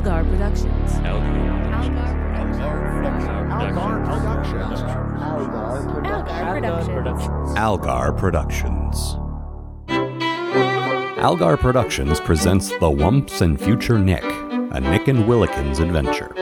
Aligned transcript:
Algar 0.00 0.24
Productions. 0.30 0.92
Algar 1.04 1.52
Productions. 6.96 7.58
Algar 7.58 8.12
Productions. 8.14 9.16
Algar 11.18 11.56
Productions 11.58 12.18
presents 12.20 12.70
The 12.78 12.88
Once 12.88 13.42
and 13.42 13.60
Future 13.60 13.98
Nick, 13.98 14.24
a 14.24 14.80
Nick 14.80 15.06
and 15.06 15.24
Willikins 15.24 15.80
adventure. 15.80 16.34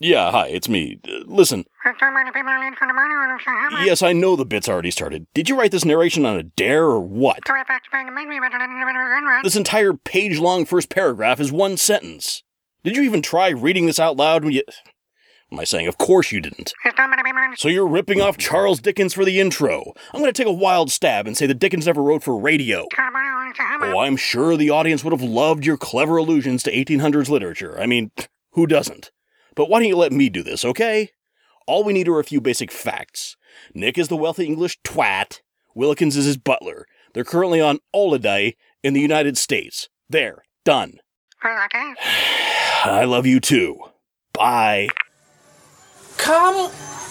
Yeah, 0.00 0.30
hi, 0.30 0.46
it's 0.48 0.70
me. 0.70 1.00
Uh, 1.06 1.18
listen, 1.26 1.66
yes, 3.86 4.02
I 4.02 4.12
know 4.12 4.36
the 4.36 4.44
bit's 4.44 4.68
already 4.68 4.90
started. 4.90 5.26
Did 5.34 5.48
you 5.48 5.58
write 5.58 5.70
this 5.70 5.84
narration 5.84 6.24
on 6.26 6.36
a 6.36 6.42
dare 6.42 6.84
or 6.84 7.00
what? 7.00 7.40
This 9.42 9.56
entire 9.56 9.92
page 9.94 10.38
long 10.38 10.64
first 10.64 10.88
paragraph 10.88 11.40
is 11.40 11.52
one 11.52 11.76
sentence. 11.76 12.42
Did 12.82 12.96
you 12.96 13.02
even 13.02 13.22
try 13.22 13.48
reading 13.48 13.86
this 13.86 13.98
out 13.98 14.16
loud 14.16 14.44
when 14.44 14.52
you. 14.52 14.62
Am 15.52 15.60
I 15.60 15.64
saying, 15.64 15.86
of 15.86 15.98
course 15.98 16.32
you 16.32 16.40
didn't? 16.40 16.72
So 17.58 17.68
you're 17.68 17.86
ripping 17.86 18.20
off 18.20 18.36
Charles 18.36 18.80
Dickens 18.80 19.14
for 19.14 19.24
the 19.24 19.38
intro. 19.38 19.92
I'm 20.12 20.20
going 20.20 20.32
to 20.32 20.36
take 20.42 20.48
a 20.48 20.52
wild 20.52 20.90
stab 20.90 21.26
and 21.26 21.36
say 21.36 21.46
that 21.46 21.60
Dickens 21.60 21.86
never 21.86 22.02
wrote 22.02 22.24
for 22.24 22.36
radio. 22.40 22.88
Oh, 23.94 24.00
I'm 24.00 24.16
sure 24.16 24.56
the 24.56 24.70
audience 24.70 25.04
would 25.04 25.12
have 25.12 25.22
loved 25.22 25.64
your 25.64 25.76
clever 25.76 26.16
allusions 26.16 26.62
to 26.64 26.72
1800s 26.72 27.28
literature. 27.28 27.78
I 27.80 27.86
mean, 27.86 28.10
who 28.52 28.66
doesn't? 28.66 29.12
But 29.54 29.68
why 29.68 29.78
don't 29.78 29.88
you 29.88 29.96
let 29.96 30.12
me 30.12 30.28
do 30.28 30.42
this, 30.42 30.64
okay? 30.64 31.10
All 31.66 31.82
we 31.82 31.94
need 31.94 32.08
are 32.08 32.20
a 32.20 32.24
few 32.24 32.40
basic 32.40 32.70
facts. 32.70 33.36
Nick 33.74 33.96
is 33.96 34.08
the 34.08 34.16
wealthy 34.16 34.44
English 34.44 34.78
twat. 34.82 35.40
Willikins 35.74 36.16
is 36.16 36.26
his 36.26 36.36
butler. 36.36 36.86
They're 37.14 37.24
currently 37.24 37.60
on 37.60 37.78
holiday 37.94 38.56
in 38.82 38.92
the 38.92 39.00
United 39.00 39.38
States. 39.38 39.88
There, 40.10 40.44
done. 40.64 41.00
I 41.42 43.04
love 43.06 43.24
you 43.24 43.40
too. 43.40 43.78
Bye. 44.34 44.88
Come 46.18 46.70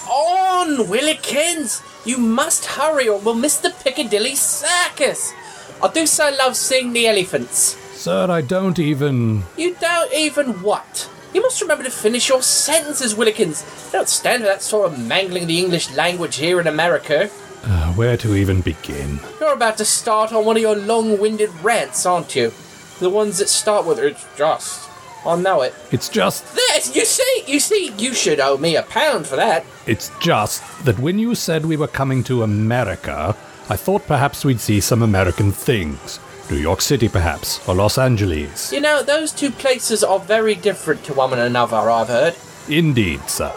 on, 0.10 0.86
Willikins! 0.88 1.82
You 2.06 2.18
must 2.18 2.66
hurry 2.66 3.08
or 3.08 3.20
we'll 3.20 3.36
miss 3.36 3.58
the 3.58 3.72
Piccadilly 3.84 4.36
Circus! 4.36 5.34
I 5.82 5.88
do 5.92 6.06
so 6.06 6.30
love 6.38 6.56
seeing 6.56 6.94
the 6.94 7.08
elephants. 7.08 7.78
Sir, 7.94 8.30
I 8.30 8.42
don't 8.42 8.80
even. 8.80 9.44
You 9.58 9.76
don't 9.80 10.14
even 10.14 10.62
what? 10.62 11.10
You 11.34 11.42
must 11.42 11.62
remember 11.62 11.84
to 11.84 11.90
finish 11.90 12.30
your 12.30 12.44
sentences, 12.44 13.16
Willikins. 13.16 13.92
Don't 13.92 14.08
stand 14.08 14.44
for 14.44 14.48
that 14.48 14.62
sort 14.62 14.92
of 14.92 15.00
mangling 15.00 15.48
the 15.48 15.60
English 15.60 15.92
language 15.92 16.36
here 16.36 16.60
in 16.60 16.68
America. 16.68 17.30
Uh, 17.64 17.94
where 17.94 18.18
to 18.18 18.36
even 18.36 18.62
begin? 18.62 19.20
You're 19.40 19.54
about 19.54 19.78
to 19.78 19.86
start 19.86 20.32
on 20.32 20.46
one 20.46 20.58
of 20.58 20.62
your 20.62 20.76
long 20.76 21.20
winded 21.20 21.50
rants, 21.64 22.06
aren't 22.06 22.36
you? 22.36 22.52
The 23.00 23.10
ones 23.10 23.40
that 23.40 23.50
start 23.50 23.86
with, 23.86 23.98
it's 24.00 24.26
just. 24.38 24.90
I 25.26 25.36
know 25.38 25.62
it. 25.62 25.74
It's 25.92 26.10
just. 26.10 26.54
This, 26.54 26.96
you 26.96 27.06
see, 27.06 27.44
you 27.48 27.60
see, 27.60 27.92
you 27.98 28.14
should 28.14 28.40
owe 28.40 28.58
me 28.58 28.76
a 28.76 28.84
pound 28.84 29.26
for 29.26 29.36
that. 29.38 29.66
It's 29.88 30.12
just 30.20 30.62
that 30.86 31.00
when 31.00 31.18
you 31.18 31.34
said 31.34 31.66
we 31.66 31.78
were 31.78 31.88
coming 31.88 32.24
to 32.26 32.44
America, 32.44 33.36
I 33.70 33.76
thought 33.76 34.06
perhaps 34.06 34.46
we'd 34.46 34.60
see 34.60 34.82
some 34.82 35.02
American 35.02 35.52
things. 35.52 36.20
New 36.50 36.58
York 36.58 36.82
City, 36.82 37.08
perhaps, 37.08 37.66
or 37.68 37.76
Los 37.76 37.98
Angeles. 37.98 38.72
You 38.72 38.82
know, 38.82 39.02
those 39.02 39.32
two 39.32 39.52
places 39.52 40.04
are 40.04 40.20
very 40.20 40.56
different 40.56 41.04
to 41.06 41.14
one 41.14 41.38
another, 41.38 41.78
I've 41.78 42.08
heard. 42.08 42.36
Indeed, 42.68 43.30
sir. 43.30 43.52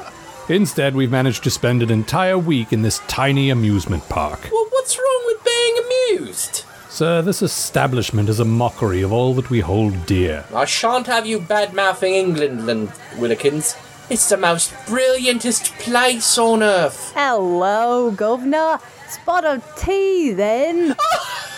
Instead, 0.49 0.95
we've 0.95 1.11
managed 1.11 1.43
to 1.45 1.51
spend 1.51 1.83
an 1.83 1.91
entire 1.91 2.39
week 2.39 2.73
in 2.73 2.83
this 2.83 3.01
tiny 3.09 3.51
amusement 3.51 4.09
park. 4.09 4.49
Well, 4.53 4.67
what's 4.71 4.97
wrong 4.97 5.23
with 5.27 5.45
being 5.45 5.77
amused? 6.19 6.65
Sir, 6.89 7.21
this 7.21 7.43
establishment 7.43 8.29
is 8.29 8.41
a 8.41 8.45
mockery 8.45 9.03
of 9.03 9.13
all 9.13 9.35
that 9.35 9.51
we 9.51 9.61
hold 9.61 10.07
dear. 10.07 10.45
I 10.55 10.65
shan't 10.65 11.09
have 11.09 11.27
you 11.27 11.41
bad 11.41 11.75
mouthing 11.75 12.15
England, 12.15 12.91
Willikins. 13.17 13.77
It's 14.09 14.29
the 14.29 14.37
most 14.37 14.71
brilliantest 14.87 15.77
place 15.81 16.39
on 16.39 16.63
earth. 16.63 17.13
Hello, 17.15 18.13
governor. 18.13 18.79
Spot 19.09 19.45
of 19.45 19.77
tea, 19.77 20.33
then. 20.33 20.95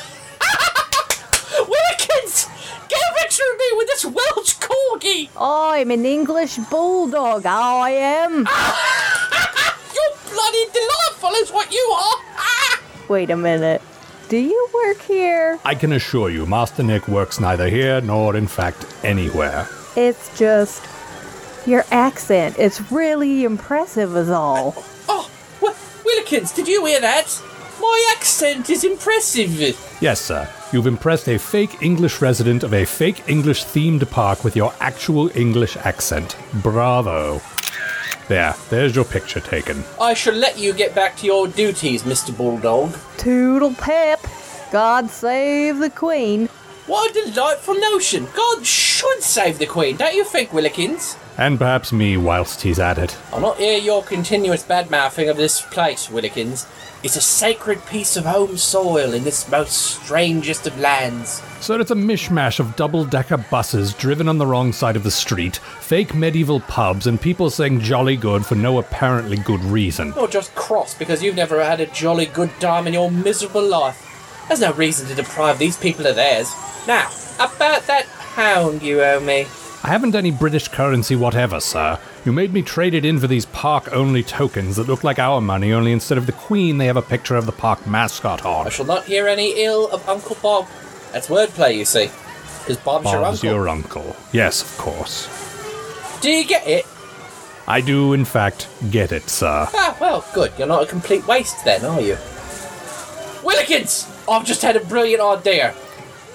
Willikins! 1.64 2.48
Get 2.88 3.00
a 3.00 3.20
picture 3.20 3.42
of 3.52 3.58
me 3.58 3.64
with 3.76 3.86
this 3.88 4.04
Welsh 4.04 4.54
corgi! 4.58 5.28
I'm 5.36 5.90
an 5.90 6.04
English 6.04 6.56
bulldog, 6.70 7.42
oh, 7.46 7.80
I 7.80 7.90
am. 7.90 8.32
You're 9.94 10.32
bloody 10.32 10.64
delightful, 10.72 11.30
is 11.42 11.50
what 11.52 11.72
you 11.72 11.96
are! 11.96 12.78
Wait 13.08 13.30
a 13.30 13.36
minute. 13.36 13.82
Do 14.28 14.36
you 14.36 14.68
work 14.74 15.00
here? 15.02 15.58
I 15.64 15.74
can 15.74 15.92
assure 15.92 16.28
you, 16.28 16.44
Master 16.44 16.82
Nick 16.82 17.08
works 17.08 17.40
neither 17.40 17.68
here 17.68 18.00
nor, 18.02 18.36
in 18.36 18.46
fact, 18.46 18.84
anywhere. 19.02 19.66
It's 19.96 20.36
just. 20.38 20.86
Your 21.66 21.84
accent. 21.90 22.56
It's 22.58 22.92
really 22.92 23.44
impressive, 23.44 24.14
is 24.16 24.28
all. 24.30 24.74
Oh, 25.08 25.30
Wi- 25.60 25.78
Willikins, 26.04 26.54
did 26.54 26.68
you 26.68 26.84
hear 26.84 27.00
that? 27.00 27.42
My 27.80 28.14
accent 28.16 28.70
is 28.70 28.84
impressive. 28.84 29.58
Yes, 30.00 30.20
sir. 30.20 30.48
You've 30.72 30.86
impressed 30.86 31.28
a 31.28 31.38
fake 31.38 31.82
English 31.82 32.20
resident 32.20 32.62
of 32.62 32.74
a 32.74 32.84
fake 32.84 33.22
English 33.28 33.64
themed 33.64 34.08
park 34.10 34.44
with 34.44 34.56
your 34.56 34.72
actual 34.80 35.30
English 35.36 35.76
accent. 35.78 36.36
Bravo. 36.62 37.40
There, 38.28 38.54
there's 38.68 38.94
your 38.94 39.04
picture 39.06 39.40
taken. 39.40 39.84
I 40.00 40.12
shall 40.14 40.34
let 40.34 40.58
you 40.58 40.74
get 40.74 40.94
back 40.94 41.16
to 41.18 41.26
your 41.26 41.48
duties, 41.48 42.02
Mr. 42.02 42.36
Bulldog. 42.36 42.94
Toodle 43.16 43.74
pip. 43.74 44.20
God 44.70 45.08
save 45.08 45.78
the 45.78 45.88
Queen. 45.88 46.48
What 46.86 47.14
a 47.14 47.30
delightful 47.30 47.74
notion! 47.74 48.26
God 48.34 48.64
should 48.64 49.22
save 49.22 49.58
the 49.58 49.66
Queen, 49.66 49.96
don't 49.96 50.14
you 50.14 50.24
think, 50.24 50.50
Willikins? 50.50 51.18
And 51.36 51.58
perhaps 51.58 51.92
me 51.92 52.16
whilst 52.16 52.62
he's 52.62 52.78
at 52.78 52.96
it. 52.96 53.14
I'll 53.30 53.40
not 53.40 53.58
hear 53.58 53.78
your 53.78 54.02
continuous 54.02 54.62
bad 54.62 54.90
mouthing 54.90 55.28
of 55.28 55.36
this 55.36 55.60
place, 55.60 56.08
Willikins. 56.08 56.66
It's 57.04 57.14
a 57.14 57.20
sacred 57.20 57.84
piece 57.86 58.16
of 58.16 58.24
home 58.24 58.56
soil 58.56 59.14
in 59.14 59.22
this 59.22 59.48
most 59.48 59.70
strangest 59.70 60.66
of 60.66 60.76
lands. 60.80 61.40
So 61.60 61.78
it's 61.78 61.92
a 61.92 61.94
mishmash 61.94 62.58
of 62.58 62.74
double 62.74 63.04
decker 63.04 63.36
buses 63.36 63.94
driven 63.94 64.28
on 64.28 64.38
the 64.38 64.46
wrong 64.46 64.72
side 64.72 64.96
of 64.96 65.04
the 65.04 65.10
street, 65.12 65.58
fake 65.80 66.12
medieval 66.12 66.58
pubs, 66.58 67.06
and 67.06 67.20
people 67.20 67.50
saying 67.50 67.80
jolly 67.80 68.16
good 68.16 68.44
for 68.44 68.56
no 68.56 68.80
apparently 68.80 69.36
good 69.36 69.62
reason. 69.62 70.12
You're 70.16 70.26
just 70.26 70.52
cross 70.56 70.92
because 70.92 71.22
you've 71.22 71.36
never 71.36 71.62
had 71.62 71.78
a 71.78 71.86
jolly 71.86 72.26
good 72.26 72.50
time 72.60 72.88
in 72.88 72.94
your 72.94 73.12
miserable 73.12 73.64
life. 73.64 74.04
There's 74.48 74.60
no 74.60 74.72
reason 74.72 75.06
to 75.06 75.14
deprive 75.14 75.60
these 75.60 75.76
people 75.76 76.04
of 76.04 76.16
theirs. 76.16 76.52
Now, 76.88 77.10
about 77.36 77.86
that 77.86 78.06
pound 78.34 78.82
you 78.82 79.02
owe 79.02 79.20
me. 79.20 79.46
I 79.84 79.88
haven't 79.88 80.16
any 80.16 80.32
British 80.32 80.66
currency 80.66 81.14
whatever, 81.14 81.60
sir. 81.60 82.00
You 82.28 82.32
made 82.32 82.52
me 82.52 82.60
trade 82.60 82.92
it 82.92 83.06
in 83.06 83.18
for 83.18 83.26
these 83.26 83.46
park 83.46 83.90
only 83.90 84.22
tokens 84.22 84.76
that 84.76 84.86
look 84.86 85.02
like 85.02 85.18
our 85.18 85.40
money, 85.40 85.72
only 85.72 85.92
instead 85.92 86.18
of 86.18 86.26
the 86.26 86.32
Queen, 86.32 86.76
they 86.76 86.84
have 86.84 86.98
a 86.98 87.00
picture 87.00 87.36
of 87.36 87.46
the 87.46 87.52
park 87.52 87.86
mascot 87.86 88.44
on. 88.44 88.66
I 88.66 88.68
shall 88.68 88.84
not 88.84 89.06
hear 89.06 89.26
any 89.26 89.64
ill 89.64 89.88
of 89.90 90.06
Uncle 90.06 90.36
Bob. 90.42 90.66
That's 91.10 91.28
wordplay, 91.28 91.74
you 91.78 91.86
see. 91.86 92.10
Because 92.60 92.76
Bob's, 92.84 93.10
your 93.10 93.22
Bob's 93.22 93.42
uncle. 93.42 93.48
your 93.50 93.68
uncle. 93.70 94.16
Yes, 94.30 94.60
of 94.60 94.76
course. 94.76 95.26
Do 96.20 96.30
you 96.30 96.44
get 96.44 96.66
it? 96.66 96.84
I 97.66 97.80
do, 97.80 98.12
in 98.12 98.26
fact, 98.26 98.68
get 98.90 99.10
it, 99.10 99.30
sir. 99.30 99.66
Ah, 99.72 99.96
well, 99.98 100.22
good. 100.34 100.52
You're 100.58 100.68
not 100.68 100.82
a 100.82 100.86
complete 100.86 101.26
waste 101.26 101.64
then, 101.64 101.82
are 101.82 102.02
you? 102.02 102.16
Willikins! 103.40 104.06
I've 104.30 104.44
just 104.44 104.60
had 104.60 104.76
a 104.76 104.84
brilliant 104.84 105.22
idea. 105.22 105.74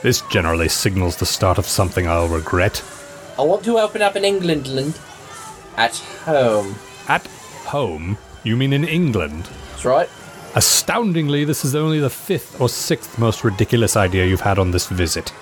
This 0.01 0.21
generally 0.31 0.69
signals 0.69 1.17
the 1.17 1.27
start 1.27 1.59
of 1.59 1.67
something 1.67 2.07
I'll 2.07 2.29
regret. 2.29 2.83
I 3.37 3.43
want 3.43 3.63
to 3.65 3.77
open 3.77 4.01
up 4.01 4.15
an 4.15 4.25
Englandland 4.25 4.99
at 5.77 5.95
home. 5.95 6.75
At 7.07 7.25
home? 7.65 8.17
You 8.43 8.55
mean 8.55 8.73
in 8.73 8.83
England? 8.83 9.49
That's 9.71 9.85
right. 9.85 10.09
Astoundingly, 10.55 11.45
this 11.45 11.65
is 11.65 11.75
only 11.75 11.99
the 11.99 12.09
fifth 12.09 12.61
or 12.61 12.69
sixth 12.69 13.17
most 13.17 13.43
ridiculous 13.43 13.97
idea 13.97 14.25
you've 14.25 14.41
had 14.41 14.59
on 14.59 14.71
this 14.71 14.87
visit. 14.87 15.33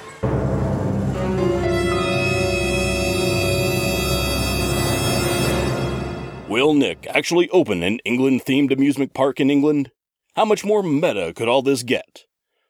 Will 6.47 6.73
Nick 6.73 7.07
actually 7.07 7.49
open 7.49 7.81
an 7.81 7.99
England 8.05 8.43
themed 8.45 8.71
amusement 8.71 9.13
park 9.13 9.39
in 9.39 9.49
England? 9.49 9.91
How 10.35 10.45
much 10.45 10.63
more 10.63 10.83
meta 10.83 11.33
could 11.35 11.47
all 11.47 11.61
this 11.61 11.83
get? 11.83 12.25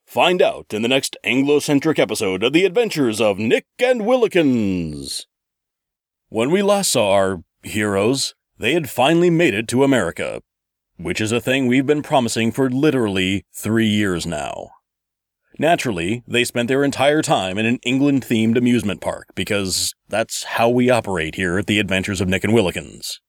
Find 0.06 0.42
out 0.42 0.68
in 0.72 0.81
the 0.81 0.88
next 0.88 1.16
Anglo-centric 1.24 1.98
episode 2.00 2.44
of 2.44 2.54
The 2.54 2.66
Adventures 2.66 3.22
of 3.22 3.38
Nick 3.38 3.66
and 3.80 4.02
Willikins. 4.02 5.25
When 6.30 6.52
we 6.52 6.62
last 6.62 6.92
saw 6.92 7.12
our 7.12 7.44
heroes, 7.63 8.34
they 8.58 8.74
had 8.74 8.90
finally 8.90 9.30
made 9.30 9.54
it 9.54 9.68
to 9.69 9.84
America, 9.84 10.42
which 10.98 11.19
is 11.19 11.31
a 11.31 11.42
thing 11.42 11.68
we've 11.68 11.86
been 11.86 12.04
promising 12.04 12.52
for 12.52 12.69
literally 12.69 13.44
three 13.54 13.88
years 13.88 14.25
now. 14.25 14.72
Naturally, 15.60 16.24
they 16.28 16.44
spent 16.44 16.68
their 16.68 16.84
entire 16.84 17.22
time 17.22 17.58
in 17.58 17.66
an 17.66 17.80
England 17.84 18.24
themed 18.24 18.58
amusement 18.58 19.02
park 19.02 19.28
because 19.36 19.94
that's 20.08 20.44
how 20.44 20.69
we 20.69 20.90
operate 20.90 21.36
here 21.36 21.58
at 21.60 21.68
The 21.68 21.80
Adventures 21.80 22.22
of 22.22 22.28
Nick 22.28 22.44
and 22.44 22.54
Willikins. 22.54 23.19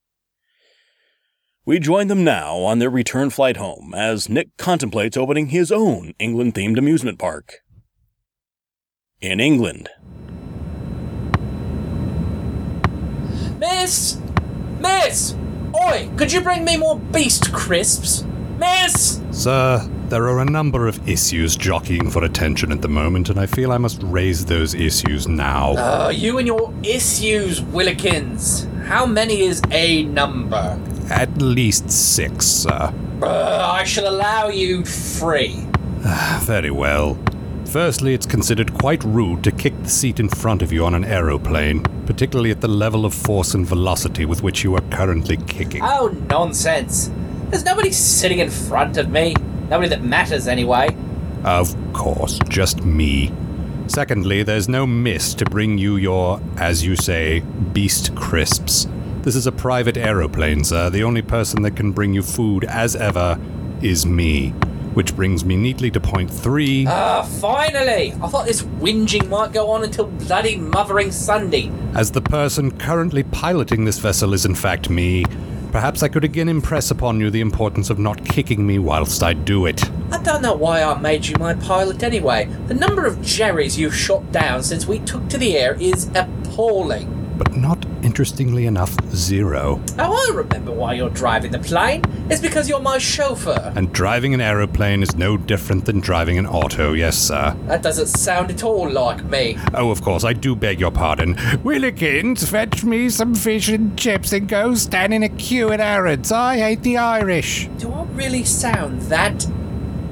We 1.64 1.78
join 1.78 2.08
them 2.08 2.24
now 2.24 2.56
on 2.58 2.78
their 2.78 2.90
return 2.90 3.30
flight 3.30 3.56
home 3.56 3.92
as 3.94 4.28
Nick 4.28 4.56
contemplates 4.56 5.16
opening 5.16 5.48
his 5.48 5.70
own 5.70 6.12
England 6.18 6.54
themed 6.54 6.78
amusement 6.78 7.18
park. 7.18 7.58
In 9.20 9.38
England. 9.38 9.88
Miss! 13.58 14.21
Miss! 14.82 15.36
Oi, 15.88 16.10
could 16.16 16.32
you 16.32 16.40
bring 16.40 16.64
me 16.64 16.76
more 16.76 16.98
beast 16.98 17.52
crisps? 17.52 18.24
Miss! 18.58 19.20
Sir, 19.30 19.88
there 20.08 20.28
are 20.28 20.40
a 20.40 20.44
number 20.44 20.88
of 20.88 21.08
issues 21.08 21.56
jockeying 21.56 22.10
for 22.10 22.24
attention 22.24 22.72
at 22.72 22.82
the 22.82 22.88
moment, 22.88 23.30
and 23.30 23.38
I 23.38 23.46
feel 23.46 23.70
I 23.70 23.78
must 23.78 24.02
raise 24.02 24.44
those 24.44 24.74
issues 24.74 25.28
now. 25.28 25.74
Uh, 25.76 26.08
you 26.10 26.38
and 26.38 26.46
your 26.46 26.74
issues, 26.82 27.60
Willikins. 27.60 28.66
How 28.84 29.06
many 29.06 29.42
is 29.42 29.62
a 29.70 30.02
number? 30.02 30.78
At 31.10 31.40
least 31.40 31.88
six, 31.90 32.46
sir. 32.46 32.92
Uh, 33.22 33.72
I 33.72 33.84
shall 33.84 34.08
allow 34.08 34.48
you 34.48 34.84
three. 34.84 35.64
Very 36.40 36.72
well. 36.72 37.16
Firstly, 37.72 38.12
it's 38.12 38.26
considered 38.26 38.74
quite 38.74 39.02
rude 39.02 39.42
to 39.44 39.50
kick 39.50 39.72
the 39.82 39.88
seat 39.88 40.20
in 40.20 40.28
front 40.28 40.60
of 40.60 40.72
you 40.72 40.84
on 40.84 40.94
an 40.94 41.06
aeroplane, 41.06 41.82
particularly 42.04 42.50
at 42.50 42.60
the 42.60 42.68
level 42.68 43.06
of 43.06 43.14
force 43.14 43.54
and 43.54 43.66
velocity 43.66 44.26
with 44.26 44.42
which 44.42 44.62
you 44.62 44.74
are 44.74 44.82
currently 44.90 45.38
kicking. 45.38 45.80
Oh, 45.82 46.14
nonsense. 46.28 47.10
There's 47.48 47.64
nobody 47.64 47.90
sitting 47.90 48.40
in 48.40 48.50
front 48.50 48.98
of 48.98 49.08
me. 49.08 49.34
Nobody 49.70 49.88
that 49.88 50.02
matters, 50.02 50.48
anyway. 50.48 50.94
Of 51.44 51.74
course, 51.94 52.38
just 52.46 52.84
me. 52.84 53.32
Secondly, 53.86 54.42
there's 54.42 54.68
no 54.68 54.86
miss 54.86 55.32
to 55.32 55.46
bring 55.46 55.78
you 55.78 55.96
your, 55.96 56.42
as 56.58 56.84
you 56.84 56.94
say, 56.94 57.40
beast 57.72 58.14
crisps. 58.14 58.86
This 59.22 59.34
is 59.34 59.46
a 59.46 59.52
private 59.52 59.96
aeroplane, 59.96 60.62
sir. 60.62 60.90
The 60.90 61.04
only 61.04 61.22
person 61.22 61.62
that 61.62 61.76
can 61.76 61.92
bring 61.92 62.12
you 62.12 62.22
food, 62.22 62.64
as 62.64 62.94
ever, 62.94 63.40
is 63.80 64.04
me. 64.04 64.52
Which 64.94 65.16
brings 65.16 65.42
me 65.42 65.56
neatly 65.56 65.90
to 65.90 66.00
point 66.00 66.30
three. 66.30 66.86
Ah, 66.86 67.22
finally! 67.40 68.12
I 68.22 68.28
thought 68.28 68.46
this 68.46 68.62
whinging 68.62 69.28
might 69.28 69.52
go 69.52 69.70
on 69.70 69.84
until 69.84 70.06
bloody 70.06 70.58
Mothering 70.58 71.10
Sunday. 71.10 71.72
As 71.94 72.10
the 72.10 72.20
person 72.20 72.70
currently 72.76 73.22
piloting 73.22 73.86
this 73.86 73.98
vessel 73.98 74.34
is 74.34 74.44
in 74.44 74.54
fact 74.54 74.90
me, 74.90 75.24
perhaps 75.70 76.02
I 76.02 76.08
could 76.08 76.24
again 76.24 76.48
impress 76.50 76.90
upon 76.90 77.20
you 77.20 77.30
the 77.30 77.40
importance 77.40 77.88
of 77.88 77.98
not 77.98 78.22
kicking 78.26 78.66
me 78.66 78.78
whilst 78.78 79.22
I 79.22 79.32
do 79.32 79.64
it. 79.64 79.82
I 80.10 80.22
don't 80.22 80.42
know 80.42 80.54
why 80.54 80.82
I 80.82 80.98
made 81.00 81.26
you 81.26 81.36
my 81.38 81.54
pilot 81.54 82.02
anyway. 82.02 82.44
The 82.66 82.74
number 82.74 83.06
of 83.06 83.16
Jerrys 83.18 83.78
you've 83.78 83.96
shot 83.96 84.30
down 84.30 84.62
since 84.62 84.86
we 84.86 84.98
took 84.98 85.26
to 85.30 85.38
the 85.38 85.56
air 85.56 85.74
is 85.80 86.10
appalling. 86.14 87.11
But 87.36 87.56
not, 87.56 87.84
interestingly 88.02 88.66
enough, 88.66 88.94
zero. 89.14 89.80
Oh, 89.98 90.30
I 90.30 90.36
remember 90.36 90.70
why 90.70 90.94
you're 90.94 91.10
driving 91.10 91.52
the 91.52 91.58
plane. 91.58 92.02
It's 92.30 92.40
because 92.40 92.68
you're 92.68 92.80
my 92.80 92.98
chauffeur. 92.98 93.72
And 93.74 93.92
driving 93.92 94.34
an 94.34 94.40
aeroplane 94.40 95.02
is 95.02 95.16
no 95.16 95.36
different 95.36 95.86
than 95.86 96.00
driving 96.00 96.38
an 96.38 96.46
auto, 96.46 96.92
yes, 96.92 97.16
sir. 97.16 97.56
That 97.66 97.82
doesn't 97.82 98.06
sound 98.06 98.50
at 98.50 98.62
all 98.62 98.88
like 98.90 99.24
me. 99.24 99.58
Oh, 99.74 99.90
of 99.90 100.02
course, 100.02 100.24
I 100.24 100.32
do 100.32 100.54
beg 100.54 100.78
your 100.80 100.90
pardon. 100.90 101.34
Willikins, 101.64 102.46
fetch 102.48 102.84
me 102.84 103.08
some 103.08 103.34
fish 103.34 103.68
and 103.68 103.98
chips 103.98 104.32
and 104.32 104.48
go 104.48 104.74
stand 104.74 105.14
in 105.14 105.22
a 105.22 105.28
queue 105.28 105.72
at 105.72 105.80
Harrods. 105.80 106.30
I 106.30 106.58
hate 106.58 106.82
the 106.82 106.98
Irish. 106.98 107.68
Do 107.78 107.92
I 107.92 108.04
really 108.04 108.44
sound 108.44 109.02
that 109.02 109.46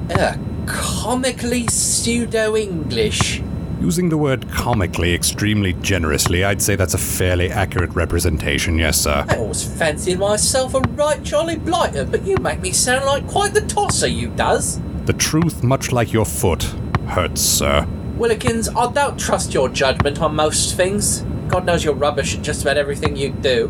uh, 0.09 0.37
comically 0.65 1.67
pseudo 1.67 2.55
English? 2.57 3.41
Using 3.81 4.09
the 4.09 4.17
word 4.17 4.47
comically 4.51 5.15
extremely 5.15 5.73
generously, 5.73 6.43
I'd 6.43 6.61
say 6.61 6.75
that's 6.75 6.93
a 6.93 6.99
fairly 6.99 7.49
accurate 7.49 7.89
representation, 7.95 8.77
yes, 8.77 9.01
sir. 9.01 9.25
I 9.27 9.37
always 9.37 9.63
fancied 9.63 10.19
myself 10.19 10.75
a 10.75 10.81
right 10.81 11.21
jolly 11.23 11.57
blighter, 11.57 12.05
but 12.05 12.21
you 12.23 12.37
make 12.37 12.61
me 12.61 12.73
sound 12.73 13.05
like 13.05 13.27
quite 13.27 13.55
the 13.55 13.61
tosser, 13.61 14.07
you 14.07 14.27
does. 14.29 14.79
The 15.05 15.13
truth, 15.13 15.63
much 15.63 15.91
like 15.91 16.13
your 16.13 16.25
foot, 16.25 16.61
hurts, 17.07 17.41
sir. 17.41 17.87
Willikins, 18.19 18.69
I 18.77 18.91
don't 18.93 19.19
trust 19.19 19.51
your 19.51 19.67
judgment 19.67 20.21
on 20.21 20.35
most 20.35 20.75
things. 20.77 21.21
God 21.47 21.65
knows 21.65 21.83
you're 21.83 21.95
rubbish 21.95 22.37
at 22.37 22.43
just 22.43 22.61
about 22.61 22.77
everything 22.77 23.15
you 23.15 23.31
do. 23.31 23.69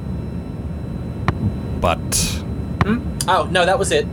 But, 1.80 2.00
hmm? 2.84 3.18
Oh, 3.30 3.48
no, 3.50 3.66
that 3.66 3.80
was 3.80 3.94
it. 3.94 4.06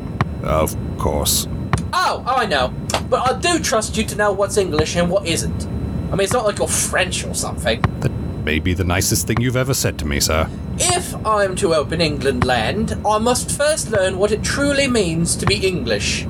of 0.44 0.76
course. 0.96 1.48
Oh, 1.92 2.22
I 2.24 2.46
know. 2.46 2.72
But 3.10 3.28
I 3.28 3.40
do 3.40 3.58
trust 3.58 3.96
you 3.96 4.04
to 4.04 4.14
know 4.14 4.30
what's 4.30 4.56
English 4.56 4.94
and 4.94 5.10
what 5.10 5.26
isn't. 5.26 5.66
I 6.08 6.12
mean, 6.12 6.20
it's 6.20 6.32
not 6.32 6.44
like 6.44 6.58
you're 6.58 6.68
French 6.68 7.24
or 7.24 7.34
something. 7.34 7.82
That 8.00 8.10
may 8.44 8.58
be 8.58 8.72
the 8.72 8.84
nicest 8.84 9.26
thing 9.26 9.40
you've 9.40 9.56
ever 9.56 9.74
said 9.74 9.98
to 9.98 10.06
me, 10.06 10.20
sir. 10.20 10.48
If 10.78 11.14
I'm 11.26 11.54
to 11.56 11.74
open 11.74 12.00
England 12.00 12.44
land, 12.44 12.98
I 13.04 13.18
must 13.18 13.50
first 13.50 13.90
learn 13.90 14.18
what 14.18 14.32
it 14.32 14.42
truly 14.42 14.88
means 14.88 15.36
to 15.36 15.46
be 15.46 15.56
English. 15.66 16.24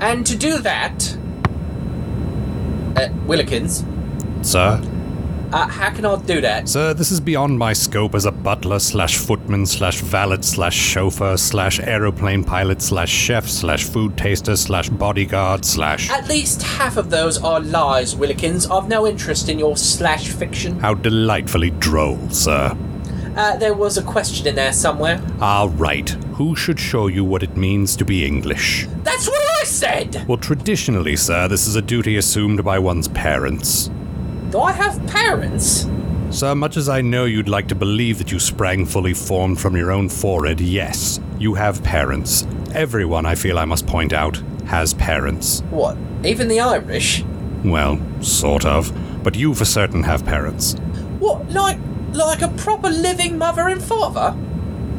And 0.00 0.26
to 0.26 0.36
do 0.36 0.58
that. 0.58 1.16
Uh, 2.96 3.08
Willikins, 3.26 3.84
Sir? 4.44 4.82
Uh, 5.52 5.66
how 5.68 5.90
can 5.90 6.04
I 6.04 6.16
do 6.22 6.40
that? 6.40 6.68
Sir, 6.68 6.94
this 6.94 7.10
is 7.10 7.20
beyond 7.20 7.58
my 7.58 7.72
scope 7.72 8.14
as 8.14 8.24
a 8.24 8.32
butler 8.32 8.78
slash 8.78 9.16
footman 9.16 9.66
slash 9.66 10.00
valet 10.00 10.42
slash 10.42 10.74
chauffeur 10.74 11.36
slash 11.36 11.80
aeroplane 11.80 12.44
pilot 12.44 12.80
slash 12.80 13.10
chef 13.10 13.48
slash 13.48 13.84
food 13.84 14.16
taster 14.16 14.56
slash 14.56 14.88
bodyguard 14.88 15.64
slash. 15.64 16.10
At 16.10 16.28
least 16.28 16.62
half 16.62 16.96
of 16.96 17.10
those 17.10 17.42
are 17.42 17.60
lies, 17.60 18.14
Willikins. 18.14 18.70
I've 18.70 18.88
no 18.88 19.06
interest 19.06 19.48
in 19.48 19.58
your 19.58 19.76
slash 19.76 20.28
fiction. 20.28 20.78
How 20.78 20.94
delightfully 20.94 21.70
droll, 21.70 22.18
sir. 22.30 22.76
Uh, 23.36 23.56
there 23.56 23.74
was 23.74 23.96
a 23.96 24.02
question 24.02 24.46
in 24.46 24.54
there 24.54 24.72
somewhere. 24.72 25.22
Ah, 25.40 25.68
right. 25.74 26.10
Who 26.34 26.56
should 26.56 26.80
show 26.80 27.06
you 27.06 27.24
what 27.24 27.42
it 27.42 27.56
means 27.56 27.96
to 27.96 28.04
be 28.04 28.26
English? 28.26 28.86
That's 29.02 29.28
what 29.28 29.42
I 29.60 29.64
said! 29.64 30.24
Well, 30.26 30.38
traditionally, 30.38 31.16
sir, 31.16 31.48
this 31.48 31.66
is 31.66 31.76
a 31.76 31.82
duty 31.82 32.16
assumed 32.16 32.64
by 32.64 32.78
one's 32.78 33.08
parents. 33.08 33.90
Do 34.50 34.60
I 34.60 34.72
have 34.72 35.06
parents? 35.06 35.86
Sir, 36.30 36.56
much 36.56 36.76
as 36.76 36.88
I 36.88 37.02
know 37.02 37.24
you'd 37.24 37.48
like 37.48 37.68
to 37.68 37.76
believe 37.76 38.18
that 38.18 38.32
you 38.32 38.40
sprang 38.40 38.84
fully 38.84 39.14
formed 39.14 39.60
from 39.60 39.76
your 39.76 39.92
own 39.92 40.08
forehead, 40.08 40.60
yes, 40.60 41.20
you 41.38 41.54
have 41.54 41.84
parents. 41.84 42.46
Everyone, 42.74 43.26
I 43.26 43.36
feel 43.36 43.60
I 43.60 43.64
must 43.64 43.86
point 43.86 44.12
out, 44.12 44.42
has 44.66 44.92
parents. 44.94 45.60
What? 45.70 45.96
Even 46.24 46.48
the 46.48 46.58
Irish? 46.58 47.22
Well, 47.64 48.00
sort 48.22 48.64
of. 48.64 48.92
But 49.22 49.36
you 49.36 49.54
for 49.54 49.64
certain 49.64 50.02
have 50.02 50.24
parents. 50.24 50.74
What, 51.20 51.48
like, 51.50 51.78
like 52.12 52.42
a 52.42 52.48
proper 52.48 52.90
living 52.90 53.38
mother 53.38 53.68
and 53.68 53.80
father? 53.80 54.36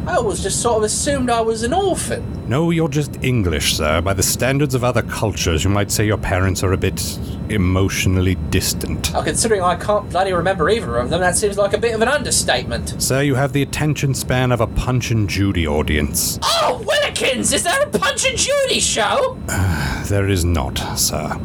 I 0.07 0.15
always 0.15 0.42
just 0.42 0.62
sort 0.62 0.77
of 0.77 0.83
assumed 0.83 1.30
I 1.30 1.42
was 1.42 1.63
an 1.63 1.74
orphan. 1.74 2.41
No, 2.51 2.69
you're 2.69 2.89
just 2.89 3.18
English, 3.24 3.77
sir. 3.77 4.01
By 4.01 4.13
the 4.13 4.21
standards 4.21 4.75
of 4.75 4.83
other 4.83 5.03
cultures, 5.03 5.63
you 5.63 5.69
might 5.69 5.89
say 5.89 6.06
your 6.06 6.18
parents 6.18 6.64
are 6.64 6.73
a 6.73 6.78
bit 6.78 7.18
emotionally 7.47 8.35
distant. 8.49 9.16
Oh, 9.16 9.23
considering 9.23 9.61
I 9.61 9.78
can't 9.78 10.09
bloody 10.09 10.33
remember 10.33 10.69
either 10.69 10.97
of 10.97 11.09
them, 11.09 11.21
that 11.21 11.37
seems 11.37 11.57
like 11.57 11.71
a 11.71 11.78
bit 11.78 11.95
of 11.95 12.02
an 12.02 12.09
understatement. 12.09 13.02
Sir, 13.02 13.21
you 13.21 13.35
have 13.35 13.54
the 13.54 13.61
attention 13.61 14.14
span 14.14 14.52
of 14.52 14.59
a 14.59 14.68
Punch 14.68 15.11
and 15.11 15.30
Judy 15.30 15.66
audience. 15.66 16.40
Oh, 16.44 16.83
Willikins, 16.85 17.54
is 17.54 17.64
that 17.64 17.87
a 17.87 17.97
Punch 17.97 18.28
and 18.28 18.37
Judy 18.37 18.81
show? 18.81 19.37
There 20.09 20.28
is 20.28 20.44
not, 20.44 20.78
sir. 20.99 21.40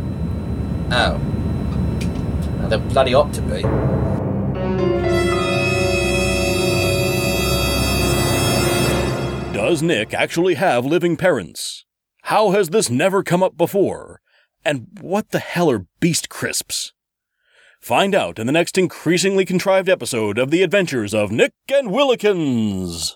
Oh. 0.91 1.21
Well, 2.59 2.69
There 2.69 2.79
bloody 2.81 3.15
ought 3.15 3.33
to 3.35 3.43
be. 3.43 5.36
Does 9.57 9.83
Nick 9.83 10.13
actually 10.13 10.57
have 10.57 10.85
living 10.85 11.17
parents? 11.17 11.87
How 12.25 12.51
has 12.51 12.69
this 12.69 12.91
never 12.91 13.23
come 13.23 13.43
up 13.43 13.57
before? 13.57 14.21
And 14.67 14.89
what 15.01 15.31
the 15.31 15.39
hell 15.39 15.71
are 15.71 15.87
beast 15.99 16.29
crisps? 16.29 16.93
Find 17.81 18.15
out 18.15 18.39
in 18.39 18.47
the 18.47 18.53
next 18.53 18.77
increasingly 18.77 19.47
contrived 19.47 19.89
episode 19.89 20.37
of 20.37 20.51
The 20.51 20.63
Adventures 20.63 21.15
of 21.15 21.33
Nick 21.33 21.55
and 21.73 21.89
Willikins. 21.89 23.15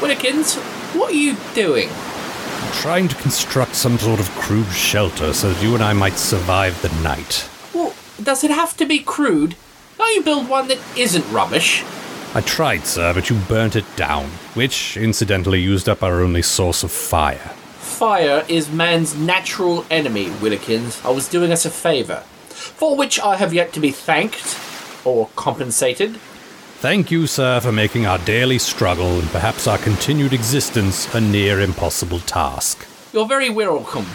Willikins, 0.00 0.56
what 0.98 1.12
are 1.12 1.16
you 1.16 1.36
doing? 1.54 1.90
Trying 2.72 3.06
to 3.06 3.14
construct 3.14 3.76
some 3.76 3.96
sort 3.96 4.18
of 4.18 4.28
crude 4.30 4.72
shelter 4.72 5.32
so 5.32 5.52
that 5.52 5.62
you 5.62 5.74
and 5.74 5.84
I 5.84 5.92
might 5.92 6.18
survive 6.18 6.82
the 6.82 6.90
night. 7.00 7.48
Well, 7.72 7.94
does 8.20 8.42
it 8.42 8.50
have 8.50 8.76
to 8.78 8.86
be 8.86 8.98
crude? 8.98 9.54
Can't 9.98 10.16
you 10.16 10.24
build 10.24 10.48
one 10.48 10.66
that 10.66 10.80
isn't 10.96 11.30
rubbish? 11.30 11.84
I 12.34 12.42
tried, 12.42 12.84
sir, 12.84 13.14
but 13.14 13.30
you 13.30 13.36
burnt 13.48 13.74
it 13.74 13.86
down, 13.96 14.26
which 14.54 14.96
incidentally 14.96 15.60
used 15.60 15.88
up 15.88 16.02
our 16.02 16.20
only 16.20 16.42
source 16.42 16.82
of 16.82 16.90
fire. 16.90 17.54
Fire 17.78 18.44
is 18.48 18.70
man's 18.70 19.16
natural 19.16 19.84
enemy, 19.90 20.26
Willikins. 20.26 21.04
I 21.04 21.10
was 21.10 21.26
doing 21.26 21.52
us 21.52 21.64
a 21.64 21.70
favour, 21.70 22.20
for 22.48 22.96
which 22.96 23.18
I 23.18 23.36
have 23.36 23.54
yet 23.54 23.72
to 23.72 23.80
be 23.80 23.90
thanked 23.90 24.58
or 25.04 25.30
compensated. 25.36 26.16
Thank 26.80 27.10
you, 27.10 27.26
sir, 27.26 27.60
for 27.60 27.72
making 27.72 28.06
our 28.06 28.18
daily 28.18 28.58
struggle 28.58 29.18
and 29.18 29.28
perhaps 29.30 29.66
our 29.66 29.78
continued 29.78 30.32
existence 30.32 31.12
a 31.14 31.20
near 31.20 31.60
impossible 31.60 32.20
task. 32.20 32.86
You're 33.12 33.26
very 33.26 33.50
welcome. 33.50 34.06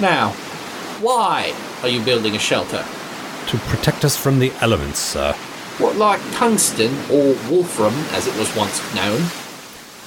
Now, 0.00 0.32
why 1.00 1.54
are 1.82 1.88
you 1.88 2.04
building 2.04 2.34
a 2.34 2.38
shelter? 2.38 2.84
To 3.46 3.58
protect 3.68 4.04
us 4.04 4.16
from 4.16 4.38
the 4.38 4.52
elements, 4.60 4.98
sir. 4.98 5.34
What, 5.80 5.96
like 5.96 6.20
tungsten, 6.32 6.94
or 7.10 7.34
wolfram, 7.48 7.94
as 8.12 8.26
it 8.26 8.36
was 8.36 8.54
once 8.54 8.94
known? 8.94 9.22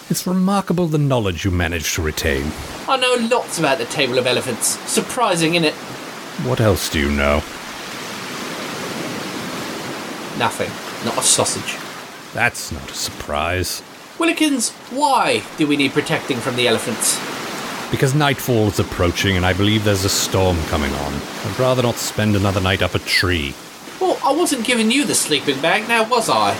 It's 0.10 0.28
remarkable 0.28 0.86
the 0.86 1.00
knowledge 1.00 1.46
you 1.46 1.52
managed 1.52 1.96
to 1.96 2.04
retain. 2.04 2.52
I 2.88 2.98
know 2.98 3.16
lots 3.32 3.58
about 3.58 3.80
the 3.80 3.86
Table 3.86 4.20
of 4.20 4.28
Elephants. 4.28 4.80
Surprising, 4.90 5.54
innit? 5.54 5.74
What 6.46 6.62
else 6.62 6.90
do 6.90 7.00
you 7.00 7.10
know? 7.10 7.38
Nothing. 10.38 10.70
Not 11.06 11.18
a 11.18 11.24
sausage. 11.24 11.78
That's 12.34 12.72
not 12.72 12.92
a 12.92 12.94
surprise. 12.94 13.82
Willikins, 14.20 14.72
why 14.92 15.42
do 15.58 15.66
we 15.66 15.76
need 15.76 15.94
protecting 15.94 16.38
from 16.38 16.56
the 16.56 16.68
elephants? 16.68 17.20
Because 17.90 18.14
nightfall 18.14 18.68
is 18.68 18.80
approaching 18.80 19.38
and 19.38 19.46
I 19.46 19.54
believe 19.54 19.84
there's 19.84 20.06
a 20.06 20.10
storm 20.10 20.58
coming 20.66 20.94
on. 20.94 21.14
I'd 21.14 21.60
rather 21.60 21.82
not 21.82 21.96
spend 21.96 22.36
another 22.36 22.62
night 22.62 22.82
up 22.82 22.94
a 22.94 23.00
tree. 23.00 23.56
Well, 24.04 24.20
I 24.22 24.34
wasn't 24.34 24.66
giving 24.66 24.92
you 24.92 25.06
the 25.06 25.16
sleeping 25.16 25.62
bag, 25.62 25.88
now 25.88 26.06
was 26.06 26.30
I? 26.30 26.56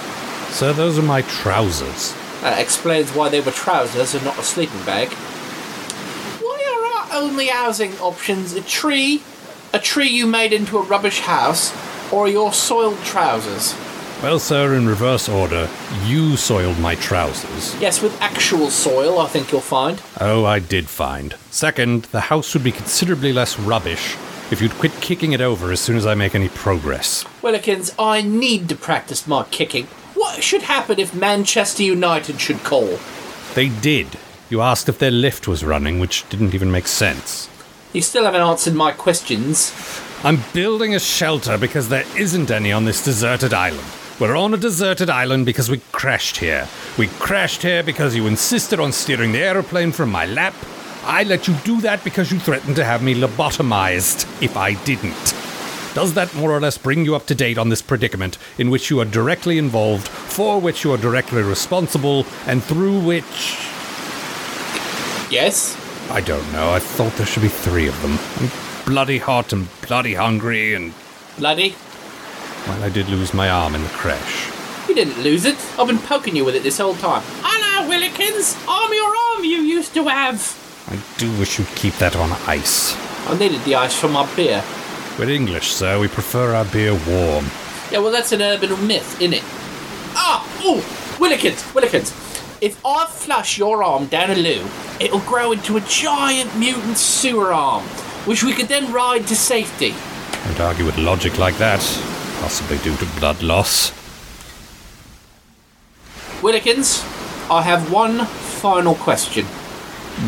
Sir, 0.52 0.72
those 0.72 0.98
are 0.98 1.02
my 1.02 1.24
trousers. 1.24 2.14
That 2.40 2.58
explains 2.58 3.12
why 3.12 3.28
they 3.28 3.42
were 3.42 3.52
trousers 3.52 4.16
and 4.16 4.24
not 4.24 4.40
a 4.40 4.44
sleeping 4.44 4.82
bag. 4.86 5.10
Why 6.40 7.04
are 7.12 7.18
our 7.18 7.22
only 7.22 7.48
housing 7.48 7.98
options 8.00 8.54
a 8.54 8.62
tree, 8.62 9.24
a 9.74 9.80
tree 9.80 10.08
you 10.08 10.26
made 10.26 10.54
into 10.54 10.78
a 10.78 10.84
rubbish 10.84 11.20
house, 11.20 11.76
or 12.14 12.30
your 12.30 12.54
soiled 12.54 13.04
trousers? 13.04 13.76
Well, 14.22 14.40
sir, 14.40 14.74
in 14.76 14.88
reverse 14.88 15.28
order, 15.28 15.70
you 16.06 16.38
soiled 16.38 16.80
my 16.80 16.96
trousers. 16.96 17.78
Yes, 17.82 18.02
with 18.02 18.18
actual 18.22 18.70
soil, 18.70 19.20
I 19.20 19.28
think 19.28 19.52
you'll 19.52 19.60
find. 19.60 20.02
Oh, 20.22 20.46
I 20.46 20.60
did 20.60 20.88
find. 20.88 21.36
Second, 21.52 22.04
the 22.04 22.22
house 22.22 22.54
would 22.54 22.64
be 22.64 22.72
considerably 22.72 23.34
less 23.34 23.60
rubbish 23.60 24.16
if 24.52 24.62
you'd 24.62 24.74
quit 24.74 24.92
kicking 25.02 25.32
it 25.34 25.42
over 25.42 25.72
as 25.72 25.80
soon 25.80 25.98
as 25.98 26.06
I 26.06 26.16
make 26.16 26.36
any 26.36 26.50
progress. 26.50 27.24
Willikins, 27.42 27.94
I 27.98 28.22
need 28.22 28.70
to 28.70 28.76
practice 28.76 29.28
my 29.28 29.44
kicking. 29.46 29.88
What 30.16 30.44
should 30.44 30.64
happen 30.64 31.00
if 31.00 31.16
Manchester 31.16 31.84
United 31.84 32.40
should 32.40 32.64
call? 32.64 33.00
They 33.56 33.70
did. 33.70 34.08
You 34.50 34.62
asked 34.62 34.88
if 34.90 35.00
their 35.00 35.12
lift 35.12 35.48
was 35.48 35.64
running, 35.64 36.00
which 36.00 36.28
didn't 36.30 36.54
even 36.54 36.72
make 36.72 36.88
sense. 36.88 37.50
You 37.94 38.02
still 38.02 38.26
haven't 38.26 38.42
answered 38.42 38.74
my 38.74 38.92
questions. 38.92 39.74
I'm 40.24 40.40
building 40.54 40.96
a 40.96 41.00
shelter 41.00 41.58
because 41.58 41.90
there 41.90 42.06
isn't 42.18 42.50
any 42.50 42.72
on 42.72 42.86
this 42.86 43.04
deserted 43.04 43.54
island. 43.54 43.88
We're 44.20 44.36
on 44.36 44.54
a 44.54 44.58
deserted 44.58 45.10
island 45.10 45.46
because 45.46 45.70
we 45.70 45.82
crashed 45.92 46.38
here. 46.38 46.68
We 46.98 47.08
crashed 47.08 47.64
here 47.64 47.84
because 47.84 48.16
you 48.16 48.28
insisted 48.28 48.80
on 48.80 48.92
steering 48.92 49.32
the 49.32 49.44
aeroplane 49.44 49.92
from 49.92 50.12
my 50.12 50.26
lap. 50.26 50.54
I 51.06 51.24
let 51.24 51.48
you 51.48 51.54
do 51.66 51.82
that 51.82 52.04
because 52.04 52.32
you 52.32 52.40
threatened 52.40 52.78
to 52.78 52.86
have 52.86 53.04
me 53.04 53.14
lobotomized 53.14 54.42
if 54.42 54.56
I 54.56 54.74
didn't. 54.86 55.34
Does 55.94 56.14
that 56.14 56.34
more 56.34 56.52
or 56.52 56.60
less 56.60 56.78
bring 56.78 57.04
you 57.04 57.14
up 57.16 57.28
to 57.28 57.36
date 57.36 57.58
on 57.58 57.70
this 57.70 57.82
predicament 57.82 58.38
in 58.58 58.70
which 58.70 58.90
you 58.90 59.00
are 59.00 59.06
directly 59.06 59.58
involved, 59.58 60.08
for 60.08 60.60
which 60.60 60.84
you 60.84 60.92
are 60.94 60.98
directly 60.98 61.44
responsible, 61.44 62.26
and 62.48 62.64
through 62.64 63.00
which. 63.00 63.60
Yes? 65.30 65.78
I 66.10 66.22
don't 66.22 66.52
know. 66.52 66.72
I 66.72 66.80
thought 66.80 67.14
there 67.14 67.28
should 67.28 67.44
be 67.44 67.50
three 67.50 67.88
of 67.88 68.02
them. 68.02 68.18
I'm 68.40 68.86
bloody 68.86 69.18
hot 69.18 69.54
and 69.54 69.68
bloody 69.88 70.14
hungry, 70.14 70.74
and. 70.74 70.94
Bloody? 71.38 71.76
Well, 72.68 72.82
I 72.82 72.90
did 72.90 73.10
lose 73.10 73.34
my 73.34 73.50
arm 73.50 73.76
in 73.76 73.84
the 73.84 73.90
crash. 73.90 74.50
You 74.88 74.96
didn't 74.96 75.22
lose 75.22 75.46
it. 75.46 75.58
I've 75.78 75.88
been 75.88 76.00
poking 76.00 76.36
you 76.36 76.46
with 76.46 76.56
it 76.56 76.64
this 76.64 76.78
whole 76.80 76.96
time. 76.96 77.22
Hello, 77.42 77.90
Willikins. 77.90 78.58
I'm 78.68 78.94
your 78.94 79.16
arm 79.36 79.44
you 79.44 79.62
used 79.62 79.94
to 79.96 80.08
have. 80.08 80.63
I 80.88 81.00
do 81.18 81.32
wish 81.40 81.60
you'd 81.60 81.68
keep 81.70 81.94
that 81.96 82.16
on 82.16 82.32
ice. 82.48 82.96
I 83.28 83.38
needed 83.38 83.64
the 83.64 83.76
ice 83.76 83.98
for 83.98 84.10
my 84.10 84.26
beer. 84.36 84.64
We're 85.18 85.30
English, 85.30 85.72
sir. 85.72 86.00
We 86.00 86.08
prefer 86.08 86.56
our 86.56 86.66
beer 86.66 86.94
warm. 87.08 87.46
Yeah, 87.92 88.00
well, 88.00 88.12
that's 88.12 88.32
an 88.32 88.42
urban 88.42 88.72
myth, 88.88 89.18
innit? 89.20 89.44
Ah! 90.16 90.46
Oh! 90.60 90.82
Willikins! 91.20 91.62
Willikins! 91.74 92.12
If 92.62 92.84
I 92.86 93.06
flush 93.06 93.58
your 93.58 93.84
arm 93.84 94.08
down 94.08 94.32
a 94.32 94.36
loo, 94.36 94.66
it'll 95.00 95.20
grow 95.20 95.52
into 95.52 95.78
a 95.78 95.82
giant 95.82 96.58
mutant 96.58 96.98
sewer 96.98 97.54
arm, 97.54 97.84
which 98.26 98.44
we 98.44 98.54
could 98.54 98.68
then 98.68 98.92
ride 98.92 99.28
to 99.28 99.36
safety. 99.36 99.94
Don't 100.46 100.60
argue 100.60 100.86
with 100.86 100.98
logic 100.98 101.38
like 101.38 101.58
that. 101.58 101.82
Possibly 102.42 102.78
due 102.80 102.96
to 102.98 103.06
blood 103.20 103.42
loss. 103.42 103.92
Willikins, 106.42 107.04
I 107.50 107.62
have 107.62 107.92
one 107.92 108.26
final 108.26 108.96
question. 108.96 109.46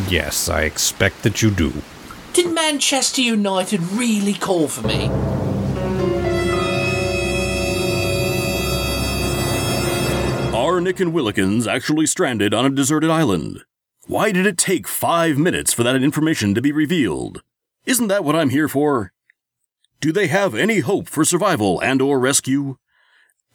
Yes, 0.10 0.50
I 0.50 0.62
expect 0.62 1.24
that 1.24 1.42
you 1.42 1.51
do. 1.51 1.74
Did 2.34 2.54
Manchester 2.54 3.22
United 3.22 3.82
really 3.92 4.34
call 4.34 4.68
for 4.68 4.86
me? 4.88 5.10
Are 10.54 10.82
Nick 10.82 11.00
and 11.00 11.13
Willikins 11.13 11.68
actually 11.68 12.06
stranded 12.06 12.54
on 12.54 12.65
a 12.65 12.70
deserted 12.70 13.10
island? 13.10 13.63
Why 14.08 14.32
did 14.32 14.46
it 14.46 14.58
take 14.58 14.88
five 14.88 15.38
minutes 15.38 15.74
for 15.74 15.84
that 15.84 15.96
information 15.96 16.54
to 16.56 16.62
be 16.62 16.72
revealed? 16.72 17.44
Isn't 17.86 18.08
that 18.08 18.24
what 18.24 18.36
I'm 18.36 18.50
here 18.50 18.68
for? 18.68 19.13
Do 20.01 20.12
they 20.12 20.27
have 20.27 20.54
any 20.56 20.80
hope 20.80 21.08
for 21.08 21.24
survival 21.24 21.80
and 21.82 22.01
or 22.01 22.20
rescue? 22.20 22.77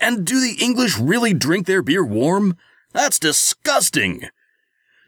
And 0.01 0.25
do 0.25 0.41
the 0.41 0.57
English 0.63 0.99
really 0.99 1.35
drink 1.35 1.67
their 1.67 1.83
beer 1.83 2.05
warm? 2.05 2.57
That's 2.93 3.19
disgusting! 3.19 4.29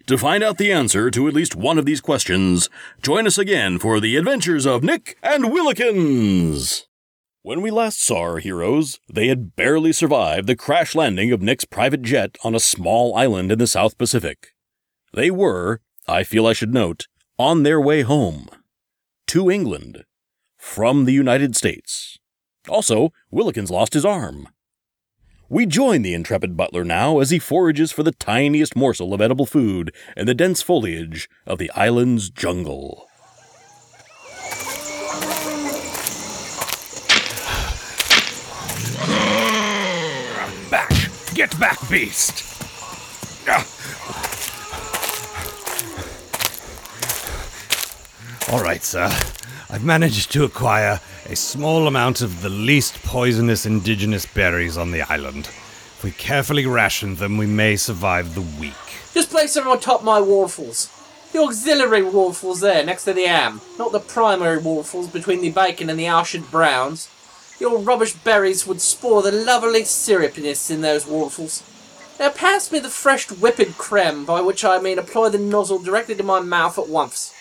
To 0.07 0.19
find 0.19 0.43
out 0.43 0.59
the 0.59 0.73
answer 0.73 1.11
to 1.13 1.29
at 1.29 1.35
least 1.35 1.55
one 1.55 1.79
of 1.79 1.85
these 1.85 2.01
questions, 2.01 2.69
join 3.03 3.27
us 3.27 3.39
again 3.39 3.79
for 3.79 4.01
the 4.01 4.17
adventures 4.17 4.67
of 4.67 4.83
Nick 4.83 5.17
and 5.23 5.45
Willikins! 5.45 6.87
When 7.43 7.63
we 7.63 7.71
last 7.71 8.03
saw 8.03 8.21
our 8.21 8.39
heroes, 8.39 8.99
they 9.09 9.29
had 9.29 9.55
barely 9.55 9.93
survived 9.93 10.49
the 10.49 10.57
crash 10.57 10.97
landing 10.97 11.31
of 11.31 11.41
Nick's 11.41 11.65
private 11.65 12.03
jet 12.03 12.37
on 12.43 12.55
a 12.55 12.61
small 12.61 13.17
island 13.17 13.53
in 13.53 13.59
the 13.59 13.67
South 13.67 13.97
Pacific. 13.97 14.55
They 15.13 15.31
were, 15.31 15.81
I 16.09 16.25
feel 16.25 16.47
I 16.47 16.53
should 16.53 16.75
note, 16.75 17.07
on 17.39 17.63
their 17.63 17.81
way 17.81 18.03
home. 18.03 18.49
To 19.29 19.51
England. 19.51 20.05
From 20.57 21.05
the 21.05 21.13
United 21.13 21.55
States. 21.55 22.19
Also, 22.69 23.13
Willikins 23.33 23.71
lost 23.71 23.95
his 23.95 24.05
arm. 24.05 24.49
We 25.53 25.67
join 25.67 26.01
the 26.01 26.15
intrepid 26.15 26.57
butler 26.57 26.83
now 26.83 27.19
as 27.19 27.29
he 27.29 27.39
forages 27.39 27.93
for 27.93 28.03
the 28.03 28.13
tiniest 28.13 28.75
morsel 28.75 29.13
of 29.13 29.21
edible 29.21 29.45
food 29.45 29.95
in 30.17 30.25
the 30.25 30.33
dense 30.33 30.63
foliage 30.63 31.29
of 31.47 31.59
the 31.59 31.71
island's 31.73 32.31
jungle. 32.31 33.07
Back! 40.71 40.91
Get 41.35 41.61
back, 41.61 41.79
beast! 41.91 42.45
Ah. 43.47 43.82
All 48.53 48.63
right, 48.63 48.85
sir. 48.85 49.11
I've 49.71 49.83
managed 49.83 50.31
to 50.33 50.45
acquire 50.45 51.01
a 51.25 51.35
small 51.35 51.87
amount 51.87 52.21
of 52.21 52.43
the 52.43 52.51
least 52.51 53.03
poisonous 53.03 53.65
indigenous 53.65 54.27
berries 54.27 54.77
on 54.77 54.91
the 54.91 55.01
island. 55.01 55.47
If 55.47 56.05
we 56.05 56.11
carefully 56.11 56.67
ration 56.67 57.15
them, 57.15 57.39
we 57.39 57.47
may 57.47 57.77
survive 57.77 58.35
the 58.35 58.43
week. 58.61 58.75
Just 59.15 59.31
place 59.31 59.55
them 59.55 59.67
on 59.69 59.81
top 59.81 60.01
of 60.01 60.05
my 60.05 60.21
waffles. 60.21 60.91
The 61.33 61.41
auxiliary 61.41 62.03
waffles 62.03 62.61
there, 62.61 62.85
next 62.85 63.05
to 63.05 63.15
the 63.15 63.25
ham. 63.25 63.63
Not 63.79 63.91
the 63.91 64.01
primary 64.01 64.59
waffles 64.59 65.09
between 65.09 65.41
the 65.41 65.51
bacon 65.51 65.89
and 65.89 65.99
the 65.99 66.05
Arshed 66.05 66.51
browns. 66.51 67.09
Your 67.59 67.79
rubbish 67.79 68.13
berries 68.13 68.67
would 68.67 68.83
spoil 68.83 69.23
the 69.23 69.33
lovely 69.33 69.85
syrupiness 69.85 70.71
in 70.71 70.83
those 70.83 71.07
waffles. 71.07 71.63
Now 72.21 72.29
pass 72.29 72.71
me 72.71 72.81
the 72.81 72.91
fresh 72.91 73.31
whipped 73.31 73.79
creme, 73.79 74.27
by 74.27 74.43
which 74.43 74.63
I 74.63 74.79
mean 74.79 74.99
apply 74.99 75.31
the 75.31 75.39
nozzle 75.39 75.79
directly 75.79 76.15
to 76.17 76.23
my 76.23 76.41
mouth 76.41 76.79
at 76.79 76.91
once. 76.91 77.33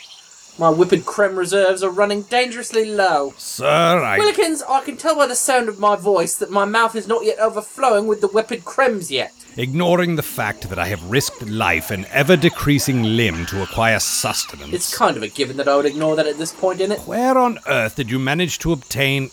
My 0.62 0.70
whipped 0.70 1.08
creme 1.08 1.40
reserves 1.40 1.82
are 1.82 1.90
running 1.90 2.22
dangerously 2.22 2.86
low. 2.86 3.34
Sir, 3.36 3.66
I. 3.66 4.20
Willikins, 4.20 4.62
I 4.70 4.82
can 4.82 4.96
tell 4.96 5.16
by 5.16 5.26
the 5.26 5.36
sound 5.36 5.68
of 5.68 5.80
my 5.80 5.96
voice 5.96 6.36
that 6.36 6.52
my 6.52 6.66
mouth 6.66 6.96
is 6.96 7.08
not 7.08 7.26
yet 7.26 7.40
overflowing 7.40 8.06
with 8.06 8.22
the 8.22 8.28
whipped 8.28 8.64
cremes 8.64 9.10
yet. 9.10 9.34
Ignoring 9.58 10.18
the 10.18 10.22
fact 10.22 10.70
that 10.70 10.78
I 10.78 10.86
have 10.86 11.04
risked 11.10 11.42
life 11.50 11.90
and 11.90 12.06
ever 12.12 12.38
decreasing 12.38 13.02
limb 13.02 13.48
to 13.48 13.64
acquire 13.64 13.98
sustenance. 14.00 14.72
It's 14.72 14.96
kind 14.96 15.18
of 15.18 15.24
a 15.24 15.30
given 15.30 15.58
that 15.58 15.68
I 15.68 15.76
would 15.76 15.88
ignore 15.88 16.16
that 16.16 16.28
at 16.28 16.38
this 16.38 16.54
point, 16.54 16.80
in 16.80 16.92
it? 16.92 17.00
Where 17.08 17.40
on 17.40 17.58
earth 17.68 17.96
did 17.96 18.12
you 18.12 18.20
manage 18.20 18.60
to 18.60 18.72
obtain. 18.72 19.32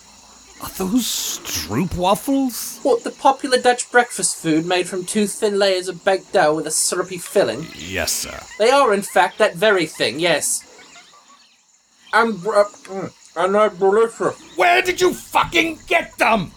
Are 0.63 0.71
those 0.71 1.05
stroop 1.05 1.95
waffles? 1.95 2.81
What, 2.83 3.05
the 3.05 3.11
popular 3.11 3.61
Dutch 3.61 3.91
breakfast 3.93 4.39
food 4.39 4.65
made 4.65 4.89
from 4.89 5.05
two 5.05 5.27
thin 5.27 5.59
layers 5.59 5.89
of 5.89 6.07
baked 6.07 6.33
dough 6.33 6.55
with 6.55 6.67
a 6.67 6.71
syrupy 6.71 7.19
filling? 7.19 7.67
Yes, 7.77 8.13
sir. 8.13 8.41
They 8.59 8.71
are, 8.71 8.95
in 8.95 9.03
fact, 9.03 9.37
that 9.39 9.57
very 9.57 9.85
thing, 9.85 10.21
yes. 10.21 10.65
And, 12.13 12.35
uh, 12.47 12.65
mm, 12.65 13.13
and 13.37 13.55
they're 13.55 13.71
delicious. 13.71 14.41
Where 14.57 14.83
did 14.83 15.01
you 15.01 15.13
fucking 15.13 15.81
get 15.87 16.17
them? 16.19 16.53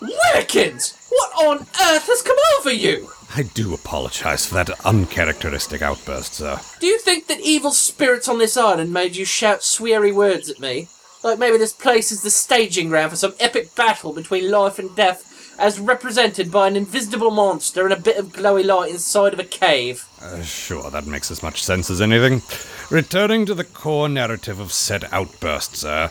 Willikins! 0.00 0.94
What 1.10 1.46
on 1.46 1.60
earth 1.60 2.06
has 2.06 2.22
come 2.22 2.36
over 2.58 2.72
you? 2.72 3.08
I 3.34 3.42
do 3.42 3.74
apologize 3.74 4.46
for 4.46 4.54
that 4.54 4.70
uncharacteristic 4.86 5.82
outburst, 5.82 6.34
sir. 6.34 6.60
Do 6.80 6.86
you 6.86 6.98
think 6.98 7.26
that 7.26 7.40
evil 7.40 7.72
spirits 7.72 8.28
on 8.28 8.38
this 8.38 8.56
island 8.56 8.92
made 8.92 9.16
you 9.16 9.24
shout 9.24 9.60
sweary 9.60 10.14
words 10.14 10.48
at 10.48 10.60
me? 10.60 10.88
Like 11.22 11.38
maybe 11.38 11.58
this 11.58 11.72
place 11.72 12.12
is 12.12 12.22
the 12.22 12.30
staging 12.30 12.88
ground 12.88 13.10
for 13.10 13.16
some 13.16 13.34
epic 13.40 13.74
battle 13.74 14.12
between 14.12 14.50
life 14.50 14.78
and 14.78 14.94
death, 14.94 15.27
as 15.58 15.80
represented 15.80 16.52
by 16.52 16.68
an 16.68 16.76
invisible 16.76 17.30
monster 17.30 17.84
and 17.84 17.92
a 17.92 18.00
bit 18.00 18.16
of 18.16 18.28
glowy 18.28 18.64
light 18.64 18.90
inside 18.90 19.32
of 19.32 19.40
a 19.40 19.44
cave. 19.44 20.06
Uh, 20.22 20.40
sure, 20.42 20.90
that 20.90 21.06
makes 21.06 21.30
as 21.30 21.42
much 21.42 21.62
sense 21.62 21.90
as 21.90 22.00
anything. 22.00 22.42
Returning 22.90 23.44
to 23.46 23.54
the 23.54 23.64
core 23.64 24.08
narrative 24.08 24.60
of 24.60 24.72
said 24.72 25.08
outburst, 25.10 25.76
sir. 25.76 26.10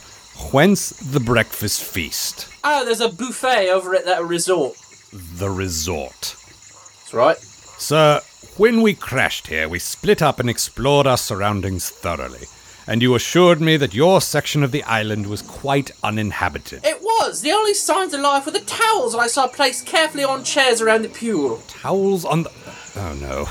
Whence 0.52 0.90
the 0.90 1.20
breakfast 1.20 1.84
feast? 1.84 2.48
Oh, 2.64 2.86
there's 2.86 3.02
a 3.02 3.10
buffet 3.10 3.70
over 3.70 3.96
at 3.96 4.06
that 4.06 4.24
resort. 4.24 4.76
The 5.12 5.50
resort. 5.50 6.36
That's 6.36 7.14
right. 7.14 7.38
Sir, 7.38 8.22
when 8.58 8.82
we 8.82 8.94
crashed 8.94 9.48
here, 9.48 9.70
we 9.70 9.80
split 9.80 10.22
up 10.22 10.40
and 10.40 10.50
explored 10.50 11.08
our 11.08 11.18
surroundings 11.18 11.90
thoroughly. 11.90 12.48
And 12.90 13.02
you 13.02 13.16
assured 13.16 13.60
me 13.60 13.76
that 13.78 13.94
your 13.94 14.22
section 14.22 14.64
of 14.64 14.72
the 14.72 14.84
island 14.84 15.28
was 15.28 15.42
quite 15.42 15.92
uninhabited. 16.04 16.86
It 16.86 17.02
was. 17.02 17.42
The 17.42 17.52
only 17.52 17.74
signs 17.74 18.14
of 18.14 18.22
life 18.22 18.46
were 18.46 18.54
the 18.54 18.62
towels 18.62 19.14
I 19.14 19.28
saw 19.28 19.48
placed 19.48 19.86
carefully 19.86 20.24
on 20.24 20.46
chairs 20.46 20.82
around 20.82 21.02
the 21.02 21.10
pool. 21.10 21.62
Towels 21.68 22.24
on 22.24 22.44
the. 22.44 22.52
Oh 22.96 23.14
no. 23.20 23.50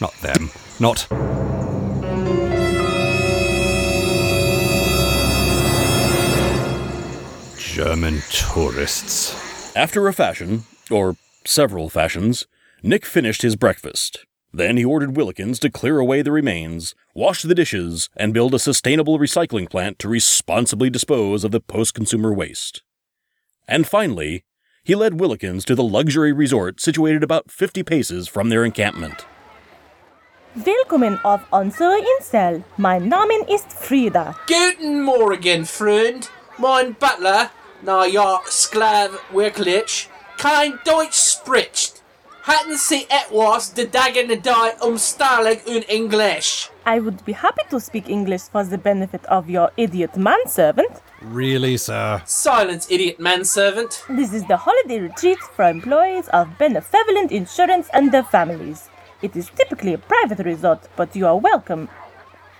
Not 0.00 0.14
them. 0.22 0.50
Not. 0.80 1.06
German 7.58 8.22
tourists. 8.30 9.76
After 9.76 10.08
a 10.08 10.14
fashion, 10.14 10.64
or 10.90 11.16
several 11.44 11.90
fashions, 11.90 12.46
Nick 12.82 13.04
finished 13.04 13.42
his 13.42 13.56
breakfast. 13.56 14.24
Then 14.52 14.76
he 14.76 14.84
ordered 14.84 15.14
Willikins 15.14 15.60
to 15.60 15.70
clear 15.70 15.98
away 15.98 16.22
the 16.22 16.32
remains, 16.32 16.94
wash 17.14 17.42
the 17.42 17.54
dishes, 17.54 18.08
and 18.16 18.34
build 18.34 18.52
a 18.54 18.58
sustainable 18.58 19.18
recycling 19.18 19.70
plant 19.70 19.98
to 20.00 20.08
responsibly 20.08 20.90
dispose 20.90 21.44
of 21.44 21.52
the 21.52 21.60
post 21.60 21.94
consumer 21.94 22.32
waste. 22.32 22.82
And 23.68 23.86
finally, 23.86 24.44
he 24.82 24.96
led 24.96 25.18
Willikins 25.18 25.64
to 25.66 25.74
the 25.76 25.84
luxury 25.84 26.32
resort 26.32 26.80
situated 26.80 27.22
about 27.22 27.50
50 27.50 27.84
paces 27.84 28.26
from 28.26 28.48
their 28.48 28.64
encampment. 28.64 29.24
Willkommen 30.56 31.20
auf 31.24 31.42
unserer 31.52 31.96
Insel. 32.18 32.64
Mein 32.76 33.08
Name 33.08 33.44
ist 33.48 33.70
Frieda. 33.70 34.34
Guten 34.48 35.02
Morgen, 35.02 35.64
Freund. 35.64 36.28
Mein 36.58 36.96
Butler, 36.98 37.50
na 37.84 38.04
ja, 38.04 38.40
Sklav 38.46 39.12
wirklich, 39.32 40.08
kein 40.36 40.80
Deutsch 40.84 41.14
spricht. 41.14 41.99
Hatten 42.50 42.76
Sie 42.76 43.06
etwas 43.08 43.72
de 43.74 43.86
dagen 43.86 44.26
die 44.28 44.84
umstalig 44.84 45.64
und 45.68 45.88
Englisch? 45.88 46.68
I 46.84 46.98
would 47.00 47.24
be 47.24 47.32
happy 47.32 47.62
to 47.70 47.78
speak 47.78 48.08
English 48.08 48.50
for 48.50 48.64
the 48.64 48.76
benefit 48.76 49.24
of 49.28 49.48
your 49.48 49.70
idiot 49.76 50.16
manservant. 50.16 51.00
Really, 51.22 51.76
sir? 51.76 52.20
Silence, 52.26 52.88
idiot 52.90 53.20
manservant. 53.20 54.02
This 54.08 54.32
is 54.32 54.44
the 54.48 54.56
holiday 54.56 54.98
retreat 54.98 55.38
for 55.54 55.68
employees 55.68 56.28
of 56.32 56.48
Benevolent 56.58 57.30
Insurance 57.30 57.88
and 57.92 58.10
their 58.10 58.24
families. 58.24 58.88
It 59.22 59.36
is 59.36 59.48
typically 59.54 59.94
a 59.94 59.98
private 59.98 60.44
resort, 60.44 60.88
but 60.96 61.14
you 61.14 61.28
are 61.28 61.38
welcome. 61.38 61.88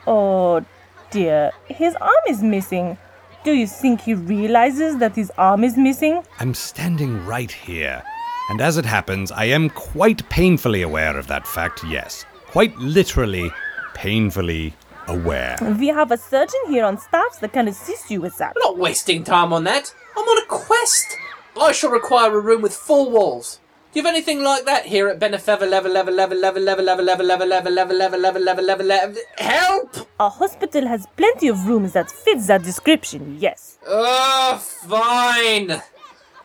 Oh 0.07 0.65
dear, 1.11 1.51
his 1.67 1.97
arm 1.97 2.25
is 2.29 2.45
missing. 2.45 2.97
Do 3.43 3.51
you 3.51 3.67
think 3.67 4.03
he 4.03 4.15
realizes 4.15 4.99
that 4.99 5.17
his 5.17 5.33
arm 5.37 5.65
is 5.65 5.77
missing? 5.77 6.23
I'm 6.39 6.55
standing 6.55 7.27
right 7.27 7.51
here. 7.51 8.05
And 8.51 8.61
as 8.61 8.77
it 8.77 8.85
happens, 8.85 9.31
I 9.31 9.45
am 9.45 9.71
quite 9.71 10.29
painfully 10.29 10.83
aware 10.83 11.17
of 11.17 11.29
that 11.29 11.47
fact, 11.47 11.85
yes. 11.85 12.25
Quite 12.47 12.77
literally, 12.79 13.49
painfully 13.95 14.75
aware. 15.07 15.57
We 15.79 15.87
have 15.87 16.11
a 16.11 16.17
surgeon 16.17 16.59
here 16.67 16.85
on 16.85 16.99
staff 16.99 17.39
that 17.41 17.53
can 17.53 17.69
assist 17.69 18.11
you 18.11 18.21
with 18.21 18.37
that. 18.39 18.55
I'm 18.57 18.73
not 18.73 18.77
wasting 18.77 19.23
time 19.23 19.53
on 19.53 19.63
that. 19.65 19.95
I'm 20.17 20.25
on 20.25 20.43
a 20.43 20.47
quest. 20.47 21.17
I 21.61 21.71
shall 21.71 21.91
require 21.91 22.37
a 22.37 22.41
room 22.41 22.61
with 22.61 22.75
four 22.75 23.09
walls. 23.09 23.61
Do 23.93 24.01
you 24.01 24.05
have 24.05 24.13
anything 24.13 24.43
like 24.43 24.65
that 24.65 24.85
here 24.85 25.07
at 25.07 25.21
Benefever 25.21 25.67
level 25.67 25.93
level 25.93 26.13
level 26.13 26.37
level 26.37 26.61
level 26.63 26.85
level 26.85 27.05
level 27.05 27.27
level 27.27 27.47
level 27.47 27.73
level 27.73 27.99
level 27.99 28.19
level 28.19 28.43
level 28.43 28.65
level 28.65 28.87
level 28.87 29.23
help? 29.39 29.97
Our 30.19 30.31
hospital 30.31 30.89
has 30.89 31.07
plenty 31.17 31.47
of 31.47 31.69
rooms 31.69 31.93
that 31.93 32.11
fit 32.11 32.41
that 32.49 32.65
description, 32.65 33.37
yes. 33.39 33.79
Ugh, 33.87 34.61
fine. 34.61 35.81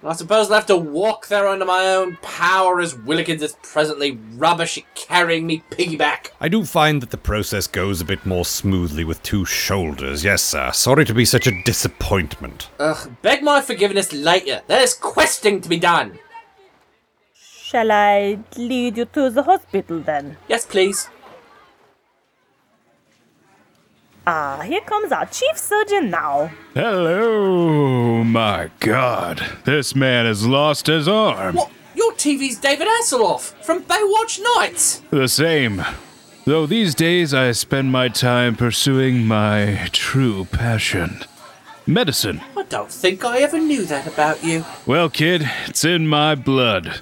I 0.08 0.13
suppose 0.13 0.50
I'll 0.50 0.58
have 0.58 0.68
to 0.68 0.78
walk 0.78 1.28
there 1.28 1.48
under 1.48 1.65
my 1.65 1.88
own 1.88 2.18
power 2.22 2.80
as 2.80 2.94
Willikins 2.94 3.41
is 3.41 3.56
presently 3.63 4.20
rubbish 4.36 4.78
at 4.78 4.84
carrying 4.94 5.48
me 5.48 5.63
piggyback. 5.72 6.28
I 6.39 6.48
do 6.48 6.63
find 6.63 7.02
that 7.02 7.10
the 7.10 7.18
process 7.18 7.65
goes 7.65 8.02
a 8.02 8.06
bit 8.06 8.24
more 8.24 8.46
smoothly 8.46 9.04
with 9.04 9.24
two 9.24 9.46
shoulders, 9.46 10.24
yes, 10.24 10.44
sir. 10.44 10.72
Sorry 10.74 11.06
to 11.06 11.13
be 11.13 11.26
such 11.26 11.48
a 11.48 11.63
disappointment. 11.63 12.70
Ugh, 12.80 13.12
beg 13.24 13.41
my 13.41 13.62
forgiveness 13.62 14.13
later. 14.13 14.62
There's 14.68 14.94
questing 14.94 15.60
to 15.62 15.70
be 15.70 15.80
done. 15.80 16.20
Shall 17.34 17.91
I 17.91 18.38
lead 18.58 18.98
you 18.98 19.06
to 19.06 19.32
the 19.32 19.41
hospital 19.41 20.00
then? 20.00 20.38
Yes, 20.48 20.68
please. 20.68 21.10
Ah, 24.27 24.61
here 24.65 24.81
comes 24.81 25.11
our 25.11 25.27
chief 25.27 25.55
surgeon 25.57 26.09
now. 26.09 26.49
Hello, 26.73 28.23
my 28.23 28.71
God. 28.79 29.45
This 29.65 29.95
man 29.95 30.25
has 30.25 30.47
lost 30.47 30.88
his 30.88 31.07
arm. 31.07 31.55
What? 31.55 31.69
Your 31.95 32.11
TV's 32.13 32.57
David 32.57 32.88
Hasselhoff 32.88 33.53
from 33.63 33.83
Baywatch 33.83 34.41
Nights. 34.57 35.01
The 35.11 35.27
same. 35.27 35.83
Though 36.45 36.65
these 36.65 36.95
days 36.95 37.33
I 37.33 37.51
spend 37.51 37.91
my 37.91 38.07
time 38.07 38.55
pursuing 38.55 39.25
my 39.27 39.89
true 39.91 40.45
passion 40.45 41.23
medicine. 41.88 42.41
I 42.57 42.63
don't 42.63 42.91
think 42.91 43.23
I 43.23 43.39
ever 43.39 43.59
knew 43.59 43.85
that 43.85 44.07
about 44.07 44.43
you. 44.43 44.65
Well, 44.88 45.09
kid, 45.09 45.49
it's 45.67 45.85
in 45.85 46.07
my 46.07 46.33
blood. 46.35 47.01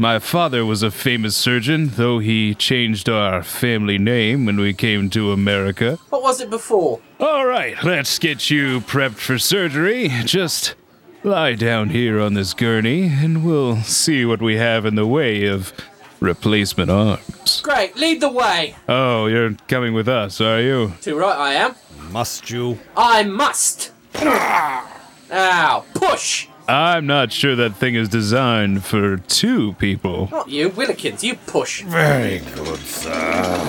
My 0.00 0.20
father 0.20 0.64
was 0.64 0.84
a 0.84 0.92
famous 0.92 1.36
surgeon, 1.36 1.88
though 1.96 2.20
he 2.20 2.54
changed 2.54 3.08
our 3.08 3.42
family 3.42 3.98
name 3.98 4.46
when 4.46 4.56
we 4.60 4.72
came 4.72 5.10
to 5.10 5.32
America. 5.32 5.98
What 6.10 6.22
was 6.22 6.40
it 6.40 6.50
before? 6.50 7.00
All 7.18 7.44
right, 7.44 7.82
let's 7.82 8.16
get 8.20 8.48
you 8.48 8.80
prepped 8.82 9.16
for 9.16 9.40
surgery. 9.40 10.08
Just 10.24 10.76
lie 11.24 11.56
down 11.56 11.88
here 11.88 12.20
on 12.20 12.34
this 12.34 12.54
gurney, 12.54 13.08
and 13.08 13.44
we'll 13.44 13.78
see 13.78 14.24
what 14.24 14.40
we 14.40 14.56
have 14.56 14.86
in 14.86 14.94
the 14.94 15.04
way 15.04 15.46
of 15.46 15.72
replacement 16.20 16.92
arms. 16.92 17.60
Great, 17.62 17.96
lead 17.96 18.20
the 18.20 18.30
way. 18.30 18.76
Oh, 18.88 19.26
you're 19.26 19.54
coming 19.66 19.94
with 19.94 20.08
us, 20.08 20.40
are 20.40 20.60
you? 20.60 20.92
Too 21.00 21.18
right 21.18 21.36
I 21.36 21.54
am. 21.54 21.74
Must 22.12 22.48
you? 22.48 22.78
I 22.96 23.24
must. 23.24 23.90
Ow, 24.14 25.84
push. 25.92 26.46
I'm 26.68 27.06
not 27.06 27.32
sure 27.32 27.56
that 27.56 27.76
thing 27.76 27.94
is 27.94 28.10
designed 28.10 28.84
for 28.84 29.16
two 29.16 29.72
people. 29.74 30.28
Not 30.30 30.50
you, 30.50 30.68
Willikins, 30.68 31.22
you 31.22 31.36
push. 31.36 31.82
Very 31.82 32.40
good, 32.40 32.78
sir. 32.80 33.68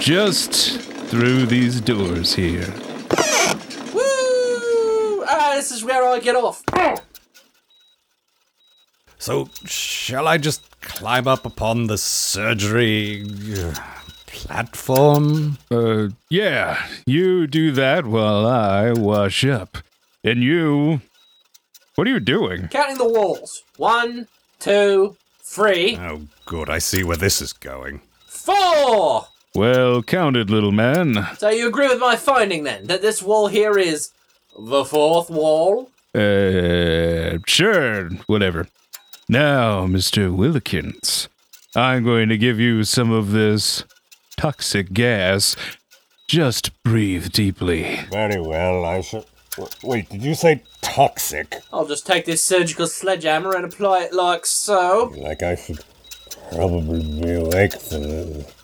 Just 0.00 0.80
through 0.80 1.46
these 1.46 1.80
doors 1.80 2.34
here. 2.34 2.74
Woo! 3.94 5.24
Ah, 5.28 5.52
this 5.54 5.70
is 5.70 5.84
where 5.84 6.02
I 6.02 6.18
get 6.18 6.34
off. 6.34 6.64
So, 9.18 9.48
shall 9.64 10.26
I 10.26 10.38
just 10.38 10.80
climb 10.80 11.28
up 11.28 11.46
upon 11.46 11.86
the 11.86 11.98
surgery 11.98 13.24
uh, 13.56 13.74
platform? 14.26 15.58
Uh, 15.70 16.08
yeah, 16.30 16.84
you 17.06 17.46
do 17.46 17.70
that 17.72 18.06
while 18.06 18.44
I 18.44 18.90
wash 18.92 19.44
up. 19.44 19.78
And 20.24 20.42
you. 20.42 21.00
What 21.98 22.06
are 22.06 22.10
you 22.10 22.20
doing? 22.20 22.68
Counting 22.68 22.96
the 22.96 23.08
walls. 23.08 23.64
One, 23.76 24.28
two, 24.60 25.16
three, 25.42 25.96
Oh, 26.00 26.28
good. 26.46 26.70
I 26.70 26.78
see 26.78 27.02
where 27.02 27.16
this 27.16 27.42
is 27.42 27.52
going. 27.52 28.02
four. 28.28 29.26
Well 29.56 30.04
counted, 30.04 30.48
little 30.48 30.70
man. 30.70 31.26
So 31.38 31.48
you 31.48 31.66
agree 31.66 31.88
with 31.88 31.98
my 31.98 32.14
finding 32.14 32.62
then 32.62 32.86
that 32.86 33.02
this 33.02 33.20
wall 33.20 33.48
here 33.48 33.76
is 33.76 34.12
the 34.56 34.84
fourth 34.84 35.28
wall? 35.28 35.90
Uh, 36.14 37.38
sure, 37.48 38.10
whatever. 38.28 38.68
Now, 39.28 39.88
Mr. 39.88 40.30
Willikins, 40.32 41.26
I'm 41.74 42.04
going 42.04 42.28
to 42.28 42.38
give 42.38 42.60
you 42.60 42.84
some 42.84 43.10
of 43.10 43.32
this 43.32 43.82
toxic 44.36 44.92
gas. 44.92 45.56
Just 46.28 46.80
breathe 46.84 47.32
deeply. 47.32 47.98
Very 48.12 48.40
well, 48.40 48.84
I 48.84 49.00
shall. 49.00 49.24
Wait, 49.82 50.08
did 50.08 50.22
you 50.22 50.34
say 50.34 50.62
toxic? 50.80 51.56
I'll 51.72 51.86
just 51.86 52.06
take 52.06 52.24
this 52.24 52.42
surgical 52.42 52.86
sledgehammer 52.86 53.54
and 53.54 53.64
apply 53.64 54.04
it 54.04 54.12
like 54.12 54.46
so. 54.46 55.12
Like 55.16 55.42
I 55.42 55.54
should 55.54 55.80
probably 56.52 57.02
be 57.20 57.34
awake 57.34 57.72
for 57.72 57.98
this. 57.98 58.54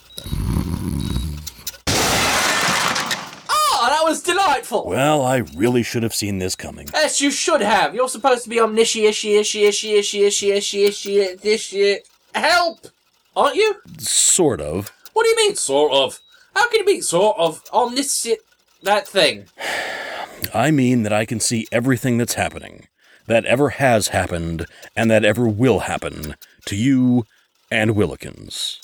Oh, 3.49 3.87
that 3.89 4.03
was 4.05 4.23
delightful. 4.23 4.87
Well, 4.87 5.23
I 5.23 5.39
really 5.57 5.83
should 5.83 6.03
have 6.03 6.15
seen 6.15 6.39
this 6.39 6.55
coming. 6.55 6.89
Yes, 6.93 7.21
you 7.21 7.31
should 7.31 7.61
have. 7.61 7.95
You're 7.95 8.09
supposed 8.09 8.45
to 8.45 8.51
be 8.51 8.61
omniscient, 8.61 9.07
ishy, 9.07 9.39
ishy, 9.39 9.69
ishy, 9.69 9.99
ishy, 9.99 10.27
ishy, 10.27 10.57
ishy, 10.57 10.89
ishy, 10.89 11.41
ishy. 11.41 11.99
Help! 12.35 12.87
Aren't 13.37 13.57
you? 13.57 13.77
Sort 13.99 14.61
of. 14.61 14.93
What 15.13 15.25
do 15.25 15.31
you 15.31 15.37
mean, 15.37 15.57
sort 15.57 15.93
of? 15.93 16.21
How 16.55 16.69
can 16.69 16.81
you 16.81 16.85
be 16.85 17.01
sort 17.01 17.37
of 17.39 17.63
omniscient? 17.73 18.41
That 18.83 19.09
thing. 19.09 19.47
I 20.55 20.71
mean 20.71 21.03
that 21.03 21.13
I 21.13 21.25
can 21.25 21.41
see 21.41 21.67
everything 21.73 22.17
that's 22.19 22.35
happening. 22.35 22.87
that 23.27 23.47
ever 23.47 23.71
has 23.71 24.09
happened 24.09 24.67
and 24.95 25.11
that 25.11 25.25
ever 25.25 25.49
will 25.49 25.81
happen 25.81 26.35
to 26.67 26.77
you 26.77 27.25
and 27.71 27.93
Willikins. 27.93 28.77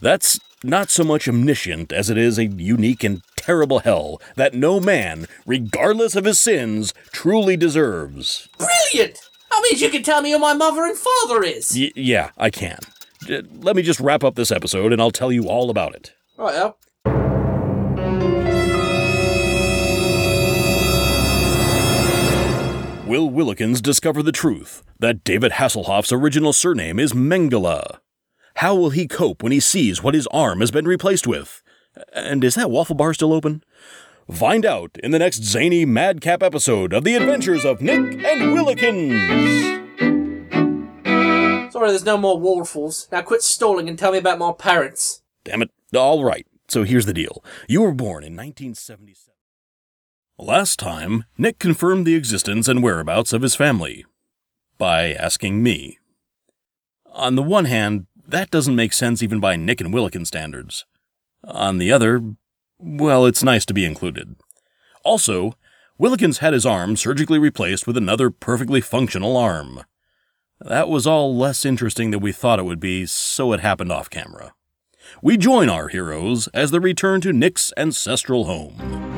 That's 0.00 0.40
not 0.62 0.88
so 0.88 1.04
much 1.04 1.28
omniscient 1.28 1.92
as 1.92 2.08
it 2.08 2.16
is 2.16 2.38
a 2.38 2.46
unique 2.46 3.04
and 3.04 3.20
terrible 3.36 3.80
hell 3.80 4.22
that 4.36 4.54
no 4.54 4.80
man, 4.80 5.26
regardless 5.44 6.16
of 6.16 6.24
his 6.24 6.38
sins, 6.38 6.94
truly 7.12 7.58
deserves. 7.58 8.48
Brilliant! 8.56 9.18
That 9.50 9.62
means 9.68 9.82
you 9.82 9.90
can 9.90 10.02
tell 10.02 10.22
me 10.22 10.32
who 10.32 10.38
my 10.38 10.54
mother 10.54 10.84
and 10.84 10.96
father 10.96 11.42
is. 11.44 11.70
Y- 11.76 11.92
yeah, 11.94 12.30
I 12.38 12.48
can. 12.48 12.78
Let 13.28 13.76
me 13.76 13.82
just 13.82 14.00
wrap 14.00 14.24
up 14.24 14.34
this 14.34 14.50
episode 14.50 14.94
and 14.94 15.00
I'll 15.02 15.10
tell 15.10 15.30
you 15.30 15.46
all 15.46 15.68
about 15.68 15.94
it. 15.94 16.14
Right. 16.38 16.72
Will 23.06 23.30
Willikins 23.30 23.82
discover 23.82 24.22
the 24.22 24.32
truth 24.32 24.82
that 24.98 25.24
David 25.24 25.52
Hasselhoff's 25.52 26.10
original 26.10 26.54
surname 26.54 26.98
is 26.98 27.12
Mengele? 27.12 27.98
How 28.56 28.74
will 28.74 28.88
he 28.88 29.06
cope 29.06 29.42
when 29.42 29.52
he 29.52 29.60
sees 29.60 30.02
what 30.02 30.14
his 30.14 30.26
arm 30.28 30.60
has 30.60 30.70
been 30.70 30.86
replaced 30.86 31.26
with? 31.26 31.62
And 32.14 32.42
is 32.42 32.54
that 32.54 32.70
waffle 32.70 32.96
bar 32.96 33.12
still 33.12 33.34
open? 33.34 33.62
Find 34.32 34.64
out 34.64 34.96
in 35.02 35.10
the 35.10 35.18
next 35.18 35.44
zany 35.44 35.84
madcap 35.84 36.42
episode 36.42 36.94
of 36.94 37.04
The 37.04 37.14
Adventures 37.16 37.66
of 37.66 37.82
Nick 37.82 38.24
and 38.24 38.56
Willikins. 38.56 39.92
Sorry, 41.72 41.90
there's 41.90 42.06
no 42.06 42.16
more 42.16 42.40
waffles. 42.40 43.06
Now 43.12 43.20
quit 43.20 43.42
stalling 43.42 43.86
and 43.86 43.98
tell 43.98 44.12
me 44.12 44.18
about 44.18 44.38
my 44.38 44.52
parents. 44.52 45.20
Damn 45.44 45.60
it. 45.60 45.70
All 45.94 46.24
right. 46.24 46.46
So 46.68 46.84
here's 46.84 47.04
the 47.04 47.12
deal. 47.12 47.44
You 47.68 47.82
were 47.82 47.92
born 47.92 48.24
in 48.24 48.34
1977. 48.34 49.33
Last 50.38 50.80
time, 50.80 51.24
Nick 51.38 51.60
confirmed 51.60 52.04
the 52.04 52.16
existence 52.16 52.66
and 52.66 52.82
whereabouts 52.82 53.32
of 53.32 53.42
his 53.42 53.54
family 53.54 54.04
by 54.78 55.12
asking 55.12 55.62
me. 55.62 55.98
On 57.12 57.36
the 57.36 57.42
one 57.42 57.66
hand, 57.66 58.06
that 58.26 58.50
doesn't 58.50 58.74
make 58.74 58.92
sense 58.92 59.22
even 59.22 59.38
by 59.38 59.54
Nick 59.54 59.80
and 59.80 59.94
Willikin 59.94 60.24
standards. 60.24 60.86
On 61.44 61.78
the 61.78 61.92
other, 61.92 62.20
well, 62.78 63.26
it's 63.26 63.44
nice 63.44 63.64
to 63.66 63.74
be 63.74 63.84
included. 63.84 64.34
Also, 65.04 65.52
Willikins 66.00 66.38
had 66.38 66.52
his 66.52 66.66
arm 66.66 66.96
surgically 66.96 67.38
replaced 67.38 67.86
with 67.86 67.96
another 67.96 68.28
perfectly 68.28 68.80
functional 68.80 69.36
arm. 69.36 69.84
That 70.58 70.88
was 70.88 71.06
all 71.06 71.36
less 71.36 71.64
interesting 71.64 72.10
than 72.10 72.18
we 72.18 72.32
thought 72.32 72.58
it 72.58 72.64
would 72.64 72.80
be, 72.80 73.06
so 73.06 73.52
it 73.52 73.60
happened 73.60 73.92
off 73.92 74.10
camera. 74.10 74.52
We 75.22 75.36
join 75.36 75.68
our 75.68 75.86
heroes 75.86 76.48
as 76.48 76.72
they 76.72 76.80
return 76.80 77.20
to 77.20 77.32
Nick's 77.32 77.72
ancestral 77.76 78.46
home. 78.46 79.13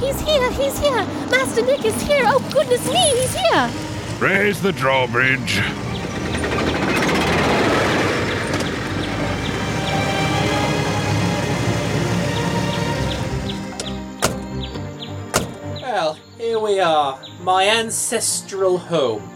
He's 0.00 0.20
here, 0.20 0.50
he's 0.52 0.78
here. 0.78 1.04
Master 1.28 1.62
Nick 1.62 1.84
is 1.84 2.00
here. 2.02 2.22
Oh, 2.26 2.50
goodness 2.52 2.86
me, 2.86 3.00
he's 3.20 3.34
here. 3.34 3.70
Raise 4.20 4.62
the 4.62 4.72
drawbridge. 4.72 5.60
Well, 15.82 16.16
here 16.36 16.60
we 16.60 16.78
are. 16.78 17.20
My 17.42 17.64
ancestral 17.66 18.78
home. 18.78 19.28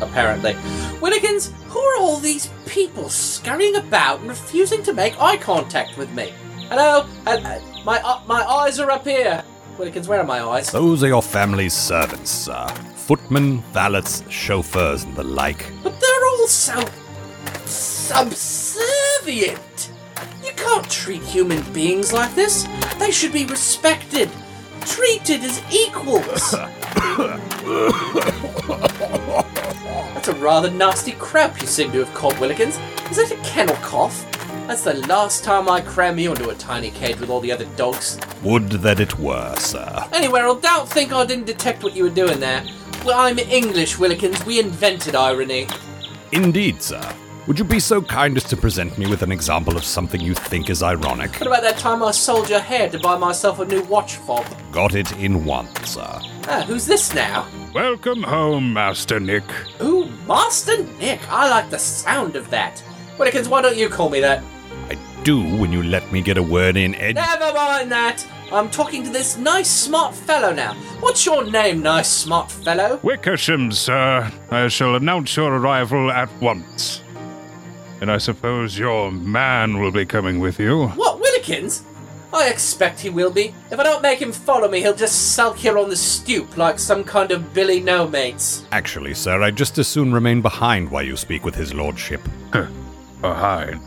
Apparently. 0.00 0.54
Willikins, 1.00 1.52
who 1.68 1.80
are 1.80 1.98
all 1.98 2.16
these 2.16 2.50
people 2.64 3.10
scurrying 3.10 3.76
about 3.76 4.20
and 4.20 4.30
refusing 4.30 4.82
to 4.84 4.94
make 4.94 5.20
eye 5.20 5.36
contact 5.36 5.98
with 5.98 6.10
me? 6.12 6.32
Hello? 6.70 7.06
Uh, 7.26 7.30
uh, 7.44 7.60
my, 7.84 8.00
uh, 8.02 8.22
my 8.26 8.42
eyes 8.42 8.80
are 8.80 8.90
up 8.90 9.04
here. 9.04 9.44
Willikins, 9.78 10.08
where 10.08 10.20
are 10.20 10.24
my 10.24 10.40
eyes? 10.40 10.70
Those 10.70 11.02
are 11.04 11.08
your 11.08 11.20
family's 11.22 11.74
servants, 11.74 12.30
sir. 12.30 12.66
Footmen, 12.94 13.60
valets, 13.72 14.22
chauffeurs, 14.30 15.04
and 15.04 15.14
the 15.14 15.22
like. 15.22 15.70
But 15.82 16.00
they're 16.00 16.26
all 16.30 16.46
so 16.46 16.82
subservient. 17.66 18.80
You 20.42 20.52
can't 20.56 20.88
treat 20.90 21.22
human 21.22 21.62
beings 21.74 22.10
like 22.10 22.34
this. 22.34 22.66
They 22.98 23.10
should 23.10 23.34
be 23.34 23.44
respected, 23.44 24.30
treated 24.80 25.42
as 25.42 25.62
equals. 25.70 26.52
That's 30.14 30.28
a 30.28 30.34
rather 30.36 30.70
nasty 30.70 31.12
crap 31.12 31.60
you 31.60 31.66
seem 31.66 31.92
to 31.92 31.98
have 32.02 32.14
caught, 32.14 32.34
Willikins. 32.34 32.80
Is 33.10 33.18
that 33.18 33.30
a 33.30 33.36
kennel 33.46 33.76
cough? 33.76 34.24
That's 34.66 34.82
the 34.82 34.94
last 35.06 35.44
time 35.44 35.68
I 35.68 35.80
cram 35.80 36.18
you 36.18 36.32
into 36.32 36.48
a 36.48 36.54
tiny 36.56 36.90
cage 36.90 37.20
with 37.20 37.30
all 37.30 37.38
the 37.38 37.52
other 37.52 37.66
dogs. 37.76 38.18
Would 38.42 38.68
that 38.82 38.98
it 38.98 39.16
were, 39.16 39.54
sir. 39.56 40.08
Anyway, 40.12 40.40
I 40.40 40.58
don't 40.60 40.88
think 40.88 41.12
I 41.12 41.24
didn't 41.24 41.46
detect 41.46 41.84
what 41.84 41.94
you 41.94 42.02
were 42.02 42.10
doing 42.10 42.40
there. 42.40 42.64
Well, 43.04 43.16
I'm 43.16 43.38
English, 43.38 43.94
Willikins. 43.94 44.44
We 44.44 44.58
invented 44.58 45.14
irony. 45.14 45.68
Indeed, 46.32 46.82
sir. 46.82 47.00
Would 47.46 47.60
you 47.60 47.64
be 47.64 47.78
so 47.78 48.02
kind 48.02 48.36
as 48.36 48.42
to 48.42 48.56
present 48.56 48.98
me 48.98 49.06
with 49.06 49.22
an 49.22 49.30
example 49.30 49.76
of 49.76 49.84
something 49.84 50.20
you 50.20 50.34
think 50.34 50.68
is 50.68 50.82
ironic? 50.82 51.30
What 51.34 51.46
about 51.46 51.62
that 51.62 51.78
time 51.78 52.02
I 52.02 52.10
sold 52.10 52.50
your 52.50 52.58
hair 52.58 52.90
to 52.90 52.98
buy 52.98 53.16
myself 53.16 53.60
a 53.60 53.64
new 53.64 53.82
watch 53.82 54.16
fob? 54.16 54.44
Got 54.72 54.96
it 54.96 55.12
in 55.12 55.44
one, 55.44 55.72
sir. 55.84 56.20
Ah, 56.48 56.64
who's 56.66 56.86
this 56.86 57.14
now? 57.14 57.46
Welcome 57.72 58.24
home, 58.24 58.72
Master 58.72 59.20
Nick. 59.20 59.44
Ooh, 59.80 60.06
Master 60.26 60.82
Nick. 60.98 61.20
I 61.30 61.48
like 61.48 61.70
the 61.70 61.78
sound 61.78 62.34
of 62.34 62.50
that. 62.50 62.82
Willikins, 63.16 63.46
why 63.46 63.62
don't 63.62 63.76
you 63.76 63.88
call 63.88 64.10
me 64.10 64.18
that? 64.20 64.42
I 65.26 65.28
do 65.28 65.56
when 65.56 65.72
you 65.72 65.82
let 65.82 66.12
me 66.12 66.22
get 66.22 66.38
a 66.38 66.42
word 66.42 66.76
in, 66.76 66.94
Ed. 66.94 67.16
Never 67.16 67.52
mind 67.52 67.90
that. 67.90 68.24
I'm 68.52 68.70
talking 68.70 69.02
to 69.02 69.10
this 69.10 69.36
nice, 69.36 69.68
smart 69.68 70.14
fellow 70.14 70.52
now. 70.52 70.74
What's 71.00 71.26
your 71.26 71.42
name, 71.50 71.82
nice, 71.82 72.08
smart 72.08 72.48
fellow? 72.48 73.00
Wickersham, 73.02 73.72
sir. 73.72 74.30
I 74.52 74.68
shall 74.68 74.94
announce 74.94 75.36
your 75.36 75.56
arrival 75.56 76.12
at 76.12 76.30
once. 76.40 77.02
And 78.00 78.08
I 78.08 78.18
suppose 78.18 78.78
your 78.78 79.10
man 79.10 79.80
will 79.80 79.90
be 79.90 80.06
coming 80.06 80.38
with 80.38 80.60
you. 80.60 80.86
What, 80.90 81.20
Willikins? 81.20 81.82
I 82.32 82.48
expect 82.48 83.00
he 83.00 83.10
will 83.10 83.32
be. 83.32 83.52
If 83.72 83.80
I 83.80 83.82
don't 83.82 84.02
make 84.02 84.22
him 84.22 84.30
follow 84.30 84.68
me, 84.68 84.80
he'll 84.80 84.94
just 84.94 85.34
sulk 85.34 85.56
here 85.56 85.76
on 85.76 85.90
the 85.90 85.96
stoop 85.96 86.56
like 86.56 86.78
some 86.78 87.02
kind 87.02 87.32
of 87.32 87.52
Billy 87.52 87.80
No 87.80 88.06
Mates. 88.06 88.64
Actually, 88.70 89.14
sir, 89.14 89.42
I'd 89.42 89.56
just 89.56 89.76
as 89.78 89.88
soon 89.88 90.12
remain 90.12 90.40
behind 90.40 90.88
while 90.88 91.02
you 91.02 91.16
speak 91.16 91.44
with 91.44 91.56
his 91.56 91.74
lordship. 91.74 92.20
Huh. 92.52 92.68
Behind. 93.20 93.80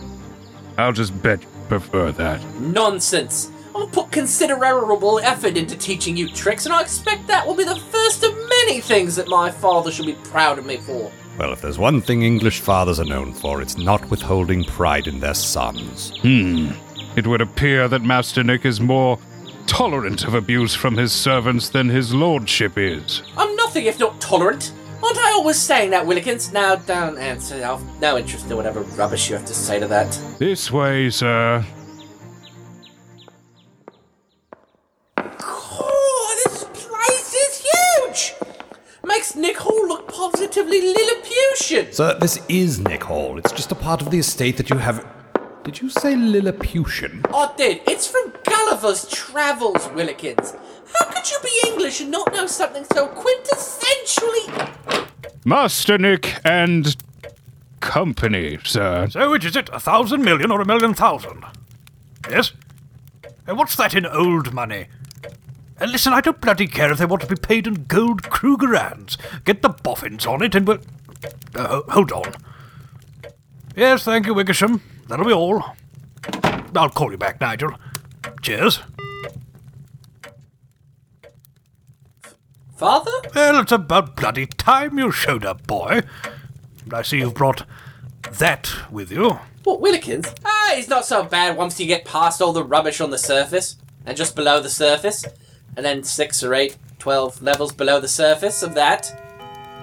I'll 0.80 0.94
just 0.94 1.22
bet 1.22 1.42
you 1.42 1.50
prefer 1.68 2.12
that. 2.14 2.44
Nonsense. 2.60 3.52
I'll 3.76 3.88
put 3.88 4.12
considerable 4.12 5.20
effort 5.20 5.56
into 5.56 5.78
teaching 5.78 6.18
you 6.18 6.28
tricks, 6.30 6.66
and 6.66 6.74
I 6.74 6.82
expect 6.82 7.28
that 7.28 7.46
will 7.46 7.56
be 7.56 7.64
the 7.64 7.80
first 7.92 8.24
of 8.24 8.36
many 8.36 8.82
things 8.82 9.16
that 9.16 9.28
my 9.28 9.52
father 9.52 9.92
shall 9.92 10.06
be 10.06 10.16
proud 10.16 10.58
of 10.58 10.66
me 10.66 10.78
for. 10.78 11.12
Well, 11.38 11.54
if 11.54 11.62
there's 11.62 11.78
one 11.78 12.02
thing 12.02 12.24
English 12.24 12.60
fathers 12.60 13.00
are 13.00 13.06
known 13.06 13.32
for, 13.32 13.62
it's 13.62 13.78
not 13.78 14.10
withholding 14.10 14.66
pride 14.66 15.08
in 15.08 15.20
their 15.20 15.34
sons. 15.34 16.12
Hmm. 16.22 16.72
It 17.16 17.28
would 17.28 17.42
appear 17.42 17.88
that 17.88 18.02
Master 18.02 18.44
Nick 18.44 18.66
is 18.66 18.82
more 18.82 19.18
tolerant 19.66 20.26
of 20.26 20.34
abuse 20.34 20.74
from 20.76 20.98
his 20.98 21.14
servants 21.14 21.70
than 21.70 21.88
his 21.88 22.14
lordship 22.14 22.78
is. 22.78 23.22
I'm 23.38 23.56
nothing 23.56 23.86
if 23.86 24.00
not 24.00 24.20
tolerant. 24.20 24.74
Aren't 25.02 25.18
I 25.18 25.32
always 25.32 25.58
saying 25.58 25.92
that, 25.92 26.06
Willikins? 26.06 26.52
Now, 26.52 26.76
don't 26.76 27.18
answer. 27.18 27.56
I've 27.64 28.02
no 28.02 28.18
interest 28.18 28.50
in 28.50 28.58
whatever 28.58 28.82
rubbish 28.82 29.30
you 29.30 29.36
have 29.38 29.46
to 29.46 29.54
say 29.54 29.80
to 29.80 29.88
that. 29.88 30.12
This 30.38 30.72
way, 30.72 31.10
sir. 31.10 31.64
Oh, 35.18 36.42
this 36.44 36.64
place 36.74 37.34
is 37.34 37.66
huge! 37.72 38.34
Makes 39.04 39.36
Nick 39.36 39.58
Hall 39.58 39.88
look 39.88 40.08
positively 40.08 40.82
Lilliputian. 40.94 41.94
Sir, 41.94 42.18
this 42.20 42.40
is 42.50 42.80
Nick 42.80 43.04
Hall. 43.04 43.38
It's 43.38 43.52
just 43.54 43.72
a 43.72 43.76
part 43.76 44.02
of 44.02 44.12
the 44.12 44.20
estate 44.20 44.58
that 44.58 44.70
you 44.70 44.78
have. 44.78 45.06
Did 45.64 45.82
you 45.82 45.90
say 45.90 46.16
Lilliputian? 46.16 47.22
I 47.34 47.52
did. 47.58 47.82
It's 47.88 48.08
from 48.08 48.34
Gulliver's 48.44 49.08
Travels, 49.10 49.88
Willikins. 49.88 50.58
How 50.94 51.06
could 51.06 51.30
you 51.30 51.38
be 51.42 51.70
English 51.70 52.02
and 52.02 52.12
not 52.12 52.34
know 52.34 52.48
something 52.48 52.86
so 52.94 53.08
quintessentially. 53.08 54.70
Master 55.46 55.98
Nick 55.98 56.40
and 56.46 56.96
company, 57.80 58.58
sir. 58.64 59.08
So 59.10 59.32
which 59.32 59.46
is 59.46 59.56
it, 59.56 59.70
a 59.72 59.80
thousand 59.80 60.24
million 60.24 60.52
or 60.52 60.62
a 60.62 60.66
million 60.66 60.94
thousand? 60.94 61.44
Yes? 62.30 62.54
Uh, 63.48 63.56
what's 63.56 63.76
that 63.78 63.94
in 63.96 64.06
old 64.06 64.54
money? 64.54 64.88
Uh, 65.80 65.86
listen, 65.86 66.14
I 66.14 66.22
don't 66.22 66.42
bloody 66.42 66.68
care 66.68 66.92
if 66.92 66.98
they 66.98 67.06
want 67.06 67.22
to 67.22 67.28
be 67.28 67.36
paid 67.36 67.66
in 67.66 67.86
gold 67.86 68.24
Krugerrands. 68.24 69.18
Get 69.46 69.62
the 69.62 69.70
boffins 69.70 70.26
on 70.26 70.44
it 70.44 70.56
and 70.56 70.68
we'll... 70.68 70.80
Uh, 71.56 71.82
hold 71.90 72.12
on. 72.12 72.34
Yes, 73.76 74.04
thank 74.04 74.26
you, 74.26 74.34
Wickersham. 74.34 74.82
That'll 75.08 75.26
be 75.26 75.34
all. 75.34 75.64
I'll 76.76 76.90
call 76.90 77.12
you 77.12 77.18
back, 77.18 77.40
Nigel. 77.40 77.72
Cheers. 78.42 78.82
Father? 82.80 83.12
Well, 83.36 83.60
it's 83.60 83.74
about 83.74 84.16
bloody 84.16 84.46
time 84.46 84.98
you 84.98 85.12
showed 85.12 85.44
up, 85.44 85.68
boy. 85.68 86.02
I 86.90 87.02
see 87.02 87.18
you've 87.18 87.34
brought 87.34 87.66
that 88.32 88.74
with 88.90 89.12
you. 89.12 89.38
What, 89.66 89.82
Willikins? 89.82 90.34
Ah, 90.46 90.72
he's 90.76 90.88
not 90.88 91.04
so 91.04 91.24
bad 91.24 91.58
once 91.58 91.78
you 91.78 91.86
get 91.88 92.06
past 92.06 92.42
all 92.42 92.54
the 92.54 92.64
rubbish 92.64 93.02
on 93.02 93.10
the 93.10 93.18
surface, 93.18 93.76
and 94.06 94.16
just 94.16 94.34
below 94.34 94.62
the 94.62 94.70
surface, 94.70 95.26
and 95.76 95.86
then 95.86 96.06
six 96.06 96.42
or 96.42 96.54
eight, 96.54 96.78
twelve 97.00 97.42
levels 97.42 97.74
below 97.74 98.00
the 98.00 98.08
surface 98.08 98.64
of 98.64 98.76
that. 98.76 99.14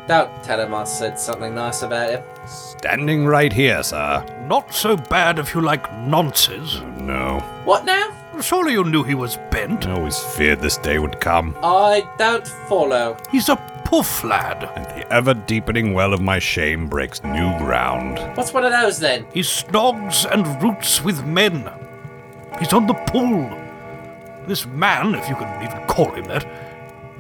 Don't 0.09 0.43
tell 0.43 0.59
him 0.59 0.73
I 0.73 0.85
said 0.85 1.19
something 1.19 1.55
nice 1.55 1.83
about 1.83 2.09
him. 2.09 2.23
Standing 2.49 3.27
right 3.27 3.53
here, 3.53 3.83
sir. 3.83 4.25
Not 4.49 4.73
so 4.73 4.97
bad 4.97 5.39
if 5.39 5.55
you 5.55 5.61
like 5.61 5.87
nonces. 5.91 6.81
No. 7.03 7.41
What 7.67 7.85
now? 7.85 8.16
Surely 8.41 8.73
you 8.73 8.85
knew 8.85 9.03
he 9.03 9.15
was 9.15 9.39
bent. 9.51 9.87
I 9.87 9.93
always 9.93 10.19
feared 10.19 10.61
this 10.61 10.77
day 10.77 10.99
would 10.99 11.21
come. 11.21 11.57
I 11.63 12.09
don't 12.19 12.47
follow. 12.47 13.17
He's 13.33 13.49
a 13.49 13.57
puff 13.85 14.23
lad. 14.25 14.71
And 14.77 14.85
the 14.87 15.11
ever 15.13 15.35
deepening 15.35 15.95
well 15.95 16.13
of 16.13 16.21
my 16.21 16.39
shame 16.39 16.87
breaks 16.87 17.23
new 17.25 17.57
ground. 17.59 18.19
What's 18.37 18.53
one 18.53 18.65
of 18.65 18.73
those 18.73 18.99
then? 18.99 19.27
He 19.33 19.41
snogs 19.41 20.31
and 20.31 20.63
roots 20.63 21.03
with 21.03 21.25
men. 21.25 21.71
He's 22.59 22.73
on 22.73 22.87
the 22.87 22.95
pull. 22.95 23.49
This 24.47 24.67
man, 24.67 25.15
if 25.15 25.29
you 25.29 25.35
can 25.35 25.63
even 25.65 25.87
call 25.87 26.13
him 26.13 26.25
that, 26.25 26.47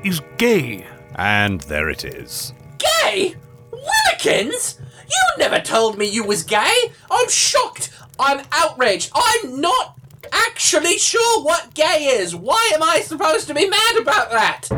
is 0.05 0.20
gay. 0.38 0.87
And 1.16 1.61
there 1.62 1.88
it 1.88 2.05
is. 2.05 2.52
Gay? 2.79 3.37
Willikins? 3.72 4.79
You 5.09 5.38
never 5.38 5.61
told 5.61 5.98
me 5.98 6.07
you 6.07 6.24
was 6.24 6.42
gay. 6.42 6.92
I'm 7.11 7.29
shocked. 7.29 7.90
I'm 8.18 8.44
outraged. 8.52 9.11
I'm 9.14 9.61
not 9.61 9.96
actually 10.33 10.99
sure 10.99 11.43
what 11.43 11.75
gay 11.75 12.17
is. 12.19 12.35
Why 12.35 12.71
am 12.75 12.83
I 12.83 13.01
supposed 13.01 13.47
to 13.49 13.55
be 13.55 13.69
mad 13.69 13.97
about 13.99 14.31
that? 14.31 14.69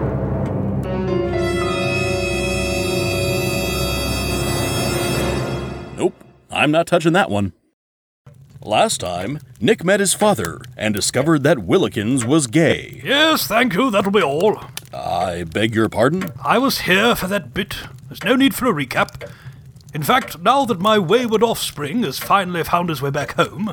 Nope, 5.97 6.15
I'm 6.51 6.71
not 6.71 6.87
touching 6.87 7.13
that 7.15 7.31
one. 7.31 7.53
Last 8.63 8.99
time, 8.99 9.39
Nick 9.61 9.85
met 9.85 10.01
his 10.01 10.15
father 10.15 10.61
and 10.77 10.93
discovered 10.93 11.43
that 11.45 11.59
Willikins 11.59 12.25
was 12.25 12.47
gay. 12.47 13.01
Yes, 13.05 13.47
thank 13.47 13.75
you, 13.75 13.91
that'll 13.91 14.11
be 14.11 14.23
all. 14.23 14.61
I 14.93 15.45
beg 15.45 15.75
your 15.75 15.89
pardon? 15.89 16.33
I 16.43 16.59
was 16.59 16.81
here 16.81 17.15
for 17.15 17.29
that 17.29 17.55
bit. 17.55 17.77
There's 18.09 18.25
no 18.25 18.37
need 18.37 18.55
for 18.55 18.67
a 18.67 18.73
recap. 18.73 19.31
In 19.95 20.03
fact, 20.03 20.41
now 20.41 20.65
that 20.67 20.81
my 20.81 20.99
wayward 20.99 21.43
offspring 21.43 22.03
has 22.03 22.19
finally 22.19 22.63
found 22.65 22.89
his 22.89 23.01
way 23.01 23.11
back 23.11 23.33
home, 23.35 23.73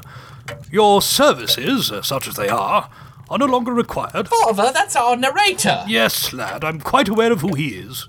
your 0.72 1.02
services, 1.02 1.92
uh, 1.92 2.02
such 2.02 2.28
as 2.28 2.36
they 2.36 2.50
are, 2.50 2.90
are 3.30 3.38
no 3.38 3.46
longer 3.46 3.74
required. 3.74 4.28
Father, 4.28 4.72
that's 4.74 4.96
our 4.96 5.16
narrator. 5.16 5.84
Yes, 5.88 6.34
lad, 6.34 6.64
I'm 6.64 6.80
quite 6.80 7.10
aware 7.10 7.32
of 7.32 7.42
who 7.42 7.56
he 7.56 7.70
is. 7.70 8.08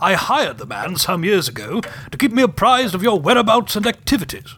I 0.00 0.14
hired 0.14 0.58
the 0.58 0.66
man 0.66 0.96
some 0.96 1.24
years 1.24 1.48
ago 1.48 1.80
to 2.10 2.18
keep 2.18 2.32
me 2.32 2.42
apprised 2.42 2.94
of 2.94 3.02
your 3.02 3.18
whereabouts 3.18 3.76
and 3.76 3.86
activities. 3.86 4.54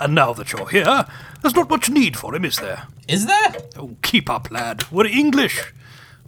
And 0.00 0.14
now 0.14 0.32
that 0.32 0.52
you're 0.52 0.68
here, 0.68 1.06
there's 1.40 1.54
not 1.54 1.70
much 1.70 1.88
need 1.88 2.16
for 2.16 2.34
him, 2.34 2.44
is 2.44 2.56
there? 2.56 2.88
Is 3.08 3.26
there? 3.26 3.54
Oh, 3.76 3.96
keep 4.02 4.28
up, 4.28 4.50
lad. 4.50 4.90
We're 4.90 5.06
English. 5.06 5.72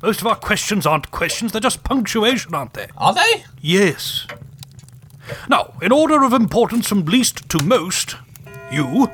Most 0.03 0.21
of 0.21 0.27
our 0.27 0.37
questions 0.37 0.87
aren't 0.87 1.11
questions, 1.11 1.53
they're 1.53 1.61
just 1.61 1.83
punctuation, 1.83 2.55
aren't 2.55 2.75
they? 2.75 2.87
Are 2.97 3.15
they? 3.15 3.45
Yes. 3.61 4.27
Now, 5.49 5.75
in 5.83 5.91
order 5.91 6.23
of 6.23 6.33
importance 6.33 6.87
from 6.89 7.05
least 7.05 7.49
to 7.49 7.63
most, 7.63 8.17
you, 8.71 9.11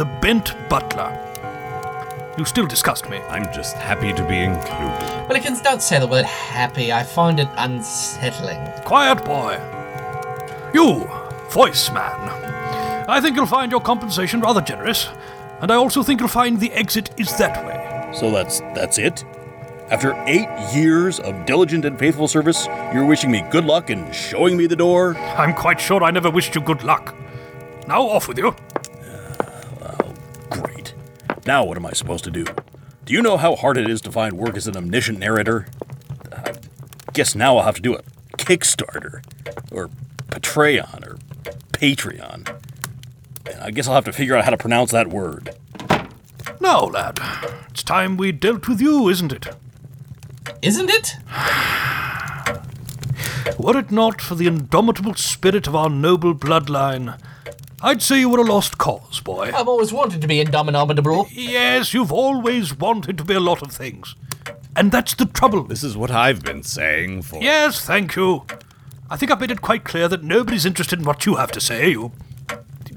the 0.00 0.06
bent 0.22 0.56
butler. 0.70 1.12
You 2.38 2.46
still 2.46 2.66
disgust 2.66 3.10
me. 3.10 3.18
I'm 3.28 3.52
just 3.52 3.76
happy 3.76 4.14
to 4.14 4.26
be 4.26 4.38
included. 4.38 5.28
Willikins, 5.28 5.62
don't 5.62 5.82
say 5.82 5.98
the 6.00 6.06
word 6.06 6.24
happy. 6.24 6.90
I 6.90 7.02
find 7.02 7.38
it 7.38 7.48
unsettling. 7.58 8.56
Quiet, 8.86 9.22
boy. 9.26 9.60
You, 10.72 11.06
voice 11.50 11.90
man. 11.90 12.18
I 13.10 13.20
think 13.20 13.36
you'll 13.36 13.44
find 13.44 13.70
your 13.70 13.82
compensation 13.82 14.40
rather 14.40 14.62
generous, 14.62 15.06
and 15.60 15.70
I 15.70 15.74
also 15.74 16.02
think 16.02 16.20
you'll 16.20 16.30
find 16.30 16.58
the 16.58 16.72
exit 16.72 17.10
is 17.18 17.36
that 17.36 17.62
way. 17.66 18.10
So 18.18 18.30
that's 18.30 18.60
that's 18.74 18.96
it? 18.96 19.22
After 19.90 20.14
eight 20.26 20.48
years 20.72 21.20
of 21.20 21.44
diligent 21.44 21.84
and 21.84 21.98
faithful 21.98 22.26
service, 22.26 22.64
you're 22.94 23.04
wishing 23.04 23.30
me 23.30 23.44
good 23.50 23.66
luck 23.66 23.90
and 23.90 24.14
showing 24.14 24.56
me 24.56 24.66
the 24.66 24.76
door? 24.76 25.14
I'm 25.36 25.52
quite 25.52 25.78
sure 25.78 26.02
I 26.02 26.10
never 26.10 26.30
wished 26.30 26.54
you 26.54 26.62
good 26.62 26.84
luck. 26.84 27.14
Now 27.86 28.08
off 28.08 28.28
with 28.28 28.38
you. 28.38 28.56
Great. 30.50 30.94
Now 31.46 31.64
what 31.64 31.76
am 31.76 31.86
I 31.86 31.92
supposed 31.92 32.24
to 32.24 32.30
do? 32.30 32.44
Do 33.04 33.14
you 33.14 33.22
know 33.22 33.36
how 33.36 33.56
hard 33.56 33.76
it 33.76 33.88
is 33.88 34.00
to 34.02 34.12
find 34.12 34.34
work 34.34 34.56
as 34.56 34.66
an 34.66 34.76
omniscient 34.76 35.18
narrator? 35.18 35.66
I 36.32 36.54
guess 37.12 37.34
now 37.34 37.56
I'll 37.56 37.64
have 37.64 37.76
to 37.76 37.82
do 37.82 37.96
a 37.96 38.02
Kickstarter, 38.36 39.22
or 39.70 39.90
Patreon, 40.28 41.06
or 41.06 41.18
Patreon. 41.72 42.56
And 43.50 43.60
I 43.60 43.70
guess 43.70 43.88
I'll 43.88 43.94
have 43.94 44.04
to 44.04 44.12
figure 44.12 44.36
out 44.36 44.44
how 44.44 44.50
to 44.50 44.56
pronounce 44.56 44.92
that 44.92 45.08
word. 45.08 45.56
Now, 46.60 46.84
lad, 46.84 47.18
it's 47.70 47.82
time 47.82 48.16
we 48.16 48.32
dealt 48.32 48.68
with 48.68 48.80
you, 48.80 49.08
isn't 49.08 49.32
it? 49.32 49.48
Isn't 50.62 50.90
it? 50.90 51.16
Were 53.58 53.78
it 53.78 53.90
not 53.90 54.20
for 54.20 54.34
the 54.34 54.46
indomitable 54.46 55.14
spirit 55.14 55.66
of 55.66 55.74
our 55.74 55.90
noble 55.90 56.34
bloodline, 56.34 57.18
I'd 57.82 58.02
say 58.02 58.20
you 58.20 58.28
were 58.28 58.40
a 58.40 58.44
lost 58.44 58.76
cause, 58.78 59.20
boy. 59.20 59.52
I've 59.54 59.68
always 59.68 59.92
wanted 59.92 60.20
to 60.20 60.28
be 60.28 60.40
indomitable. 60.40 61.28
Yes, 61.30 61.94
you've 61.94 62.12
always 62.12 62.76
wanted 62.78 63.16
to 63.18 63.24
be 63.24 63.34
a 63.34 63.40
lot 63.40 63.62
of 63.62 63.72
things. 63.72 64.14
And 64.76 64.92
that's 64.92 65.14
the 65.14 65.26
trouble. 65.26 65.64
This 65.64 65.82
is 65.82 65.96
what 65.96 66.10
I've 66.10 66.42
been 66.42 66.62
saying 66.62 67.22
for. 67.22 67.42
Yes, 67.42 67.84
thank 67.84 68.16
you. 68.16 68.44
I 69.08 69.16
think 69.16 69.32
I've 69.32 69.40
made 69.40 69.50
it 69.50 69.62
quite 69.62 69.84
clear 69.84 70.08
that 70.08 70.22
nobody's 70.22 70.66
interested 70.66 70.98
in 70.98 71.04
what 71.04 71.26
you 71.26 71.36
have 71.36 71.50
to 71.52 71.60
say. 71.60 71.90
You. 71.90 72.12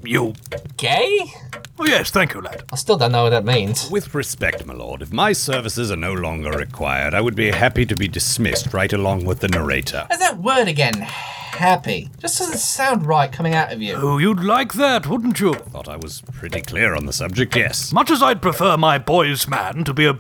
You. 0.04 0.34
Gay? 0.78 1.32
Oh, 1.80 1.86
yes, 1.86 2.12
thank 2.12 2.34
you, 2.34 2.42
lad. 2.42 2.64
I 2.72 2.76
still 2.76 2.98
don't 2.98 3.12
know 3.14 3.24
what 3.24 3.30
that 3.30 3.46
means. 3.46 3.90
With 3.90 4.14
respect, 4.14 4.66
my 4.66 4.74
lord, 4.74 5.02
if 5.02 5.14
my 5.14 5.32
services 5.32 5.92
are 5.92 5.98
no 5.98 6.14
longer 6.14 6.52
required, 6.52 7.14
I 7.14 7.22
would 7.22 7.36
be 7.36 7.52
happy 7.52 7.86
to 7.86 7.96
be 7.96 8.08
dismissed 8.08 8.74
right 8.74 8.92
along 8.92 9.26
with 9.26 9.40
the 9.40 9.48
narrator. 9.48 10.06
There's 10.10 10.20
that 10.20 10.38
word 10.38 10.68
again. 10.68 10.94
Happy. 10.94 12.10
Just 12.20 12.40
doesn't 12.40 12.58
sound 12.58 13.06
right 13.06 13.32
coming 13.32 13.54
out 13.54 13.72
of 13.72 13.82
you. 13.82 13.96
Oh, 13.96 14.18
you'd 14.18 14.44
like 14.44 14.74
that, 14.74 15.08
wouldn't 15.08 15.40
you? 15.40 15.54
Thought 15.54 15.88
I 15.88 15.96
was 15.96 16.22
pretty 16.34 16.62
clear 16.62 16.96
on 16.96 17.06
the 17.06 17.14
subject, 17.14 17.56
yes. 17.56 17.94
Much 17.94 18.12
as 18.12 18.22
I'd 18.22 18.42
prefer 18.42 18.76
my 18.76 18.98
boy's 18.98 19.48
man 19.48 19.84
to 19.86 19.94
be 19.94 20.06
a. 20.06 20.18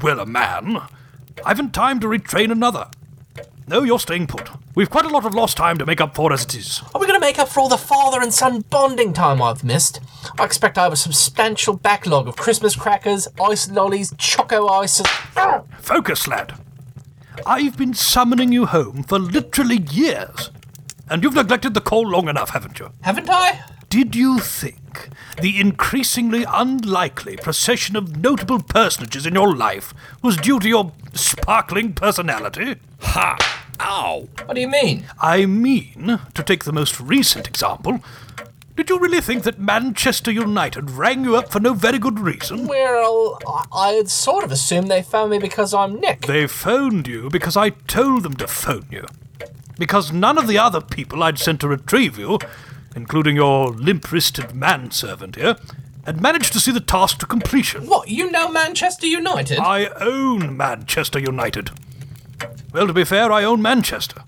well, 0.00 0.20
a 0.20 0.26
man, 0.26 0.78
I 1.44 1.48
haven't 1.48 1.74
time 1.74 2.00
to 2.00 2.06
retrain 2.06 2.50
another. 2.50 2.88
No, 3.68 3.82
you're 3.82 3.98
staying 3.98 4.26
put. 4.28 4.48
We've 4.74 4.88
quite 4.88 5.04
a 5.04 5.10
lot 5.10 5.26
of 5.26 5.34
lost 5.34 5.56
time 5.58 5.76
to 5.78 5.84
make 5.84 6.00
up 6.00 6.14
for 6.14 6.32
as 6.32 6.44
it 6.44 6.54
is. 6.54 6.82
Are 6.94 7.00
we 7.00 7.06
going 7.06 7.20
to 7.20 7.24
make 7.26 7.38
up 7.38 7.48
for 7.48 7.60
all 7.60 7.68
the 7.68 7.76
father 7.76 8.22
and 8.22 8.32
son 8.32 8.62
bonding 8.70 9.12
time 9.12 9.42
I've 9.42 9.62
missed? 9.62 10.00
I 10.38 10.44
expect 10.44 10.78
I 10.78 10.84
have 10.84 10.92
a 10.92 10.96
substantial 10.96 11.74
backlog 11.76 12.28
of 12.28 12.36
Christmas 12.36 12.74
crackers, 12.74 13.28
ice 13.40 13.70
lollies, 13.70 14.14
choco 14.16 14.68
ice. 14.68 15.00
and- 15.00 15.64
Focus, 15.78 16.26
lad. 16.26 16.54
I've 17.44 17.76
been 17.76 17.92
summoning 17.94 18.52
you 18.52 18.66
home 18.66 19.02
for 19.02 19.18
literally 19.18 19.78
years. 19.90 20.50
And 21.10 21.22
you've 21.22 21.34
neglected 21.34 21.74
the 21.74 21.80
call 21.80 22.06
long 22.08 22.28
enough, 22.28 22.50
haven't 22.50 22.78
you? 22.78 22.90
Haven't 23.02 23.28
I? 23.30 23.60
Did 23.90 24.14
you 24.16 24.38
think 24.38 25.08
the 25.40 25.58
increasingly 25.60 26.44
unlikely 26.48 27.36
procession 27.36 27.96
of 27.96 28.16
notable 28.16 28.62
personages 28.62 29.24
in 29.26 29.34
your 29.34 29.54
life 29.54 29.94
was 30.22 30.36
due 30.36 30.58
to 30.60 30.68
your 30.68 30.92
sparkling 31.14 31.92
personality? 31.94 32.76
Ha! 33.00 33.36
Ow! 33.80 34.28
What 34.44 34.54
do 34.54 34.60
you 34.60 34.68
mean? 34.68 35.04
I 35.20 35.46
mean, 35.46 36.20
to 36.34 36.42
take 36.42 36.64
the 36.64 36.72
most 36.72 37.00
recent 37.00 37.46
example, 37.46 38.00
did 38.76 38.90
you 38.90 38.98
really 38.98 39.20
think 39.20 39.42
that 39.42 39.58
Manchester 39.58 40.30
United 40.30 40.90
rang 40.92 41.24
you 41.24 41.36
up 41.36 41.50
for 41.50 41.58
no 41.60 41.74
very 41.74 41.98
good 41.98 42.20
reason? 42.20 42.66
Well, 42.66 43.38
I, 43.46 43.64
I 43.72 43.88
had 43.92 44.08
sort 44.08 44.44
of 44.44 44.52
assumed 44.52 44.88
they 44.88 45.02
found 45.02 45.30
me 45.30 45.38
because 45.38 45.74
I'm 45.74 46.00
Nick. 46.00 46.22
They 46.26 46.46
phoned 46.46 47.08
you 47.08 47.28
because 47.28 47.56
I 47.56 47.70
told 47.70 48.22
them 48.22 48.34
to 48.36 48.46
phone 48.46 48.86
you. 48.90 49.04
Because 49.78 50.12
none 50.12 50.38
of 50.38 50.46
the 50.48 50.58
other 50.58 50.80
people 50.80 51.22
I'd 51.22 51.38
sent 51.38 51.60
to 51.60 51.68
retrieve 51.68 52.18
you, 52.18 52.38
including 52.94 53.36
your 53.36 53.70
limp 53.70 54.10
wristed 54.12 54.54
manservant 54.54 55.36
here, 55.36 55.56
had 56.04 56.22
managed 56.22 56.52
to 56.52 56.60
see 56.60 56.72
the 56.72 56.80
task 56.80 57.18
to 57.18 57.26
completion. 57.26 57.86
What, 57.86 58.08
you 58.08 58.30
know 58.30 58.50
Manchester 58.50 59.06
United? 59.06 59.58
I 59.58 59.86
own 60.00 60.56
Manchester 60.56 61.18
United. 61.18 61.70
Well, 62.72 62.86
to 62.86 62.92
be 62.92 63.04
fair, 63.04 63.32
I 63.32 63.44
own 63.44 63.62
Manchester. 63.62 64.22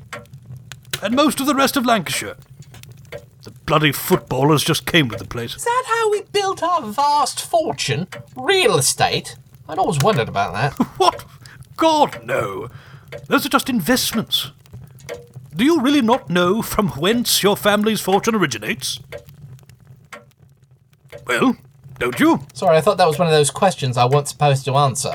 And 1.03 1.15
most 1.15 1.41
of 1.41 1.47
the 1.47 1.55
rest 1.55 1.77
of 1.77 1.87
Lancashire. 1.87 2.37
The 3.43 3.51
bloody 3.67 3.93
footballers 3.93 4.63
just 4.63 4.87
came 4.87 5.09
with 5.09 5.19
the 5.19 5.25
place. 5.25 5.57
Is 5.57 5.65
that 5.65 5.85
how 5.87 6.11
we 6.11 6.23
built 6.33 6.63
our 6.63 6.83
vast 6.83 7.41
fortune? 7.45 8.09
Real 8.37 8.77
estate? 8.77 9.37
I'd 9.69 9.79
always 9.79 9.99
wondered 10.01 10.29
about 10.29 10.53
that. 10.55 10.87
What? 10.99 11.25
God, 11.77 12.25
no. 12.25 12.69
Those 13.29 13.47
are 13.47 13.51
just 13.51 13.71
investments. 13.71 14.53
Do 15.57 15.65
you 15.65 15.81
really 15.81 16.03
not 16.03 16.29
know 16.29 16.61
from 16.63 16.89
whence 16.91 17.43
your 17.43 17.57
family's 17.57 18.01
fortune 18.01 18.35
originates? 18.35 19.01
Well, 21.27 21.57
don't 21.99 22.21
you? 22.21 22.47
Sorry, 22.53 22.77
I 22.77 22.81
thought 22.81 22.99
that 22.99 23.07
was 23.07 23.19
one 23.19 23.29
of 23.29 23.33
those 23.33 23.51
questions 23.51 23.97
I 23.97 24.05
wasn't 24.05 24.29
supposed 24.29 24.65
to 24.67 24.75
answer. 24.77 25.15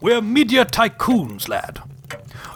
We're 0.00 0.20
media 0.20 0.64
tycoons, 0.64 1.48
lad. 1.48 1.80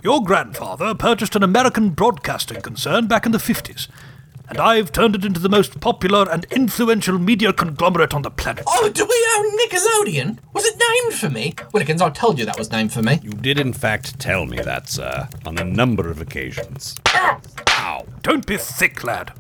Your 0.02 0.20
grandfather 0.20 0.96
purchased 0.96 1.36
an 1.36 1.44
American 1.44 1.90
broadcasting 1.90 2.60
concern 2.60 3.06
back 3.06 3.24
in 3.24 3.30
the 3.30 3.38
50s, 3.38 3.86
and 4.48 4.58
I've 4.58 4.90
turned 4.90 5.14
it 5.14 5.24
into 5.24 5.38
the 5.38 5.48
most 5.48 5.78
popular 5.78 6.28
and 6.28 6.44
influential 6.50 7.20
media 7.20 7.52
conglomerate 7.52 8.12
on 8.12 8.22
the 8.22 8.30
planet. 8.30 8.64
Oh, 8.66 8.88
do 8.88 9.04
we 9.04 9.26
own 9.36 9.58
Nickelodeon? 9.58 10.38
Was 10.52 10.64
it 10.64 10.74
named 10.74 11.14
for 11.20 11.30
me? 11.30 11.52
Willikins, 11.72 12.02
I 12.02 12.10
told 12.10 12.40
you 12.40 12.44
that 12.46 12.58
was 12.58 12.72
named 12.72 12.92
for 12.92 13.00
me. 13.00 13.20
You 13.22 13.30
did, 13.30 13.60
in 13.60 13.72
fact, 13.72 14.18
tell 14.18 14.44
me 14.44 14.60
that, 14.62 14.88
sir, 14.88 15.28
on 15.46 15.56
a 15.56 15.64
number 15.64 16.10
of 16.10 16.20
occasions. 16.20 16.96
Ow. 17.14 18.04
Don't 18.22 18.44
be 18.44 18.56
thick, 18.56 19.04
lad. 19.04 19.32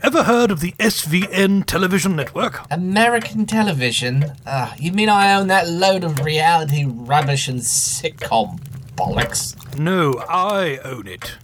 Ever 0.00 0.22
heard 0.22 0.52
of 0.52 0.60
the 0.60 0.76
SVN 0.78 1.64
television 1.66 2.14
network? 2.14 2.64
American 2.70 3.46
television? 3.46 4.26
Ah, 4.46 4.76
you 4.78 4.92
mean 4.92 5.08
I 5.08 5.34
own 5.34 5.48
that 5.48 5.68
load 5.68 6.04
of 6.04 6.24
reality 6.24 6.84
rubbish 6.86 7.48
and 7.48 7.58
sitcom 7.58 8.60
bollocks? 8.96 9.54
No, 9.78 10.14
I 10.28 10.78
own 10.84 11.06
it. 11.06 11.36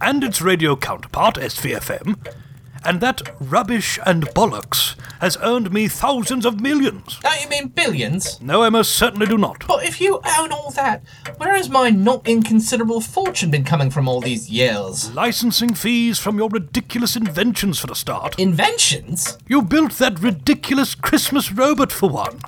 And 0.00 0.22
its 0.22 0.40
radio 0.40 0.76
counterpart, 0.76 1.36
SVFM. 1.36 2.16
And 2.82 3.02
that 3.02 3.20
rubbish 3.40 3.98
and 4.06 4.24
bollocks 4.28 4.94
has 5.20 5.36
earned 5.42 5.70
me 5.70 5.86
thousands 5.86 6.46
of 6.46 6.62
millions. 6.62 7.18
Don't 7.20 7.42
you 7.42 7.48
mean 7.48 7.68
billions? 7.68 8.40
No, 8.40 8.62
I 8.62 8.70
most 8.70 8.92
certainly 8.94 9.26
do 9.26 9.36
not. 9.36 9.66
But 9.66 9.84
if 9.84 10.00
you 10.00 10.20
own 10.38 10.50
all 10.50 10.70
that, 10.70 11.02
where 11.36 11.54
has 11.54 11.68
my 11.68 11.90
not 11.90 12.26
inconsiderable 12.26 13.02
fortune 13.02 13.50
been 13.50 13.64
coming 13.64 13.90
from 13.90 14.08
all 14.08 14.22
these 14.22 14.48
years? 14.48 15.12
Licensing 15.14 15.74
fees 15.74 16.18
from 16.18 16.38
your 16.38 16.48
ridiculous 16.48 17.16
inventions 17.16 17.78
for 17.78 17.92
a 17.92 17.94
start. 17.94 18.38
Inventions? 18.38 19.36
You 19.46 19.60
built 19.60 19.92
that 19.98 20.18
ridiculous 20.18 20.94
Christmas 20.94 21.52
robot 21.52 21.92
for 21.92 22.08
one. 22.08 22.40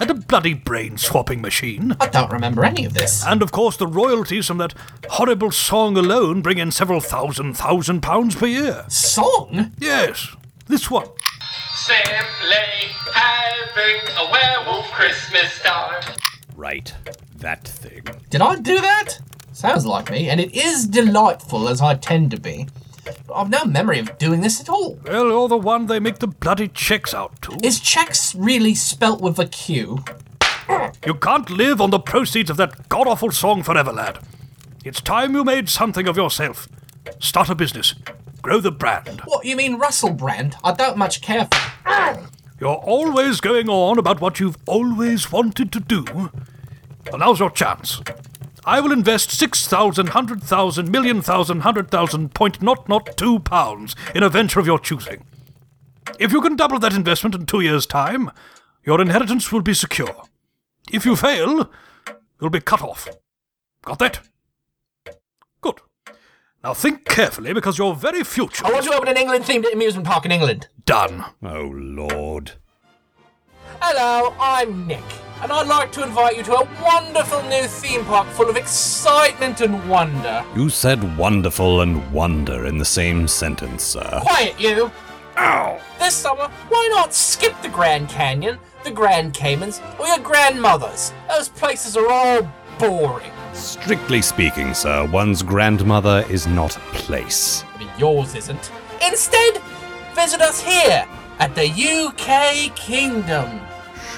And 0.00 0.10
a 0.10 0.14
bloody 0.14 0.54
brain 0.54 0.96
swapping 0.96 1.40
machine. 1.40 1.96
I 2.00 2.06
don't 2.06 2.30
remember 2.30 2.64
any 2.64 2.84
of 2.84 2.94
this. 2.94 3.24
And 3.26 3.42
of 3.42 3.50
course, 3.50 3.76
the 3.76 3.86
royalties 3.86 4.46
from 4.46 4.58
that 4.58 4.74
horrible 5.10 5.50
song 5.50 5.96
alone 5.96 6.40
bring 6.40 6.58
in 6.58 6.70
several 6.70 7.00
thousand 7.00 7.54
thousand 7.54 8.00
pounds 8.02 8.36
per 8.36 8.46
year. 8.46 8.84
Song? 8.88 9.72
Yes, 9.78 10.36
this 10.68 10.88
one. 10.90 11.08
Simply 11.74 12.92
having 13.12 14.00
a 14.16 14.30
werewolf 14.30 14.90
Christmas 14.92 15.58
time. 15.62 16.02
Right, 16.54 16.92
that 17.36 17.66
thing. 17.66 18.02
Did 18.30 18.40
I 18.40 18.56
do 18.56 18.80
that? 18.80 19.18
Sounds 19.52 19.84
like 19.84 20.10
me, 20.10 20.30
and 20.30 20.40
it 20.40 20.54
is 20.54 20.86
delightful 20.86 21.68
as 21.68 21.80
I 21.82 21.94
tend 21.94 22.30
to 22.30 22.40
be. 22.40 22.68
I've 23.34 23.50
no 23.50 23.64
memory 23.64 23.98
of 23.98 24.16
doing 24.18 24.40
this 24.40 24.60
at 24.60 24.68
all. 24.68 24.98
Well, 25.04 25.26
you're 25.28 25.48
the 25.48 25.56
one 25.56 25.86
they 25.86 26.00
make 26.00 26.18
the 26.18 26.26
bloody 26.26 26.68
checks 26.68 27.14
out 27.14 27.40
to. 27.42 27.58
Is 27.62 27.80
checks 27.80 28.34
really 28.34 28.74
spelt 28.74 29.20
with 29.20 29.38
a 29.38 29.46
Q? 29.46 30.04
You 31.06 31.14
can't 31.14 31.48
live 31.50 31.80
on 31.80 31.90
the 31.90 31.98
proceeds 31.98 32.50
of 32.50 32.56
that 32.58 32.88
god 32.88 33.06
awful 33.06 33.30
song 33.30 33.62
forever, 33.62 33.92
lad. 33.92 34.18
It's 34.84 35.00
time 35.00 35.34
you 35.34 35.44
made 35.44 35.68
something 35.68 36.06
of 36.06 36.16
yourself. 36.16 36.68
Start 37.18 37.48
a 37.48 37.54
business. 37.54 37.94
Grow 38.42 38.60
the 38.60 38.70
brand. 38.70 39.20
What, 39.24 39.44
you 39.44 39.56
mean 39.56 39.76
Russell 39.76 40.12
Brand? 40.12 40.56
I 40.62 40.72
don't 40.72 40.96
much 40.96 41.20
care 41.20 41.48
for. 41.50 42.28
You're 42.60 42.74
always 42.74 43.40
going 43.40 43.68
on 43.68 43.98
about 43.98 44.20
what 44.20 44.40
you've 44.40 44.58
always 44.66 45.30
wanted 45.32 45.72
to 45.72 45.80
do. 45.80 46.04
Well, 47.10 47.18
now's 47.18 47.40
your 47.40 47.50
chance. 47.50 48.00
I 48.68 48.80
will 48.80 48.92
invest 48.92 49.30
six 49.30 49.66
thousand, 49.66 50.10
hundred 50.10 50.42
thousand, 50.42 50.90
million 50.90 51.22
thousand, 51.22 51.60
hundred 51.60 51.90
thousand, 51.90 52.34
point 52.34 52.60
not 52.60 52.86
not 52.86 53.16
two 53.16 53.38
pounds 53.38 53.96
in 54.14 54.22
a 54.22 54.28
venture 54.28 54.60
of 54.60 54.66
your 54.66 54.78
choosing. 54.78 55.24
If 56.18 56.32
you 56.32 56.42
can 56.42 56.54
double 56.54 56.78
that 56.80 56.92
investment 56.92 57.34
in 57.34 57.46
two 57.46 57.60
years' 57.60 57.86
time, 57.86 58.30
your 58.84 59.00
inheritance 59.00 59.50
will 59.50 59.62
be 59.62 59.72
secure. 59.72 60.14
If 60.92 61.06
you 61.06 61.16
fail, 61.16 61.70
you'll 62.38 62.50
be 62.50 62.60
cut 62.60 62.82
off. 62.82 63.08
Got 63.86 64.00
that? 64.00 64.20
Good. 65.62 65.80
Now 66.62 66.74
think 66.74 67.06
carefully 67.06 67.54
because 67.54 67.78
your 67.78 67.94
very 67.94 68.22
future. 68.22 68.64
Oh, 68.66 68.68
I 68.68 68.72
want 68.74 68.84
to 68.84 68.92
open 68.92 69.08
an 69.08 69.16
England 69.16 69.44
themed 69.44 69.72
amusement 69.72 70.06
park 70.06 70.26
in 70.26 70.30
England. 70.30 70.68
Done. 70.84 71.24
Oh, 71.42 71.72
Lord. 71.74 72.52
Hello, 73.80 74.34
I'm 74.40 74.88
Nick, 74.88 75.04
and 75.40 75.52
I'd 75.52 75.68
like 75.68 75.92
to 75.92 76.02
invite 76.02 76.36
you 76.36 76.42
to 76.44 76.52
a 76.52 76.68
wonderful 76.82 77.40
new 77.44 77.62
theme 77.62 78.04
park 78.04 78.26
full 78.28 78.50
of 78.50 78.56
excitement 78.56 79.60
and 79.60 79.88
wonder. 79.88 80.44
You 80.56 80.68
said 80.68 81.16
wonderful 81.16 81.80
and 81.82 82.12
wonder 82.12 82.66
in 82.66 82.78
the 82.78 82.84
same 82.84 83.28
sentence, 83.28 83.84
sir. 83.84 84.20
Quiet, 84.22 84.60
you! 84.60 84.90
Ow! 85.36 85.80
This 86.00 86.14
summer, 86.14 86.50
why 86.68 86.88
not 86.90 87.14
skip 87.14 87.54
the 87.62 87.68
Grand 87.68 88.08
Canyon, 88.08 88.58
the 88.82 88.90
Grand 88.90 89.32
Caymans, 89.32 89.80
or 90.00 90.08
your 90.08 90.18
grandmother's? 90.18 91.12
Those 91.28 91.48
places 91.48 91.96
are 91.96 92.10
all 92.10 92.52
boring. 92.80 93.30
Strictly 93.52 94.22
speaking, 94.22 94.74
sir, 94.74 95.06
one's 95.06 95.42
grandmother 95.42 96.24
is 96.28 96.48
not 96.48 96.76
a 96.76 96.80
place. 96.94 97.64
I 97.74 97.78
mean, 97.78 97.90
yours 97.96 98.34
isn't. 98.34 98.72
Instead, 99.06 99.62
visit 100.14 100.40
us 100.40 100.60
here 100.60 101.06
at 101.38 101.54
the 101.54 101.68
UK 101.68 102.74
Kingdom. 102.74 103.60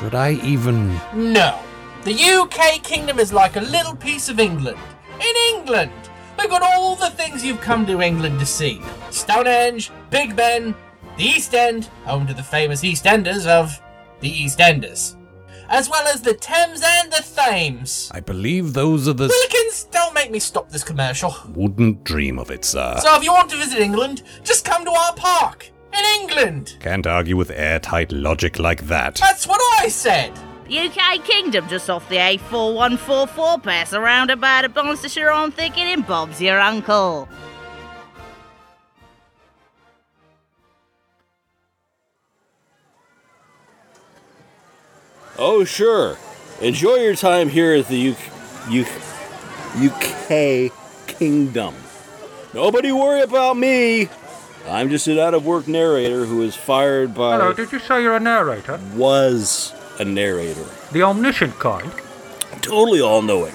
Should 0.00 0.14
I 0.14 0.32
even. 0.44 0.98
No. 1.12 1.60
The 2.04 2.14
UK 2.14 2.82
Kingdom 2.82 3.18
is 3.18 3.34
like 3.34 3.56
a 3.56 3.60
little 3.60 3.94
piece 3.94 4.30
of 4.30 4.40
England. 4.40 4.78
In 5.20 5.54
England! 5.54 5.92
We've 6.38 6.48
got 6.48 6.62
all 6.62 6.96
the 6.96 7.10
things 7.10 7.44
you've 7.44 7.60
come 7.60 7.84
to 7.84 8.00
England 8.00 8.40
to 8.40 8.46
see 8.46 8.80
Stonehenge, 9.10 9.90
Big 10.08 10.34
Ben, 10.34 10.74
the 11.18 11.24
East 11.24 11.54
End, 11.54 11.84
home 12.06 12.26
to 12.28 12.32
the 12.32 12.42
famous 12.42 12.80
EastEnders 12.80 13.46
of 13.46 13.78
the 14.20 14.32
EastEnders, 14.32 15.16
as 15.68 15.90
well 15.90 16.08
as 16.08 16.22
the 16.22 16.32
Thames 16.32 16.80
and 16.82 17.12
the 17.12 17.22
Thames. 17.36 18.10
I 18.14 18.20
believe 18.20 18.72
those 18.72 19.06
are 19.06 19.12
the. 19.12 19.28
Wilkins, 19.28 19.84
don't 19.90 20.14
make 20.14 20.30
me 20.30 20.38
stop 20.38 20.70
this 20.70 20.82
commercial. 20.82 21.34
Wouldn't 21.54 22.04
dream 22.04 22.38
of 22.38 22.50
it, 22.50 22.64
sir. 22.64 22.96
So 23.02 23.16
if 23.16 23.22
you 23.22 23.34
want 23.34 23.50
to 23.50 23.58
visit 23.58 23.80
England, 23.80 24.22
just 24.44 24.64
come 24.64 24.86
to 24.86 24.90
our 24.90 25.12
park 25.14 25.70
in 25.92 26.20
England. 26.20 26.76
Can't 26.80 27.06
argue 27.06 27.36
with 27.36 27.50
airtight 27.50 28.12
logic 28.12 28.58
like 28.58 28.82
that. 28.86 29.16
That's 29.16 29.46
what 29.46 29.60
I 29.82 29.88
said. 29.88 30.32
The 30.66 30.78
UK 30.78 31.24
Kingdom 31.24 31.68
just 31.68 31.90
off 31.90 32.08
the 32.08 32.16
A4144 32.16 33.62
pass 33.62 33.92
around 33.92 34.30
about 34.30 34.64
at 34.64 34.72
Bonstashire 34.72 35.34
on 35.34 35.50
thinking 35.50 35.84
and 35.84 36.06
Bob's 36.06 36.40
your 36.40 36.60
uncle. 36.60 37.28
Oh, 45.42 45.64
sure. 45.64 46.18
Enjoy 46.60 46.96
your 46.96 47.16
time 47.16 47.48
here 47.48 47.72
at 47.72 47.88
the 47.88 48.10
UK, 48.10 48.18
UK 49.82 50.70
Kingdom. 51.06 51.74
Nobody 52.52 52.92
worry 52.92 53.22
about 53.22 53.56
me. 53.56 54.10
I'm 54.66 54.90
just 54.90 55.06
an 55.08 55.18
out 55.18 55.34
of 55.34 55.44
work 55.44 55.66
narrator 55.66 56.24
who 56.24 56.38
was 56.38 56.54
fired 56.54 57.14
by. 57.14 57.36
Hello, 57.36 57.52
did 57.52 57.72
you 57.72 57.78
say 57.78 58.02
you're 58.02 58.16
a 58.16 58.20
narrator? 58.20 58.78
Was 58.94 59.74
a 59.98 60.04
narrator. 60.04 60.66
The 60.92 61.02
omniscient 61.02 61.58
kind? 61.58 61.90
Totally 62.60 63.00
all 63.00 63.22
knowing. 63.22 63.54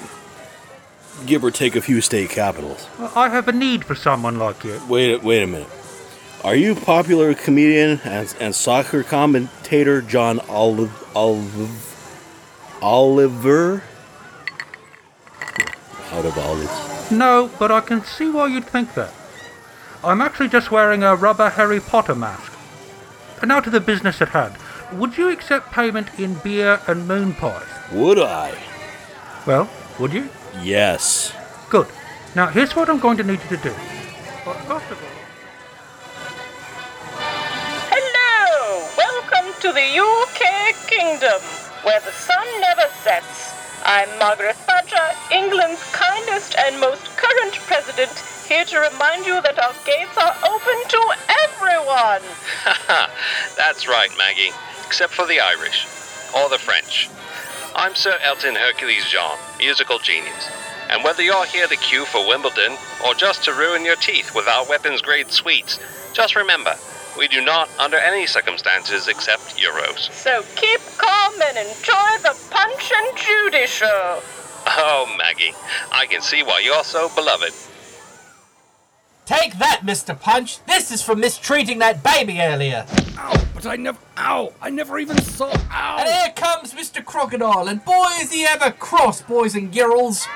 Give 1.25 1.43
or 1.43 1.51
take 1.51 1.75
a 1.75 1.81
few 1.81 2.01
state 2.01 2.29
capitals. 2.29 2.87
I 3.15 3.29
have 3.29 3.47
a 3.47 3.51
need 3.51 3.85
for 3.85 3.95
someone 3.95 4.37
like 4.37 4.63
you. 4.63 4.81
Wait, 4.89 5.23
wait 5.23 5.43
a 5.43 5.47
minute. 5.47 5.69
Are 6.43 6.55
you 6.55 6.75
popular 6.75 7.33
comedian 7.33 8.01
and, 8.03 8.35
and 8.39 8.53
soccer 8.53 9.01
commentator 9.01 10.01
John 10.01 10.39
Olive, 10.41 10.91
Olive, 11.15 12.77
Oliver? 12.81 13.83
Out 16.11 16.25
of 16.25 16.37
olives. 16.37 17.11
No, 17.11 17.49
but 17.57 17.71
I 17.71 17.81
can 17.81 18.03
see 18.03 18.29
why 18.29 18.47
you'd 18.47 18.65
think 18.65 18.93
that. 18.95 19.11
I'm 20.05 20.21
actually 20.21 20.49
just 20.49 20.69
wearing 20.69 21.01
a 21.01 21.15
rubber 21.15 21.49
Harry 21.49 21.79
Potter 21.79 22.13
mask. 22.13 22.53
And 23.41 23.47
now 23.47 23.59
to 23.59 23.71
the 23.71 23.79
business 23.79 24.21
at 24.21 24.29
hand. 24.29 24.53
Would 24.93 25.17
you 25.17 25.29
accept 25.29 25.71
payment 25.71 26.19
in 26.19 26.35
beer 26.35 26.79
and 26.85 27.07
moon 27.07 27.33
pies? 27.33 27.65
Would 27.91 28.19
I? 28.19 28.55
Well, 29.47 29.67
would 29.99 30.13
you? 30.13 30.29
Yes. 30.61 31.33
Good. 31.71 31.87
Now, 32.35 32.45
here's 32.45 32.75
what 32.75 32.87
I'm 32.87 32.99
going 32.99 33.17
to 33.17 33.23
need 33.23 33.41
you 33.49 33.57
to 33.57 33.63
do. 33.63 33.73
Well, 34.45 34.53
first 34.69 34.91
of 34.91 35.01
all, 35.01 35.09
Hello! 37.89 38.87
Welcome 38.95 39.59
to 39.61 39.73
the 39.73 39.87
UK 39.97 40.75
Kingdom, 40.85 41.41
where 41.81 41.99
the 42.01 42.11
sun 42.11 42.45
never 42.61 42.85
sets. 43.01 43.55
I'm 43.83 44.19
Margaret 44.19 44.55
Thatcher, 44.55 45.17
England's 45.33 45.81
kindest 45.91 46.55
and 46.59 46.79
most 46.79 47.05
current 47.17 47.53
president, 47.65 48.13
here 48.47 48.65
to 48.65 48.79
remind 48.79 49.25
you 49.25 49.41
that 49.41 49.57
our 49.57 49.73
gates 49.85 50.17
are 50.17 50.35
open 50.45 50.77
to 50.87 51.01
everyone. 51.43 52.21
That's 53.57 53.87
right, 53.87 54.09
Maggie. 54.17 54.51
Except 54.85 55.13
for 55.13 55.25
the 55.25 55.39
Irish. 55.39 55.85
Or 56.35 56.49
the 56.49 56.59
French. 56.59 57.09
I'm 57.75 57.95
Sir 57.95 58.15
Elton 58.23 58.55
Hercules 58.55 59.05
Jean, 59.05 59.37
musical 59.57 59.99
genius. 59.99 60.49
And 60.89 61.03
whether 61.03 61.23
you're 61.23 61.45
here 61.45 61.67
to 61.67 61.75
queue 61.75 62.05
for 62.05 62.27
Wimbledon 62.27 62.77
or 63.05 63.15
just 63.15 63.43
to 63.45 63.53
ruin 63.53 63.83
your 63.83 63.95
teeth 63.95 64.35
with 64.35 64.47
our 64.47 64.65
weapons 64.67 65.01
grade 65.01 65.31
sweets, 65.31 65.79
just 66.13 66.35
remember, 66.35 66.75
we 67.17 67.27
do 67.27 67.43
not, 67.43 67.69
under 67.79 67.97
any 67.97 68.27
circumstances, 68.27 69.07
accept 69.07 69.57
euros. 69.57 70.11
So 70.11 70.43
keep 70.55 70.79
calm 70.97 71.33
and 71.41 71.57
enjoy 71.57 72.11
the 72.21 72.37
Punch 72.51 72.91
and 72.95 73.17
Judy 73.17 73.65
show. 73.65 74.21
Oh, 74.67 75.13
Maggie, 75.17 75.53
I 75.91 76.05
can 76.05 76.21
see 76.21 76.43
why 76.43 76.59
you're 76.59 76.83
so 76.83 77.09
beloved. 77.09 77.53
Take 79.25 79.57
that, 79.57 79.81
Mr. 79.83 80.19
Punch. 80.19 80.63
This 80.65 80.91
is 80.91 81.01
for 81.01 81.15
mistreating 81.15 81.79
that 81.79 82.03
baby 82.03 82.39
earlier. 82.41 82.85
Ow, 83.17 83.45
but 83.55 83.65
I 83.65 83.75
never. 83.75 83.97
Ow! 84.17 84.53
I 84.61 84.69
never 84.69 84.99
even 84.99 85.17
saw. 85.19 85.51
Ow! 85.71 85.97
And 85.97 86.07
here 86.07 86.33
comes 86.35 86.75
Mr. 86.75 87.03
Crocodile, 87.03 87.67
and 87.67 87.83
boy 87.83 88.05
is 88.19 88.31
he 88.31 88.45
ever 88.45 88.69
cross, 88.69 89.23
boys 89.23 89.55
and 89.55 89.73
girls. 89.73 90.27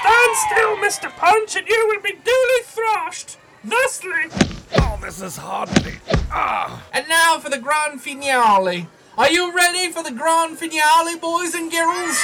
Stand 0.00 0.36
still, 0.48 0.76
Mr. 0.78 1.14
Punch, 1.14 1.54
and 1.56 1.68
you 1.68 1.88
will 1.88 2.00
be 2.00 2.12
duly 2.24 2.62
thrashed. 2.64 3.36
Thusly. 3.62 4.30
Oh, 4.78 4.98
this 5.02 5.20
is 5.20 5.36
hardly. 5.36 5.96
Ah! 6.30 6.82
And 6.92 7.06
now 7.06 7.38
for 7.38 7.50
the 7.50 7.58
grand 7.58 8.00
finale. 8.00 8.88
Are 9.18 9.30
you 9.30 9.54
ready 9.54 9.92
for 9.92 10.02
the 10.02 10.10
grand 10.10 10.58
finale, 10.58 11.16
boys 11.18 11.54
and 11.54 11.70
girls? 11.70 12.18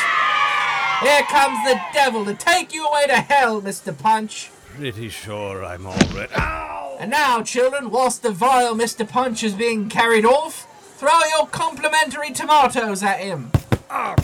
Here 1.03 1.23
comes 1.25 1.59
the 1.65 1.79
devil 1.93 2.25
to 2.25 2.35
take 2.35 2.73
you 2.73 2.87
away 2.87 3.07
to 3.09 3.17
hell, 3.17 3.61
Mr. 3.61 3.97
Punch. 3.97 4.51
Pretty 4.79 5.09
sure 5.09 5.65
I'm 5.65 5.87
all 5.87 5.99
right. 6.15 6.31
Ow! 6.39 6.99
And 7.01 7.11
now, 7.11 7.43
children, 7.43 7.91
whilst 7.91 8.23
the 8.23 8.31
vile 8.31 8.77
Mr. 8.77 9.07
Punch 9.07 9.43
is 9.43 9.53
being 9.53 9.89
carried 9.89 10.25
off, 10.25 10.69
throw 10.97 11.19
your 11.37 11.49
complimentary 11.49 12.31
tomatoes 12.31 13.03
at 13.03 13.19
him. 13.19 13.51
Ow! 13.91 14.15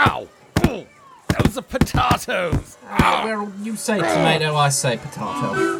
Ow! 0.00 0.28
Oh, 0.64 0.86
those 1.38 1.56
are 1.58 1.62
potatoes! 1.62 2.76
Ah, 2.88 3.22
well, 3.24 3.52
you 3.62 3.76
say 3.76 3.98
tomato, 3.98 4.56
I 4.56 4.70
say 4.70 4.96
potato. 4.96 5.78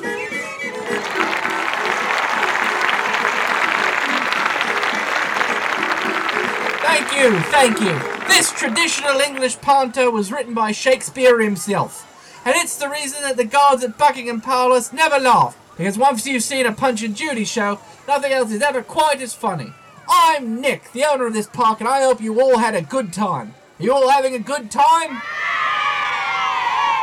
Thank 6.86 7.12
you, 7.18 7.40
thank 7.50 7.80
you. 7.80 8.28
This 8.28 8.52
traditional 8.52 9.18
English 9.18 9.60
panto 9.60 10.08
was 10.08 10.30
written 10.30 10.54
by 10.54 10.70
Shakespeare 10.70 11.40
himself. 11.40 12.06
And 12.44 12.54
it's 12.56 12.76
the 12.76 12.88
reason 12.88 13.22
that 13.22 13.36
the 13.36 13.44
guards 13.44 13.84
at 13.84 13.98
Buckingham 13.98 14.40
Palace 14.40 14.92
never 14.92 15.18
laugh. 15.18 15.56
Because 15.76 15.98
once 15.98 16.26
you've 16.26 16.42
seen 16.42 16.66
a 16.66 16.72
Punch 16.72 17.02
and 17.02 17.14
Judy 17.14 17.44
show, 17.44 17.80
nothing 18.08 18.32
else 18.32 18.50
is 18.50 18.62
ever 18.62 18.82
quite 18.82 19.20
as 19.20 19.34
funny. 19.34 19.72
I'm 20.08 20.60
Nick, 20.60 20.90
the 20.92 21.04
owner 21.04 21.26
of 21.26 21.34
this 21.34 21.46
park, 21.46 21.80
and 21.80 21.88
I 21.88 22.02
hope 22.02 22.20
you 22.20 22.40
all 22.40 22.58
had 22.58 22.74
a 22.74 22.82
good 22.82 23.12
time. 23.12 23.54
Are 23.78 23.82
you 23.82 23.92
all 23.92 24.10
having 24.10 24.34
a 24.34 24.38
good 24.38 24.70
time? 24.70 25.20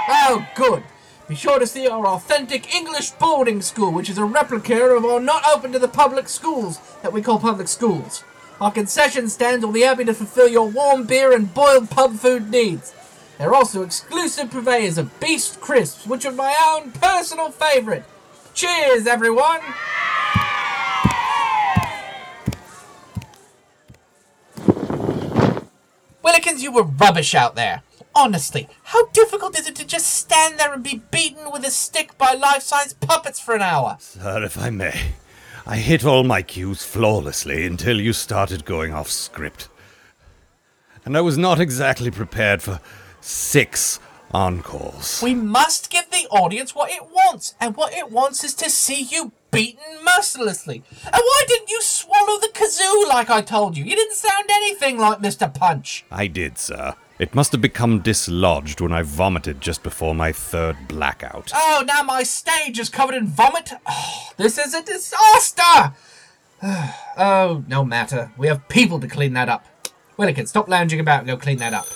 Oh, 0.09 0.47
good. 0.55 0.83
Be 1.27 1.35
sure 1.35 1.59
to 1.59 1.67
see 1.67 1.87
our 1.87 2.07
authentic 2.07 2.73
English 2.73 3.11
boarding 3.11 3.61
school, 3.61 3.91
which 3.91 4.09
is 4.09 4.17
a 4.17 4.25
replica 4.25 4.81
of 4.95 5.05
our 5.05 5.19
not 5.19 5.43
open 5.47 5.71
to 5.71 5.79
the 5.79 5.87
public 5.87 6.29
schools 6.29 6.79
that 7.01 7.13
we 7.13 7.21
call 7.21 7.39
public 7.39 7.67
schools. 7.67 8.23
Our 8.59 8.71
concession 8.71 9.29
stands 9.29 9.63
will 9.65 9.73
be 9.73 9.81
happy 9.81 10.05
to 10.05 10.13
fulfill 10.13 10.47
your 10.47 10.69
warm 10.69 11.05
beer 11.05 11.31
and 11.31 11.53
boiled 11.53 11.89
pub 11.89 12.15
food 12.15 12.49
needs. 12.49 12.93
They're 13.37 13.53
also 13.53 13.83
exclusive 13.83 14.49
purveyors 14.49 14.97
of 14.97 15.19
Beast 15.19 15.61
Crisps, 15.61 16.07
which 16.07 16.25
are 16.25 16.31
my 16.31 16.55
own 16.69 16.91
personal 16.91 17.51
favourite. 17.51 18.03
Cheers, 18.55 19.05
everyone! 19.05 19.61
Willikins, 26.23 26.61
you 26.61 26.71
were 26.71 26.83
rubbish 26.83 27.35
out 27.35 27.55
there. 27.55 27.83
Honestly, 28.15 28.67
how 28.85 29.05
difficult 29.09 29.57
is 29.57 29.67
it 29.67 29.75
to 29.75 29.85
just 29.85 30.07
stand 30.07 30.57
there 30.57 30.73
and 30.73 30.83
be 30.83 31.03
beaten 31.11 31.51
with 31.51 31.63
a 31.63 31.69
stick 31.69 32.17
by 32.17 32.33
life-size 32.33 32.93
puppets 32.93 33.39
for 33.39 33.53
an 33.53 33.61
hour? 33.61 33.97
Sir, 33.99 34.43
if 34.43 34.57
I 34.57 34.71
may, 34.71 35.11
I 35.67 35.75
hit 35.75 36.03
all 36.03 36.23
my 36.23 36.41
cues 36.41 36.81
flawlessly 36.83 37.67
until 37.67 38.01
you 38.01 38.13
started 38.13 38.65
going 38.65 38.91
off 38.91 39.11
script. 39.11 39.69
And 41.05 41.15
I 41.15 41.21
was 41.21 41.37
not 41.37 41.59
exactly 41.59 42.09
prepared 42.09 42.63
for 42.63 42.81
six 43.27 43.99
encores. 44.33 45.21
We 45.21 45.35
must 45.35 45.89
give 45.89 46.09
the 46.11 46.27
audience 46.29 46.73
what 46.73 46.91
it 46.91 47.03
wants, 47.03 47.55
and 47.59 47.75
what 47.75 47.93
it 47.93 48.11
wants 48.11 48.43
is 48.43 48.53
to 48.55 48.69
see 48.69 49.03
you 49.03 49.31
beaten 49.51 50.03
mercilessly. 50.03 50.83
And 51.05 51.13
why 51.13 51.43
didn't 51.47 51.69
you 51.69 51.81
swallow 51.81 52.39
the 52.39 52.49
kazoo 52.53 53.07
like 53.07 53.29
I 53.29 53.41
told 53.41 53.77
you? 53.77 53.83
You 53.83 53.95
didn't 53.95 54.15
sound 54.15 54.45
anything 54.49 54.97
like 54.97 55.19
Mr. 55.19 55.53
Punch. 55.53 56.05
I 56.11 56.27
did, 56.27 56.57
sir. 56.57 56.95
It 57.19 57.33
must 57.33 57.51
have 57.51 57.61
become 57.61 57.99
dislodged 57.99 58.79
when 58.79 58.93
I 58.93 59.01
vomited 59.01 59.59
just 59.59 59.81
before 59.81 60.13
my 60.13 60.31
third 60.31 60.77
blackout. 60.87 61.51
Oh, 61.53 61.83
now 61.85 62.03
my 62.03 62.23
stage 62.23 62.77
is 62.77 62.89
covered 62.89 63.15
in 63.15 63.27
vomit. 63.27 63.71
Oh, 63.87 64.29
this 64.37 64.57
is 64.57 64.73
a 64.73 64.83
disaster. 64.83 65.95
oh, 67.17 67.63
no 67.67 67.83
matter. 67.83 68.31
We 68.37 68.47
have 68.47 68.67
people 68.69 68.99
to 68.99 69.07
clean 69.07 69.33
that 69.33 69.49
up. 69.49 69.65
Willikin, 70.15 70.45
stop 70.45 70.67
lounging 70.67 70.99
about 70.99 71.19
and 71.19 71.27
go 71.27 71.37
clean 71.37 71.57
that 71.57 71.73
up. 71.73 71.87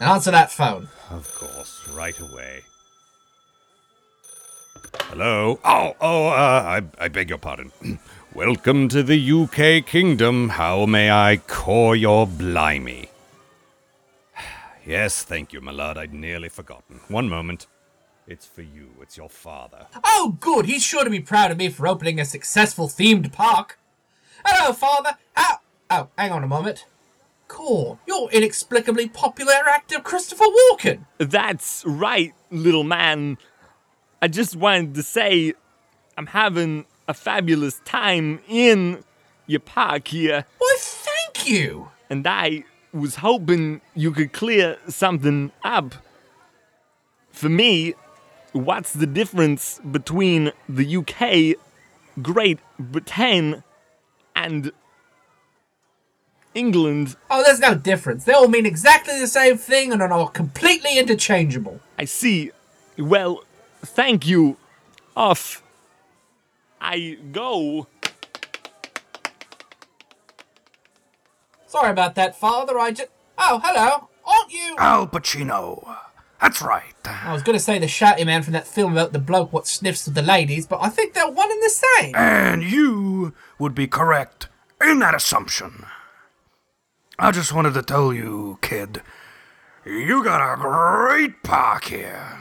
And 0.00 0.10
answer 0.10 0.30
that 0.30 0.50
phone. 0.50 0.88
Of 1.10 1.32
course, 1.34 1.88
right 1.94 2.18
away. 2.18 2.62
Hello? 5.02 5.60
Oh, 5.64 5.96
oh, 6.00 6.28
uh, 6.28 6.80
I, 6.98 7.04
I 7.04 7.08
beg 7.08 7.28
your 7.28 7.38
pardon. 7.38 7.72
Welcome 8.34 8.88
to 8.88 9.02
the 9.02 9.32
UK 9.32 9.86
Kingdom. 9.86 10.50
How 10.50 10.86
may 10.86 11.10
I 11.10 11.36
call 11.36 11.94
your 11.94 12.26
blimey? 12.26 13.08
yes, 14.86 15.22
thank 15.22 15.52
you, 15.52 15.60
my 15.60 15.72
lord. 15.72 15.96
I'd 15.96 16.12
nearly 16.12 16.48
forgotten. 16.48 17.00
One 17.08 17.28
moment. 17.28 17.66
It's 18.26 18.46
for 18.46 18.62
you. 18.62 18.90
It's 19.02 19.16
your 19.16 19.28
father. 19.28 19.86
Oh, 20.02 20.36
good. 20.40 20.66
He's 20.66 20.82
sure 20.82 21.04
to 21.04 21.10
be 21.10 21.20
proud 21.20 21.50
of 21.50 21.58
me 21.58 21.68
for 21.68 21.86
opening 21.86 22.18
a 22.18 22.24
successful 22.24 22.88
themed 22.88 23.32
park. 23.32 23.78
Hello, 24.44 24.72
father. 24.72 25.18
How? 25.34 25.58
Oh, 25.90 26.08
hang 26.16 26.32
on 26.32 26.42
a 26.42 26.48
moment. 26.48 26.86
Core, 27.54 28.00
you're 28.04 28.28
inexplicably 28.32 29.08
popular 29.08 29.52
actor 29.70 30.00
Christopher 30.00 30.42
Walken. 30.44 31.06
That's 31.18 31.84
right, 31.86 32.34
little 32.50 32.82
man. 32.82 33.38
I 34.20 34.26
just 34.26 34.56
wanted 34.56 34.94
to 34.96 35.04
say 35.04 35.54
I'm 36.18 36.26
having 36.26 36.84
a 37.06 37.14
fabulous 37.14 37.80
time 37.84 38.40
in 38.48 39.04
your 39.46 39.60
park 39.60 40.08
here. 40.08 40.46
Why, 40.58 40.76
thank 40.80 41.48
you. 41.48 41.90
And 42.10 42.26
I 42.26 42.64
was 42.92 43.16
hoping 43.16 43.82
you 43.94 44.10
could 44.10 44.32
clear 44.32 44.76
something 44.88 45.52
up. 45.62 45.94
For 47.30 47.48
me, 47.48 47.94
what's 48.50 48.94
the 48.94 49.06
difference 49.06 49.80
between 49.88 50.50
the 50.68 50.96
UK, 50.96 51.56
Great 52.20 52.58
Britain, 52.80 53.62
and 54.34 54.72
England? 56.54 57.16
Oh, 57.30 57.42
there's 57.42 57.60
no 57.60 57.74
difference. 57.74 58.24
They 58.24 58.32
all 58.32 58.48
mean 58.48 58.66
exactly 58.66 59.18
the 59.18 59.26
same 59.26 59.58
thing 59.58 59.92
and 59.92 60.00
are 60.00 60.12
all 60.12 60.28
completely 60.28 60.98
interchangeable. 60.98 61.80
I 61.98 62.04
see. 62.04 62.52
Well, 62.96 63.44
thank 63.82 64.26
you. 64.26 64.56
Off. 65.16 65.62
I 66.80 67.18
go. 67.32 67.86
Sorry 71.66 71.90
about 71.90 72.14
that, 72.14 72.36
father. 72.36 72.78
I 72.78 72.92
just. 72.92 73.10
Oh, 73.36 73.60
hello. 73.64 74.08
Aren't 74.24 74.52
you? 74.52 74.76
Al 74.78 75.06
Pacino. 75.08 75.96
That's 76.40 76.60
right. 76.62 76.94
I 77.04 77.32
was 77.32 77.42
going 77.42 77.56
to 77.56 77.62
say 77.62 77.78
the 77.78 77.86
shouty 77.86 78.24
man 78.26 78.42
from 78.42 78.52
that 78.52 78.66
film 78.66 78.92
about 78.92 79.12
the 79.12 79.18
bloke 79.18 79.52
what 79.52 79.66
sniffs 79.66 80.06
at 80.06 80.14
the 80.14 80.22
ladies, 80.22 80.66
but 80.66 80.78
I 80.82 80.88
think 80.88 81.14
they're 81.14 81.30
one 81.30 81.50
and 81.50 81.62
the 81.62 81.70
same. 81.70 82.14
And 82.14 82.62
you 82.62 83.32
would 83.58 83.74
be 83.74 83.86
correct 83.86 84.48
in 84.80 84.98
that 84.98 85.14
assumption. 85.14 85.86
I 87.18 87.30
just 87.30 87.52
wanted 87.52 87.74
to 87.74 87.82
tell 87.82 88.12
you, 88.12 88.58
kid, 88.60 89.00
you 89.84 90.24
got 90.24 90.40
a 90.40 90.56
great 90.56 91.42
park 91.42 91.84
here. 91.84 92.38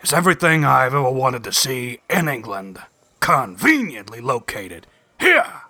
It's 0.00 0.12
everything 0.12 0.64
I've 0.64 0.94
ever 0.94 1.10
wanted 1.10 1.44
to 1.44 1.52
see 1.52 2.00
in 2.08 2.28
England, 2.28 2.78
conveniently 3.20 4.20
located 4.20 4.86
here 5.18 5.62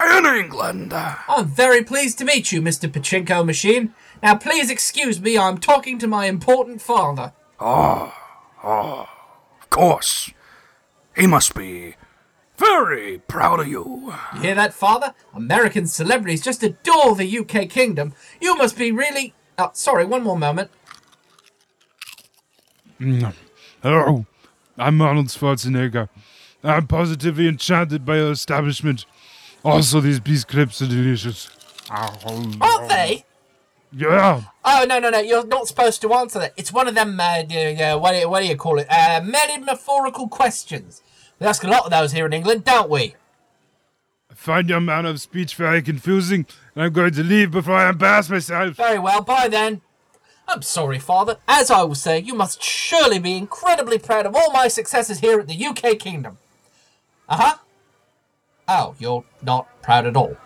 in 0.00 0.26
England. 0.26 0.92
I'm 0.94 1.46
very 1.46 1.82
pleased 1.82 2.18
to 2.18 2.24
meet 2.24 2.52
you, 2.52 2.62
Mr. 2.62 2.88
Pachinko 2.88 3.44
Machine. 3.44 3.94
Now, 4.22 4.36
please 4.36 4.70
excuse 4.70 5.20
me, 5.20 5.36
I'm 5.36 5.58
talking 5.58 5.98
to 5.98 6.06
my 6.06 6.26
important 6.26 6.80
father. 6.80 7.32
Oh, 7.58 8.14
oh, 8.62 9.08
of 9.60 9.70
course. 9.70 10.30
He 11.16 11.26
must 11.26 11.54
be 11.54 11.96
very 12.58 13.18
proud 13.18 13.60
of 13.60 13.68
you. 13.68 14.12
You 14.34 14.40
hear 14.40 14.54
that, 14.54 14.74
father? 14.74 15.14
American 15.34 15.86
celebrities 15.86 16.42
just 16.42 16.62
adore 16.62 17.14
the 17.14 17.38
UK 17.38 17.68
kingdom. 17.68 18.14
You 18.40 18.56
must 18.56 18.76
be 18.76 18.92
really. 18.92 19.34
Oh, 19.58 19.70
sorry, 19.72 20.04
one 20.04 20.22
more 20.22 20.38
moment. 20.38 20.70
Mm. 23.00 23.34
Hello, 23.82 24.26
I'm 24.78 25.00
Arnold 25.00 25.26
Schwarzenegger. 25.26 26.08
I'm 26.62 26.86
positively 26.86 27.46
enchanted 27.46 28.04
by 28.04 28.16
your 28.16 28.32
establishment. 28.32 29.06
Also, 29.64 30.00
these 30.00 30.20
beef 30.20 30.46
crepes 30.46 30.80
are 30.82 30.86
delicious. 30.86 31.50
Aren't 31.90 32.88
they? 32.88 33.24
Yeah. 33.92 34.42
Oh 34.64 34.84
no 34.88 34.98
no 34.98 35.10
no! 35.10 35.20
You're 35.20 35.46
not 35.46 35.68
supposed 35.68 36.02
to 36.02 36.12
answer 36.12 36.38
that. 36.40 36.52
It's 36.56 36.72
one 36.72 36.88
of 36.88 36.94
them. 36.94 37.18
Uh, 37.18 37.44
uh, 37.44 37.98
what, 37.98 38.12
do 38.12 38.18
you, 38.18 38.28
what 38.28 38.40
do 38.40 38.46
you 38.46 38.56
call 38.56 38.78
it? 38.78 38.86
Uh, 38.90 39.20
metaphorical 39.24 40.28
questions. 40.28 41.02
We 41.38 41.46
ask 41.46 41.62
a 41.64 41.68
lot 41.68 41.84
of 41.84 41.90
those 41.90 42.12
here 42.12 42.26
in 42.26 42.32
England, 42.32 42.64
don't 42.64 42.88
we? 42.88 43.14
I 44.30 44.34
find 44.34 44.68
your 44.68 44.80
manner 44.80 45.10
of 45.10 45.20
speech 45.20 45.54
very 45.54 45.82
confusing, 45.82 46.46
and 46.74 46.84
I'm 46.84 46.92
going 46.92 47.12
to 47.12 47.22
leave 47.22 47.50
before 47.50 47.74
I 47.74 47.90
embarrass 47.90 48.30
myself. 48.30 48.76
Very 48.76 48.98
well. 48.98 49.20
Bye 49.22 49.48
then. 49.48 49.82
I'm 50.48 50.62
sorry, 50.62 50.98
Father. 50.98 51.38
As 51.48 51.70
I 51.70 51.82
was 51.82 52.00
saying, 52.00 52.26
you 52.26 52.34
must 52.34 52.62
surely 52.62 53.18
be 53.18 53.36
incredibly 53.36 53.98
proud 53.98 54.26
of 54.26 54.34
all 54.36 54.52
my 54.52 54.68
successes 54.68 55.18
here 55.18 55.40
at 55.40 55.48
the 55.48 55.66
UK 55.66 55.98
Kingdom. 55.98 56.38
Uh 57.28 57.36
huh. 57.36 57.56
Oh, 58.68 58.94
you're 58.98 59.24
not 59.42 59.82
proud 59.82 60.06
at 60.06 60.16
all. 60.16 60.36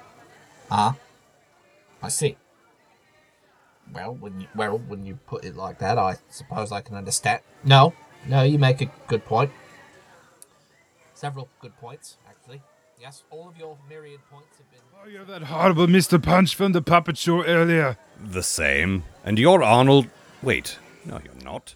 Uh 0.70 0.76
huh. 0.76 0.92
I 2.02 2.08
see. 2.08 2.36
Well, 3.92 4.14
when 4.14 4.40
you 4.40 4.46
well 4.54 4.78
when 4.78 5.04
you 5.04 5.18
put 5.26 5.44
it 5.44 5.56
like 5.56 5.78
that, 5.80 5.98
I 5.98 6.16
suppose 6.30 6.72
I 6.72 6.80
can 6.80 6.96
understand. 6.96 7.40
No, 7.64 7.92
no, 8.26 8.42
you 8.42 8.58
make 8.58 8.80
a 8.80 8.90
good 9.06 9.24
point. 9.24 9.50
Several 11.20 11.50
good 11.60 11.76
points, 11.76 12.16
actually. 12.26 12.62
Yes, 12.98 13.24
all 13.28 13.46
of 13.46 13.58
your 13.58 13.76
myriad 13.90 14.20
points 14.30 14.56
have 14.56 14.70
been. 14.70 14.80
Oh, 15.04 15.06
you're 15.06 15.26
that 15.26 15.42
horrible 15.42 15.86
Mr. 15.86 16.22
Punch 16.22 16.54
from 16.54 16.72
the 16.72 16.80
puppet 16.80 17.18
show 17.18 17.44
earlier. 17.44 17.98
The 18.18 18.42
same. 18.42 19.04
And 19.22 19.38
you're 19.38 19.62
Arnold. 19.62 20.06
Wait, 20.42 20.78
no, 21.04 21.20
you're 21.22 21.44
not. 21.44 21.74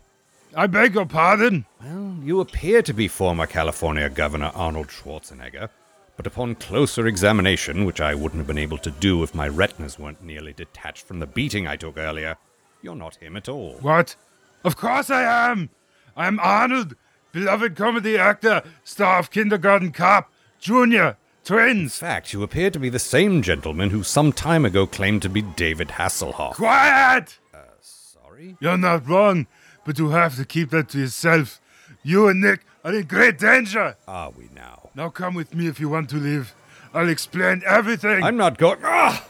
I 0.57 0.67
beg 0.67 0.95
your 0.95 1.05
pardon. 1.05 1.67
Well, 1.83 2.17
you 2.23 2.41
appear 2.41 2.81
to 2.81 2.95
be 2.95 3.07
former 3.07 3.47
California 3.47 4.09
Governor 4.09 4.51
Arnold 4.55 4.89
Schwarzenegger, 4.89 5.69
but 6.17 6.27
upon 6.27 6.55
closer 6.55 7.07
examination, 7.07 7.85
which 7.85 8.01
I 8.01 8.15
wouldn't 8.15 8.41
have 8.41 8.47
been 8.47 8.57
able 8.57 8.79
to 8.79 8.91
do 8.93 9.23
if 9.23 9.35
my 9.35 9.47
retinas 9.47 9.99
weren't 9.99 10.25
nearly 10.25 10.55
detached 10.55 11.07
from 11.07 11.21
the 11.21 11.27
beating 11.27 11.67
I 11.67 11.77
took 11.77 11.99
earlier, 11.99 12.39
you're 12.81 12.97
not 12.97 13.17
him 13.17 13.37
at 13.37 13.51
all. 13.51 13.75
What? 13.83 14.17
Of 14.65 14.79
course 14.79 15.11
I 15.11 15.51
am. 15.51 15.69
I 16.17 16.29
am 16.29 16.41
Arnold, 16.41 16.97
beloved 17.35 17.75
comedy 17.75 18.17
actor, 18.17 18.63
star 18.85 19.19
of 19.19 19.31
Kindergarten 19.31 19.91
Cop, 19.91 20.31
Junior, 20.61 21.17
Twins. 21.45 22.01
In 22.01 22.07
fact, 22.07 22.33
you 22.33 22.43
appear 22.45 22.71
to 22.71 22.79
be 22.79 22.89
the 22.89 23.01
same 23.01 23.43
gentleman 23.43 23.91
who 23.91 24.05
some 24.05 24.33
time 24.33 24.65
ago 24.65 24.87
claimed 24.87 25.21
to 25.23 25.29
be 25.29 25.43
David 25.43 25.89
Hasselhoff. 25.89 26.55
Quiet! 26.55 27.39
Uh, 27.53 27.59
sorry? 27.81 28.57
You're 28.61 28.79
not 28.79 29.07
wrong, 29.09 29.49
but 29.85 29.99
you 29.99 30.11
have 30.11 30.37
to 30.37 30.45
keep 30.45 30.71
that 30.71 30.89
to 30.91 31.01
yourself. 31.01 31.61
You 32.05 32.29
and 32.29 32.41
Nick 32.41 32.61
are 32.85 32.95
in 32.95 33.07
great 33.07 33.39
danger. 33.39 33.97
Are 34.07 34.31
we 34.31 34.49
now? 34.55 34.91
Now 34.95 35.11
come 35.11 35.35
with 35.35 35.55
me 35.55 35.67
if 35.67 35.81
you 35.81 35.89
want 35.89 36.09
to 36.11 36.17
live. 36.17 36.55
I'll 36.95 37.09
explain 37.09 37.63
everything. 37.67 38.23
I'm 38.23 38.37
not 38.37 38.59
going. 38.59 38.79
Ah! 38.85 39.27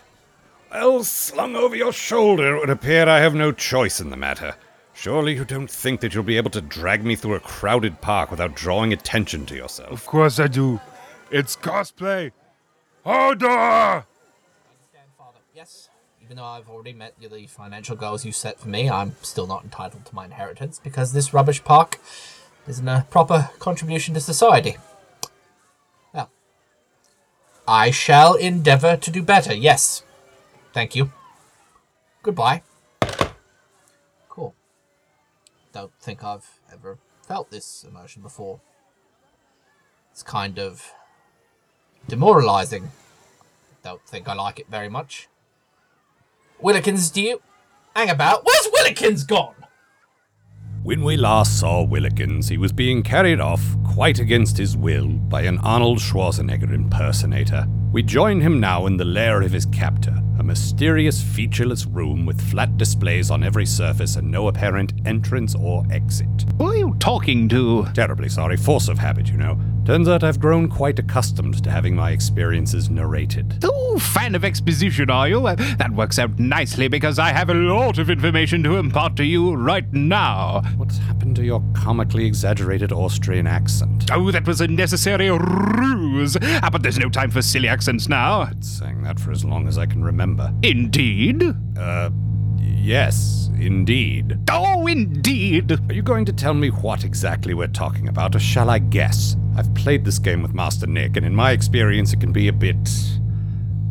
Well, 0.71 1.05
slung 1.05 1.57
over 1.57 1.75
your 1.75 1.93
shoulder, 1.93 2.57
it 2.57 2.61
would 2.61 2.71
appear 2.71 3.09
I 3.09 3.21
have 3.21 3.35
no 3.35 3.51
choice 3.51 3.99
in 3.99 4.11
the 4.11 4.17
matter. 4.17 4.57
Surely 4.95 5.35
you 5.35 5.45
don't 5.45 5.71
think 5.71 6.01
that 6.01 6.15
you'll 6.15 6.23
be 6.23 6.37
able 6.37 6.51
to 6.51 6.61
drag 6.61 7.05
me 7.05 7.17
through 7.17 7.35
a 7.35 7.41
crowded 7.41 8.01
park 8.01 8.31
without 8.31 8.55
drawing 8.55 8.93
attention 8.93 9.45
to 9.47 9.55
yourself. 9.55 9.91
Of 9.91 10.07
course 10.07 10.39
I 10.39 10.47
do. 10.47 10.81
It's 11.31 11.57
cosplay. 11.57 12.31
Hodor! 13.05 14.05
Understand, 14.71 15.11
Father. 15.19 15.41
Yes. 15.55 15.91
Even 16.23 16.39
though 16.39 16.45
I've 16.45 16.71
already 16.71 16.95
met 16.95 17.15
the 17.21 17.47
financial 17.47 17.97
goals 17.97 18.25
you 18.25 18.33
set 18.33 18.59
for 18.59 18.69
me, 18.69 18.89
I'm 18.89 19.17
still 19.21 19.47
not 19.47 19.65
entitled 19.65 20.07
to 20.07 20.15
my 20.15 20.25
inheritance 20.25 20.81
because 20.83 21.13
this 21.13 21.35
rubbish 21.35 21.63
park 21.65 22.01
isn't 22.67 22.89
a 22.89 23.07
proper 23.11 23.51
contribution 23.59 24.15
to 24.15 24.21
society. 24.21 24.79
Well, 26.15 26.31
I 27.69 27.91
shall 27.91 28.35
endeavour 28.35 28.97
to 28.97 29.11
do 29.11 29.23
better, 29.23 29.53
yes. 29.53 30.03
Thank 30.73 30.95
you. 30.95 31.13
Goodbye. 32.23 32.63
Cool. 34.31 34.55
Don't 35.75 35.93
think 36.01 36.23
I've 36.23 36.61
ever 36.73 36.99
felt 37.27 37.51
this 37.51 37.83
emotion 37.83 38.23
before. 38.23 38.61
It's 40.13 40.23
kind 40.23 40.61
of 40.61 40.93
demoralizing. 42.07 42.93
Don't 43.83 44.01
think 44.07 44.29
I 44.29 44.35
like 44.35 44.61
it 44.61 44.69
very 44.71 44.89
much. 44.89 45.29
Willikins, 46.63 47.13
do 47.13 47.21
you 47.21 47.43
hang 47.97 48.09
about? 48.09 48.47
Where's 48.47 48.69
Willikins 48.69 49.27
gone? 49.27 49.57
When 50.85 51.03
we 51.03 51.17
last 51.17 51.59
saw 51.59 51.85
Willikins, 51.85 52.49
he 52.49 52.57
was 52.57 52.71
being 52.71 53.03
carried 53.03 53.41
off, 53.41 53.61
quite 53.83 54.21
against 54.21 54.57
his 54.57 54.77
will, 54.77 55.09
by 55.09 55.43
an 55.43 55.59
Arnold 55.59 55.99
Schwarzenegger 55.99 56.73
impersonator. 56.73 57.67
We 57.91 58.05
join 58.05 58.41
him 58.41 58.61
now 58.61 58.87
in 58.87 58.97
the 58.97 59.05
lair 59.05 59.43
of 59.43 59.51
his 59.51 59.67
captor, 59.67 60.17
a 60.45 60.47
mysterious, 60.47 61.23
featureless 61.23 61.87
room 61.87 62.27
with 62.27 62.41
flat 62.51 62.77
displays 62.77 63.31
on 63.31 63.43
every 63.43 63.65
surface 63.65 64.17
and 64.17 64.31
no 64.31 64.49
apparent 64.49 64.93
entrance 65.07 65.55
or 65.55 65.85
exit. 65.91 66.45
Who 66.59 66.67
are 66.67 66.77
you 66.77 66.95
talking 66.99 67.49
to? 67.49 67.87
Terribly 67.95 68.29
sorry, 68.29 68.57
force 68.57 68.89
of 68.89 68.99
habit, 68.99 69.29
you 69.29 69.39
know. 69.39 69.59
Turns 69.85 70.09
out 70.09 70.25
I've 70.25 70.41
grown 70.41 70.69
quite 70.69 70.99
accustomed 70.99 71.63
to 71.63 71.71
having 71.71 71.95
my 71.95 72.11
experiences 72.11 72.89
narrated. 72.89 73.59
Oh, 73.65 73.99
fan 73.99 74.35
of 74.35 74.43
exposition, 74.43 75.11
are 75.11 75.29
you? 75.29 75.47
Uh, 75.47 75.57
that 75.77 75.91
works 75.93 76.19
out 76.19 76.39
nicely 76.39 76.89
because 76.89 77.19
I 77.19 77.29
have 77.33 77.51
a 77.51 77.55
lot 77.55 77.99
of 77.99 78.09
information 78.09 78.63
to 78.63 78.77
impart 78.77 79.15
to 79.17 79.25
you 79.25 79.55
right 79.55 79.91
now. 79.93 80.63
What's 80.79 80.97
happened 80.97 81.37
to 81.37 81.45
your 81.45 81.63
comically 81.75 82.25
exaggerated 82.25 82.93
Austrian 82.93 83.47
accent? 83.47 84.11
Oh, 84.11 84.31
that 84.31 84.47
was 84.47 84.63
a 84.63 84.69
necessary 84.69 85.31
ruse. 85.31 86.39
Ah, 86.43 86.71
but 86.73 86.83
there's 86.83 86.99
no 86.99 87.11
time 87.11 87.31
for 87.31 87.43
silly 87.43 87.69
accents 87.69 88.09
now. 88.09 88.41
I've 88.41 88.51
been 88.51 88.63
saying 88.63 89.03
that 89.03 89.21
for 89.21 89.33
as 89.33 89.45
long 89.45 89.69
as 89.69 89.77
I 89.77 89.85
can 89.85 90.03
remember. 90.03 90.51
Indeed? 90.63 91.43
Uh, 91.77 92.09
yes, 92.85 93.51
indeed. 93.59 94.39
Oh, 94.51 94.87
indeed. 94.87 95.73
Are 95.73 95.93
you 95.95 96.03
going 96.03 96.25
to 96.27 96.33
tell 96.33 96.55
me 96.55 96.69
what 96.69 97.05
exactly 97.05 97.55
we're 97.55 97.67
talking 97.69 98.09
about, 98.09 98.35
or 98.35 98.39
shall 98.41 98.71
I 98.71 98.79
guess? 98.79 99.37
I've 99.57 99.73
played 99.75 100.05
this 100.05 100.19
game 100.19 100.43
with 100.43 100.53
Master 100.55 100.87
Nick, 100.87 101.17
and 101.17 101.25
in 101.25 101.35
my 101.35 101.53
experience, 101.53 102.13
it 102.13 102.21
can 102.21 102.33
be 102.33 102.49
a 102.49 102.53
bit. 102.53 102.77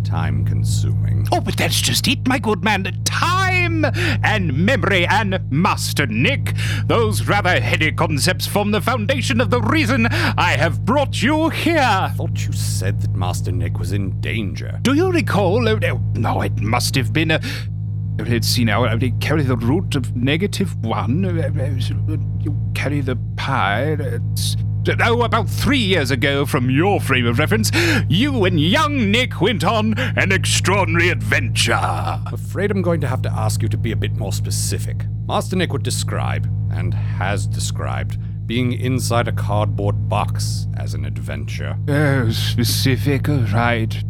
time 0.04 0.46
consuming. 0.46 1.28
Oh, 1.32 1.40
but 1.42 1.58
that's 1.58 1.82
just 1.82 2.08
it, 2.08 2.28
my 2.28 2.38
good 2.38 2.64
man. 2.64 2.84
Time 3.06 3.86
and 4.24 4.54
memory 4.54 5.08
and 5.08 5.40
Master 5.50 6.06
Nick. 6.06 6.54
Those 6.86 7.28
rather 7.28 7.60
heady 7.60 7.92
concepts 7.92 8.46
form 8.46 8.72
the 8.72 8.82
foundation 8.82 9.42
of 9.42 9.50
the 9.50 9.62
reason 9.62 10.06
I 10.06 10.56
have 10.58 10.86
brought 10.86 11.24
you 11.24 11.50
here. 11.50 11.80
I 11.80 12.10
thought 12.10 12.46
you 12.46 12.52
said 12.54 13.02
that 13.02 13.16
Master 13.16 13.52
Nick 13.52 13.80
was 13.80 13.92
in 13.92 14.20
danger. 14.22 14.78
Do 14.84 14.94
you 14.94 15.12
recall? 15.12 15.68
Oh, 15.68 15.78
no, 15.78 16.02
no, 16.14 16.42
it 16.42 16.60
must 16.62 16.94
have 16.96 17.12
been 17.12 17.32
a. 17.32 17.40
Let's 18.20 18.48
see 18.48 18.64
now. 18.64 18.86
uh, 18.86 18.98
Carry 19.20 19.44
the 19.44 19.58
root 19.58 19.96
of 19.96 20.16
negative 20.16 20.76
one. 20.84 21.26
uh, 21.26 21.50
uh, 21.50 22.18
You 22.40 22.56
carry 22.76 23.02
the 23.02 23.18
pi. 23.36 23.96
It's, 24.00 24.56
Oh, 25.02 25.22
about 25.22 25.48
three 25.50 25.78
years 25.80 26.12
ago, 26.12 26.46
from 26.46 26.70
your 26.70 27.00
frame 27.00 27.26
of 27.26 27.40
reference, 27.40 27.72
you 28.10 28.44
and 28.44 28.60
young 28.60 29.12
Nick 29.12 29.40
went 29.40 29.64
on 29.64 29.98
an 29.98 30.34
extraordinary 30.34 31.08
adventure. 31.08 31.74
I'm 31.74 32.34
afraid 32.34 32.70
I'm 32.70 32.82
going 32.82 33.00
to 33.00 33.08
have 33.08 33.22
to 33.22 33.32
ask 33.32 33.62
you 33.62 33.70
to 33.70 33.78
be 33.78 33.94
a 33.94 33.96
bit 33.96 34.12
more 34.18 34.34
specific. 34.34 35.06
Master 35.26 35.56
Nick 35.56 35.72
would 35.72 35.84
describe, 35.84 36.46
and 36.70 36.94
has 36.94 37.48
described, 37.48 38.18
being 38.46 38.74
inside 38.74 39.30
a 39.30 39.32
cardboard 39.32 40.10
box 40.10 40.68
as 40.76 40.94
an 40.94 41.06
adventure. 41.06 41.78
Oh, 41.88 42.30
specific, 42.32 43.30
right. 43.30 44.04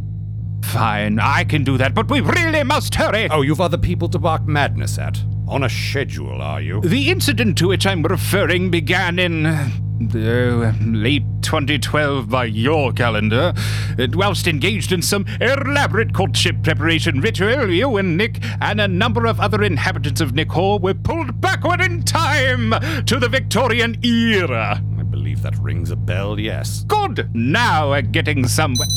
Fine, 0.64 1.20
I 1.20 1.43
can 1.43 1.64
do 1.64 1.78
that, 1.78 1.93
but 1.93 2.09
we 2.09 2.22
really 2.22 2.64
must 2.64 2.95
hurry. 2.95 3.28
Oh, 3.30 3.41
you've 3.41 3.61
other 3.61 3.78
people 3.78 4.09
to 4.09 4.20
bark 4.20 4.47
madness 4.47 4.97
at. 4.97 5.22
On 5.47 5.64
a 5.64 5.70
schedule, 5.70 6.41
are 6.41 6.61
you? 6.61 6.82
The 6.82 7.09
incident 7.09 7.57
to 7.59 7.68
which 7.68 7.86
I'm 7.86 8.01
referring 8.01 8.72
began 8.72 9.20
in 9.20 9.45
uh, 9.45 10.74
late 10.82 11.24
2012 11.41 12.30
by 12.30 12.45
your 12.45 12.91
calendar. 12.93 13.53
Uh, 13.99 14.07
whilst 14.14 14.47
engaged 14.47 14.91
in 14.91 15.01
some 15.01 15.26
elaborate 15.41 16.14
courtship 16.14 16.64
preparation 16.64 17.20
ritual, 17.22 17.70
you 17.70 17.97
and 17.97 18.18
Nick 18.18 18.39
and 18.61 18.82
a 18.82 18.88
number 18.88 19.26
of 19.28 19.39
other 19.39 19.61
inhabitants 19.61 20.22
of 20.22 20.34
Nick 20.34 20.51
Hall 20.51 20.80
were 20.80 20.93
pulled 20.93 21.39
backward 21.39 21.82
in 21.82 22.01
time 22.03 22.72
to 23.05 23.20
the 23.20 23.30
Victorian 23.30 24.03
era. 24.03 24.82
I 24.97 25.03
believe 25.03 25.41
that 25.43 25.57
rings 25.57 25.91
a 25.91 25.95
bell, 25.95 26.39
yes. 26.39 26.84
Good! 26.88 27.30
Now 27.36 27.91
we're 27.91 28.01
getting 28.01 28.47
somewhere. 28.47 28.88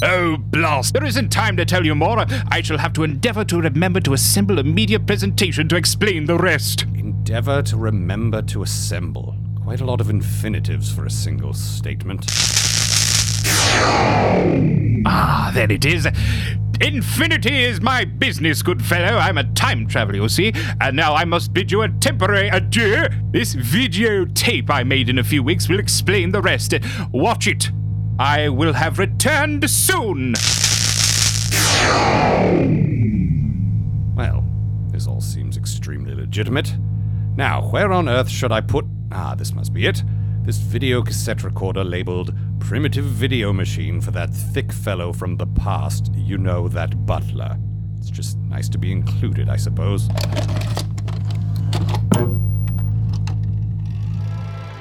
Oh, 0.00 0.36
blast! 0.36 0.94
There 0.94 1.04
isn't 1.04 1.30
time 1.30 1.56
to 1.56 1.64
tell 1.64 1.84
you 1.84 1.94
more. 1.94 2.24
I 2.50 2.60
shall 2.62 2.78
have 2.78 2.92
to 2.94 3.02
endeavor 3.02 3.44
to 3.46 3.60
remember 3.60 4.00
to 4.00 4.12
assemble 4.12 4.60
a 4.60 4.62
media 4.62 5.00
presentation 5.00 5.68
to 5.68 5.76
explain 5.76 6.24
the 6.24 6.36
rest. 6.36 6.82
Endeavor 6.94 7.62
to 7.62 7.76
remember 7.76 8.40
to 8.42 8.62
assemble. 8.62 9.34
Quite 9.64 9.80
a 9.80 9.84
lot 9.84 10.00
of 10.00 10.08
infinitives 10.08 10.92
for 10.92 11.04
a 11.04 11.10
single 11.10 11.52
statement. 11.52 12.26
Ah, 15.04 15.50
there 15.52 15.70
it 15.70 15.84
is. 15.84 16.06
Infinity 16.80 17.64
is 17.64 17.80
my 17.80 18.04
business, 18.04 18.62
good 18.62 18.80
fellow. 18.80 19.18
I'm 19.18 19.36
a 19.36 19.52
time 19.54 19.88
traveler, 19.88 20.14
you 20.14 20.28
see. 20.28 20.52
And 20.80 20.96
now 20.96 21.14
I 21.14 21.24
must 21.24 21.52
bid 21.52 21.72
you 21.72 21.82
a 21.82 21.88
temporary 21.88 22.48
adieu. 22.50 23.08
This 23.32 23.52
video 23.54 24.26
tape 24.26 24.70
I 24.70 24.84
made 24.84 25.08
in 25.08 25.18
a 25.18 25.24
few 25.24 25.42
weeks 25.42 25.68
will 25.68 25.80
explain 25.80 26.30
the 26.30 26.40
rest. 26.40 26.72
Watch 27.10 27.48
it. 27.48 27.72
I 28.20 28.48
will 28.48 28.72
have 28.72 28.98
returned 28.98 29.70
soon. 29.70 30.34
Well, 34.16 34.44
this 34.90 35.06
all 35.06 35.20
seems 35.20 35.56
extremely 35.56 36.14
legitimate. 36.16 36.74
Now, 37.36 37.68
where 37.70 37.92
on 37.92 38.08
earth 38.08 38.28
should 38.28 38.50
I 38.50 38.60
put. 38.60 38.86
Ah, 39.12 39.36
this 39.36 39.52
must 39.52 39.72
be 39.72 39.86
it. 39.86 40.02
This 40.42 40.58
video 40.58 41.00
cassette 41.00 41.44
recorder 41.44 41.84
labeled 41.84 42.34
Primitive 42.58 43.04
Video 43.04 43.52
Machine 43.52 44.00
for 44.00 44.10
that 44.10 44.30
thick 44.30 44.72
fellow 44.72 45.12
from 45.12 45.36
the 45.36 45.46
past. 45.46 46.12
You 46.16 46.38
know, 46.38 46.66
that 46.68 47.06
butler. 47.06 47.56
It's 47.98 48.10
just 48.10 48.36
nice 48.38 48.68
to 48.70 48.78
be 48.78 48.90
included, 48.90 49.48
I 49.48 49.56
suppose. 49.56 50.08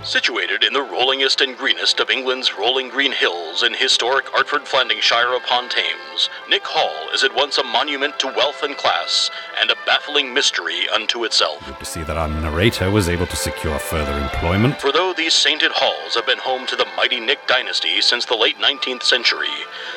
Situated 0.07 0.63
in 0.63 0.71
the 0.71 0.79
rollingest 0.79 1.43
and 1.43 1.57
greenest 1.57 1.99
of 1.99 2.09
England's 2.09 2.57
rolling 2.57 2.87
green 2.87 3.11
hills 3.11 3.63
in 3.63 3.73
historic 3.73 4.25
Artford 4.27 4.65
Flandingshire 4.65 5.35
upon 5.35 5.67
Thames, 5.67 6.29
Nick 6.47 6.65
Hall 6.65 7.09
is 7.13 7.25
at 7.25 7.35
once 7.35 7.57
a 7.57 7.63
monument 7.63 8.17
to 8.19 8.27
wealth 8.27 8.63
and 8.63 8.77
class 8.77 9.29
and 9.59 9.69
a 9.69 9.75
baffling 9.85 10.33
mystery 10.33 10.87
unto 10.87 11.25
itself. 11.25 11.59
Good 11.65 11.79
To 11.79 11.85
see 11.85 12.03
that 12.03 12.15
our 12.15 12.29
narrator 12.29 12.89
was 12.89 13.09
able 13.09 13.27
to 13.27 13.35
secure 13.35 13.77
further 13.79 14.17
employment. 14.17 14.79
For 14.79 14.93
though 14.93 15.11
these 15.11 15.33
sainted 15.33 15.73
halls 15.73 16.15
have 16.15 16.25
been 16.25 16.37
home 16.37 16.65
to 16.67 16.77
the 16.77 16.87
mighty 16.95 17.19
Nick 17.19 17.45
dynasty 17.45 17.99
since 17.99 18.23
the 18.23 18.37
late 18.37 18.59
19th 18.59 19.03
century, 19.03 19.51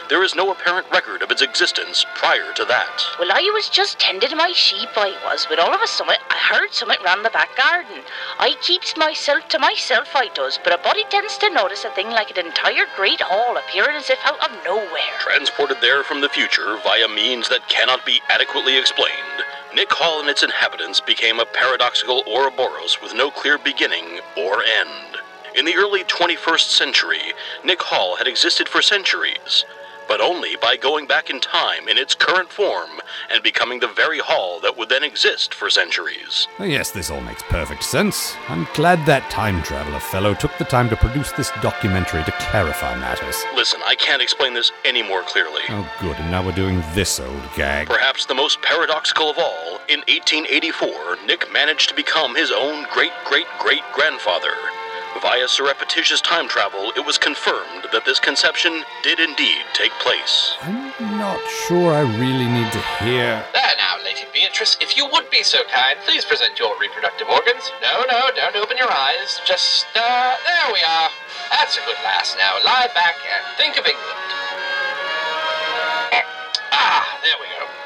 there 0.08 0.24
is 0.24 0.34
no 0.34 0.50
apparent 0.50 0.90
record 0.90 1.22
of 1.22 1.30
its 1.30 1.40
existence 1.40 2.04
prior 2.16 2.52
to 2.54 2.64
that. 2.64 3.00
Well, 3.20 3.30
I 3.30 3.48
was 3.54 3.68
just 3.68 4.00
tending 4.00 4.36
my 4.36 4.50
sheep, 4.56 4.88
I 4.96 5.14
was, 5.24 5.46
but 5.48 5.60
all 5.60 5.72
of 5.72 5.80
a 5.80 5.86
sudden 5.86 6.16
I 6.30 6.34
heard 6.36 6.72
something 6.72 6.98
round 7.04 7.24
the 7.24 7.30
back 7.30 7.56
garden. 7.56 8.02
I 8.40 8.54
keeps 8.60 8.96
myself 8.96 9.48
to 9.50 9.58
myself, 9.60 9.99
I 10.14 10.28
does, 10.34 10.58
but 10.62 10.72
a 10.72 10.82
body 10.82 11.04
tends 11.10 11.36
to 11.38 11.50
notice 11.50 11.84
a 11.84 11.90
thing 11.90 12.08
like 12.10 12.30
an 12.30 12.46
entire 12.46 12.86
great 12.96 13.20
hall 13.20 13.56
appearing 13.56 13.96
as 13.96 14.08
if 14.08 14.18
out 14.24 14.40
of 14.40 14.64
nowhere. 14.64 15.18
Transported 15.20 15.78
there 15.80 16.02
from 16.02 16.20
the 16.20 16.28
future 16.28 16.78
via 16.82 17.08
means 17.08 17.48
that 17.48 17.68
cannot 17.68 18.06
be 18.06 18.20
adequately 18.28 18.78
explained, 18.78 19.44
Nick 19.74 19.92
Hall 19.92 20.20
and 20.20 20.28
its 20.28 20.42
inhabitants 20.42 21.00
became 21.00 21.38
a 21.38 21.46
paradoxical 21.46 22.24
Ouroboros 22.26 23.00
with 23.02 23.14
no 23.14 23.30
clear 23.30 23.58
beginning 23.58 24.20
or 24.36 24.62
end. 24.62 25.18
In 25.54 25.64
the 25.64 25.76
early 25.76 26.04
21st 26.04 26.70
century, 26.70 27.32
Nick 27.64 27.82
Hall 27.82 28.16
had 28.16 28.26
existed 28.26 28.68
for 28.68 28.82
centuries, 28.82 29.64
but 30.10 30.20
only 30.20 30.56
by 30.56 30.76
going 30.76 31.06
back 31.06 31.30
in 31.30 31.38
time 31.38 31.88
in 31.88 31.96
its 31.96 32.16
current 32.16 32.50
form 32.50 32.90
and 33.32 33.44
becoming 33.44 33.78
the 33.78 33.86
very 33.86 34.18
hall 34.18 34.58
that 34.58 34.76
would 34.76 34.88
then 34.88 35.04
exist 35.04 35.54
for 35.54 35.70
centuries. 35.70 36.48
Oh, 36.58 36.64
yes, 36.64 36.90
this 36.90 37.10
all 37.10 37.20
makes 37.20 37.44
perfect 37.44 37.84
sense. 37.84 38.34
I'm 38.48 38.66
glad 38.74 39.06
that 39.06 39.30
time 39.30 39.62
traveler 39.62 40.00
fellow 40.00 40.34
took 40.34 40.50
the 40.58 40.64
time 40.64 40.88
to 40.88 40.96
produce 40.96 41.30
this 41.30 41.52
documentary 41.62 42.24
to 42.24 42.32
clarify 42.32 42.96
matters. 42.96 43.40
Listen, 43.54 43.80
I 43.86 43.94
can't 43.94 44.20
explain 44.20 44.52
this 44.52 44.72
any 44.84 45.04
more 45.04 45.22
clearly. 45.22 45.62
Oh, 45.68 45.88
good, 46.00 46.16
and 46.16 46.28
now 46.28 46.44
we're 46.44 46.56
doing 46.56 46.82
this 46.92 47.20
old 47.20 47.42
gag. 47.54 47.86
Perhaps 47.86 48.26
the 48.26 48.34
most 48.34 48.60
paradoxical 48.62 49.30
of 49.30 49.38
all, 49.38 49.78
in 49.88 50.00
1884, 50.08 51.18
Nick 51.24 51.52
managed 51.52 51.88
to 51.90 51.94
become 51.94 52.34
his 52.34 52.50
own 52.50 52.84
great 52.92 53.12
great 53.26 53.46
great 53.60 53.84
grandfather. 53.94 54.54
Via 55.18 55.48
surreptitious 55.48 56.20
time 56.20 56.48
travel, 56.48 56.92
it 56.96 57.04
was 57.04 57.18
confirmed 57.18 57.88
that 57.92 58.04
this 58.04 58.20
conception 58.20 58.84
did 59.02 59.18
indeed 59.18 59.66
take 59.74 59.90
place. 59.98 60.56
I'm 60.62 61.18
not 61.18 61.40
sure 61.66 61.92
I 61.92 62.02
really 62.16 62.46
need 62.46 62.70
to 62.72 62.82
hear. 63.02 63.42
There 63.52 63.74
now, 63.76 63.98
Lady 64.04 64.24
Beatrice, 64.32 64.76
if 64.80 64.96
you 64.96 65.08
would 65.10 65.28
be 65.30 65.42
so 65.42 65.58
kind, 65.72 65.98
please 66.06 66.24
present 66.24 66.58
your 66.58 66.78
reproductive 66.78 67.28
organs. 67.28 67.70
No, 67.82 68.04
no, 68.08 68.30
don't 68.34 68.56
open 68.56 68.76
your 68.76 68.90
eyes. 68.90 69.40
Just, 69.44 69.86
uh, 69.96 70.36
there 70.46 70.72
we 70.72 70.80
are. 70.80 71.10
That's 71.50 71.76
a 71.76 71.80
good 71.84 71.98
lass 72.04 72.36
now. 72.38 72.56
Lie 72.64 72.88
back 72.94 73.16
and 73.24 73.42
think 73.58 73.76
of 73.76 73.84
England. 73.86 74.19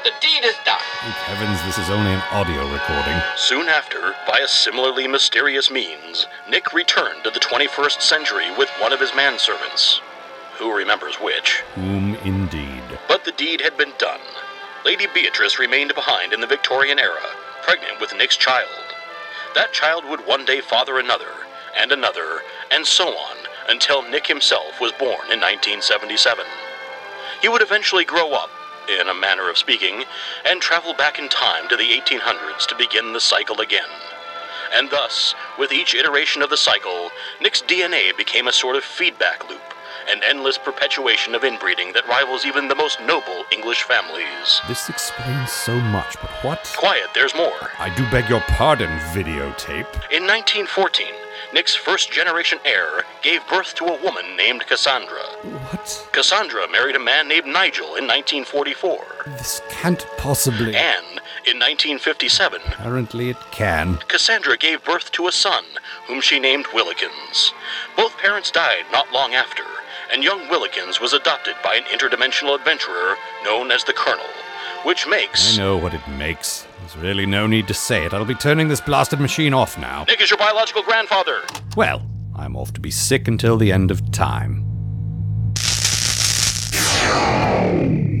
The 0.05 0.13
deed 0.21 0.45
is 0.45 0.53
done. 0.63 0.77
Thank 1.01 1.15
heavens 1.15 1.63
this 1.63 1.79
is 1.79 1.89
only 1.89 2.11
an 2.13 2.21
audio 2.29 2.61
recording. 2.71 3.19
Soon 3.37 3.67
after, 3.67 4.13
by 4.27 4.37
a 4.37 4.47
similarly 4.47 5.07
mysterious 5.07 5.71
means, 5.71 6.27
Nick 6.47 6.73
returned 6.73 7.23
to 7.23 7.31
the 7.31 7.39
21st 7.39 7.99
century 8.03 8.45
with 8.55 8.69
one 8.79 8.93
of 8.93 8.99
his 8.99 9.09
manservants. 9.13 10.01
Who 10.59 10.71
remembers 10.71 11.15
which? 11.15 11.63
Whom 11.73 12.13
indeed. 12.17 12.83
But 13.07 13.25
the 13.25 13.31
deed 13.31 13.61
had 13.61 13.79
been 13.79 13.93
done. 13.97 14.19
Lady 14.85 15.07
Beatrice 15.11 15.57
remained 15.57 15.95
behind 15.95 16.33
in 16.33 16.39
the 16.39 16.45
Victorian 16.45 16.99
era, 16.99 17.25
pregnant 17.63 17.99
with 17.99 18.13
Nick's 18.15 18.37
child. 18.37 18.93
That 19.55 19.73
child 19.73 20.05
would 20.05 20.27
one 20.27 20.45
day 20.45 20.61
father 20.61 20.99
another, 20.99 21.33
and 21.75 21.91
another, 21.91 22.41
and 22.69 22.85
so 22.85 23.07
on, 23.07 23.37
until 23.69 24.07
Nick 24.07 24.27
himself 24.27 24.79
was 24.79 24.91
born 24.91 25.33
in 25.33 25.41
1977. 25.41 26.45
He 27.41 27.49
would 27.49 27.63
eventually 27.63 28.05
grow 28.05 28.33
up, 28.33 28.51
in 28.89 29.07
a 29.07 29.13
manner 29.13 29.49
of 29.49 29.57
speaking, 29.57 30.03
and 30.45 30.61
travel 30.61 30.93
back 30.93 31.19
in 31.19 31.29
time 31.29 31.67
to 31.69 31.75
the 31.75 31.89
1800s 31.91 32.65
to 32.67 32.75
begin 32.75 33.13
the 33.13 33.19
cycle 33.19 33.61
again. 33.61 33.89
And 34.75 34.89
thus, 34.89 35.35
with 35.57 35.71
each 35.71 35.95
iteration 35.95 36.41
of 36.41 36.49
the 36.49 36.57
cycle, 36.57 37.09
Nick's 37.41 37.61
DNA 37.61 38.15
became 38.17 38.47
a 38.47 38.51
sort 38.51 38.75
of 38.75 38.83
feedback 38.83 39.49
loop, 39.49 39.61
an 40.09 40.21
endless 40.23 40.57
perpetuation 40.57 41.33
of 41.33 41.43
inbreeding 41.43 41.93
that 41.93 42.07
rivals 42.07 42.45
even 42.45 42.67
the 42.67 42.75
most 42.75 42.99
noble 43.01 43.43
English 43.51 43.83
families. 43.83 44.61
This 44.67 44.89
explains 44.89 45.51
so 45.51 45.79
much, 45.79 46.15
but 46.21 46.31
what? 46.43 46.73
Quiet, 46.77 47.07
there's 47.13 47.35
more. 47.35 47.69
I 47.79 47.93
do 47.95 48.09
beg 48.11 48.29
your 48.29 48.41
pardon, 48.41 48.89
videotape. 49.13 49.89
In 50.11 50.27
1914, 50.27 51.07
Nick's 51.53 51.75
first 51.75 52.11
generation 52.11 52.59
heir 52.65 53.03
gave 53.21 53.47
birth 53.47 53.75
to 53.75 53.85
a 53.85 54.01
woman 54.03 54.35
named 54.35 54.65
Cassandra. 54.67 55.23
What? 55.69 56.07
Cassandra 56.11 56.67
married 56.69 56.95
a 56.95 56.99
man 56.99 57.27
named 57.27 57.47
Nigel 57.47 57.95
in 57.95 58.07
1944. 58.07 59.05
This 59.27 59.61
can't 59.69 60.05
possibly. 60.17 60.75
And 60.75 61.05
in 61.45 61.59
1957, 61.59 62.61
Apparently 62.67 63.29
it 63.29 63.37
can. 63.51 63.97
Cassandra 64.07 64.57
gave 64.57 64.83
birth 64.83 65.11
to 65.13 65.27
a 65.27 65.31
son, 65.31 65.63
whom 66.07 66.21
she 66.21 66.39
named 66.39 66.65
Willikins. 66.67 67.51
Both 67.95 68.17
parents 68.17 68.51
died 68.51 68.85
not 68.91 69.11
long 69.11 69.33
after, 69.33 69.63
and 70.11 70.23
young 70.23 70.41
Willikins 70.47 70.99
was 70.99 71.13
adopted 71.13 71.55
by 71.63 71.75
an 71.75 71.83
interdimensional 71.83 72.55
adventurer 72.55 73.15
known 73.43 73.71
as 73.71 73.83
the 73.83 73.93
Colonel, 73.93 74.25
which 74.83 75.07
makes 75.07 75.55
I 75.57 75.61
know 75.61 75.77
what 75.77 75.93
it 75.93 76.07
makes. 76.07 76.64
There's 76.85 76.97
really 76.97 77.25
no 77.25 77.47
need 77.47 77.67
to 77.69 77.73
say 77.73 78.05
it. 78.05 78.13
I'll 78.13 78.25
be 78.25 78.35
turning 78.35 78.67
this 78.67 78.79
blasted 78.79 79.19
machine 79.19 79.55
off 79.55 79.75
now. 79.75 80.03
Nick 80.03 80.21
is 80.21 80.29
your 80.29 80.37
biological 80.37 80.83
grandfather. 80.83 81.41
Well, 81.75 82.07
I'm 82.35 82.55
off 82.55 82.73
to 82.73 82.79
be 82.79 82.91
sick 82.91 83.27
until 83.27 83.57
the 83.57 83.71
end 83.71 83.89
of 83.89 84.11
time. 84.11 84.63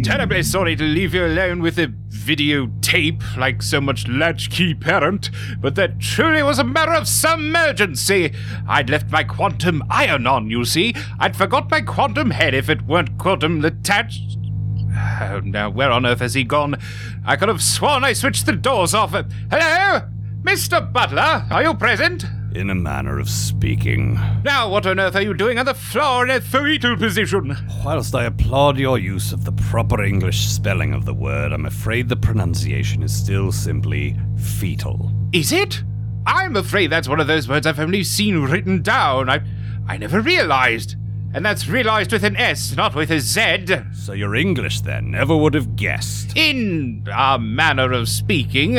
Terribly 0.03 0.41
sorry 0.41 0.75
to 0.77 0.83
leave 0.83 1.13
you 1.13 1.27
alone 1.27 1.61
with 1.61 1.75
the 1.75 1.93
videotape 2.09 3.37
like 3.37 3.61
so 3.61 3.79
much 3.79 4.07
latchkey 4.07 4.73
parent, 4.73 5.29
but 5.59 5.75
that 5.75 5.99
truly 5.99 6.41
was 6.41 6.57
a 6.57 6.63
matter 6.63 6.93
of 6.93 7.07
some 7.07 7.45
emergency. 7.45 8.33
I'd 8.67 8.89
left 8.89 9.11
my 9.11 9.23
quantum 9.23 9.83
iron 9.91 10.25
on, 10.25 10.49
you 10.49 10.65
see. 10.65 10.95
I'd 11.19 11.35
forgot 11.35 11.69
my 11.69 11.81
quantum 11.81 12.31
head 12.31 12.55
if 12.55 12.67
it 12.67 12.81
weren't 12.87 13.19
quantum 13.19 13.63
attached. 13.63 14.39
Oh, 14.95 15.41
now, 15.43 15.69
where 15.69 15.91
on 15.91 16.05
earth 16.05 16.19
has 16.19 16.33
he 16.33 16.43
gone? 16.43 16.75
I 17.25 17.35
could 17.35 17.49
have 17.49 17.61
sworn 17.61 18.03
I 18.03 18.13
switched 18.13 18.45
the 18.45 18.53
doors 18.53 18.93
off. 18.93 19.11
Hello? 19.11 20.01
Mr. 20.43 20.91
Butler, 20.93 21.45
are 21.49 21.63
you 21.63 21.73
present? 21.73 22.25
In 22.53 22.69
a 22.69 22.75
manner 22.75 23.19
of 23.19 23.29
speaking. 23.29 24.13
Now, 24.43 24.69
what 24.69 24.85
on 24.85 24.99
earth 24.99 25.15
are 25.15 25.21
you 25.21 25.33
doing 25.33 25.57
on 25.59 25.65
the 25.65 25.73
floor 25.73 26.23
in 26.23 26.31
a 26.31 26.39
fetal 26.39 26.95
position? 26.95 27.57
Whilst 27.83 28.15
I 28.15 28.25
applaud 28.25 28.77
your 28.77 28.97
use 28.97 29.33
of 29.33 29.43
the 29.43 29.51
proper 29.51 30.03
English 30.03 30.47
spelling 30.47 30.93
of 30.93 31.03
the 31.03 31.13
word, 31.13 31.51
I'm 31.51 31.65
afraid 31.65 32.07
the 32.07 32.15
pronunciation 32.15 33.03
is 33.03 33.13
still 33.13 33.51
simply 33.51 34.17
fetal. 34.37 35.11
Is 35.33 35.51
it? 35.51 35.83
I'm 36.25 36.55
afraid 36.55 36.91
that's 36.91 37.09
one 37.09 37.19
of 37.19 37.27
those 37.27 37.49
words 37.49 37.67
I've 37.67 37.79
only 37.79 38.03
seen 38.03 38.43
written 38.43 38.81
down. 38.81 39.29
I, 39.29 39.41
I 39.87 39.97
never 39.97 40.21
realized. 40.21 40.95
And 41.35 41.45
that's 41.45 41.67
realized 41.67 42.13
with 42.13 42.23
an 42.23 42.37
S, 42.37 42.77
not 42.77 42.95
with 42.95 43.11
a 43.11 43.19
Z. 43.19 43.65
So 43.93 44.13
you're 44.13 44.35
English 44.35 44.79
then? 44.79 45.11
Never 45.11 45.35
would 45.35 45.53
have 45.53 45.75
guessed. 45.75 46.31
In 46.37 47.05
a 47.13 47.37
manner 47.37 47.91
of 47.91 48.07
speaking. 48.07 48.77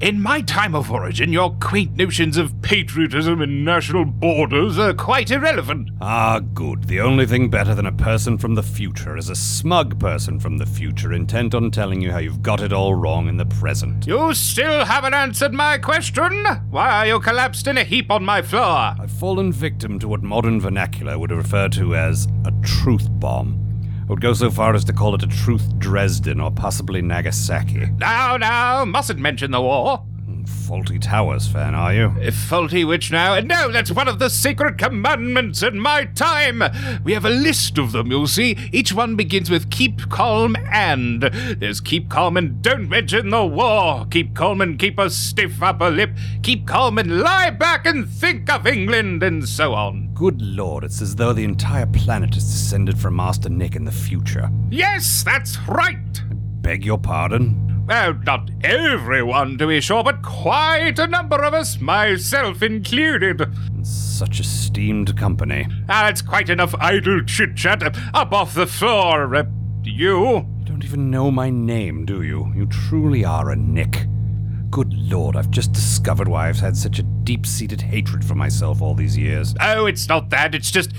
In 0.00 0.20
my 0.20 0.40
time 0.40 0.74
of 0.74 0.90
origin, 0.90 1.32
your 1.32 1.54
quaint 1.60 1.96
notions 1.96 2.36
of 2.36 2.60
patriotism 2.62 3.40
and 3.40 3.64
national 3.64 4.04
borders 4.04 4.78
are 4.78 4.94
quite 4.94 5.30
irrelevant. 5.30 5.90
Ah, 6.00 6.40
good. 6.40 6.84
The 6.84 7.00
only 7.00 7.26
thing 7.26 7.50
better 7.50 7.74
than 7.74 7.86
a 7.86 7.92
person 7.92 8.38
from 8.38 8.54
the 8.54 8.62
future 8.62 9.16
is 9.16 9.28
a 9.28 9.34
smug 9.34 9.98
person 9.98 10.38
from 10.40 10.58
the 10.58 10.66
future 10.66 11.12
intent 11.12 11.54
on 11.54 11.70
telling 11.70 12.00
you 12.00 12.10
how 12.12 12.18
you've 12.18 12.42
got 12.42 12.60
it 12.60 12.72
all 12.72 12.94
wrong 12.94 13.28
in 13.28 13.36
the 13.36 13.46
present. 13.46 14.06
You 14.06 14.34
still 14.34 14.84
haven't 14.84 15.14
answered 15.14 15.52
my 15.52 15.78
question. 15.78 16.44
Why 16.70 16.90
are 16.90 17.06
you 17.06 17.20
collapsed 17.20 17.66
in 17.66 17.78
a 17.78 17.84
heap 17.84 18.10
on 18.10 18.24
my 18.24 18.42
floor? 18.42 18.94
I've 18.98 19.10
fallen 19.10 19.52
victim 19.52 19.98
to 20.00 20.08
what 20.08 20.22
modern 20.22 20.60
vernacular 20.60 21.18
would 21.18 21.30
refer 21.30 21.68
to 21.70 21.94
as 21.96 22.26
a 22.44 22.52
truth 22.62 23.08
bomb. 23.10 23.71
I 24.02 24.04
would 24.08 24.20
go 24.20 24.32
so 24.32 24.50
far 24.50 24.74
as 24.74 24.84
to 24.86 24.92
call 24.92 25.14
it 25.14 25.22
a 25.22 25.28
truth 25.28 25.78
Dresden 25.78 26.40
or 26.40 26.50
possibly 26.50 27.00
Nagasaki. 27.02 27.86
Now, 27.96 28.36
now, 28.36 28.84
mustn't 28.84 29.20
mention 29.20 29.52
the 29.52 29.60
war. 29.60 30.04
Fawlty 30.46 31.00
Towers 31.00 31.46
fan, 31.46 31.74
are 31.74 31.92
you? 31.92 32.14
If 32.20 32.34
faulty 32.34 32.84
which 32.84 33.10
now? 33.10 33.38
No, 33.40 33.70
that's 33.70 33.90
one 33.90 34.08
of 34.08 34.18
the 34.18 34.28
sacred 34.28 34.78
commandments 34.78 35.62
in 35.62 35.78
my 35.80 36.04
time. 36.04 36.62
We 37.04 37.12
have 37.12 37.24
a 37.24 37.30
list 37.30 37.78
of 37.78 37.92
them, 37.92 38.10
you'll 38.10 38.26
see. 38.26 38.56
Each 38.72 38.92
one 38.92 39.16
begins 39.16 39.50
with 39.50 39.70
keep 39.70 40.08
calm 40.10 40.56
and. 40.70 41.22
There's 41.22 41.80
keep 41.80 42.08
calm 42.08 42.36
and 42.36 42.62
don't 42.62 42.88
mention 42.88 43.30
the 43.30 43.44
war. 43.44 44.06
Keep 44.10 44.34
calm 44.34 44.60
and 44.60 44.78
keep 44.78 44.98
a 44.98 45.10
stiff 45.10 45.62
upper 45.62 45.90
lip. 45.90 46.10
Keep 46.42 46.66
calm 46.66 46.98
and 46.98 47.20
lie 47.20 47.50
back 47.50 47.86
and 47.86 48.08
think 48.08 48.50
of 48.50 48.66
England, 48.66 49.22
and 49.22 49.48
so 49.48 49.74
on. 49.74 50.12
Good 50.14 50.40
lord, 50.40 50.84
it's 50.84 51.02
as 51.02 51.16
though 51.16 51.32
the 51.32 51.44
entire 51.44 51.86
planet 51.86 52.36
is 52.36 52.44
descended 52.44 52.98
from 52.98 53.16
Master 53.16 53.48
Nick 53.48 53.76
in 53.76 53.84
the 53.84 53.92
future. 53.92 54.50
Yes, 54.70 55.22
that's 55.22 55.58
right. 55.68 55.98
Beg 56.62 56.84
your 56.84 56.98
pardon? 56.98 57.71
Well, 57.86 58.14
not 58.14 58.48
everyone, 58.62 59.58
to 59.58 59.66
be 59.66 59.80
sure, 59.80 60.04
but 60.04 60.22
quite 60.22 60.98
a 60.98 61.06
number 61.06 61.42
of 61.42 61.52
us, 61.52 61.80
myself 61.80 62.62
included. 62.62 63.52
Such 63.82 64.38
esteemed 64.38 65.16
company. 65.16 65.66
Ah, 65.88 66.08
it's 66.08 66.22
quite 66.22 66.48
enough 66.48 66.74
idle 66.76 67.22
chit 67.24 67.56
chat. 67.56 67.82
Up 68.14 68.32
off 68.32 68.54
the 68.54 68.68
floor, 68.68 69.34
uh, 69.34 69.44
you. 69.82 70.24
You 70.24 70.64
don't 70.64 70.84
even 70.84 71.10
know 71.10 71.32
my 71.32 71.50
name, 71.50 72.06
do 72.06 72.22
you? 72.22 72.52
You 72.54 72.66
truly 72.66 73.24
are 73.24 73.50
a 73.50 73.56
Nick. 73.56 74.06
Good 74.70 74.94
lord, 74.94 75.36
I've 75.36 75.50
just 75.50 75.72
discovered 75.72 76.28
why 76.28 76.48
I've 76.48 76.60
had 76.60 76.76
such 76.76 77.00
a 77.00 77.02
deep 77.02 77.44
seated 77.44 77.80
hatred 77.80 78.24
for 78.24 78.36
myself 78.36 78.80
all 78.80 78.94
these 78.94 79.18
years. 79.18 79.54
Oh, 79.60 79.86
it's 79.86 80.08
not 80.08 80.30
that. 80.30 80.54
It's 80.54 80.70
just. 80.70 80.92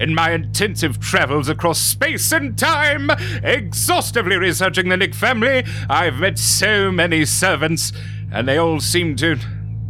In 0.00 0.14
my 0.14 0.30
intensive 0.30 0.98
travels 0.98 1.50
across 1.50 1.78
space 1.78 2.32
and 2.32 2.56
time, 2.56 3.10
exhaustively 3.42 4.36
researching 4.36 4.88
the 4.88 4.96
Nick 4.96 5.14
family, 5.14 5.62
I've 5.90 6.14
met 6.14 6.38
so 6.38 6.90
many 6.90 7.26
servants, 7.26 7.92
and 8.32 8.48
they 8.48 8.56
all 8.56 8.80
seem 8.80 9.14
to. 9.16 9.36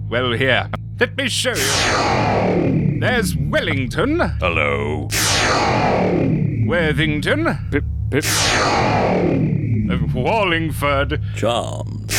Well, 0.09 0.33
here. 0.33 0.69
Let 0.99 1.17
me 1.17 1.29
show 1.29 1.53
you. 1.53 2.99
There's 2.99 3.37
Wellington. 3.37 4.19
Hello. 4.41 5.09
Worthington. 6.67 7.45
Pip, 7.71 7.85
pip. 8.11 8.25
Wallingford. 10.13 11.23
Charmed. 11.37 12.13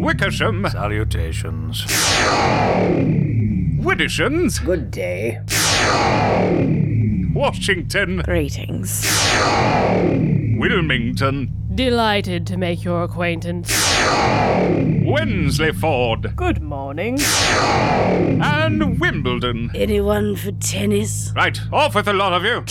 Wickersham. 0.00 0.66
Salutations. 0.68 1.84
Widdershins. 3.84 4.64
Good 4.64 4.90
day. 4.90 5.40
Washington. 7.34 8.22
Greetings. 8.22 9.06
Wilmington. 10.58 11.52
Delighted 11.74 12.46
to 12.46 12.56
make 12.56 12.82
your 12.82 13.02
acquaintance. 13.02 13.70
Wensleyford. 15.04 16.34
Good 16.34 16.62
morning. 16.62 17.18
And 17.20 18.98
Wimbledon. 18.98 19.70
Anyone 19.74 20.36
for 20.36 20.52
tennis? 20.52 21.30
Right, 21.36 21.60
off 21.70 21.94
with 21.94 22.08
a 22.08 22.14
lot 22.14 22.32
of 22.32 22.42
you. 22.42 22.64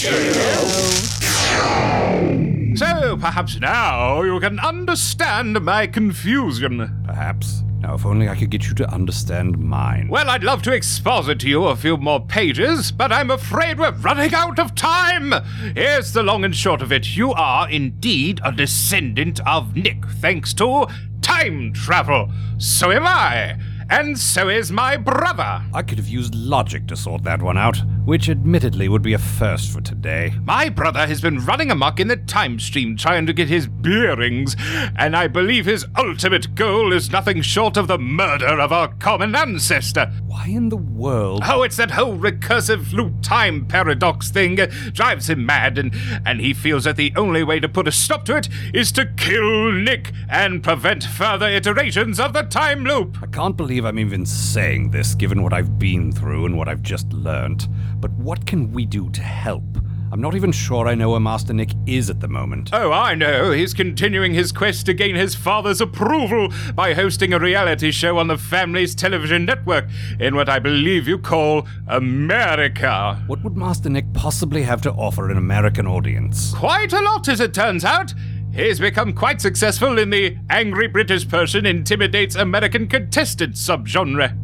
So, 2.76 3.18
perhaps 3.18 3.60
now 3.60 4.24
you 4.24 4.40
can 4.40 4.60
understand 4.60 5.62
my 5.64 5.86
confusion. 5.86 7.04
Perhaps. 7.06 7.62
Now, 7.84 7.96
if 7.96 8.06
only 8.06 8.30
I 8.30 8.36
could 8.38 8.50
get 8.50 8.66
you 8.66 8.74
to 8.76 8.90
understand 8.90 9.58
mine. 9.58 10.08
Well, 10.08 10.30
I'd 10.30 10.46
love 10.46 10.62
to 10.64 10.72
exposit 10.72 11.42
to 11.42 11.50
you 11.50 11.66
a 11.66 11.76
few 11.76 11.98
more 11.98 12.26
pages, 12.26 12.94
but 12.94 13.12
I'm 13.12 13.30
afraid 13.30 13.78
we're 13.78 13.92
running 13.92 14.34
out 14.34 14.58
of 14.58 14.74
time. 14.74 15.34
Here's 15.76 16.14
the 16.14 16.24
long 16.24 16.46
and 16.46 16.56
short 16.56 16.82
of 16.82 16.94
it. 16.94 17.18
You 17.18 17.34
are 17.34 17.70
indeed 17.70 18.40
a 18.42 18.54
descendant 18.54 19.46
of 19.46 19.76
Nick, 19.76 20.06
thanks 20.08 20.54
to 20.54 20.88
time 21.22 21.74
travel. 21.74 22.32
So 22.58 22.90
am 22.90 23.06
I. 23.06 23.60
And 23.90 24.18
so 24.18 24.50
is 24.50 24.72
my 24.72 24.98
brother. 24.98 25.64
I 25.74 25.82
could 25.82 25.98
have 25.98 26.08
used 26.08 26.36
logic 26.36 26.88
to 26.88 26.96
sort 26.96 27.24
that 27.24 27.42
one 27.42 27.58
out, 27.58 27.78
which 28.06 28.30
admittedly 28.30 28.88
would 28.88 29.02
be 29.02 29.14
a 29.14 29.18
first 29.18 29.72
for 29.72 29.82
today. 29.82 30.34
My 30.44 30.70
brother 30.70 31.06
has 31.06 31.22
been 31.22 31.44
running 31.46 31.72
amok 31.72 32.00
in 32.00 32.08
the 32.08 32.18
time 32.18 32.60
stream 32.60 32.96
trying 32.96 33.26
to 33.26 33.34
get 33.34 33.50
his 33.50 33.68
bearings, 33.68 34.56
and 34.98 35.16
I 35.16 35.28
believe 35.28 35.66
his 35.66 35.86
ultimate 35.98 36.56
goal 36.56 36.94
is 36.94 37.12
nothing 37.12 37.42
short 37.42 37.78
of 37.78 37.88
the 37.88 37.98
murder 37.98 38.60
of 38.60 38.72
our 38.72 38.88
common 38.96 39.36
ancestor. 39.36 40.12
Why 40.26 40.46
in 40.48 40.70
the 40.70 40.78
world? 40.78 41.44
Oh, 41.46 41.64
it's 41.64 41.78
that 41.78 41.92
whole 41.92 42.18
recursive 42.18 42.94
loop 42.94 43.14
time 43.22 43.66
paradox 43.66 44.32
thing 44.32 44.60
uh, 44.60 44.68
drives 44.92 45.30
him 45.30 45.46
mad, 45.46 45.78
and, 45.78 45.94
and 46.26 46.40
he 46.40 46.54
feels 46.54 46.86
that 46.86 46.96
the 46.96 47.14
only 47.16 47.44
way 47.44 47.60
to 47.60 47.70
put 47.70 47.88
a 47.88 47.92
stop 47.92 48.26
to 48.26 48.38
it 48.38 48.50
is 48.74 48.92
to 48.94 49.06
kill 49.18 49.72
Nick 49.72 50.12
and 50.30 50.64
prevent 50.64 51.04
further 51.04 51.48
iterations 51.48 52.20
of 52.20 52.34
the 52.34 52.44
time 52.44 52.84
loop. 52.84 53.18
I 53.22 53.28
can't 53.28 53.58
believe 53.58 53.73
I'm 53.82 54.00
even 54.00 54.26
saying 54.26 54.92
this, 54.92 55.16
given 55.16 55.42
what 55.42 55.54
I've 55.54 55.80
been 55.80 56.12
through 56.12 56.46
and 56.46 56.58
what 56.58 56.68
I've 56.68 56.82
just 56.84 57.12
learnt. 57.12 57.68
But 58.00 58.12
what 58.12 58.46
can 58.46 58.72
we 58.72 58.86
do 58.86 59.10
to 59.10 59.22
help? 59.22 59.64
I'm 60.12 60.22
not 60.22 60.36
even 60.36 60.52
sure 60.52 60.88
I 60.88 60.94
know 60.94 61.10
where 61.10 61.20
Master 61.20 61.54
Nick 61.54 61.72
is 61.88 62.12
at 62.12 62.20
the 62.20 62.28
moment. 62.28 62.70
Oh, 62.72 62.92
I 62.92 63.16
know. 63.16 63.52
He's 63.52 63.74
continuing 63.74 64.36
his 64.36 64.52
quest 64.52 64.86
to 64.86 64.94
gain 64.94 65.16
his 65.16 65.34
father's 65.34 65.82
approval 65.82 66.54
by 66.76 66.94
hosting 66.94 67.34
a 67.34 67.40
reality 67.40 67.90
show 67.90 68.20
on 68.20 68.28
the 68.28 68.38
family's 68.38 68.94
television 68.94 69.46
network 69.46 69.86
in 70.20 70.36
what 70.36 70.50
I 70.50 70.60
believe 70.60 71.08
you 71.08 71.18
call 71.18 71.68
America. 71.88 73.24
What 73.26 73.44
would 73.44 73.58
Master 73.58 73.90
Nick 73.90 74.14
possibly 74.14 74.62
have 74.62 74.84
to 74.84 74.92
offer 74.92 75.32
an 75.32 75.38
American 75.38 75.88
audience? 75.88 76.54
Quite 76.54 76.94
a 76.94 77.02
lot, 77.02 77.28
as 77.28 77.40
it 77.40 77.56
turns 77.56 77.84
out. 77.84 78.14
He's 78.54 78.80
become 78.80 79.14
quite 79.14 79.42
successful 79.42 79.98
in 79.98 80.12
the 80.12 80.38
angry 80.48 80.88
British 80.88 81.28
person 81.28 81.66
intimidates 81.66 82.36
American 82.36 82.88
contestant 82.88 83.56
subgenre. 83.56 84.38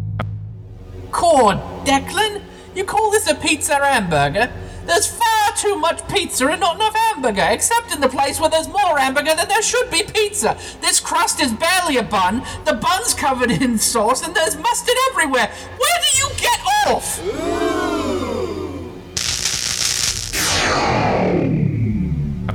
Cord, 1.11 1.57
Declan? 1.85 2.41
You 2.73 2.85
call 2.85 3.11
this 3.11 3.29
a 3.29 3.35
pizza 3.35 3.75
hamburger? 3.75 4.51
There's 4.87 5.05
far 5.05 5.55
too 5.55 5.75
much 5.75 6.07
pizza 6.07 6.47
and 6.47 6.59
not 6.59 6.77
enough 6.77 6.95
hamburger, 6.95 7.47
except 7.51 7.93
in 7.93 8.01
the 8.01 8.09
place 8.09 8.39
where 8.39 8.49
there's 8.49 8.67
more 8.67 8.97
hamburger 8.97 9.35
than 9.35 9.47
there 9.47 9.61
should 9.61 9.91
be 9.91 10.01
pizza. 10.01 10.57
This 10.81 10.99
crust 10.99 11.39
is 11.39 11.53
barely 11.53 11.97
a 11.97 12.03
bun, 12.03 12.41
the 12.65 12.73
bun's 12.73 13.13
covered 13.13 13.51
in 13.51 13.77
sauce, 13.77 14.25
and 14.25 14.35
there's 14.35 14.57
mustard 14.57 14.95
everywhere. 15.11 15.51
Where 15.77 15.99
do 16.01 16.17
you 16.17 16.29
get 16.35 16.59
off? 16.87 17.19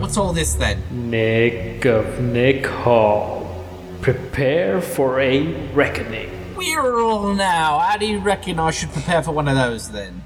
What's 0.00 0.16
all 0.16 0.32
this 0.32 0.54
then? 0.54 0.82
Nick 1.14 1.84
of 1.84 2.20
Nick 2.20 2.66
Hall, 2.66 3.64
prepare 4.02 4.80
for 4.80 5.20
a 5.20 5.70
reckoning. 5.70 6.28
We're 6.56 6.98
all 7.00 7.32
now. 7.32 7.78
How 7.78 7.96
do 7.96 8.04
you 8.04 8.18
reckon 8.18 8.58
I 8.58 8.72
should 8.72 8.90
prepare 8.90 9.22
for 9.22 9.30
one 9.30 9.46
of 9.46 9.54
those 9.54 9.92
then? 9.92 10.24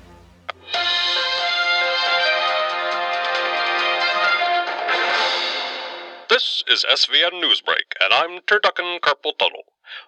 This 6.31 6.65
is 6.67 6.87
SVN 6.91 7.33
Newsbreak, 7.33 7.93
and 8.01 8.15
I'm 8.15 8.41
Turducken 8.47 8.99
Carpal 9.01 9.37
Tunnel. 9.39 9.65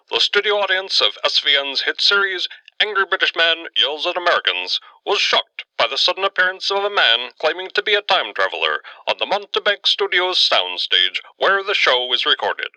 The 0.09 0.19
studio 0.19 0.55
audience 0.55 0.99
of 0.99 1.15
SVN's 1.23 1.81
hit 1.81 2.01
series, 2.01 2.47
Angry 2.79 3.05
British 3.07 3.35
Man 3.35 3.67
Yells 3.75 4.07
at 4.07 4.17
Americans, 4.17 4.79
was 5.05 5.19
shocked 5.19 5.50
by 5.81 5.87
the 5.87 5.97
sudden 5.97 6.23
appearance 6.23 6.69
of 6.69 6.83
a 6.83 6.91
man 6.91 7.31
claiming 7.39 7.67
to 7.73 7.81
be 7.81 7.95
a 7.95 8.03
time 8.03 8.35
traveler 8.35 8.81
on 9.07 9.15
the 9.17 9.25
Montebank 9.25 9.87
Studios 9.87 10.37
soundstage 10.37 11.19
where 11.39 11.63
the 11.63 11.73
show 11.73 12.13
is 12.13 12.23
recorded. 12.23 12.67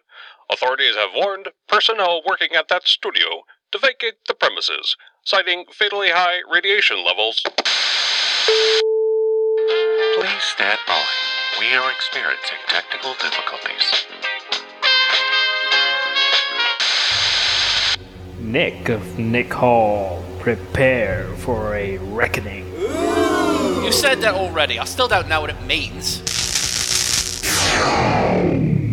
Authorities 0.51 0.97
have 0.97 1.11
warned 1.15 1.49
personnel 1.69 2.23
working 2.27 2.55
at 2.57 2.69
that 2.69 2.87
studio 2.87 3.43
to 3.73 3.79
vacate 3.79 4.15
the 4.27 4.33
premises, 4.33 4.97
citing 5.23 5.67
fatally 5.71 6.09
high 6.13 6.39
radiation 6.51 7.05
levels. 7.05 7.43
Please 10.15 10.45
stand 10.55 10.79
by. 10.87 11.05
We 11.61 11.75
are 11.75 11.91
experiencing 11.91 12.57
technical 12.69 13.13
difficulties. 13.21 14.07
Nick 18.41 18.89
of 18.89 19.19
Nick 19.19 19.53
Hall, 19.53 20.25
prepare 20.41 21.27
for 21.37 21.75
a 21.75 21.99
reckoning. 21.99 22.74
You 23.85 23.93
said 23.93 24.23
that 24.23 24.35
already. 24.35 24.79
I 24.79 24.85
still 24.85 25.09
don't 25.09 25.29
know 25.29 25.43
what 25.43 25.51
it 25.51 25.63
means. 25.67 26.23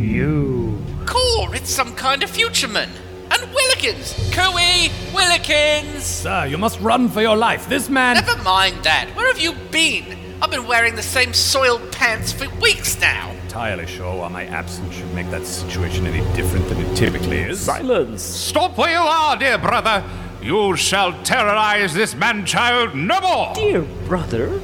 You. 0.02 0.84
Cool, 1.06 1.54
it's 1.54 1.70
some 1.70 1.96
kind 1.96 2.24
of 2.24 2.30
futureman. 2.30 2.90
And 3.32 3.42
Willikins! 3.54 4.14
Cooey! 4.34 4.90
Willikins! 5.14 6.02
Sir, 6.02 6.46
you 6.48 6.58
must 6.58 6.78
run 6.82 7.08
for 7.08 7.22
your 7.22 7.38
life. 7.38 7.70
This 7.70 7.88
man. 7.88 8.16
Never 8.16 8.44
mind 8.44 8.84
that. 8.84 9.10
Where 9.16 9.28
have 9.28 9.40
you 9.40 9.54
been? 9.72 10.18
I've 10.42 10.52
been 10.52 10.68
wearing 10.68 10.96
the 10.96 11.04
same 11.04 11.34
soiled 11.34 11.90
pants 11.94 12.34
for 12.34 12.50
weeks 12.60 13.00
now. 13.00 13.32
Entirely 13.44 13.88
sure 13.88 14.18
why 14.18 14.28
my 14.28 14.46
absence 14.48 14.94
should 14.94 15.14
make 15.14 15.30
that 15.30 15.46
situation 15.46 16.06
any 16.06 16.20
different 16.36 16.68
than 16.68 16.80
it 16.80 16.96
typically 16.98 17.38
is. 17.38 17.62
Silence! 17.62 18.22
Stop 18.22 18.78
where 18.78 18.92
you 18.92 18.98
are, 18.98 19.38
dear 19.38 19.58
brother! 19.58 20.04
You 20.42 20.76
shall 20.76 21.14
terrorize 21.24 21.94
this 21.94 22.14
man 22.14 22.46
child 22.46 22.94
no 22.96 23.22
more! 23.22 23.54
Dear 23.54 23.84
brother, 24.06 24.60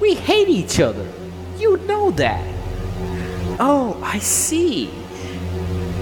we 0.00 0.14
hate 0.14 0.48
each 0.48 0.80
other. 0.80 1.06
You 1.56 1.76
know 1.78 2.10
that. 2.12 2.44
Oh, 3.60 4.00
I 4.04 4.18
see. 4.18 4.90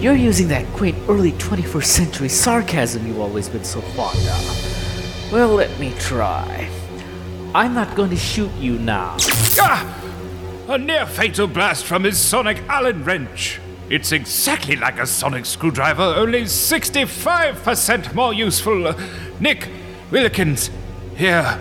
You're 0.00 0.14
using 0.14 0.48
that 0.48 0.66
quaint 0.74 0.96
early 1.08 1.32
21st 1.32 1.84
century 1.84 2.28
sarcasm 2.28 3.06
you've 3.06 3.18
always 3.18 3.48
been 3.48 3.64
so 3.64 3.80
fond 3.80 4.18
of. 4.18 5.32
Well, 5.32 5.48
let 5.48 5.78
me 5.80 5.94
try. 5.98 6.68
I'm 7.54 7.74
not 7.74 7.96
going 7.96 8.10
to 8.10 8.16
shoot 8.16 8.52
you 8.58 8.78
now. 8.78 9.16
Ah! 9.58 10.02
A 10.68 10.76
near 10.76 11.06
fatal 11.06 11.46
blast 11.46 11.84
from 11.84 12.04
his 12.04 12.18
sonic 12.18 12.62
Allen 12.68 13.04
wrench. 13.04 13.60
It's 13.88 14.12
exactly 14.12 14.76
like 14.76 14.98
a 14.98 15.06
sonic 15.06 15.46
screwdriver, 15.46 16.02
only 16.02 16.42
65% 16.42 18.14
more 18.14 18.34
useful. 18.34 18.92
Nick, 19.40 19.68
Willikins, 20.10 20.70
here, 21.16 21.58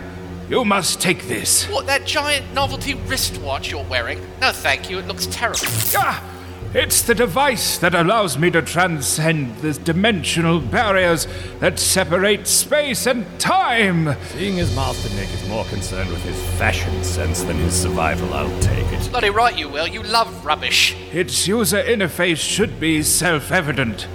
you 0.49 0.65
must 0.65 1.01
take 1.01 1.27
this. 1.27 1.67
What, 1.69 1.87
that 1.87 2.05
giant 2.05 2.53
novelty 2.53 2.93
wristwatch 2.93 3.71
you're 3.71 3.83
wearing? 3.85 4.19
No, 4.41 4.51
thank 4.51 4.89
you. 4.89 4.99
It 4.99 5.07
looks 5.07 5.27
terrible. 5.27 5.65
Ah! 5.95 6.31
It's 6.75 7.03
the 7.03 7.15
device 7.15 7.77
that 7.77 7.95
allows 7.95 8.37
me 8.37 8.51
to 8.51 8.61
transcend 8.61 9.55
the 9.59 9.71
dimensional 9.71 10.59
barriers 10.59 11.25
that 11.61 11.79
separate 11.79 12.47
space 12.47 13.07
and 13.07 13.25
time. 13.39 14.13
Seeing 14.25 14.59
as 14.59 14.75
Master 14.75 15.07
Nick 15.15 15.33
is 15.33 15.47
more 15.47 15.63
concerned 15.65 16.09
with 16.09 16.21
his 16.23 16.37
fashion 16.59 17.01
sense 17.01 17.43
than 17.43 17.55
his 17.55 17.73
survival, 17.73 18.33
I'll 18.33 18.59
take 18.59 18.91
it. 18.91 19.09
Bloody 19.09 19.29
right 19.29 19.57
you 19.57 19.69
will. 19.69 19.87
You 19.87 20.03
love 20.03 20.45
rubbish. 20.45 20.97
Its 21.13 21.47
user 21.47 21.81
interface 21.81 22.39
should 22.39 22.77
be 22.77 23.03
self 23.03 23.53
evident. 23.53 24.09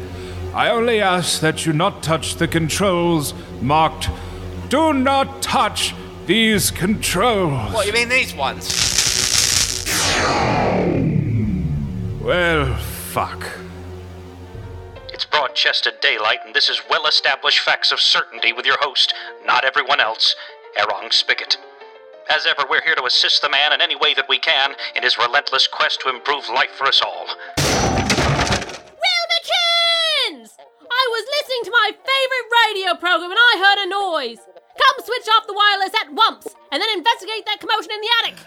I 0.55 0.68
only 0.68 1.01
ask 1.01 1.41
that 1.41 1.64
you 1.64 1.72
not 1.72 2.03
touch 2.03 2.35
the 2.35 2.47
controls 2.47 3.33
marked 3.62 4.11
Do 4.68 4.93
not 4.93 5.41
touch 5.41 5.95
these 6.31 6.70
controls. 6.70 7.72
What, 7.72 7.83
do 7.83 7.89
you 7.89 7.93
mean 7.93 8.09
these 8.09 8.33
ones? 8.37 8.68
Well, 12.22 12.76
fuck. 12.76 13.45
It's 15.12 15.24
broad 15.24 15.57
chested 15.57 15.95
daylight, 16.01 16.39
and 16.47 16.55
this 16.55 16.68
is 16.68 16.83
well 16.89 17.09
established 17.09 17.59
facts 17.59 17.91
of 17.91 17.99
certainty 17.99 18.53
with 18.53 18.64
your 18.64 18.76
host, 18.78 19.12
not 19.45 19.64
everyone 19.64 19.99
else, 19.99 20.37
Erong 20.78 21.11
Spigot. 21.11 21.57
As 22.31 22.47
ever, 22.47 22.62
we're 22.70 22.83
here 22.83 22.95
to 22.95 23.07
assist 23.07 23.43
the 23.43 23.51
man 23.51 23.72
in 23.72 23.81
any 23.81 23.97
way 23.97 24.14
that 24.14 24.28
we 24.28 24.39
can 24.39 24.76
in 24.95 25.03
his 25.03 25.18
relentless 25.18 25.66
quest 25.66 26.01
to 26.03 26.11
improve 26.11 26.49
life 26.49 26.70
for 26.70 26.87
us 26.87 27.03
all. 27.03 27.26
Wilmikins! 27.59 28.70
I 30.93 31.09
was 31.11 31.26
listening 31.41 31.64
to 31.64 31.72
my 31.72 31.91
favorite 31.91 32.53
radio 32.68 32.95
program 32.95 33.33
and 33.33 33.41
I 33.41 33.59
heard 33.59 33.78
a 33.85 33.89
noise. 33.89 34.39
Come 34.81 35.05
switch 35.05 35.28
off 35.37 35.47
the 35.47 35.53
wireless 35.53 35.95
at 36.01 36.12
once 36.12 36.49
and 36.72 36.81
then 36.81 36.89
investigate 36.97 37.45
that 37.47 37.61
commotion 37.61 37.91
in 37.93 38.01
the 38.01 38.09
attic. 38.22 38.39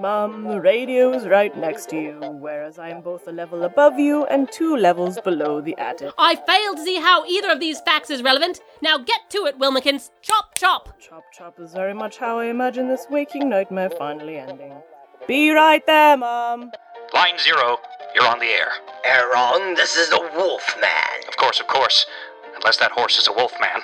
Mum, 0.00 0.44
the 0.44 0.60
radio 0.60 1.12
is 1.12 1.26
right 1.26 1.56
next 1.56 1.90
to 1.90 1.96
you, 1.96 2.18
whereas 2.40 2.78
I 2.78 2.88
am 2.88 3.02
both 3.02 3.26
a 3.28 3.32
level 3.32 3.64
above 3.64 3.98
you 3.98 4.24
and 4.26 4.50
two 4.50 4.76
levels 4.76 5.20
below 5.20 5.60
the 5.60 5.76
attic. 5.78 6.12
I 6.16 6.36
fail 6.36 6.74
to 6.74 6.82
see 6.82 6.96
how 6.96 7.24
either 7.26 7.50
of 7.50 7.60
these 7.60 7.80
facts 7.80 8.10
is 8.10 8.22
relevant. 8.22 8.60
Now 8.82 8.98
get 8.98 9.28
to 9.30 9.46
it, 9.46 9.58
Wilmikins. 9.58 10.10
Chop, 10.22 10.54
chop. 10.54 10.98
Chop 11.00 11.24
chop 11.32 11.60
is 11.60 11.72
very 11.72 11.94
much 11.94 12.18
how 12.18 12.38
I 12.38 12.46
imagine 12.46 12.88
this 12.88 13.06
waking 13.10 13.48
nightmare 13.48 13.90
finally 13.90 14.36
ending. 14.36 14.74
Be 15.28 15.50
right 15.50 15.84
there, 15.86 16.16
Mum. 16.16 16.72
Line 17.12 17.38
zero, 17.38 17.78
you're 18.14 18.26
on 18.26 18.38
the 18.38 18.46
air. 18.46 18.70
Erong, 19.04 19.76
this 19.76 19.96
is 19.96 20.08
the 20.10 20.20
Wolf 20.34 20.76
Man. 20.80 21.28
Of 21.28 21.36
course, 21.36 21.60
of 21.60 21.66
course. 21.66 22.06
Unless 22.56 22.78
that 22.78 22.92
horse 22.92 23.18
is 23.18 23.28
a 23.28 23.32
wolf 23.32 23.52
man. 23.60 23.80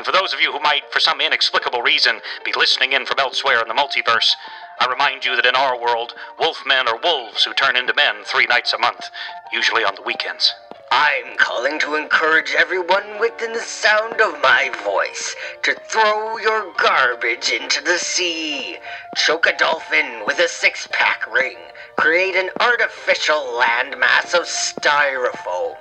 And 0.00 0.06
for 0.06 0.12
those 0.12 0.32
of 0.32 0.40
you 0.40 0.50
who 0.50 0.60
might, 0.60 0.90
for 0.90 0.98
some 0.98 1.20
inexplicable 1.20 1.82
reason, 1.82 2.22
be 2.42 2.54
listening 2.56 2.94
in 2.94 3.04
from 3.04 3.18
elsewhere 3.18 3.60
in 3.60 3.68
the 3.68 3.74
multiverse, 3.74 4.34
I 4.80 4.86
remind 4.86 5.26
you 5.26 5.36
that 5.36 5.44
in 5.44 5.54
our 5.54 5.78
world, 5.78 6.14
wolfmen 6.38 6.86
are 6.86 6.98
wolves 7.04 7.44
who 7.44 7.52
turn 7.52 7.76
into 7.76 7.92
men 7.92 8.24
three 8.24 8.46
nights 8.46 8.72
a 8.72 8.78
month, 8.78 9.10
usually 9.52 9.84
on 9.84 9.96
the 9.96 10.00
weekends. 10.00 10.54
I'm 10.90 11.36
calling 11.36 11.78
to 11.80 11.96
encourage 11.96 12.54
everyone 12.56 13.20
within 13.20 13.52
the 13.52 13.60
sound 13.60 14.22
of 14.22 14.40
my 14.40 14.70
voice 14.84 15.36
to 15.64 15.74
throw 15.74 16.38
your 16.38 16.72
garbage 16.82 17.50
into 17.50 17.84
the 17.84 17.98
sea. 17.98 18.78
Choke 19.16 19.48
a 19.48 19.56
dolphin 19.58 20.24
with 20.26 20.38
a 20.38 20.48
six 20.48 20.88
pack 20.90 21.30
ring. 21.30 21.58
Create 21.96 22.36
an 22.36 22.48
artificial 22.58 23.60
landmass 23.60 24.32
of 24.32 24.46
styrofoam. 24.46 25.76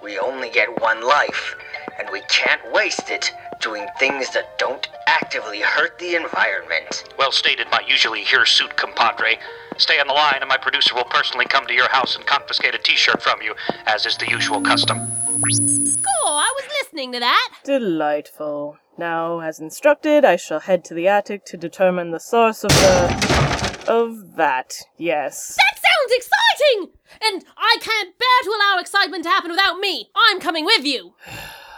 We 0.00 0.18
only 0.18 0.50
get 0.50 0.80
one 0.80 1.04
life, 1.04 1.56
and 1.98 2.08
we 2.10 2.20
can't 2.28 2.60
waste 2.72 3.10
it 3.10 3.32
doing 3.60 3.86
things 3.98 4.30
that 4.32 4.58
don't 4.58 4.88
actively 5.06 5.60
hurt 5.60 5.98
the 5.98 6.16
environment. 6.16 7.04
Well 7.18 7.32
stated, 7.32 7.66
my 7.70 7.82
usually 7.86 8.24
hirsute 8.24 8.76
compadre. 8.76 9.38
Stay 9.76 9.98
on 9.98 10.06
the 10.06 10.12
line, 10.12 10.38
and 10.40 10.48
my 10.48 10.56
producer 10.56 10.94
will 10.94 11.04
personally 11.04 11.46
come 11.46 11.66
to 11.66 11.74
your 11.74 11.88
house 11.88 12.16
and 12.16 12.24
confiscate 12.26 12.74
a 12.74 12.78
t 12.78 12.94
shirt 12.94 13.22
from 13.22 13.42
you, 13.42 13.54
as 13.86 14.06
is 14.06 14.16
the 14.16 14.28
usual 14.28 14.60
custom. 14.60 14.98
Cool, 14.98 16.04
I 16.26 16.52
was 16.56 16.68
listening 16.82 17.12
to 17.12 17.20
that. 17.20 17.54
Delightful. 17.64 18.78
Now, 18.96 19.40
as 19.40 19.58
instructed, 19.58 20.24
I 20.24 20.36
shall 20.36 20.60
head 20.60 20.84
to 20.84 20.94
the 20.94 21.08
attic 21.08 21.44
to 21.46 21.56
determine 21.56 22.10
the 22.10 22.20
source 22.20 22.62
of 22.62 22.70
the. 22.70 23.84
of 23.88 24.36
that, 24.36 24.74
yes. 24.96 25.56
That 25.56 25.80
sounds 25.80 26.12
exciting! 26.12 26.92
And 27.22 27.44
I 27.56 27.78
can't 27.80 28.16
bear 28.18 28.40
to 28.44 28.50
allow 28.50 28.78
excitement 28.78 29.24
to 29.24 29.30
happen 29.30 29.50
without 29.50 29.78
me. 29.78 30.10
I'm 30.14 30.40
coming 30.40 30.64
with 30.64 30.84
you. 30.84 31.14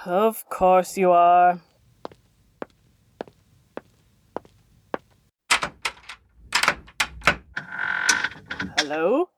Of 0.06 0.48
course 0.48 0.96
you 0.96 1.10
are. 1.10 1.60
Hello? 8.78 9.30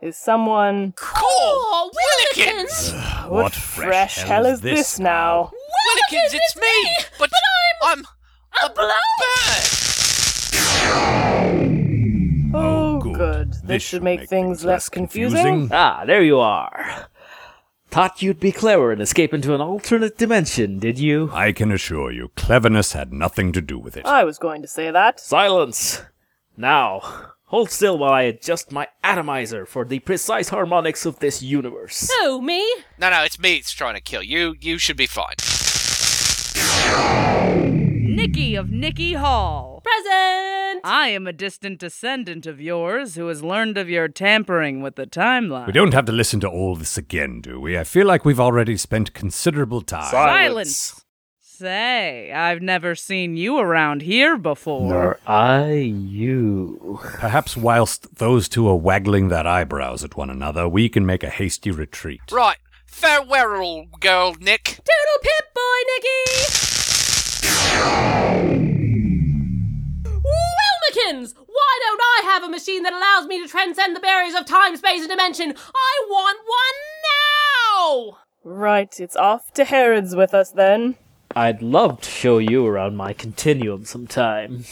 Is 0.00 0.16
someone. 0.16 0.94
Cool, 0.96 1.90
Willikins! 2.34 3.28
What, 3.28 3.52
fresh, 3.52 4.22
hell 4.22 4.46
is 4.46 4.62
this 4.62 4.98
now? 4.98 5.50
Willikins, 5.52 6.32
it's 6.32 6.56
me! 6.56 6.96
But, 7.18 7.28
I'm. 7.82 8.02
I'm 8.54 8.70
a 8.70 8.74
bloke! 8.74 8.94
Oh, 12.54 13.00
good. 13.02 13.52
This, 13.64 13.82
should 13.82 14.02
make, 14.02 14.26
things 14.30 14.64
less 14.64 14.88
confusing. 14.88 15.68
Ah, 15.70 16.04
there 16.06 16.22
you 16.22 16.40
are. 16.40 17.06
Thought 17.88 18.20
you'd 18.20 18.40
be 18.40 18.52
clever 18.52 18.92
and 18.92 19.00
escape 19.00 19.32
into 19.32 19.54
an 19.54 19.60
alternate 19.60 20.18
dimension, 20.18 20.78
did 20.78 20.98
you? 20.98 21.30
I 21.32 21.52
can 21.52 21.72
assure 21.72 22.10
you, 22.10 22.30
cleverness 22.36 22.92
had 22.92 23.12
nothing 23.12 23.52
to 23.52 23.62
do 23.62 23.78
with 23.78 23.96
it. 23.96 24.04
I 24.04 24.24
was 24.24 24.38
going 24.38 24.60
to 24.62 24.68
say 24.68 24.90
that. 24.90 25.18
Silence! 25.18 26.02
Now, 26.58 27.00
hold 27.46 27.70
still 27.70 27.96
while 27.96 28.12
I 28.12 28.22
adjust 28.22 28.72
my 28.72 28.88
atomizer 29.02 29.64
for 29.66 29.84
the 29.84 30.00
precise 30.00 30.50
harmonics 30.50 31.06
of 31.06 31.20
this 31.20 31.42
universe. 31.42 32.10
Who, 32.20 32.42
me? 32.42 32.60
No, 32.98 33.08
no, 33.10 33.22
it's 33.22 33.38
me 33.38 33.56
that's 33.58 33.72
trying 33.72 33.94
to 33.94 34.00
kill 34.00 34.22
you. 34.22 34.56
You 34.60 34.78
should 34.78 34.96
be 34.96 35.06
fine. 35.06 35.36
Nikki 38.14 38.56
of 38.56 38.70
Nikki 38.70 39.12
Hall. 39.14 39.75
Present! 39.86 40.80
I 40.84 41.08
am 41.14 41.28
a 41.28 41.32
distant 41.32 41.78
descendant 41.78 42.44
of 42.44 42.60
yours 42.60 43.14
who 43.14 43.28
has 43.28 43.44
learned 43.44 43.78
of 43.78 43.88
your 43.88 44.08
tampering 44.08 44.82
with 44.82 44.96
the 44.96 45.06
timeline. 45.06 45.68
We 45.68 45.72
don't 45.72 45.94
have 45.94 46.06
to 46.06 46.12
listen 46.12 46.40
to 46.40 46.48
all 46.48 46.74
this 46.74 46.98
again, 46.98 47.40
do 47.40 47.60
we? 47.60 47.78
I 47.78 47.84
feel 47.84 48.04
like 48.04 48.24
we've 48.24 48.40
already 48.40 48.76
spent 48.76 49.14
considerable 49.14 49.82
time. 49.82 50.10
Silence! 50.10 51.04
Say, 51.38 52.32
I've 52.32 52.60
never 52.60 52.96
seen 52.96 53.36
you 53.36 53.58
around 53.58 54.02
here 54.02 54.36
before. 54.36 54.88
Nor 54.88 55.20
I 55.24 55.70
you. 55.74 56.98
Perhaps 57.02 57.56
whilst 57.56 58.16
those 58.16 58.48
two 58.48 58.68
are 58.68 58.74
waggling 58.74 59.28
their 59.28 59.46
eyebrows 59.46 60.02
at 60.02 60.16
one 60.16 60.30
another, 60.30 60.68
we 60.68 60.88
can 60.88 61.06
make 61.06 61.22
a 61.22 61.30
hasty 61.30 61.70
retreat. 61.70 62.20
Right. 62.32 62.58
Farewell, 62.86 63.86
girl, 64.00 64.34
Nick. 64.40 64.64
Toodle 64.64 65.20
pip, 65.22 65.54
boy, 65.54 65.78
Nicky! 68.56 68.65
Wilmikins! 70.96 71.34
Why 71.34 71.78
don't 71.80 72.00
I 72.00 72.20
have 72.24 72.42
a 72.44 72.48
machine 72.48 72.82
that 72.82 72.92
allows 72.92 73.26
me 73.26 73.42
to 73.42 73.48
transcend 73.48 73.94
the 73.96 74.00
barriers 74.00 74.34
of 74.34 74.46
time, 74.46 74.76
space, 74.76 75.00
and 75.00 75.10
dimension? 75.10 75.54
I 75.56 76.06
want 76.08 76.38
one 76.46 78.14
now! 78.14 78.18
Right, 78.44 79.00
it's 79.00 79.16
off 79.16 79.52
to 79.54 79.64
Harrods 79.64 80.14
with 80.14 80.32
us 80.34 80.50
then. 80.50 80.96
I'd 81.34 81.62
love 81.62 82.00
to 82.02 82.10
show 82.10 82.38
you 82.38 82.66
around 82.66 82.96
my 82.96 83.12
continuum 83.12 83.84
sometime. 83.84 84.64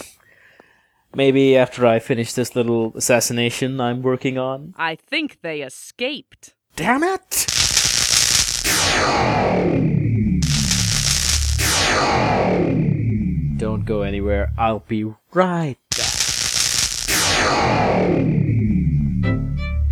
Maybe 1.14 1.57
after 1.57 1.87
I 1.87 1.99
finish 1.99 2.33
this 2.33 2.57
little 2.57 2.93
assassination 2.97 3.81
I'm 3.81 4.03
working 4.03 4.39
on. 4.39 4.75
I 4.77 4.97
think 4.97 5.39
they 5.43 5.62
escaped. 5.62 6.55
Damn 6.77 7.05
it! 7.05 7.47
Don't 13.57 13.85
go 13.85 14.03
anywhere. 14.03 14.53
I'll 14.59 14.81
be 14.81 15.05
right 15.33 15.79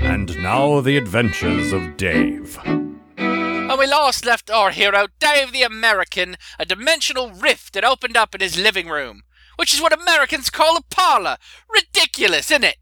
And 0.00 0.42
now 0.42 0.80
the 0.80 0.96
adventures 0.96 1.72
of 1.72 1.96
Dave. 1.96 2.58
When 2.62 3.78
we 3.78 3.86
last 3.86 4.26
left 4.26 4.50
our 4.50 4.70
hero, 4.70 5.06
Dave 5.18 5.52
the 5.52 5.62
American, 5.62 6.36
a 6.58 6.66
dimensional 6.66 7.30
rift 7.30 7.74
had 7.74 7.84
opened 7.84 8.16
up 8.16 8.34
in 8.34 8.40
his 8.40 8.58
living 8.58 8.88
room, 8.88 9.22
which 9.56 9.72
is 9.72 9.80
what 9.80 9.98
Americans 9.98 10.50
call 10.50 10.76
a 10.76 10.82
parlor. 10.82 11.38
Ridiculous, 11.72 12.50
isn't 12.50 12.64
it? 12.64 12.76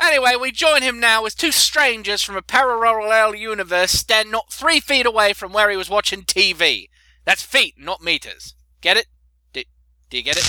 Anyway, 0.00 0.36
we 0.40 0.52
join 0.52 0.82
him 0.82 1.00
now 1.00 1.24
as 1.24 1.34
two 1.34 1.50
strangers 1.50 2.22
from 2.22 2.36
a 2.36 2.42
parallel 2.42 3.34
universe 3.34 3.92
stand 3.92 4.30
not 4.30 4.52
three 4.52 4.78
feet 4.78 5.06
away 5.06 5.32
from 5.32 5.52
where 5.52 5.70
he 5.70 5.76
was 5.76 5.90
watching 5.90 6.22
TV. 6.22 6.88
That's 7.24 7.42
feet, 7.42 7.74
not 7.78 8.02
meters. 8.02 8.54
Get 8.80 8.96
it? 8.96 9.06
Do, 9.52 9.62
do 10.10 10.18
you 10.18 10.22
get 10.22 10.36
it? 10.36 10.44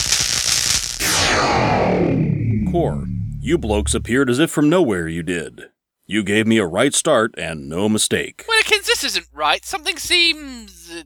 Core, 2.71 3.06
you 3.47 3.57
blokes 3.57 3.95
appeared 3.95 4.29
as 4.29 4.39
if 4.39 4.51
from 4.51 4.69
nowhere 4.69 5.07
you 5.07 5.23
did. 5.23 5.69
You 6.05 6.21
gave 6.21 6.45
me 6.45 6.57
a 6.57 6.65
right 6.65 6.93
start 6.93 7.33
and 7.37 7.69
no 7.69 7.87
mistake. 7.87 8.45
Willikins, 8.45 8.85
this 8.85 9.05
isn't 9.05 9.27
right. 9.33 9.63
Something 9.63 9.97
seems. 9.97 10.91
Uh, 10.93 11.03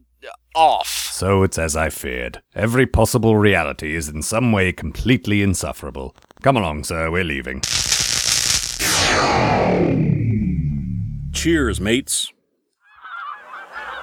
off. 0.56 1.10
So 1.12 1.44
it's 1.44 1.58
as 1.60 1.76
I 1.76 1.90
feared. 1.90 2.42
Every 2.56 2.86
possible 2.88 3.38
reality 3.38 3.96
is 3.96 4.10
in 4.10 4.22
some 4.22 4.52
way 4.52 4.72
completely 4.72 5.42
insufferable. 5.42 6.16
Come 6.42 6.58
along, 6.58 6.84
sir, 6.84 7.10
we're 7.12 7.24
leaving. 7.24 7.62
Cheers, 11.34 11.80
mates. 11.80 12.32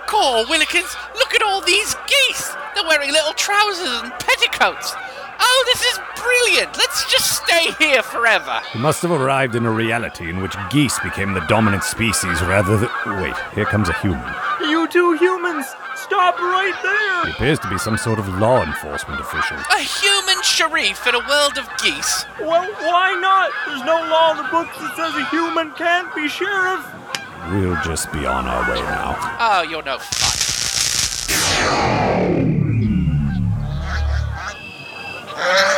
Cool, 0.06 0.44
Willikins, 0.44 0.96
look 1.16 1.34
at 1.34 1.42
all 1.42 1.60
these 1.60 1.94
geese! 2.06 2.54
They're 2.74 2.86
wearing 2.86 3.12
little 3.12 3.34
trousers 3.34 4.02
and 4.02 4.12
petticoats. 4.12 4.94
Oh, 5.40 5.64
this 5.66 5.82
is 5.82 6.00
brilliant! 6.20 6.76
Let's 6.76 7.10
just 7.10 7.42
stay 7.44 7.70
here 7.78 8.02
forever. 8.02 8.60
We 8.74 8.80
must 8.80 9.02
have 9.02 9.10
arrived 9.10 9.54
in 9.54 9.64
a 9.66 9.70
reality 9.70 10.28
in 10.30 10.40
which 10.40 10.54
geese 10.70 10.98
became 11.00 11.32
the 11.34 11.40
dominant 11.46 11.84
species 11.84 12.40
rather 12.42 12.76
than. 12.76 12.90
Wait, 13.22 13.34
here 13.54 13.64
comes 13.64 13.88
a 13.88 13.92
human. 13.94 14.34
You 14.60 14.86
two 14.88 15.12
humans, 15.14 15.66
stop 15.94 16.38
right 16.38 16.74
He 16.74 16.82
there! 17.28 17.32
appears 17.34 17.58
to 17.60 17.68
be 17.70 17.78
some 17.78 17.96
sort 17.96 18.18
of 18.18 18.28
law 18.38 18.62
enforcement 18.64 19.20
official. 19.20 19.56
A 19.56 19.78
human 19.80 20.42
sharif 20.42 21.06
in 21.06 21.14
a 21.14 21.20
world 21.28 21.58
of 21.58 21.68
geese. 21.82 22.24
Well, 22.40 22.66
why 22.82 23.14
not? 23.20 23.50
There's 23.66 23.84
no 23.84 23.96
law 24.08 24.32
in 24.32 24.36
the 24.38 24.48
books 24.50 24.76
that 24.78 24.96
says 24.96 25.14
a 25.14 25.24
human 25.30 25.70
can't 25.72 26.12
be 26.14 26.28
sheriff. 26.28 26.84
We'll 27.50 27.80
just 27.82 28.12
be 28.12 28.26
on 28.26 28.46
our 28.46 28.68
way 28.70 28.80
now. 28.82 29.16
Oh, 29.40 29.62
you're 29.62 29.82
no 29.82 29.98
fun. 29.98 30.28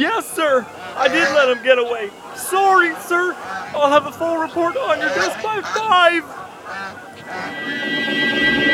Yes, 0.00 0.34
sir. 0.34 0.66
I 0.96 1.08
did 1.08 1.28
let 1.34 1.54
him 1.54 1.62
get 1.62 1.78
away. 1.78 2.08
Sorry, 2.34 2.94
sir. 3.00 3.34
I'll 3.74 3.90
have 3.90 4.06
a 4.06 4.12
full 4.12 4.38
report 4.38 4.74
on 4.78 4.98
your 4.98 5.10
desk 5.10 5.42
by 5.42 5.60
five. 5.60 6.24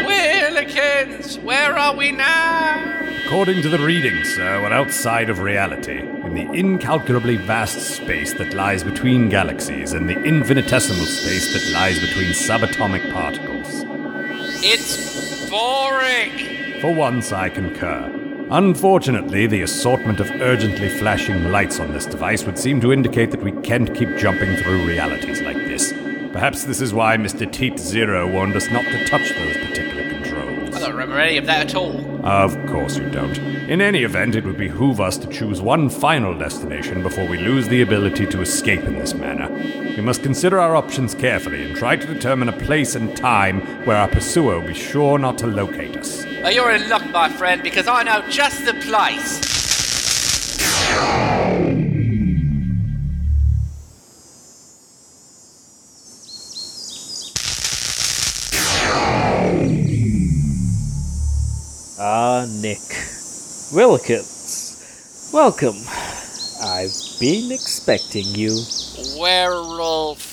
Willikins, 0.06 1.42
where 1.42 1.76
are 1.76 1.96
we 1.96 2.12
now? 2.12 3.02
According 3.24 3.62
to 3.62 3.68
the 3.68 3.80
readings, 3.80 4.36
sir, 4.36 4.62
we're 4.62 4.72
outside 4.72 5.28
of 5.28 5.40
reality, 5.40 5.98
in 5.98 6.34
the 6.34 6.48
incalculably 6.52 7.34
vast 7.34 7.80
space 7.80 8.32
that 8.34 8.54
lies 8.54 8.84
between 8.84 9.28
galaxies 9.28 9.94
and 9.94 10.08
the 10.08 10.22
infinitesimal 10.22 11.06
space 11.06 11.52
that 11.52 11.72
lies 11.72 11.98
between 11.98 12.30
subatomic 12.30 13.12
particles. 13.12 13.84
It's 14.62 15.50
boring. 15.50 16.80
For 16.80 16.94
once, 16.94 17.32
I 17.32 17.48
concur. 17.48 18.25
Unfortunately, 18.50 19.48
the 19.48 19.62
assortment 19.62 20.20
of 20.20 20.30
urgently 20.40 20.88
flashing 20.88 21.50
lights 21.50 21.80
on 21.80 21.92
this 21.92 22.06
device 22.06 22.44
would 22.44 22.56
seem 22.56 22.80
to 22.80 22.92
indicate 22.92 23.32
that 23.32 23.42
we 23.42 23.50
can't 23.62 23.92
keep 23.92 24.16
jumping 24.16 24.54
through 24.54 24.86
realities 24.86 25.42
like 25.42 25.56
this. 25.56 25.92
Perhaps 26.32 26.62
this 26.62 26.80
is 26.80 26.94
why 26.94 27.16
Mr. 27.16 27.50
Teat 27.50 27.76
Zero 27.76 28.30
warned 28.30 28.54
us 28.54 28.70
not 28.70 28.84
to 28.84 29.04
touch 29.04 29.30
those 29.30 29.56
particular 29.56 29.85
remember 30.96 31.20
any 31.20 31.36
of 31.36 31.44
that 31.44 31.68
at 31.68 31.74
all. 31.74 32.26
Of 32.26 32.54
course 32.66 32.96
you 32.96 33.08
don't. 33.10 33.36
In 33.68 33.80
any 33.82 34.02
event, 34.02 34.34
it 34.34 34.44
would 34.44 34.56
behoove 34.56 35.00
us 35.00 35.18
to 35.18 35.28
choose 35.28 35.60
one 35.60 35.90
final 35.90 36.36
destination 36.36 37.02
before 37.02 37.26
we 37.26 37.36
lose 37.36 37.68
the 37.68 37.82
ability 37.82 38.26
to 38.26 38.40
escape 38.40 38.82
in 38.84 38.98
this 38.98 39.12
manner. 39.12 39.50
We 39.50 40.00
must 40.00 40.22
consider 40.22 40.58
our 40.58 40.74
options 40.74 41.14
carefully 41.14 41.64
and 41.64 41.76
try 41.76 41.96
to 41.96 42.06
determine 42.06 42.48
a 42.48 42.52
place 42.52 42.94
and 42.94 43.14
time 43.14 43.60
where 43.84 43.96
our 43.96 44.08
pursuer 44.08 44.58
will 44.58 44.68
be 44.68 44.74
sure 44.74 45.18
not 45.18 45.36
to 45.38 45.46
locate 45.46 45.96
us. 45.96 46.24
Oh, 46.42 46.48
you're 46.48 46.72
in 46.72 46.88
luck, 46.88 47.08
my 47.10 47.28
friend, 47.28 47.62
because 47.62 47.86
I 47.86 48.02
know 48.02 48.26
just 48.28 48.64
the 48.64 48.74
place. 48.74 49.42
Ah, 62.08 62.46
Nick. 62.48 62.86
Wilkins. 63.74 64.78
Welcome. 65.32 65.82
I've 66.62 66.94
been 67.18 67.50
expecting 67.50 68.26
you. 68.26 68.62
Werewolf. 69.18 70.25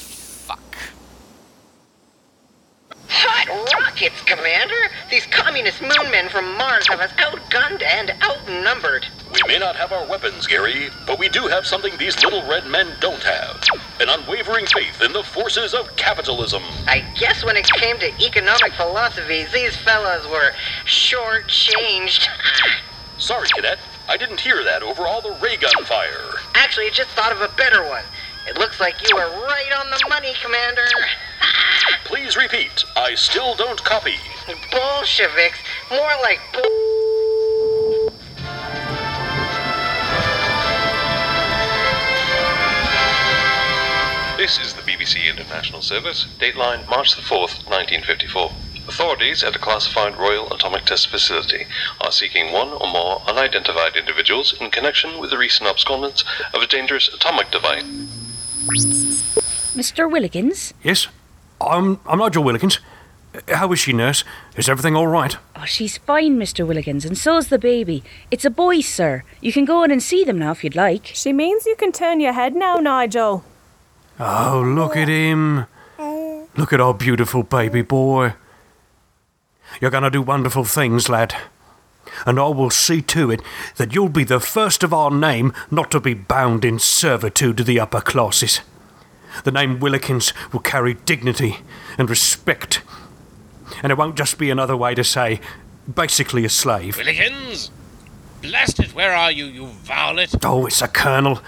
Hot 3.16 3.48
rockets, 3.80 4.22
Commander! 4.24 4.74
These 5.12 5.28
communist 5.28 5.80
moonmen 5.82 6.32
from 6.32 6.58
Mars 6.58 6.88
have 6.88 7.00
us 7.00 7.12
outgunned 7.20 7.84
and 7.84 8.12
outnumbered. 8.24 9.06
We 9.32 9.40
may 9.48 9.60
not 9.60 9.76
have 9.76 9.92
our 9.92 10.04
weapons, 10.08 10.48
Gary, 10.48 10.90
but 11.06 11.20
we 11.20 11.30
do 11.30 11.46
have 11.48 11.68
something 11.68 11.96
these 11.98 12.22
little 12.24 12.42
red 12.50 12.66
men 12.66 12.88
don't 13.00 13.22
have 13.22 13.64
an 14.00 14.10
unwavering 14.10 14.66
faith 14.66 15.00
in 15.04 15.14
the 15.14 15.22
forces 15.22 15.76
of 15.76 15.96
capitalism. 15.96 16.64
I 16.88 17.04
guess 17.20 17.46
when 17.46 17.56
it 17.56 17.68
came 17.74 18.00
to 18.00 18.26
economic 18.26 18.74
philosophies, 18.74 19.52
these 19.52 19.76
fellas 19.76 20.26
were 20.28 20.52
short-changed. 20.86 22.28
Sorry, 23.20 23.48
Cadet, 23.56 23.78
I 24.10 24.18
didn't 24.18 24.42
hear 24.42 24.64
that 24.64 24.82
over 24.82 25.06
all 25.06 25.22
the 25.22 25.38
ray 25.42 25.56
gun 25.58 25.86
fire. 25.86 26.42
Actually, 26.56 26.88
I 26.88 26.92
just 26.92 27.12
thought 27.12 27.32
of 27.32 27.42
a 27.42 27.50
better 27.56 27.88
one. 27.88 28.04
It 28.46 28.58
looks 28.58 28.80
like 28.80 29.08
you 29.08 29.16
were 29.16 29.22
right 29.22 29.72
on 29.80 29.90
the 29.90 30.06
money, 30.10 30.34
Commander. 30.44 30.86
Please 32.04 32.36
repeat, 32.36 32.84
I 32.96 33.16
still 33.16 33.56
don't 33.56 33.82
copy. 33.84 34.16
Bolsheviks, 34.70 35.60
more 35.90 36.12
like 36.22 36.40
bull. 36.52 36.62
This 44.38 44.60
is 44.60 44.74
the 44.74 44.82
BBC 44.82 45.30
International 45.30 45.82
Service, 45.82 46.28
dateline 46.38 46.86
March 46.90 47.16
the 47.16 47.22
4th, 47.22 47.64
1954. 47.70 48.52
Authorities 48.90 49.42
at 49.42 49.56
a 49.56 49.60
classified 49.60 50.18
Royal 50.18 50.52
Atomic 50.52 50.84
Test 50.84 51.08
Facility 51.08 51.66
are 52.02 52.12
seeking 52.12 52.52
one 52.52 52.70
or 52.70 52.92
more 52.92 53.22
unidentified 53.26 53.96
individuals 53.96 54.54
in 54.60 54.70
connection 54.70 55.18
with 55.20 55.30
the 55.30 55.38
recent 55.38 55.70
abscondence 55.70 56.26
of 56.54 56.62
a 56.62 56.68
dangerous 56.68 57.08
atomic 57.14 57.50
device. 57.52 57.86
Mr. 58.68 60.10
Willikins? 60.10 60.74
Yes? 60.84 61.08
I'm, 61.60 62.00
I'm 62.06 62.20
Nigel 62.20 62.44
Willikins. 62.44 62.80
How 63.50 63.72
is 63.72 63.80
she, 63.80 63.94
nurse? 63.94 64.24
Is 64.56 64.70
everything 64.70 64.96
all 64.96 65.08
right? 65.08 65.36
Oh, 65.56 65.66
she's 65.66 65.98
fine, 65.98 66.38
Mr. 66.38 66.66
Willikins, 66.66 67.06
and 67.06 67.18
so's 67.18 67.48
the 67.48 67.58
baby. 67.58 68.04
It's 68.32 68.46
a 68.46 68.50
boy, 68.50 68.82
sir. 68.82 69.24
You 69.42 69.52
can 69.52 69.66
go 69.66 69.84
in 69.84 69.92
and 69.92 70.02
see 70.02 70.24
them 70.24 70.38
now 70.40 70.52
if 70.52 70.64
you'd 70.64 70.76
like. 70.76 71.08
She 71.08 71.34
means 71.34 71.66
you 71.66 71.76
can 71.76 71.92
turn 71.92 72.20
your 72.20 72.34
head 72.34 72.56
now, 72.56 72.78
Nigel. 72.78 73.44
Oh, 74.20 74.64
look 74.66 74.96
at 74.96 75.08
him. 75.08 75.66
Look 76.56 76.72
at 76.72 76.80
our 76.80 76.94
beautiful 76.94 77.42
baby 77.44 77.82
boy. 77.82 78.34
You're 79.82 79.92
going 79.92 80.04
to 80.04 80.12
do 80.12 80.22
wonderful 80.22 80.64
things, 80.64 81.10
lad. 81.10 81.36
And 82.26 82.40
I 82.40 82.48
will 82.48 82.70
see 82.70 83.02
to 83.02 83.32
it 83.32 83.42
that 83.78 83.94
you'll 83.94 84.10
be 84.10 84.24
the 84.24 84.40
first 84.40 84.84
of 84.84 84.94
our 84.94 85.12
name 85.12 85.54
not 85.72 85.92
to 85.92 86.00
be 86.00 86.14
bound 86.14 86.64
in 86.66 86.80
servitude 86.80 87.58
to 87.58 87.64
the 87.64 87.80
upper 87.80 88.02
classes. 88.02 88.62
The 89.44 89.52
name 89.52 89.80
Willikins 89.80 90.34
will 90.52 90.60
carry 90.60 90.94
dignity 90.94 91.58
and 91.98 92.10
respect. 92.10 92.82
And 93.82 93.92
it 93.92 93.98
won't 93.98 94.16
just 94.16 94.38
be 94.38 94.50
another 94.50 94.78
way 94.78 94.94
to 94.96 95.04
say, 95.04 95.42
basically 95.94 96.46
a 96.46 96.50
slave. 96.50 96.98
Willikins! 96.98 97.70
Blast 98.42 98.80
it, 98.80 98.94
where 98.94 99.14
are 99.14 99.32
you, 99.32 99.46
you 99.46 99.68
varlet? 99.68 100.36
Oh, 100.44 100.66
it's 100.66 100.82
a 100.82 100.88
colonel. 100.88 101.40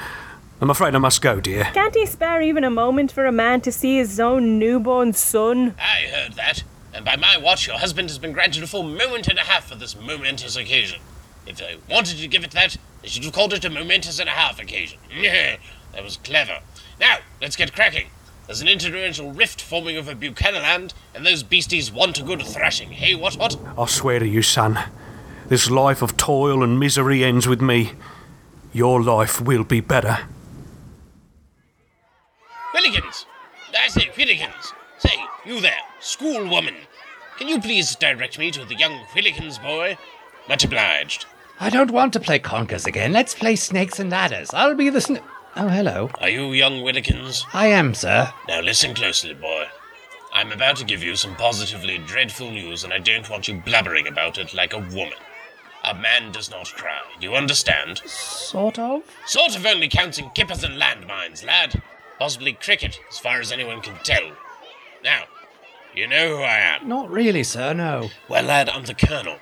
I'm 0.62 0.70
afraid 0.70 0.96
I 0.96 1.00
must 1.00 1.22
go, 1.22 1.42
dear. 1.42 1.66
Can't 1.74 1.94
he 1.94 2.06
spare 2.06 2.42
even 2.42 2.64
a 2.64 2.70
moment 2.70 3.12
for 3.12 3.26
a 3.26 3.32
man 3.32 3.60
to 3.62 3.72
see 3.72 3.98
his 3.98 4.20
own 4.20 4.58
newborn 4.58 5.12
son? 5.12 5.76
I 5.78 6.08
heard 6.08 6.34
that, 6.34 6.64
and 6.96 7.04
by 7.04 7.18
my 7.18 7.38
watch, 7.38 7.68
your 7.68 7.78
husband 7.78 8.10
has 8.10 8.18
been 8.18 8.32
granted 8.32 8.64
a 8.64 8.68
full 8.68 8.84
moment 8.84 9.28
and 9.28 9.38
a 9.38 9.42
half 9.42 9.68
for 9.68 9.76
this 9.76 10.00
momentous 10.00 10.56
occasion. 10.56 11.02
If 11.46 11.58
they 11.58 11.78
wanted 11.90 12.18
to 12.20 12.28
give 12.28 12.46
it 12.46 12.52
that, 12.52 12.78
they 13.02 13.10
should 13.10 13.26
have 13.26 13.34
called 13.34 13.52
it 13.52 13.66
a 13.66 13.70
momentous 13.70 14.18
and 14.20 14.30
a 14.30 14.32
half 14.32 14.62
occasion. 14.62 15.00
Yeah, 15.14 15.58
that 15.92 16.04
was 16.04 16.16
clever. 16.18 16.60
Now, 17.00 17.18
let's 17.42 17.58
get 17.58 17.76
cracking. 17.76 18.08
There's 18.48 18.62
an 18.62 18.68
interdimensional 18.68 19.38
rift 19.38 19.62
forming 19.62 19.98
over 19.98 20.16
Buchanan 20.16 20.62
Land, 20.62 20.94
and 21.14 21.26
those 21.26 21.44
beasties 21.44 21.92
want 21.92 22.20
a 22.20 22.24
good 22.24 22.42
thrashing. 22.44 22.92
Hey, 22.92 23.14
what, 23.14 23.36
what? 23.36 23.58
I 23.78 23.86
swear 23.88 24.20
to 24.20 24.28
you, 24.28 24.42
son, 24.42 24.80
this 25.48 25.70
life 25.70 26.02
of 26.02 26.16
toil 26.16 26.64
and 26.64 26.80
misery 26.80 27.26
ends 27.26 27.46
with 27.46 27.62
me. 27.62 27.92
Your 28.72 29.02
life 29.02 29.42
will 29.42 29.66
be 29.66 29.82
better. 29.82 30.20
Willikins! 32.74 33.26
I 33.78 33.88
say, 33.90 34.10
Willikins! 34.16 34.74
Say, 35.00 35.16
you 35.46 35.60
there, 35.60 35.82
schoolwoman! 36.06 36.76
Can 37.38 37.48
you 37.48 37.60
please 37.60 37.96
direct 37.96 38.38
me 38.38 38.52
to 38.52 38.64
the 38.64 38.76
young 38.76 39.06
Willikins 39.14 39.62
boy? 39.62 39.98
Much 40.48 40.64
obliged. 40.64 41.26
I 41.60 41.72
don't 41.72 41.90
want 41.90 42.14
to 42.14 42.20
play 42.20 42.38
conkers 42.38 42.86
again. 42.86 43.12
Let's 43.12 43.34
play 43.34 43.56
snakes 43.56 44.00
and 44.00 44.12
ladders. 44.12 44.54
I'll 44.54 44.76
be 44.76 44.90
the 44.90 45.02
sn- 45.02 45.20
Oh, 45.56 45.68
hello. 45.68 46.12
Are 46.22 46.30
you 46.30 46.52
young 46.54 46.82
Willikins? 46.84 47.44
I 47.54 47.68
am, 47.68 47.96
sir. 47.96 48.32
Now 48.48 48.62
listen 48.62 48.94
closely, 48.94 49.34
boy. 49.34 49.66
I'm 50.32 50.52
about 50.52 50.76
to 50.78 50.86
give 50.86 51.02
you 51.02 51.16
some 51.16 51.36
positively 51.38 51.98
dreadful 51.98 52.52
news, 52.52 52.84
and 52.84 52.94
I 52.94 53.00
don't 53.00 53.30
want 53.30 53.48
you 53.48 53.56
blubbering 53.56 54.06
about 54.08 54.38
it 54.38 54.54
like 54.54 54.74
a 54.74 54.80
woman. 54.80 55.18
A 55.84 55.96
man 55.96 56.32
does 56.32 56.52
not 56.52 56.68
cry. 56.74 57.00
Do 57.20 57.26
you 57.28 57.36
understand? 57.36 58.00
Sort 58.06 58.78
of. 58.78 59.02
Sort 59.26 59.56
of 59.56 59.66
only 59.66 59.88
counts 59.88 60.20
in 60.20 60.30
kippers 60.32 60.64
and 60.64 60.80
landmines, 60.80 61.44
lad. 61.46 61.82
Possibly 62.20 62.54
cricket, 62.54 63.00
as 63.10 63.18
far 63.18 63.40
as 63.40 63.52
anyone 63.52 63.82
can 63.82 63.96
tell. 64.04 64.32
Now, 65.04 65.24
you 65.96 66.08
know 66.08 66.38
who 66.38 66.44
I 66.44 66.58
am. 66.58 66.88
Not 66.88 67.10
really, 67.10 67.44
sir, 67.44 67.74
no. 67.74 68.10
Well, 68.30 68.44
lad, 68.44 68.70
I'm 68.70 68.86
the 68.86 68.94
Colonel. 68.94 69.38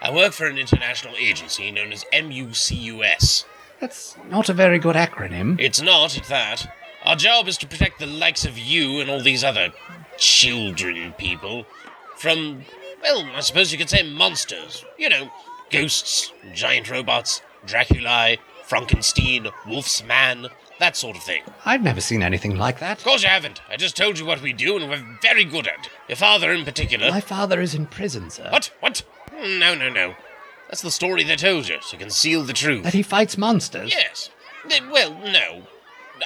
I 0.00 0.12
work 0.12 0.32
for 0.32 0.46
an 0.46 0.58
international 0.58 1.14
agency 1.16 1.70
known 1.70 1.92
as 1.92 2.04
MUCUS. 2.12 3.44
That's 3.80 4.16
not 4.28 4.48
a 4.48 4.52
very 4.52 4.78
good 4.78 4.96
acronym. 4.96 5.60
It's 5.60 5.80
not, 5.80 6.16
at 6.16 6.24
that. 6.24 6.72
Our 7.04 7.16
job 7.16 7.48
is 7.48 7.56
to 7.58 7.66
protect 7.66 7.98
the 7.98 8.06
likes 8.06 8.44
of 8.44 8.58
you 8.58 9.00
and 9.00 9.10
all 9.10 9.20
these 9.20 9.44
other 9.44 9.72
children 10.18 11.12
people 11.18 11.66
from, 12.16 12.64
well, 13.02 13.28
I 13.34 13.40
suppose 13.40 13.72
you 13.72 13.78
could 13.78 13.90
say 13.90 14.02
monsters. 14.02 14.84
You 14.98 15.08
know, 15.08 15.30
ghosts, 15.70 16.32
giant 16.52 16.90
robots, 16.90 17.42
Draculae, 17.66 18.38
Frankenstein, 18.64 19.48
Wolf's 19.66 20.04
Man, 20.04 20.48
that 20.82 20.96
sort 20.96 21.16
of 21.16 21.22
thing. 21.22 21.42
I've 21.64 21.82
never 21.82 22.00
seen 22.00 22.22
anything 22.24 22.56
like 22.56 22.80
that. 22.80 22.98
Of 22.98 23.04
course 23.04 23.22
you 23.22 23.28
haven't. 23.28 23.60
I 23.70 23.76
just 23.76 23.96
told 23.96 24.18
you 24.18 24.26
what 24.26 24.42
we 24.42 24.52
do, 24.52 24.76
and 24.76 24.90
we're 24.90 25.04
very 25.22 25.44
good 25.44 25.68
at. 25.68 25.88
Your 26.08 26.16
father, 26.16 26.52
in 26.52 26.64
particular. 26.64 27.08
My 27.08 27.20
father 27.20 27.60
is 27.60 27.72
in 27.74 27.86
prison, 27.86 28.30
sir. 28.30 28.48
What? 28.50 28.72
What? 28.80 29.04
Hmm, 29.32 29.58
No, 29.60 29.74
no, 29.76 29.88
no. 29.88 30.14
That's 30.68 30.82
the 30.82 30.90
story 30.90 31.22
they 31.22 31.36
told 31.36 31.68
you 31.68 31.78
to 31.90 31.96
conceal 31.96 32.42
the 32.42 32.52
truth. 32.52 32.82
That 32.82 32.94
he 32.94 33.02
fights 33.02 33.38
monsters? 33.38 33.92
Yes. 33.94 34.30
Well, 34.90 35.12
no. 35.24 35.62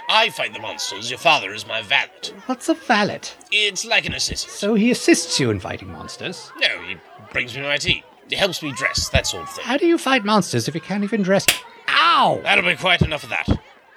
I 0.09 0.31
fight 0.31 0.55
the 0.55 0.61
monsters. 0.61 1.11
Your 1.11 1.19
father 1.19 1.53
is 1.53 1.67
my 1.67 1.83
valet. 1.83 2.09
What's 2.47 2.69
a 2.71 2.75
valet? 2.75 3.21
It's 3.53 3.85
like 3.85 4.07
an 4.07 4.15
assistant. 4.15 4.53
So 4.53 4.75
he 4.75 4.91
assists 4.91 5.39
you 5.39 5.51
in 5.51 5.61
fighting 5.61 5.93
monsters? 5.93 6.51
No, 6.61 6.69
he 6.87 6.97
brings 7.31 7.55
me 7.57 7.63
my 7.63 7.77
tea. 7.77 8.03
He 8.29 8.37
helps 8.37 8.63
me 8.63 8.73
dress, 8.73 9.09
that 9.11 9.27
sort 9.27 9.43
of 9.45 9.51
thing. 9.51 9.65
How 9.67 9.77
do 9.77 9.87
you 9.87 9.99
fight 9.99 10.25
monsters 10.25 10.67
if 10.67 10.75
you 10.75 10.81
can't 10.81 11.05
even 11.05 11.23
dress? 11.23 11.45
Ow! 11.89 12.41
That'll 12.43 12.65
be 12.65 12.75
quite 12.77 13.03
enough 13.03 13.23
of 13.23 13.31
that. 13.31 13.49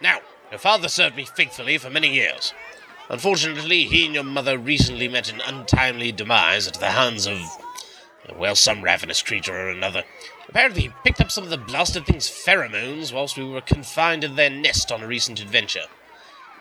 Now, 0.02 0.20
your 0.52 0.60
father 0.60 0.88
served 0.88 1.16
me 1.16 1.26
faithfully 1.26 1.78
for 1.78 1.90
many 1.90 2.14
years. 2.14 2.54
Unfortunately, 3.10 3.86
he 3.86 4.06
and 4.06 4.14
your 4.14 4.24
mother 4.24 4.58
recently 4.58 5.08
met 5.08 5.32
an 5.32 5.42
untimely 5.42 6.12
demise 6.12 6.68
at 6.68 6.76
the 6.76 6.92
hands 6.92 7.26
of, 7.26 7.40
well, 8.38 8.56
some 8.56 8.84
ravenous 8.84 9.24
creature 9.24 9.56
or 9.56 9.70
another. 9.70 10.04
Apparently, 10.48 10.84
he 10.84 10.94
picked 11.04 11.22
up 11.22 11.32
some 11.32 11.44
of 11.44 11.50
the 11.50 11.58
blasted 11.58 12.06
thing's 12.06 12.30
pheromones 12.30 13.14
whilst 13.14 13.38
we 13.38 13.44
were 13.44 13.62
confined 13.62 14.24
in 14.24 14.36
their 14.36 14.50
nest 14.50 14.92
on 14.92 15.02
a 15.02 15.08
recent 15.08 15.42
adventure. 15.42 15.86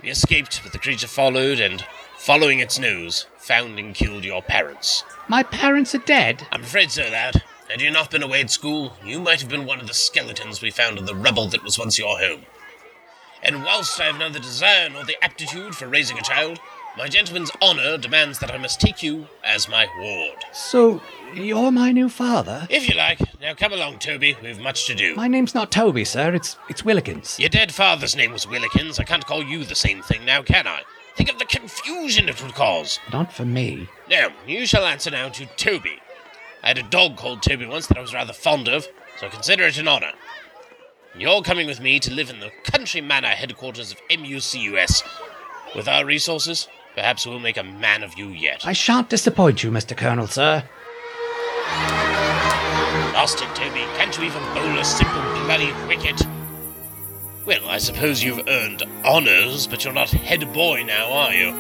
We 0.02 0.10
escaped, 0.10 0.60
but 0.62 0.72
the 0.72 0.78
creature 0.78 1.06
followed, 1.06 1.58
and, 1.58 1.84
following 2.16 2.60
its 2.60 2.78
nose, 2.78 3.26
found 3.36 3.78
and 3.78 3.94
killed 3.94 4.24
your 4.24 4.42
parents. 4.42 5.04
My 5.26 5.42
parents 5.42 5.94
are 5.94 5.98
dead. 5.98 6.46
I'm 6.52 6.62
afraid 6.62 6.90
so, 6.90 7.02
lad. 7.02 7.42
Had 7.68 7.80
you 7.80 7.90
not 7.90 8.10
been 8.10 8.22
away 8.22 8.40
at 8.40 8.50
school, 8.50 8.94
you 9.04 9.20
might 9.20 9.40
have 9.40 9.50
been 9.50 9.66
one 9.66 9.80
of 9.80 9.86
the 9.86 9.94
skeletons 9.94 10.62
we 10.62 10.70
found 10.70 10.98
in 10.98 11.04
the 11.04 11.14
rubble 11.14 11.48
that 11.48 11.64
was 11.64 11.78
once 11.78 11.98
your 11.98 12.18
home. 12.18 12.46
And 13.42 13.62
whilst 13.64 14.00
I 14.00 14.04
have 14.04 14.18
neither 14.18 14.38
desire 14.38 14.88
nor 14.90 15.04
the 15.04 15.22
aptitude 15.22 15.74
for 15.74 15.86
raising 15.88 16.18
a 16.18 16.22
child, 16.22 16.60
my 16.96 17.06
gentleman's 17.06 17.52
honour 17.62 17.96
demands 17.98 18.40
that 18.40 18.52
I 18.52 18.58
must 18.58 18.80
take 18.80 19.02
you 19.02 19.28
as 19.44 19.68
my 19.68 19.86
ward. 20.00 20.44
So, 20.52 21.00
you're 21.32 21.70
my 21.70 21.92
new 21.92 22.08
father? 22.08 22.66
If 22.70 22.88
you 22.88 22.96
like. 22.96 23.20
Now 23.40 23.54
come 23.54 23.72
along, 23.72 24.00
Toby. 24.00 24.36
We've 24.42 24.58
much 24.58 24.86
to 24.86 24.94
do. 24.94 25.14
My 25.14 25.28
name's 25.28 25.54
not 25.54 25.70
Toby, 25.70 26.04
sir. 26.04 26.34
It's 26.34 26.56
it's 26.68 26.82
Willikins. 26.82 27.38
Your 27.38 27.50
dead 27.50 27.72
father's 27.72 28.16
name 28.16 28.32
was 28.32 28.46
Willikins. 28.46 28.98
I 28.98 29.04
can't 29.04 29.24
call 29.24 29.44
you 29.44 29.62
the 29.64 29.76
same 29.76 30.02
thing 30.02 30.24
now, 30.24 30.42
can 30.42 30.66
I? 30.66 30.82
Think 31.16 31.30
of 31.30 31.38
the 31.38 31.44
confusion 31.44 32.28
it 32.28 32.42
would 32.42 32.54
cause. 32.54 32.98
Not 33.12 33.32
for 33.32 33.44
me. 33.44 33.88
Now, 34.08 34.28
you 34.46 34.66
shall 34.66 34.84
answer 34.84 35.10
now 35.10 35.28
to 35.30 35.46
Toby. 35.56 36.00
I 36.62 36.68
had 36.68 36.78
a 36.78 36.82
dog 36.82 37.16
called 37.16 37.42
Toby 37.42 37.66
once 37.66 37.86
that 37.86 37.98
I 37.98 38.00
was 38.00 38.14
rather 38.14 38.32
fond 38.32 38.68
of, 38.68 38.88
so 39.20 39.28
consider 39.28 39.64
it 39.64 39.78
an 39.78 39.88
honour. 39.88 40.12
You're 41.18 41.42
coming 41.42 41.66
with 41.66 41.80
me 41.80 41.98
to 41.98 42.12
live 42.14 42.30
in 42.30 42.38
the 42.38 42.52
country 42.62 43.00
manor 43.00 43.26
headquarters 43.26 43.90
of 43.90 43.98
MUCUS. 44.08 45.02
With 45.74 45.88
our 45.88 46.04
resources, 46.04 46.68
perhaps 46.94 47.26
we'll 47.26 47.40
make 47.40 47.56
a 47.56 47.64
man 47.64 48.04
of 48.04 48.16
you 48.16 48.28
yet. 48.28 48.64
I 48.64 48.72
shan't 48.72 49.08
disappoint 49.08 49.64
you, 49.64 49.72
Mr. 49.72 49.96
Colonel, 49.96 50.28
sir. 50.28 50.62
Lost 53.14 53.42
it, 53.42 53.52
Toby. 53.56 53.80
Can't 53.96 54.16
you 54.16 54.24
even 54.24 54.42
bowl 54.54 54.78
a 54.78 54.84
simple 54.84 55.20
bloody 55.44 55.72
wicket? 55.88 56.24
Well, 57.44 57.68
I 57.68 57.78
suppose 57.78 58.22
you've 58.22 58.46
earned 58.46 58.84
honours, 59.04 59.66
but 59.66 59.84
you're 59.84 59.92
not 59.92 60.10
head 60.10 60.52
boy 60.52 60.84
now, 60.84 61.10
are 61.10 61.34
you? 61.34 61.52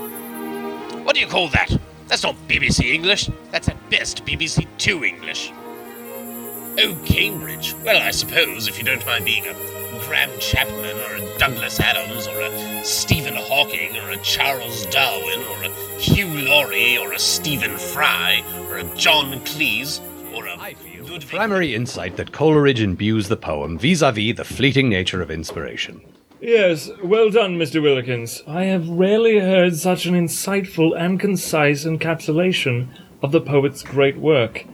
What 1.02 1.16
do 1.16 1.20
you 1.20 1.26
call 1.26 1.48
that? 1.48 1.76
That's 2.06 2.22
not 2.22 2.36
BBC 2.46 2.94
English. 2.94 3.28
That's 3.50 3.68
at 3.68 3.90
best 3.90 4.24
BBC 4.24 4.68
Two 4.78 5.02
English. 5.02 5.52
Oh, 6.80 6.96
Cambridge. 7.04 7.74
Well, 7.84 8.00
I 8.00 8.12
suppose 8.12 8.68
if 8.68 8.78
you 8.78 8.84
don't 8.84 9.04
mind 9.04 9.24
being 9.24 9.46
a 9.48 9.54
Graham 10.06 10.30
Chapman 10.38 10.96
or 10.96 11.16
a 11.16 11.38
Douglas 11.38 11.80
Adams 11.80 12.28
or 12.28 12.40
a 12.40 12.84
Stephen 12.84 13.34
Hawking 13.34 13.96
or 13.96 14.10
a 14.10 14.16
Charles 14.18 14.86
Darwin 14.86 15.40
or 15.40 15.64
a 15.64 15.70
Hugh 15.98 16.28
Laurie 16.28 16.96
or 16.96 17.12
a 17.12 17.18
Stephen 17.18 17.76
Fry 17.76 18.44
or 18.68 18.76
a 18.76 18.84
John 18.94 19.40
Cleese 19.40 20.00
or 20.32 20.46
a 20.46 21.18
Primary 21.26 21.74
insight 21.74 22.16
that 22.16 22.30
Coleridge 22.30 22.80
imbues 22.80 23.26
the 23.26 23.36
poem 23.36 23.76
vis-a-vis 23.76 24.36
the 24.36 24.44
fleeting 24.44 24.88
nature 24.88 25.20
of 25.20 25.32
inspiration. 25.32 26.00
Yes, 26.40 26.90
well 27.02 27.28
done, 27.28 27.56
Mr. 27.56 27.82
Willikins. 27.82 28.46
I 28.46 28.64
have 28.64 28.88
rarely 28.88 29.40
heard 29.40 29.74
such 29.76 30.06
an 30.06 30.14
insightful 30.14 30.96
and 30.96 31.18
concise 31.18 31.84
encapsulation 31.84 32.86
of 33.20 33.32
the 33.32 33.40
poet's 33.40 33.82
great 33.82 34.16
work. 34.18 34.64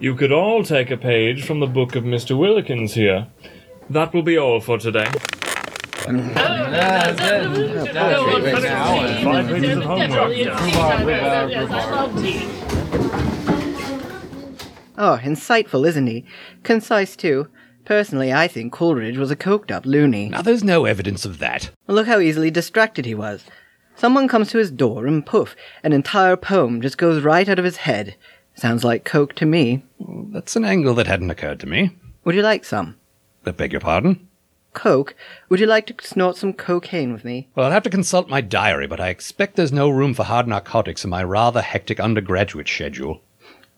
You 0.00 0.14
could 0.14 0.32
all 0.32 0.64
take 0.64 0.90
a 0.90 0.96
page 0.96 1.44
from 1.44 1.60
the 1.60 1.66
book 1.66 1.94
of 1.96 2.04
Mr. 2.04 2.36
Willikins 2.36 2.92
here. 2.92 3.28
That 3.88 4.12
will 4.12 4.22
be 4.22 4.38
all 4.38 4.60
for 4.60 4.78
today. 4.78 5.10
Five 6.04 7.16
pages 9.48 9.78
of 9.78 9.84
Oh, 14.96 15.18
insightful, 15.22 15.86
isn't 15.86 16.06
he? 16.06 16.24
Concise, 16.62 17.16
too. 17.16 17.48
Personally, 17.84 18.32
I 18.32 18.48
think 18.48 18.72
Coleridge 18.72 19.18
was 19.18 19.30
a 19.30 19.36
coked 19.36 19.70
up 19.70 19.84
loony. 19.84 20.28
Now, 20.28 20.42
there's 20.42 20.64
no 20.64 20.84
evidence 20.84 21.24
of 21.24 21.38
that. 21.40 21.70
Look 21.88 22.06
how 22.06 22.20
easily 22.20 22.50
distracted 22.50 23.04
he 23.04 23.14
was. 23.14 23.44
Someone 23.96 24.28
comes 24.28 24.50
to 24.50 24.58
his 24.58 24.70
door 24.70 25.06
and 25.06 25.24
poof, 25.24 25.54
an 25.82 25.92
entire 25.92 26.36
poem 26.36 26.80
just 26.80 26.98
goes 26.98 27.22
right 27.22 27.48
out 27.48 27.58
of 27.58 27.64
his 27.64 27.76
head. 27.78 28.16
Sounds 28.54 28.84
like 28.84 29.04
coke 29.04 29.34
to 29.36 29.46
me. 29.46 29.82
That's 30.00 30.56
an 30.56 30.64
angle 30.64 30.94
that 30.94 31.06
hadn't 31.06 31.30
occurred 31.30 31.60
to 31.60 31.66
me. 31.66 31.96
Would 32.24 32.34
you 32.34 32.42
like 32.42 32.64
some? 32.64 32.96
I 33.44 33.50
beg 33.50 33.72
your 33.72 33.80
pardon? 33.80 34.28
Coke? 34.72 35.14
Would 35.48 35.60
you 35.60 35.66
like 35.66 35.86
to 35.86 35.94
snort 36.04 36.36
some 36.36 36.52
cocaine 36.52 37.12
with 37.12 37.24
me? 37.24 37.48
Well, 37.54 37.66
I'll 37.66 37.72
have 37.72 37.82
to 37.84 37.90
consult 37.90 38.28
my 38.28 38.40
diary, 38.40 38.86
but 38.86 39.00
I 39.00 39.08
expect 39.08 39.56
there's 39.56 39.72
no 39.72 39.88
room 39.88 40.14
for 40.14 40.24
hard 40.24 40.48
narcotics 40.48 41.04
in 41.04 41.10
my 41.10 41.22
rather 41.22 41.62
hectic 41.62 42.00
undergraduate 42.00 42.68
schedule. 42.68 43.20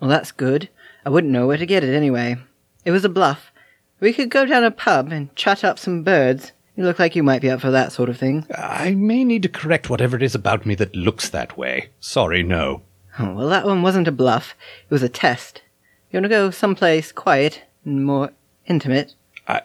Well, 0.01 0.11
that's 0.11 0.33
good. 0.33 0.69
I 1.05 1.11
wouldn't 1.11 1.33
know 1.33 1.47
where 1.47 1.59
to 1.59 1.67
get 1.67 1.85
it 1.85 1.95
anyway. 1.95 2.37
It 2.85 2.91
was 2.91 3.05
a 3.05 3.11
bluff. 3.11 3.53
We 4.01 4.13
could 4.13 4.31
go 4.31 4.45
down 4.47 4.65
a 4.65 4.71
pub 4.71 5.11
and 5.13 5.35
chat 5.37 5.65
up 5.65 5.79
some 5.79 6.03
birds. 6.03 6.53
You 6.77 6.85
look 6.85 6.99
like 6.99 7.17
you 7.17 7.23
might 7.23 7.41
be 7.41 7.51
up 7.51 7.61
for 7.61 7.71
that 7.71 7.93
sort 7.93 8.09
of 8.09 8.19
thing. 8.19 8.47
I 8.55 8.95
may 8.95 9.25
need 9.25 9.43
to 9.43 9.49
correct 9.49 9.89
whatever 9.89 10.17
it 10.17 10.23
is 10.23 10.35
about 10.35 10.67
me 10.67 10.75
that 10.77 10.95
looks 10.95 11.29
that 11.31 11.57
way. 11.57 11.89
Sorry, 12.01 12.43
no. 12.43 12.83
Oh, 13.19 13.33
well, 13.33 13.49
that 13.49 13.65
one 13.67 13.83
wasn't 13.83 14.09
a 14.09 14.13
bluff. 14.13 14.55
It 14.85 14.91
was 14.91 15.03
a 15.03 15.09
test. 15.09 15.63
You 16.11 16.19
want 16.19 16.25
to 16.25 16.29
go 16.29 16.51
someplace 16.51 17.13
quiet 17.13 17.63
and 17.85 18.05
more 18.05 18.33
intimate? 18.67 19.15
I, 19.49 19.63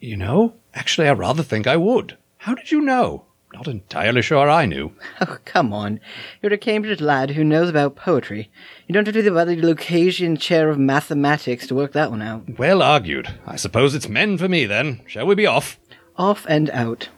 You 0.00 0.16
know, 0.16 0.54
actually, 0.74 1.08
I 1.08 1.12
rather 1.12 1.42
think 1.42 1.66
I 1.66 1.76
would. 1.76 2.16
How 2.38 2.54
did 2.54 2.70
you 2.70 2.80
know? 2.80 3.24
Not 3.52 3.66
entirely 3.66 4.22
sure 4.22 4.48
I 4.48 4.64
knew. 4.66 4.92
Oh, 5.20 5.36
come 5.44 5.72
on. 5.72 6.00
You're 6.40 6.52
a 6.52 6.58
Cambridge 6.58 7.00
lad 7.00 7.30
who 7.30 7.44
knows 7.44 7.68
about 7.68 7.96
poetry. 7.96 8.50
You 8.86 8.92
don't 8.94 9.06
have 9.06 9.14
to 9.14 9.22
do 9.22 9.28
the 9.28 9.30
Lucasian 9.30 10.38
chair 10.40 10.70
of 10.70 10.78
mathematics 10.78 11.66
to 11.66 11.74
work 11.74 11.92
that 11.92 12.10
one 12.10 12.22
out. 12.22 12.58
Well 12.58 12.82
argued. 12.82 13.28
I 13.46 13.56
suppose 13.56 13.94
it's 13.94 14.08
men 14.08 14.38
for 14.38 14.48
me 14.48 14.64
then. 14.66 15.00
Shall 15.06 15.26
we 15.26 15.34
be 15.34 15.46
off? 15.46 15.78
Off 16.16 16.46
and 16.48 16.70
out. 16.70 17.08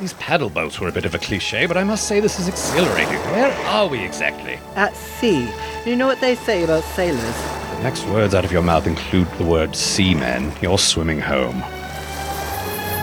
These 0.00 0.12
paddle 0.12 0.48
boats 0.48 0.78
were 0.78 0.86
a 0.86 0.92
bit 0.92 1.04
of 1.06 1.16
a 1.16 1.18
cliche, 1.18 1.66
but 1.66 1.76
I 1.76 1.82
must 1.82 2.06
say 2.06 2.20
this 2.20 2.38
is 2.38 2.46
exhilarating. 2.46 3.18
Where 3.32 3.52
are 3.66 3.88
we 3.88 3.98
exactly? 3.98 4.60
At 4.76 4.94
sea. 4.94 5.50
You 5.84 5.96
know 5.96 6.06
what 6.06 6.20
they 6.20 6.36
say 6.36 6.62
about 6.62 6.84
sailors? 6.84 7.18
The 7.18 7.82
next 7.82 8.06
words 8.06 8.32
out 8.32 8.44
of 8.44 8.52
your 8.52 8.62
mouth 8.62 8.86
include 8.86 9.26
the 9.38 9.44
word 9.44 9.74
seamen. 9.74 10.52
You're 10.62 10.78
swimming 10.78 11.18
home. 11.18 11.64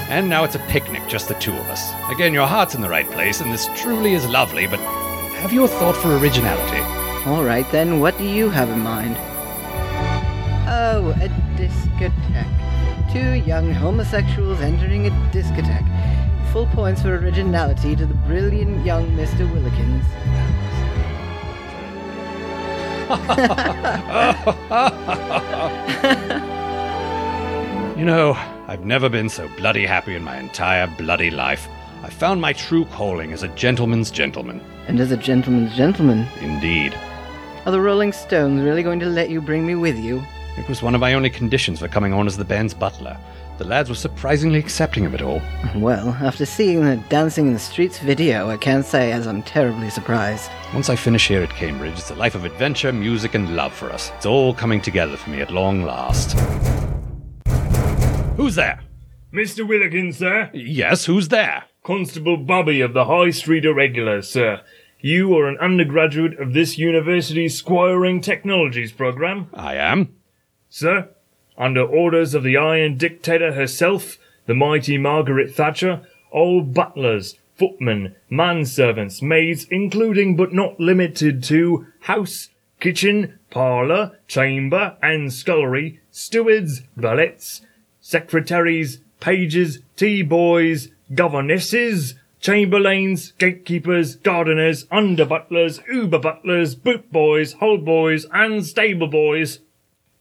And 0.08 0.30
now 0.30 0.46
it's 0.46 0.56
a 0.56 0.60
picnic, 0.70 1.06
just 1.10 1.28
the 1.28 1.34
two 1.34 1.52
of 1.52 1.68
us. 1.68 1.92
Again, 2.10 2.34
your 2.34 2.48
heart's 2.48 2.76
in 2.76 2.82
the 2.82 2.88
right 2.88 3.10
place, 3.12 3.42
and 3.42 3.52
this 3.52 3.68
truly 3.76 4.14
is 4.14 4.26
lovely, 4.30 4.66
but 4.66 4.80
have 5.42 5.52
you 5.52 5.66
a 5.66 5.68
thought 5.68 5.98
for 5.98 6.16
originality? 6.16 6.80
All 7.30 7.44
right, 7.44 7.70
then, 7.74 8.00
what 8.00 8.18
do 8.18 8.24
you 8.24 8.50
have 8.50 8.70
in 8.70 8.80
mind? 8.80 9.18
Oh, 10.70 11.14
a 11.22 11.28
discotheque. 11.58 13.12
Two 13.12 13.34
young 13.46 13.74
homosexuals 13.74 14.62
entering 14.62 15.08
a 15.08 15.10
discotheque. 15.34 16.15
Full 16.56 16.68
points 16.68 17.02
for 17.02 17.18
originality 17.18 17.98
to 17.98 18.06
the 18.06 18.14
brilliant 18.14 18.86
young 18.86 19.06
Mr. 19.18 19.46
Willikins. 19.52 20.06
You 27.98 28.06
know, 28.06 28.34
I've 28.68 28.86
never 28.86 29.10
been 29.10 29.28
so 29.28 29.50
bloody 29.58 29.86
happy 29.86 30.16
in 30.16 30.24
my 30.24 30.38
entire 30.38 30.88
bloody 30.88 31.30
life. 31.30 31.68
I 32.04 32.10
found 32.10 32.40
my 32.40 32.54
true 32.54 32.86
calling 32.86 33.34
as 33.34 33.44
a 33.44 33.50
gentleman's 33.50 34.10
gentleman. 34.10 34.62
And 34.88 35.02
as 35.02 35.12
a 35.12 35.18
gentleman's 35.18 35.76
gentleman. 35.76 36.26
Indeed. 36.40 36.98
Are 37.66 37.72
the 37.74 37.82
Rolling 37.82 38.14
Stones 38.14 38.62
really 38.64 38.84
going 38.84 39.02
to 39.02 39.08
let 39.08 39.30
you 39.30 39.42
bring 39.42 39.66
me 39.66 39.76
with 39.76 39.98
you? 39.98 40.24
It 40.58 40.70
was 40.70 40.82
one 40.82 40.96
of 40.96 41.02
my 41.02 41.16
only 41.16 41.30
conditions 41.30 41.80
for 41.80 41.90
coming 41.90 42.14
on 42.14 42.28
as 42.28 42.38
the 42.38 42.46
band's 42.46 42.74
butler. 42.74 43.18
The 43.58 43.64
lads 43.64 43.88
were 43.88 43.96
surprisingly 43.96 44.60
accepting 44.60 45.06
of 45.06 45.14
it 45.14 45.22
all. 45.22 45.42
Well, 45.76 46.10
after 46.22 46.46
seeing 46.46 46.82
the 46.84 46.98
Dancing 47.08 47.48
in 47.48 47.54
the 47.54 47.60
Streets 47.60 48.00
video, 48.00 48.50
I 48.50 48.58
can't 48.58 48.86
say 48.86 49.14
as 49.14 49.28
I'm 49.28 49.44
terribly 49.44 49.90
surprised. 49.90 50.52
Once 50.74 50.90
I 50.90 50.98
finish 50.98 51.30
here 51.30 51.42
at 51.42 51.50
Cambridge, 51.52 51.94
it's 51.94 52.12
a 52.12 52.16
life 52.16 52.36
of 52.36 52.44
adventure, 52.44 52.92
music, 52.92 53.34
and 53.34 53.56
love 53.56 53.74
for 53.74 53.90
us. 53.92 54.12
It's 54.18 54.26
all 54.26 54.54
coming 54.54 54.82
together 54.82 55.16
for 55.16 55.30
me 55.30 55.40
at 55.40 55.52
long 55.52 55.84
last. 55.84 56.38
Who's 58.36 58.56
there? 58.56 58.82
Mr. 59.34 59.66
Willikins, 59.66 60.16
sir? 60.16 60.50
Yes, 60.54 61.06
who's 61.06 61.30
there? 61.30 61.64
Constable 61.82 62.36
Bobby 62.36 62.82
of 62.82 62.94
the 62.94 63.06
High 63.06 63.30
Street 63.30 63.64
Irregulars, 63.64 64.30
sir. 64.30 64.62
You 65.00 65.38
are 65.38 65.48
an 65.48 65.58
undergraduate 65.60 66.38
of 66.40 66.52
this 66.54 66.78
university's 66.78 67.58
Squiring 67.58 68.20
Technologies 68.20 68.92
program? 68.92 69.48
I 69.54 69.76
am. 69.76 70.16
Sir, 70.68 71.10
under 71.58 71.82
orders 71.82 72.34
of 72.34 72.44
the 72.44 72.58
Iron 72.58 72.98
Dictator 72.98 73.54
herself, 73.54 74.18
the 74.46 74.54
mighty 74.54 74.98
Margaret 74.98 75.54
Thatcher, 75.54 76.02
all 76.32 76.62
butlers, 76.62 77.38
footmen, 77.58 78.16
manservants, 78.30 79.22
maids, 79.22 79.66
including 79.72 80.36
but 80.36 80.54
not 80.54 80.80
limited 80.80 81.44
to 81.44 81.88
house, 82.02 82.50
kitchen, 82.80 83.40
parlour, 83.50 84.20
chamber, 84.28 84.98
and 85.02 85.32
scullery, 85.32 86.02
stewards, 86.12 86.82
valets, 86.96 87.62
secretaries, 88.02 89.00
pages, 89.20 89.80
tea 89.96 90.22
boys, 90.22 90.90
governesses, 91.14 92.16
chamberlains, 92.40 93.32
gatekeepers, 93.40 94.18
gardeners, 94.18 94.86
under 94.92 95.26
butlers, 95.26 95.80
uber 95.92 96.20
butlers, 96.20 96.76
boot 96.76 97.12
boys, 97.12 97.54
hold 97.54 97.84
boys, 97.86 98.26
and 98.32 98.66
stable 98.66 99.08
boys, 99.08 99.60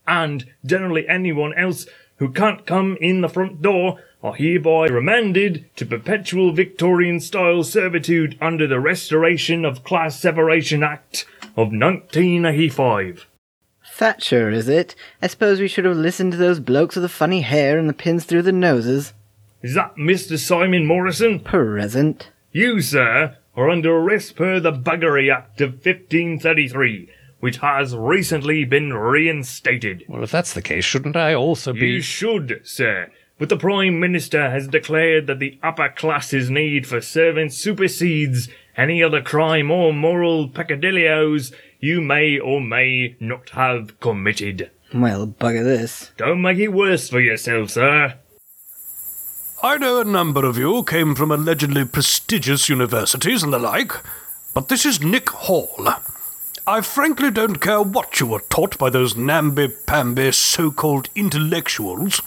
and 0.06 0.46
generally 0.64 1.08
anyone 1.08 1.54
else 1.54 1.86
who 2.18 2.30
can't 2.30 2.66
come 2.66 2.96
in 3.00 3.20
the 3.20 3.28
front 3.28 3.60
door 3.60 3.98
are 4.22 4.34
hereby 4.34 4.86
remanded 4.86 5.66
to 5.76 5.84
perpetual 5.84 6.52
Victorian 6.52 7.20
style 7.20 7.62
servitude 7.62 8.38
under 8.40 8.66
the 8.66 8.80
Restoration 8.80 9.64
of 9.64 9.84
Class 9.84 10.18
Separation 10.18 10.82
Act 10.82 11.26
of 11.56 11.68
1985. 11.68 13.26
Thatcher, 13.92 14.50
is 14.50 14.68
it? 14.68 14.94
I 15.20 15.26
suppose 15.26 15.60
we 15.60 15.68
should 15.68 15.84
have 15.84 15.96
listened 15.96 16.32
to 16.32 16.38
those 16.38 16.58
blokes 16.58 16.96
with 16.96 17.02
the 17.02 17.08
funny 17.08 17.42
hair 17.42 17.78
and 17.78 17.88
the 17.88 17.92
pins 17.92 18.24
through 18.24 18.42
the 18.42 18.52
noses. 18.52 19.12
Is 19.62 19.74
that 19.74 19.96
Mr. 19.96 20.38
Simon 20.38 20.86
Morrison? 20.86 21.38
Present. 21.40 22.30
You, 22.50 22.80
sir, 22.80 23.36
are 23.56 23.70
under 23.70 23.94
arrest 23.94 24.36
per 24.36 24.58
the 24.58 24.72
Buggery 24.72 25.32
Act 25.32 25.60
of 25.60 25.74
1533, 25.74 27.08
which 27.44 27.58
has 27.58 27.94
recently 27.94 28.64
been 28.64 28.94
reinstated. 28.94 30.02
Well, 30.08 30.24
if 30.24 30.30
that's 30.30 30.54
the 30.54 30.62
case, 30.62 30.82
shouldn't 30.82 31.14
I 31.14 31.34
also 31.34 31.74
be. 31.74 31.88
You 31.88 32.00
should, 32.00 32.62
sir. 32.64 33.10
But 33.38 33.50
the 33.50 33.58
Prime 33.58 34.00
Minister 34.00 34.48
has 34.48 34.66
declared 34.66 35.26
that 35.26 35.40
the 35.40 35.58
upper 35.62 35.90
classes' 35.90 36.48
need 36.48 36.86
for 36.86 37.02
servants 37.02 37.58
supersedes 37.58 38.48
any 38.78 39.02
other 39.02 39.20
crime 39.20 39.70
or 39.70 39.92
moral 39.92 40.48
peccadilloes 40.48 41.52
you 41.80 42.00
may 42.00 42.38
or 42.38 42.62
may 42.62 43.14
not 43.20 43.50
have 43.50 44.00
committed. 44.00 44.70
Well, 44.94 45.26
bugger 45.26 45.64
this. 45.64 46.12
Don't 46.16 46.40
make 46.40 46.56
it 46.56 46.68
worse 46.68 47.10
for 47.10 47.20
yourself, 47.20 47.72
sir. 47.72 48.14
I 49.62 49.76
know 49.76 50.00
a 50.00 50.04
number 50.04 50.46
of 50.46 50.56
you 50.56 50.82
came 50.82 51.14
from 51.14 51.30
allegedly 51.30 51.84
prestigious 51.84 52.70
universities 52.70 53.42
and 53.42 53.52
the 53.52 53.58
like, 53.58 53.92
but 54.54 54.68
this 54.68 54.86
is 54.86 55.02
Nick 55.02 55.28
Hall. 55.28 55.90
I 56.66 56.80
frankly 56.80 57.30
don't 57.30 57.60
care 57.60 57.82
what 57.82 58.20
you 58.20 58.26
were 58.26 58.40
taught 58.48 58.78
by 58.78 58.88
those 58.88 59.16
namby-pamby 59.16 60.32
so-called 60.32 61.10
intellectuals. 61.14 62.22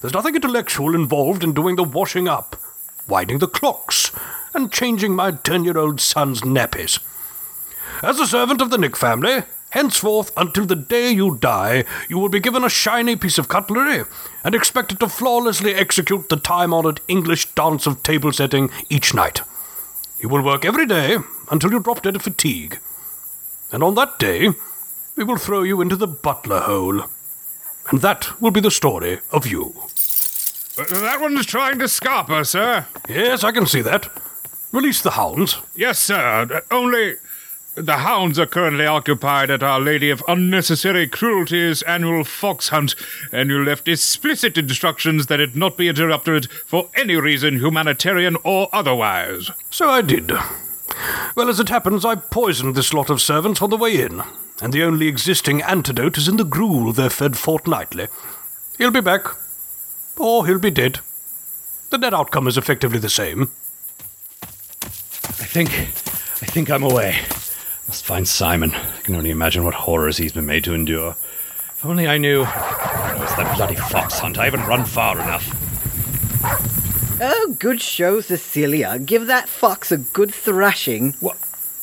There's 0.00 0.14
nothing 0.14 0.36
intellectual 0.36 0.94
involved 0.94 1.42
in 1.42 1.54
doing 1.54 1.74
the 1.74 1.82
washing 1.82 2.28
up, 2.28 2.54
winding 3.08 3.40
the 3.40 3.48
clocks, 3.48 4.12
and 4.54 4.70
changing 4.70 5.16
my 5.16 5.32
ten-year-old 5.32 6.00
son's 6.00 6.42
nappies. 6.42 7.00
As 8.00 8.20
a 8.20 8.28
servant 8.28 8.60
of 8.60 8.70
the 8.70 8.78
Nick 8.78 8.96
family, 8.96 9.42
henceforth 9.70 10.30
until 10.36 10.66
the 10.66 10.76
day 10.76 11.10
you 11.10 11.34
die, 11.34 11.82
you 12.08 12.16
will 12.16 12.28
be 12.28 12.38
given 12.38 12.62
a 12.62 12.68
shiny 12.68 13.16
piece 13.16 13.38
of 13.38 13.48
cutlery 13.48 14.04
and 14.44 14.54
expected 14.54 15.00
to 15.00 15.08
flawlessly 15.08 15.74
execute 15.74 16.28
the 16.28 16.36
time-honored 16.36 17.00
English 17.08 17.52
dance 17.56 17.88
of 17.88 18.04
table 18.04 18.32
setting 18.32 18.70
each 18.88 19.14
night. 19.14 19.40
You 20.20 20.28
will 20.28 20.42
work 20.42 20.64
every 20.64 20.86
day 20.86 21.16
until 21.50 21.72
you 21.72 21.80
drop 21.80 22.02
dead 22.02 22.14
of 22.14 22.22
fatigue. 22.22 22.78
And 23.74 23.82
on 23.82 23.96
that 23.96 24.20
day, 24.20 24.50
we 25.16 25.24
will 25.24 25.36
throw 25.36 25.64
you 25.64 25.80
into 25.80 25.96
the 25.96 26.06
butler 26.06 26.60
hole. 26.60 27.06
And 27.90 28.00
that 28.02 28.40
will 28.40 28.52
be 28.52 28.60
the 28.60 28.70
story 28.70 29.18
of 29.32 29.48
you. 29.48 29.74
Uh, 30.78 30.84
that 31.00 31.20
one's 31.20 31.44
trying 31.44 31.80
to 31.80 31.86
scarper, 31.86 32.46
sir. 32.46 32.86
Yes, 33.08 33.42
I 33.42 33.50
can 33.50 33.66
see 33.66 33.80
that. 33.80 34.08
Release 34.70 35.02
the 35.02 35.10
hounds. 35.10 35.56
Yes, 35.74 35.98
sir. 35.98 36.62
Only 36.70 37.16
the 37.74 37.96
hounds 37.96 38.38
are 38.38 38.46
currently 38.46 38.86
occupied 38.86 39.50
at 39.50 39.64
Our 39.64 39.80
Lady 39.80 40.08
of 40.08 40.22
Unnecessary 40.28 41.08
Cruelty's 41.08 41.82
annual 41.82 42.22
fox 42.22 42.68
hunt, 42.68 42.94
and 43.32 43.50
you 43.50 43.64
left 43.64 43.88
explicit 43.88 44.56
instructions 44.56 45.26
that 45.26 45.40
it 45.40 45.56
not 45.56 45.76
be 45.76 45.88
interrupted 45.88 46.48
for 46.48 46.90
any 46.94 47.16
reason, 47.16 47.58
humanitarian 47.58 48.36
or 48.44 48.68
otherwise. 48.72 49.50
So 49.70 49.90
I 49.90 50.00
did. 50.00 50.30
Well, 51.34 51.48
as 51.48 51.60
it 51.60 51.68
happens, 51.68 52.04
I 52.04 52.14
poisoned 52.14 52.74
this 52.74 52.94
lot 52.94 53.10
of 53.10 53.20
servants 53.20 53.60
on 53.60 53.70
the 53.70 53.76
way 53.76 54.00
in, 54.00 54.22
and 54.62 54.72
the 54.72 54.82
only 54.82 55.08
existing 55.08 55.62
antidote 55.62 56.18
is 56.18 56.28
in 56.28 56.36
the 56.36 56.44
gruel 56.44 56.92
they're 56.92 57.10
fed 57.10 57.36
fortnightly. 57.36 58.08
He'll 58.78 58.90
be 58.90 59.00
back, 59.00 59.26
or 60.16 60.46
he'll 60.46 60.58
be 60.58 60.70
dead. 60.70 61.00
The 61.90 61.98
net 61.98 62.14
outcome 62.14 62.48
is 62.48 62.56
effectively 62.58 62.98
the 62.98 63.08
same. 63.08 63.50
I 64.42 65.46
think. 65.46 65.70
I 65.70 66.46
think 66.46 66.70
I'm 66.70 66.82
away. 66.82 67.18
Must 67.88 68.04
find 68.04 68.26
Simon. 68.26 68.72
I 68.72 69.00
can 69.02 69.14
only 69.14 69.30
imagine 69.30 69.64
what 69.64 69.74
horrors 69.74 70.16
he's 70.16 70.32
been 70.32 70.46
made 70.46 70.64
to 70.64 70.74
endure. 70.74 71.16
If 71.70 71.84
only 71.84 72.08
I 72.08 72.18
knew. 72.18 72.42
It 72.42 72.46
was 72.46 73.36
that 73.36 73.56
bloody 73.56 73.76
fox 73.76 74.18
hunt. 74.18 74.38
I 74.38 74.46
haven't 74.46 74.66
run 74.66 74.84
far 74.84 75.20
enough. 75.20 75.46
Oh, 77.20 77.54
good 77.60 77.80
show, 77.80 78.20
Cecilia. 78.20 78.98
Give 78.98 79.28
that 79.28 79.48
fox 79.48 79.92
a 79.92 79.98
good 79.98 80.34
thrashing. 80.34 81.12
What? 81.20 81.36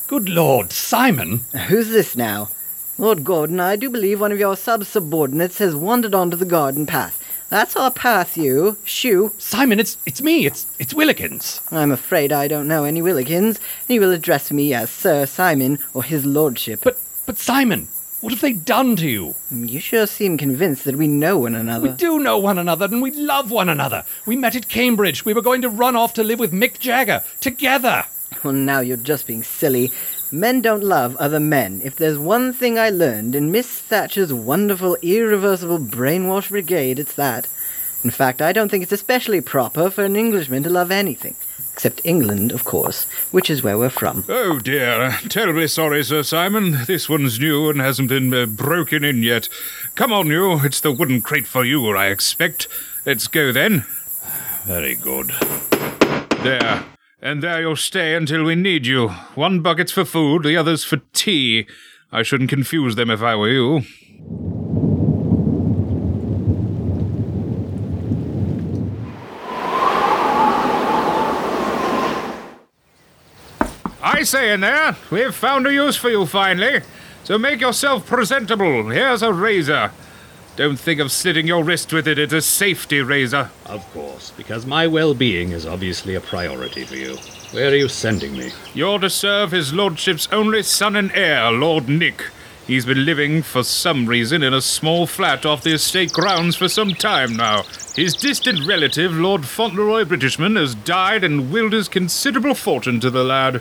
Good 0.06 0.28
Lord, 0.28 0.72
Simon! 0.72 1.40
Who's 1.68 1.88
this 1.88 2.14
now? 2.14 2.50
Lord 2.98 3.24
Gordon, 3.24 3.58
I 3.58 3.76
do 3.76 3.88
believe 3.88 4.20
one 4.20 4.30
of 4.30 4.38
your 4.38 4.56
sub-subordinates 4.58 5.56
has 5.56 5.74
wandered 5.74 6.14
onto 6.14 6.36
the 6.36 6.44
garden 6.44 6.84
path. 6.84 7.18
That's 7.48 7.76
our 7.76 7.90
path, 7.90 8.36
you. 8.36 8.76
Shoo. 8.84 9.32
Simon, 9.38 9.80
it's 9.80 9.96
it's 10.04 10.20
me. 10.20 10.44
It's 10.44 10.66
it's 10.78 10.92
Willikins. 10.92 11.60
I'm 11.72 11.92
afraid 11.92 12.30
I 12.30 12.46
don't 12.46 12.68
know 12.68 12.84
any 12.84 13.00
Willikins. 13.00 13.58
You 13.88 14.00
will 14.00 14.12
address 14.12 14.50
me 14.52 14.74
as 14.74 14.90
Sir 14.90 15.24
Simon 15.26 15.78
or 15.94 16.02
His 16.02 16.26
Lordship. 16.26 16.80
But 16.82 16.98
but 17.24 17.38
Simon, 17.38 17.88
what 18.22 18.32
have 18.32 18.40
they 18.40 18.52
done 18.52 18.94
to 18.96 19.08
you? 19.08 19.34
Mm, 19.52 19.68
you 19.68 19.80
sure 19.80 20.06
seem 20.06 20.38
convinced 20.38 20.84
that 20.84 20.94
we 20.94 21.08
know 21.08 21.38
one 21.38 21.56
another. 21.56 21.88
We 21.90 21.96
do 21.96 22.20
know 22.20 22.38
one 22.38 22.56
another 22.56 22.86
and 22.86 23.02
we 23.02 23.10
love 23.10 23.50
one 23.50 23.68
another. 23.68 24.04
We 24.26 24.36
met 24.36 24.54
at 24.54 24.68
Cambridge. 24.68 25.24
We 25.24 25.34
were 25.34 25.42
going 25.42 25.60
to 25.62 25.68
run 25.68 25.96
off 25.96 26.14
to 26.14 26.22
live 26.22 26.38
with 26.38 26.52
Mick 26.52 26.78
Jagger 26.78 27.24
together. 27.40 28.04
Well, 28.44 28.52
now 28.52 28.78
you're 28.78 28.96
just 28.96 29.26
being 29.26 29.42
silly. 29.42 29.90
Men 30.30 30.60
don't 30.62 30.84
love 30.84 31.16
other 31.16 31.40
men. 31.40 31.80
If 31.82 31.96
there's 31.96 32.16
one 32.16 32.52
thing 32.52 32.78
I 32.78 32.90
learned 32.90 33.34
in 33.34 33.50
Miss 33.50 33.66
Thatcher's 33.66 34.32
wonderful, 34.32 34.96
irreversible 35.02 35.80
brainwash 35.80 36.48
brigade, 36.48 37.00
it's 37.00 37.14
that. 37.14 37.48
In 38.04 38.10
fact, 38.10 38.40
I 38.40 38.52
don't 38.52 38.68
think 38.68 38.84
it's 38.84 38.92
especially 38.92 39.40
proper 39.40 39.90
for 39.90 40.04
an 40.04 40.14
Englishman 40.14 40.62
to 40.62 40.70
love 40.70 40.92
anything. 40.92 41.34
Except 41.72 42.02
England, 42.04 42.52
of 42.52 42.64
course, 42.64 43.04
which 43.30 43.48
is 43.48 43.62
where 43.62 43.78
we're 43.78 43.88
from. 43.88 44.24
Oh 44.28 44.58
dear. 44.58 45.18
Terribly 45.28 45.66
sorry, 45.68 46.04
Sir 46.04 46.22
Simon. 46.22 46.84
This 46.86 47.08
one's 47.08 47.40
new 47.40 47.70
and 47.70 47.80
hasn't 47.80 48.08
been 48.08 48.32
uh, 48.32 48.46
broken 48.46 49.02
in 49.04 49.22
yet. 49.22 49.48
Come 49.94 50.12
on, 50.12 50.26
you. 50.26 50.60
It's 50.64 50.80
the 50.80 50.92
wooden 50.92 51.22
crate 51.22 51.46
for 51.46 51.64
you, 51.64 51.88
I 51.96 52.06
expect. 52.08 52.68
Let's 53.06 53.26
go 53.26 53.52
then. 53.52 53.84
Very 54.64 54.94
good. 54.94 55.32
There. 56.42 56.84
And 57.20 57.42
there 57.42 57.60
you'll 57.60 57.76
stay 57.76 58.14
until 58.14 58.44
we 58.44 58.54
need 58.54 58.86
you. 58.86 59.08
One 59.34 59.60
bucket's 59.60 59.92
for 59.92 60.04
food, 60.04 60.42
the 60.42 60.56
other's 60.56 60.84
for 60.84 60.98
tea. 61.12 61.66
I 62.12 62.22
shouldn't 62.22 62.50
confuse 62.50 62.96
them 62.96 63.10
if 63.10 63.22
I 63.22 63.34
were 63.34 63.48
you. 63.48 63.82
I 74.22 74.24
say 74.24 74.52
in 74.52 74.60
there, 74.60 74.96
we've 75.10 75.34
found 75.34 75.66
a 75.66 75.74
use 75.74 75.96
for 75.96 76.08
you 76.08 76.26
finally. 76.26 76.82
So 77.24 77.38
make 77.38 77.60
yourself 77.60 78.06
presentable. 78.06 78.88
Here's 78.88 79.20
a 79.20 79.32
razor. 79.32 79.90
Don't 80.54 80.78
think 80.78 81.00
of 81.00 81.10
slitting 81.10 81.48
your 81.48 81.64
wrist 81.64 81.92
with 81.92 82.06
it. 82.06 82.20
It's 82.20 82.32
a 82.32 82.40
safety 82.40 83.00
razor. 83.00 83.50
Of 83.66 83.84
course, 83.92 84.30
because 84.36 84.64
my 84.64 84.86
well 84.86 85.12
being 85.12 85.50
is 85.50 85.66
obviously 85.66 86.14
a 86.14 86.20
priority 86.20 86.84
for 86.84 86.94
you. 86.94 87.16
Where 87.50 87.72
are 87.72 87.74
you 87.74 87.88
sending 87.88 88.36
me? 88.36 88.52
You're 88.74 89.00
to 89.00 89.10
serve 89.10 89.50
his 89.50 89.74
lordship's 89.74 90.28
only 90.30 90.62
son 90.62 90.94
and 90.94 91.10
heir, 91.16 91.50
Lord 91.50 91.88
Nick. 91.88 92.22
He's 92.64 92.86
been 92.86 93.04
living, 93.04 93.42
for 93.42 93.64
some 93.64 94.06
reason, 94.06 94.44
in 94.44 94.54
a 94.54 94.60
small 94.60 95.08
flat 95.08 95.44
off 95.44 95.64
the 95.64 95.74
estate 95.74 96.12
grounds 96.12 96.54
for 96.54 96.68
some 96.68 96.94
time 96.94 97.34
now. 97.34 97.64
His 97.96 98.14
distant 98.14 98.64
relative, 98.64 99.12
Lord 99.12 99.46
Fauntleroy 99.46 100.04
Britishman, 100.04 100.54
has 100.54 100.76
died 100.76 101.24
and 101.24 101.50
willed 101.50 101.72
his 101.72 101.88
considerable 101.88 102.54
fortune 102.54 103.00
to 103.00 103.10
the 103.10 103.24
lad. 103.24 103.60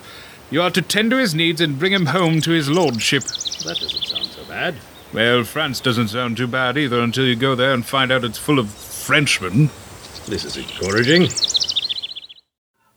You 0.51 0.61
are 0.61 0.71
to 0.71 0.81
tend 0.81 1.11
to 1.11 1.17
his 1.17 1.33
needs 1.33 1.61
and 1.61 1.79
bring 1.79 1.93
him 1.93 2.07
home 2.07 2.41
to 2.41 2.51
his 2.51 2.69
lordship. 2.69 3.23
That 3.23 3.77
doesn't 3.79 4.03
sound 4.03 4.25
so 4.25 4.43
bad. 4.43 4.75
Well, 5.13 5.45
France 5.45 5.79
doesn't 5.79 6.09
sound 6.09 6.35
too 6.35 6.47
bad 6.47 6.77
either 6.77 6.99
until 6.99 7.25
you 7.25 7.37
go 7.37 7.55
there 7.55 7.73
and 7.73 7.85
find 7.85 8.11
out 8.11 8.25
it's 8.25 8.37
full 8.37 8.59
of 8.59 8.69
Frenchmen. 8.69 9.69
This 10.27 10.43
is 10.43 10.57
encouraging. 10.57 11.29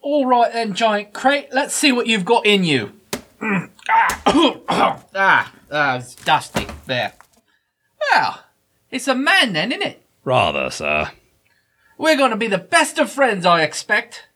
All 0.01 0.25
right 0.25 0.51
then, 0.51 0.73
giant 0.73 1.13
crate. 1.13 1.47
Let's 1.53 1.73
see 1.73 1.93
what 1.93 2.07
you've 2.07 2.25
got 2.25 2.45
in 2.45 2.65
you. 2.65 2.91
ah, 3.41 4.21
ah, 4.67 5.53
ah, 5.71 5.95
it's 5.95 6.13
dusty. 6.15 6.67
There. 6.87 7.13
Well, 8.11 8.43
it's 8.91 9.07
a 9.07 9.15
man 9.15 9.53
then, 9.53 9.71
isn't 9.71 9.81
it? 9.81 10.03
Rather, 10.25 10.69
sir. 10.69 11.11
We're 11.97 12.17
going 12.17 12.31
to 12.31 12.37
be 12.37 12.47
the 12.47 12.57
best 12.57 12.99
of 12.99 13.09
friends, 13.09 13.45
I 13.45 13.63
expect. 13.63 14.27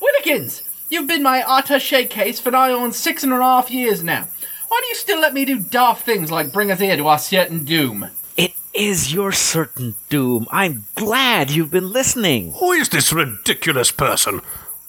Willikins, 0.00 0.69
you've 0.90 1.06
been 1.06 1.22
my 1.22 1.40
attaché 1.42 2.10
case 2.10 2.38
for 2.40 2.50
nigh 2.50 2.72
on 2.72 2.92
six 2.92 3.22
and 3.22 3.32
a 3.32 3.36
half 3.36 3.70
years 3.70 4.02
now. 4.02 4.28
Why 4.68 4.80
do 4.82 4.88
you 4.88 4.94
still 4.94 5.20
let 5.20 5.32
me 5.32 5.44
do 5.44 5.58
daft 5.58 6.04
things 6.04 6.30
like 6.30 6.52
bring 6.52 6.70
us 6.70 6.80
here 6.80 6.96
to 6.96 7.06
our 7.06 7.18
certain 7.18 7.64
doom? 7.64 8.10
It 8.36 8.52
is 8.74 9.12
your 9.12 9.32
certain 9.32 9.94
doom. 10.08 10.46
I'm 10.50 10.84
glad 10.94 11.50
you've 11.50 11.70
been 11.70 11.92
listening. 11.92 12.52
Who 12.52 12.72
is 12.72 12.88
this 12.90 13.12
ridiculous 13.12 13.90
person? 13.90 14.40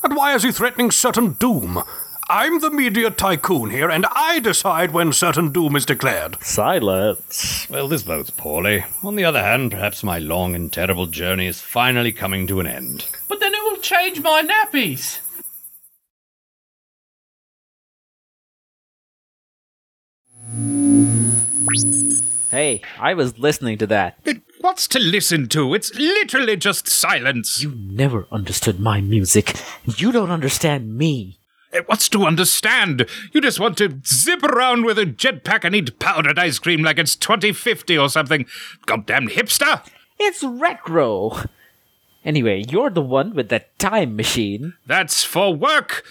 And 0.04 0.16
why 0.16 0.36
is 0.36 0.44
he 0.44 0.52
threatening 0.52 0.92
certain 0.92 1.34
doom? 1.34 1.84
I'm 2.30 2.62
the 2.62 2.72
media 2.72 3.12
tycoon 3.12 3.72
here, 3.72 3.90
and 3.90 4.06
I 4.16 4.40
decide 4.40 4.92
when 4.92 5.12
certain 5.12 5.52
doom 5.52 5.76
is 5.76 5.86
declared. 5.86 6.42
Silence. 6.42 7.68
Well, 7.70 7.90
this 7.90 8.04
bodes 8.04 8.30
poorly. 8.30 8.86
On 9.04 9.18
the 9.18 9.26
other 9.26 9.44
hand, 9.44 9.72
perhaps 9.72 10.02
my 10.02 10.18
long 10.18 10.56
and 10.56 10.72
terrible 10.72 11.08
journey 11.08 11.48
is 11.48 11.60
finally 11.60 12.14
coming 12.14 12.48
to 12.48 12.62
an 12.62 12.68
end. 12.68 13.06
But 13.28 13.42
then 13.42 13.54
it 13.54 13.64
will 13.64 13.82
change 13.82 14.22
my 14.22 14.44
nappies. 14.44 15.20
Hey, 22.50 22.82
I 23.00 23.14
was 23.14 23.38
listening 23.40 23.78
to 23.78 23.88
that. 23.88 24.18
What's 24.60 24.88
to 24.90 25.00
listen 25.00 25.48
to? 25.50 25.74
It's 25.74 25.94
literally 25.96 26.58
just 26.58 26.88
silence. 26.90 27.64
You 27.64 27.74
never 27.76 28.28
understood 28.32 28.80
my 28.80 29.00
music. 29.00 29.56
You 29.86 30.12
don't 30.12 30.30
understand 30.32 30.98
me. 30.98 31.40
Eh, 31.72 31.82
What's 31.86 32.10
to 32.10 32.26
understand? 32.26 33.06
You 33.32 33.40
just 33.40 33.62
want 33.62 33.78
to 33.78 34.02
zip 34.06 34.44
around 34.44 34.84
with 34.84 35.00
a 35.00 35.06
jetpack 35.06 35.64
and 35.64 35.74
eat 35.74 35.98
powdered 36.00 36.38
ice 36.38 36.60
cream 36.60 36.84
like 36.84 37.00
it's 37.00 37.16
2050 37.16 37.98
or 37.98 38.10
something. 38.10 38.46
Goddamn 38.86 39.30
hipster! 39.30 39.82
It's 40.20 40.44
retro. 40.44 41.38
Anyway, 42.26 42.66
you're 42.70 42.90
the 42.90 43.02
one 43.02 43.34
with 43.34 43.48
that 43.50 43.80
time 43.80 44.18
machine. 44.18 44.74
That's 44.86 45.24
for 45.24 45.54
work! 45.56 46.04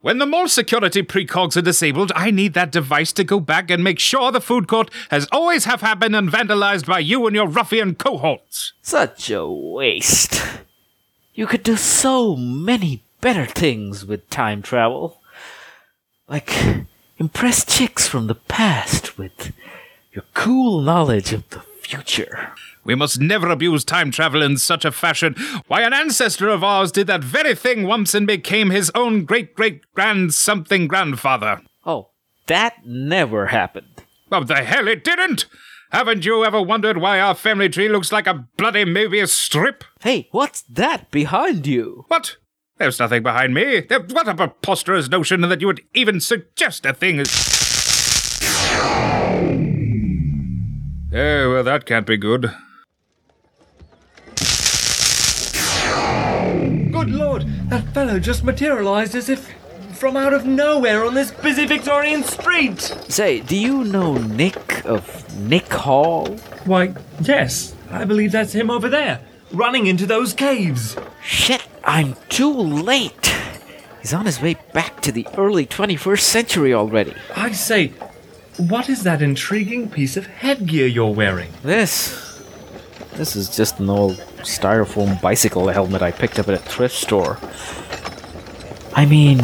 When 0.00 0.18
the 0.18 0.26
mall 0.26 0.46
security 0.46 1.02
precogs 1.02 1.56
are 1.56 1.62
disabled, 1.62 2.12
I 2.14 2.30
need 2.30 2.54
that 2.54 2.70
device 2.70 3.12
to 3.14 3.24
go 3.24 3.40
back 3.40 3.68
and 3.68 3.82
make 3.82 3.98
sure 3.98 4.30
the 4.30 4.40
food 4.40 4.68
court 4.68 4.92
has 5.10 5.26
always 5.32 5.64
have 5.64 5.80
happened 5.80 6.14
and 6.14 6.30
vandalized 6.30 6.86
by 6.86 7.00
you 7.00 7.26
and 7.26 7.34
your 7.34 7.48
ruffian 7.48 7.96
cohorts. 7.96 8.74
Such 8.80 9.28
a 9.28 9.44
waste. 9.48 10.40
You 11.34 11.48
could 11.48 11.64
do 11.64 11.76
so 11.76 12.36
many 12.36 13.02
better 13.20 13.44
things 13.44 14.06
with 14.06 14.30
time 14.30 14.62
travel. 14.62 15.20
Like 16.28 16.54
impress 17.18 17.64
chicks 17.64 18.06
from 18.06 18.28
the 18.28 18.36
past 18.36 19.18
with 19.18 19.52
your 20.12 20.24
cool 20.32 20.80
knowledge 20.80 21.32
of 21.32 21.48
the 21.50 21.60
future. 21.82 22.52
We 22.84 22.94
must 22.94 23.20
never 23.20 23.48
abuse 23.48 23.84
time 23.84 24.10
travel 24.10 24.42
in 24.42 24.56
such 24.56 24.84
a 24.84 24.92
fashion. 24.92 25.34
Why, 25.66 25.82
an 25.82 25.92
ancestor 25.92 26.48
of 26.48 26.64
ours 26.64 26.92
did 26.92 27.06
that 27.08 27.22
very 27.22 27.54
thing 27.54 27.84
once 27.86 28.14
and 28.14 28.26
became 28.26 28.70
his 28.70 28.90
own 28.94 29.24
great 29.24 29.54
great 29.54 29.82
grand 29.94 30.34
something 30.34 30.88
grandfather. 30.88 31.60
Oh, 31.84 32.10
that 32.46 32.84
never 32.84 33.46
happened. 33.46 34.04
Oh, 34.32 34.44
the 34.44 34.56
hell 34.56 34.88
it 34.88 35.04
didn't! 35.04 35.46
Haven't 35.90 36.26
you 36.26 36.44
ever 36.44 36.60
wondered 36.60 36.98
why 36.98 37.18
our 37.18 37.34
family 37.34 37.70
tree 37.70 37.88
looks 37.88 38.12
like 38.12 38.26
a 38.26 38.46
bloody 38.58 38.84
Mobius 38.84 39.30
strip? 39.30 39.84
Hey, 40.00 40.28
what's 40.32 40.60
that 40.62 41.10
behind 41.10 41.66
you? 41.66 42.04
What? 42.08 42.36
There's 42.76 42.98
nothing 42.98 43.22
behind 43.22 43.54
me. 43.54 43.86
What 43.88 44.28
a 44.28 44.34
preposterous 44.34 45.08
notion 45.08 45.40
that 45.40 45.60
you 45.60 45.66
would 45.66 45.82
even 45.94 46.20
suggest 46.20 46.84
a 46.84 46.92
thing 46.92 47.20
as. 47.20 47.28
Oh, 51.10 51.52
well, 51.52 51.64
that 51.64 51.86
can't 51.86 52.06
be 52.06 52.18
good. 52.18 52.54
Good 57.08 57.18
lord, 57.18 57.44
that 57.70 57.84
fellow 57.94 58.18
just 58.18 58.44
materialized 58.44 59.14
as 59.14 59.28
if 59.28 59.54
from 59.98 60.16
out 60.16 60.32
of 60.32 60.46
nowhere 60.46 61.04
on 61.04 61.14
this 61.14 61.30
busy 61.30 61.66
Victorian 61.66 62.22
street. 62.22 62.80
Say, 63.08 63.40
do 63.40 63.56
you 63.56 63.84
know 63.84 64.16
Nick 64.16 64.84
of 64.84 65.38
Nick 65.40 65.72
Hall? 65.72 66.36
Why, 66.64 66.94
yes, 67.20 67.74
I 67.90 68.04
believe 68.04 68.32
that's 68.32 68.52
him 68.52 68.70
over 68.70 68.88
there, 68.88 69.20
running 69.52 69.86
into 69.86 70.06
those 70.06 70.34
caves. 70.34 70.96
Shit, 71.22 71.66
I'm 71.84 72.14
too 72.28 72.52
late. 72.52 73.34
He's 74.00 74.14
on 74.14 74.26
his 74.26 74.40
way 74.40 74.56
back 74.72 75.00
to 75.00 75.10
the 75.10 75.26
early 75.36 75.66
21st 75.66 76.20
century 76.20 76.72
already. 76.72 77.14
I 77.34 77.52
say, 77.52 77.88
what 78.56 78.88
is 78.88 79.02
that 79.02 79.22
intriguing 79.22 79.90
piece 79.90 80.16
of 80.16 80.26
headgear 80.26 80.86
you're 80.86 81.14
wearing? 81.14 81.50
This. 81.62 82.27
This 83.18 83.34
is 83.34 83.48
just 83.48 83.80
an 83.80 83.90
old 83.90 84.14
styrofoam 84.42 85.20
bicycle 85.20 85.66
helmet 85.66 86.02
I 86.02 86.12
picked 86.12 86.38
up 86.38 86.46
at 86.46 86.54
a 86.54 86.58
thrift 86.58 86.94
store. 86.94 87.36
I 88.94 89.06
mean, 89.06 89.38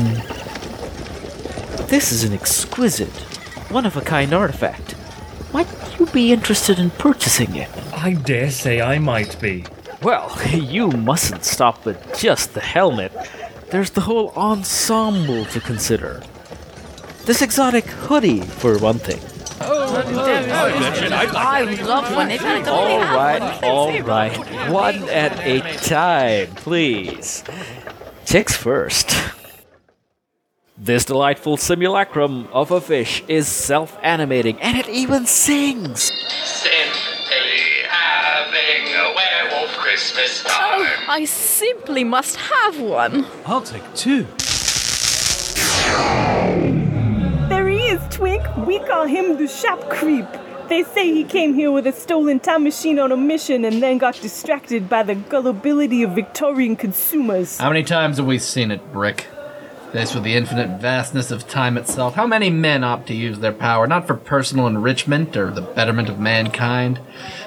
this 1.88 2.12
is 2.12 2.22
an 2.22 2.32
exquisite, 2.32 3.10
one 3.72 3.84
of 3.84 3.96
a 3.96 4.00
kind 4.00 4.32
artifact. 4.32 4.94
Might 5.52 5.66
you 5.98 6.06
be 6.06 6.32
interested 6.32 6.78
in 6.78 6.90
purchasing 6.90 7.56
it? 7.56 7.68
I 7.92 8.12
dare 8.12 8.52
say 8.52 8.80
I 8.80 9.00
might 9.00 9.40
be. 9.40 9.64
Well, 10.04 10.30
you 10.52 10.92
mustn't 10.92 11.44
stop 11.44 11.84
with 11.84 12.16
just 12.16 12.54
the 12.54 12.60
helmet. 12.60 13.10
There's 13.72 13.90
the 13.90 14.02
whole 14.02 14.30
ensemble 14.36 15.46
to 15.46 15.60
consider. 15.60 16.22
This 17.24 17.42
exotic 17.42 17.86
hoodie, 17.86 18.42
for 18.42 18.78
one 18.78 19.00
thing. 19.00 19.33
Oh, 19.66 20.02
oh, 20.06 20.12
oh. 20.16 21.36
I 21.36 21.62
love 21.82 22.14
when 22.14 22.28
they 22.28 22.38
try 22.38 22.60
to 22.60 22.70
All 22.70 22.98
right, 22.98 23.62
all 23.62 24.00
right. 24.02 24.70
One 24.70 25.08
at 25.08 25.38
a 25.40 25.60
time, 25.78 26.54
please. 26.56 27.44
Chicks 28.24 28.56
first. 28.56 29.14
This 30.76 31.04
delightful 31.04 31.56
simulacrum 31.56 32.48
of 32.52 32.70
a 32.70 32.80
fish 32.80 33.22
is 33.28 33.46
self 33.46 33.96
animating 34.02 34.60
and 34.60 34.76
it 34.76 34.88
even 34.88 35.24
sings. 35.24 36.10
Simply 36.42 37.86
having 37.88 38.92
a 38.92 39.14
werewolf 39.14 39.70
Christmas 39.76 40.42
time. 40.42 40.80
Oh, 40.80 41.04
I 41.08 41.24
simply 41.26 42.02
must 42.02 42.36
have 42.36 42.80
one. 42.80 43.24
I'll 43.46 43.62
take 43.62 43.84
two. 43.94 44.26
Twink. 48.14 48.56
We 48.58 48.78
call 48.78 49.06
him 49.06 49.38
the 49.38 49.48
shop 49.48 49.90
creep. 49.90 50.26
They 50.68 50.84
say 50.84 51.12
he 51.12 51.24
came 51.24 51.52
here 51.52 51.72
with 51.72 51.84
a 51.88 51.92
stolen 51.92 52.38
time 52.38 52.62
machine 52.62 53.00
on 53.00 53.10
a 53.10 53.16
mission 53.16 53.64
and 53.64 53.82
then 53.82 53.98
got 53.98 54.14
distracted 54.14 54.88
by 54.88 55.02
the 55.02 55.16
gullibility 55.16 56.04
of 56.04 56.12
Victorian 56.12 56.76
consumers. 56.76 57.58
How 57.58 57.70
many 57.70 57.82
times 57.82 58.18
have 58.18 58.26
we 58.26 58.38
seen 58.38 58.70
it, 58.70 58.92
Brick? 58.92 59.26
Faced 59.90 60.14
with 60.14 60.22
the 60.22 60.34
infinite 60.34 60.80
vastness 60.80 61.32
of 61.32 61.48
time 61.48 61.76
itself, 61.76 62.14
how 62.14 62.26
many 62.26 62.50
men 62.50 62.84
opt 62.84 63.08
to 63.08 63.14
use 63.14 63.40
their 63.40 63.52
power 63.52 63.88
not 63.88 64.06
for 64.06 64.14
personal 64.14 64.68
enrichment 64.68 65.36
or 65.36 65.50
the 65.50 65.60
betterment 65.60 66.08
of 66.08 66.20
mankind, 66.20 67.00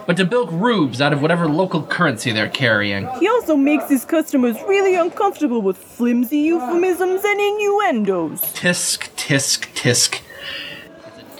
but 0.06 0.18
to 0.18 0.26
bilk 0.26 0.50
rubes 0.52 1.00
out 1.00 1.14
of 1.14 1.22
whatever 1.22 1.48
local 1.48 1.82
currency 1.82 2.34
they're 2.34 2.50
carrying? 2.50 3.08
He 3.20 3.28
also 3.30 3.56
makes 3.56 3.88
his 3.88 4.04
customers 4.04 4.58
really 4.68 4.96
uncomfortable 4.96 5.62
with 5.62 5.78
flimsy 5.78 6.40
euphemisms 6.40 7.22
and 7.24 7.40
innuendos. 7.40 8.42
Tisk, 8.54 9.10
tisk, 9.16 9.74
tisk. 9.74 10.22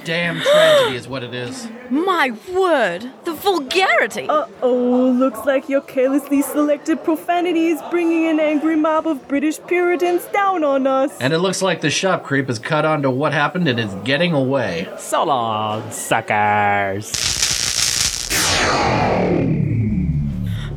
It's 0.08 0.14
a 0.14 0.14
damn 0.14 0.40
tragedy, 0.40 0.96
is 0.96 1.06
what 1.06 1.22
it 1.22 1.34
is. 1.34 1.68
My 1.90 2.32
word, 2.54 3.12
the 3.26 3.34
vulgarity. 3.34 4.26
Uh 4.30 4.46
oh, 4.62 5.12
looks 5.12 5.46
like 5.46 5.68
your 5.68 5.82
carelessly 5.82 6.42
selected 6.42 7.04
profanity 7.04 7.68
is 7.68 7.82
bringing 7.92 8.28
an 8.28 8.40
angry 8.40 8.78
mob 8.78 9.06
of 9.06 9.28
British 9.28 9.60
Puritans 9.68 10.24
down 10.28 10.64
on 10.64 10.88
us. 10.88 11.20
And 11.20 11.34
it 11.34 11.40
looks 11.40 11.62
like 11.62 11.82
the 11.82 11.90
shop 11.90 12.24
creep 12.24 12.48
has 12.48 12.58
caught 12.58 12.86
on 12.86 13.02
to 13.02 13.12
what 13.12 13.34
happened 13.34 13.68
and 13.68 13.78
is 13.78 13.94
getting 14.06 14.32
away. 14.32 14.88
So 14.98 15.26
long, 15.26 15.92
suckers. 15.92 17.08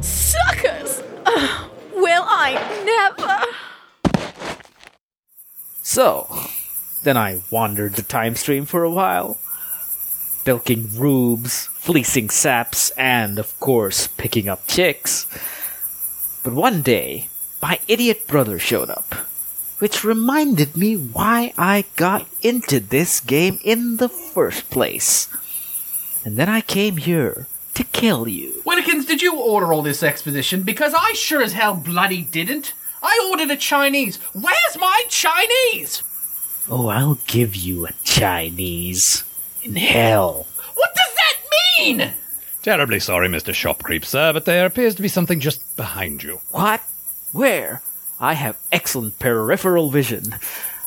Suckers! 0.01 1.05
Ugh, 1.25 1.71
will 1.95 2.25
I 2.27 2.59
never? 2.85 3.47
So, 5.83 6.27
then 7.03 7.17
I 7.17 7.43
wandered 7.51 7.95
the 7.95 8.03
time 8.03 8.35
stream 8.35 8.67
for 8.67 8.83
a 8.83 8.91
while. 8.91 9.39
bilking 10.45 10.91
rubes, 10.97 11.67
fleecing 11.75 12.31
saps, 12.31 12.91
and, 12.91 13.39
of 13.39 13.59
course, 13.61 14.07
picking 14.09 14.49
up 14.49 14.67
chicks. 14.67 15.27
But 16.43 16.55
one 16.55 16.83
day, 16.83 17.29
my 17.61 17.79
idiot 17.89 18.27
brother 18.27 18.59
showed 18.59 18.91
up, 18.91 19.15
which 19.79 20.05
reminded 20.05 20.77
me 20.77 20.97
why 20.97 21.53
I 21.57 21.85
got 21.97 22.27
into 22.41 22.81
this 22.81 23.21
game 23.21 23.59
in 23.63 23.99
the 23.99 24.09
first 24.09 24.71
place. 24.71 25.29
And 26.25 26.37
then 26.37 26.49
I 26.49 26.61
came 26.61 26.97
here 26.97 27.47
to 27.75 27.85
kill 27.85 28.29
you. 28.29 28.63
Willikins, 28.67 29.07
did 29.07 29.23
you 29.23 29.39
order 29.39 29.73
all 29.73 29.83
this 29.83 30.03
exposition? 30.03 30.63
Because 30.63 30.95
I 30.97 31.13
sure 31.13 31.43
as 31.43 31.53
hell 31.53 31.75
bloody 31.75 32.23
didn't. 32.23 32.75
I 33.03 33.29
ordered 33.31 33.51
a 33.51 33.57
Chinese. 33.57 34.17
Where's 34.35 34.79
my 34.79 35.05
Chinese? 35.09 36.03
Oh, 36.73 36.87
I'll 36.87 37.19
give 37.27 37.57
you 37.57 37.87
a 37.87 37.93
Chinese. 38.05 39.25
In 39.65 39.75
hell. 39.75 40.47
What 40.75 40.91
does 40.95 41.15
that 41.17 41.37
mean? 41.79 42.15
Terribly 42.63 43.01
sorry, 43.01 43.29
Mr. 43.29 43.53
Shop 43.53 43.83
Creep, 43.83 44.05
sir, 44.05 44.33
but 44.33 44.45
there 44.45 44.67
appears 44.67 44.95
to 44.95 45.03
be 45.03 45.09
something 45.09 45.41
just 45.41 45.77
behind 45.77 46.23
you. 46.23 46.41
What? 46.53 46.81
Where? 47.33 47.83
I 48.21 48.35
have 48.35 48.59
excellent 48.71 49.19
peripheral 49.19 49.91
vision. 49.91 50.37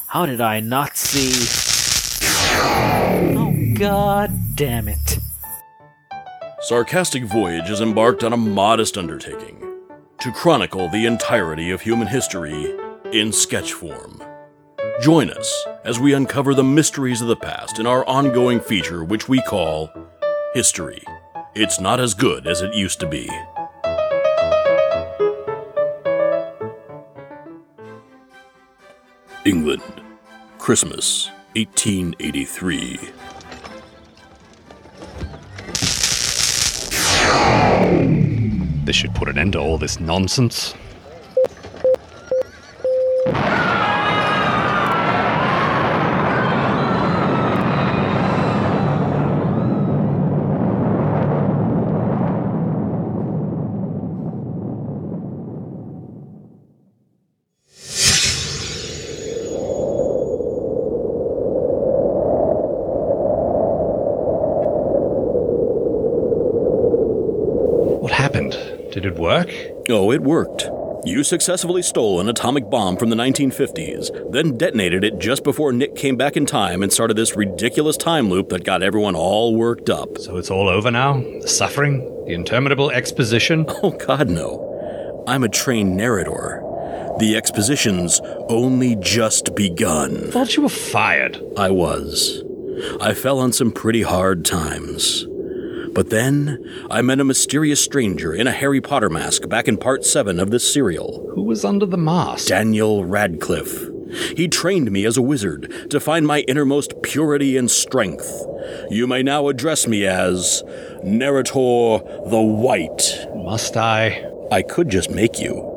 How 0.08 0.26
did 0.26 0.40
I 0.40 0.62
not 0.62 0.96
see? 0.96 1.34
Oh, 3.36 3.54
god 3.74 4.56
damn 4.56 4.88
it. 4.88 5.20
Sarcastic 6.62 7.26
Voyage 7.26 7.70
is 7.70 7.82
embarked 7.82 8.24
on 8.24 8.32
a 8.32 8.38
modest 8.38 8.98
undertaking 8.98 9.60
to 10.20 10.32
chronicle 10.32 10.88
the 10.90 11.06
entirety 11.06 11.72
of 11.72 11.82
human 11.82 12.08
history 12.08 12.74
in 13.12 13.34
sketch 13.34 13.74
form. 13.74 14.24
Join 15.02 15.32
us 15.32 15.66
as 15.84 16.00
we 16.00 16.14
uncover 16.14 16.54
the 16.54 16.64
mysteries 16.64 17.22
of 17.22 17.28
the 17.28 17.36
past 17.36 17.80
in 17.80 17.88
our 17.88 18.06
ongoing 18.08 18.60
feature, 18.60 19.04
which 19.04 19.28
we 19.28 19.42
call 19.42 19.90
History. 20.54 21.04
It's 21.56 21.80
not 21.80 22.00
as 22.00 22.14
good 22.14 22.46
as 22.48 22.62
it 22.62 22.74
used 22.76 23.00
to 23.00 23.08
be. 23.08 23.28
England, 29.46 30.02
Christmas, 30.60 31.30
1883. 31.56 33.00
This 38.86 38.96
should 38.96 39.16
put 39.16 39.28
an 39.28 39.40
end 39.40 39.54
to 39.54 39.60
all 39.60 39.78
this 39.78 40.00
nonsense. 40.00 40.76
It 70.14 70.22
worked. 70.22 70.70
You 71.06 71.24
successfully 71.26 71.82
stole 71.82 72.22
an 72.22 72.30
atomic 72.30 72.70
bomb 72.70 72.96
from 72.96 73.10
the 73.10 73.16
1950s, 73.18 74.32
then 74.32 74.58
detonated 74.58 75.04
it 75.04 75.20
just 75.20 75.44
before 75.44 75.74
Nick 75.74 75.98
came 75.98 76.16
back 76.16 76.38
in 76.38 76.46
time 76.46 76.82
and 76.82 76.94
started 76.94 77.18
this 77.18 77.36
ridiculous 77.36 77.98
time 77.98 78.30
loop 78.30 78.48
that 78.50 78.64
got 78.64 78.82
everyone 78.82 79.14
all 79.14 79.54
worked 79.54 79.90
up. 79.90 80.18
So 80.18 80.38
it's 80.38 80.50
all 80.50 80.70
over 80.70 80.90
now? 80.92 81.22
The 81.42 81.48
suffering? 81.48 82.00
The 82.26 82.34
interminable 82.34 82.90
exposition? 82.92 83.66
Oh, 83.84 83.92
God, 83.92 84.30
no. 84.30 85.24
I'm 85.28 85.44
a 85.44 85.50
trained 85.50 85.98
narrator. 85.98 86.62
The 87.20 87.36
exposition's 87.36 88.22
only 88.48 88.96
just 88.96 89.56
begun. 89.56 90.32
Thought 90.32 90.56
you 90.56 90.64
were 90.64 90.70
fired. 90.70 91.38
I 91.58 91.70
was. 91.70 92.44
I 93.02 93.14
fell 93.14 93.40
on 93.40 93.52
some 93.52 93.74
pretty 93.74 94.04
hard 94.04 94.46
times. 94.46 95.26
But 95.94 96.10
then 96.10 96.60
I 96.90 97.02
met 97.02 97.20
a 97.20 97.24
mysterious 97.24 97.82
stranger 97.82 98.34
in 98.34 98.48
a 98.48 98.52
Harry 98.52 98.82
Potter 98.82 99.10
mask 99.10 99.48
back 99.48 99.68
in 99.68 99.78
part 99.78 100.04
7 100.04 100.40
of 100.40 100.50
this 100.50 100.72
serial. 100.72 101.32
Who 101.36 101.44
was 101.44 101.64
under 101.64 101.86
the 101.86 101.98
mask? 101.98 102.48
Daniel 102.48 103.06
Radcliffe. 103.06 103.90
He 104.36 104.48
trained 104.48 104.92
me 104.92 105.06
as 105.06 105.18
a 105.18 105.22
wizard 105.22 105.90
to 105.90 106.00
find 106.00 106.28
my 106.28 106.42
innermost 106.42 107.02
purity 107.02 107.58
and 107.58 107.70
strength. 107.70 108.46
You 108.90 109.08
may 109.08 109.24
now 109.24 109.48
address 109.48 109.88
me 109.88 110.06
as 110.06 110.64
Narrator 111.04 112.00
the 112.28 112.42
White. 112.42 113.28
Must 113.36 113.76
I? 113.78 114.26
I 114.52 114.62
could 114.62 114.90
just 114.90 115.10
make 115.10 115.40
you. 115.40 115.70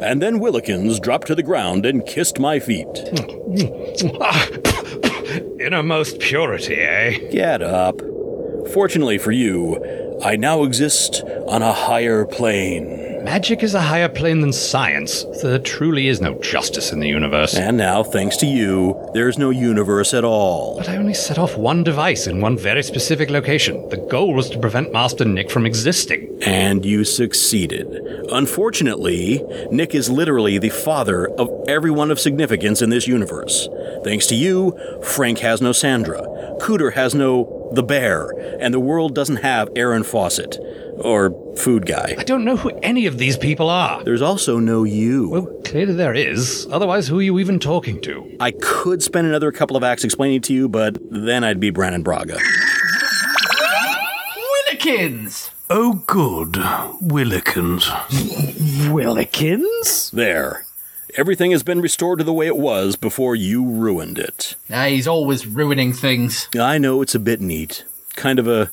And 0.00 0.22
then 0.22 0.38
Willikins 0.38 1.00
dropped 1.00 1.26
to 1.26 1.34
the 1.34 1.42
ground 1.42 1.84
and 1.84 2.06
kissed 2.06 2.38
my 2.38 2.60
feet. 2.60 2.86
Innermost 5.60 6.20
purity, 6.20 6.76
eh? 6.76 7.18
Get 7.30 7.62
up. 7.62 8.00
Fortunately 8.72 9.18
for 9.18 9.32
you, 9.32 10.18
I 10.24 10.36
now 10.36 10.62
exist 10.62 11.22
on 11.48 11.62
a 11.62 11.72
higher 11.72 12.24
plane. 12.24 13.24
Magic 13.24 13.62
is 13.62 13.74
a 13.74 13.80
higher 13.80 14.08
plane 14.08 14.40
than 14.40 14.52
science. 14.52 15.24
There 15.42 15.58
truly 15.58 16.08
is 16.08 16.20
no 16.20 16.34
justice 16.40 16.92
in 16.92 16.98
the 16.98 17.08
universe. 17.08 17.54
And 17.54 17.76
now, 17.76 18.02
thanks 18.02 18.36
to 18.38 18.46
you, 18.46 18.98
there's 19.14 19.38
no 19.38 19.50
universe 19.50 20.12
at 20.12 20.24
all. 20.24 20.76
But 20.76 20.88
I 20.88 20.96
only 20.96 21.14
set 21.14 21.38
off 21.38 21.56
one 21.56 21.84
device 21.84 22.26
in 22.26 22.40
one 22.40 22.58
very 22.58 22.82
specific 22.82 23.30
location. 23.30 23.88
The 23.90 23.96
goal 23.96 24.34
was 24.34 24.50
to 24.50 24.58
prevent 24.58 24.92
Master 24.92 25.24
Nick 25.24 25.50
from 25.50 25.66
existing. 25.66 26.36
And 26.42 26.84
you 26.84 27.04
succeeded. 27.04 27.86
Unfortunately, 28.32 29.40
Nick 29.70 29.94
is 29.94 30.10
literally 30.10 30.58
the 30.58 30.70
father 30.70 31.28
of 31.28 31.48
everyone 31.68 32.10
of 32.10 32.18
significance 32.18 32.82
in 32.82 32.90
this 32.90 33.06
universe. 33.06 33.68
Thanks 34.02 34.26
to 34.28 34.34
you, 34.34 34.76
Frank 35.04 35.38
has 35.38 35.62
no 35.62 35.70
Sandra, 35.70 36.22
Cooter 36.60 36.94
has 36.94 37.14
no 37.14 37.61
the 37.74 37.82
bear, 37.82 38.30
and 38.60 38.72
the 38.72 38.80
world 38.80 39.14
doesn't 39.14 39.36
have 39.36 39.68
Aaron 39.76 40.02
Fawcett. 40.04 40.58
Or 40.98 41.34
food 41.56 41.86
guy. 41.86 42.14
I 42.18 42.22
don't 42.22 42.44
know 42.44 42.56
who 42.56 42.70
any 42.82 43.06
of 43.06 43.18
these 43.18 43.36
people 43.36 43.68
are. 43.70 44.04
There's 44.04 44.22
also 44.22 44.58
no 44.58 44.84
you. 44.84 45.28
Well, 45.30 45.46
clearly 45.64 45.94
there 45.94 46.14
is. 46.14 46.68
Otherwise, 46.70 47.08
who 47.08 47.18
are 47.18 47.22
you 47.22 47.38
even 47.38 47.58
talking 47.58 48.00
to? 48.02 48.36
I 48.38 48.50
could 48.52 49.02
spend 49.02 49.26
another 49.26 49.50
couple 49.52 49.76
of 49.76 49.82
acts 49.82 50.04
explaining 50.04 50.42
to 50.42 50.54
you, 50.54 50.68
but 50.68 50.98
then 51.10 51.44
I'd 51.44 51.58
be 51.60 51.70
Brannon 51.70 52.02
Braga. 52.02 52.38
Willikins! 54.68 55.50
Oh, 55.70 56.02
good. 56.06 56.52
Willikins. 57.02 57.84
Willikins? 58.90 60.10
There. 60.10 60.66
Everything 61.14 61.50
has 61.50 61.62
been 61.62 61.82
restored 61.82 62.18
to 62.20 62.24
the 62.24 62.32
way 62.32 62.46
it 62.46 62.56
was 62.56 62.96
before 62.96 63.36
you 63.36 63.62
ruined 63.62 64.18
it. 64.18 64.54
Ah, 64.70 64.86
he's 64.86 65.06
always 65.06 65.46
ruining 65.46 65.92
things. 65.92 66.48
I 66.58 66.78
know 66.78 67.02
it's 67.02 67.14
a 67.14 67.20
bit 67.20 67.38
neat. 67.38 67.84
Kind 68.16 68.38
of 68.38 68.48
a 68.48 68.70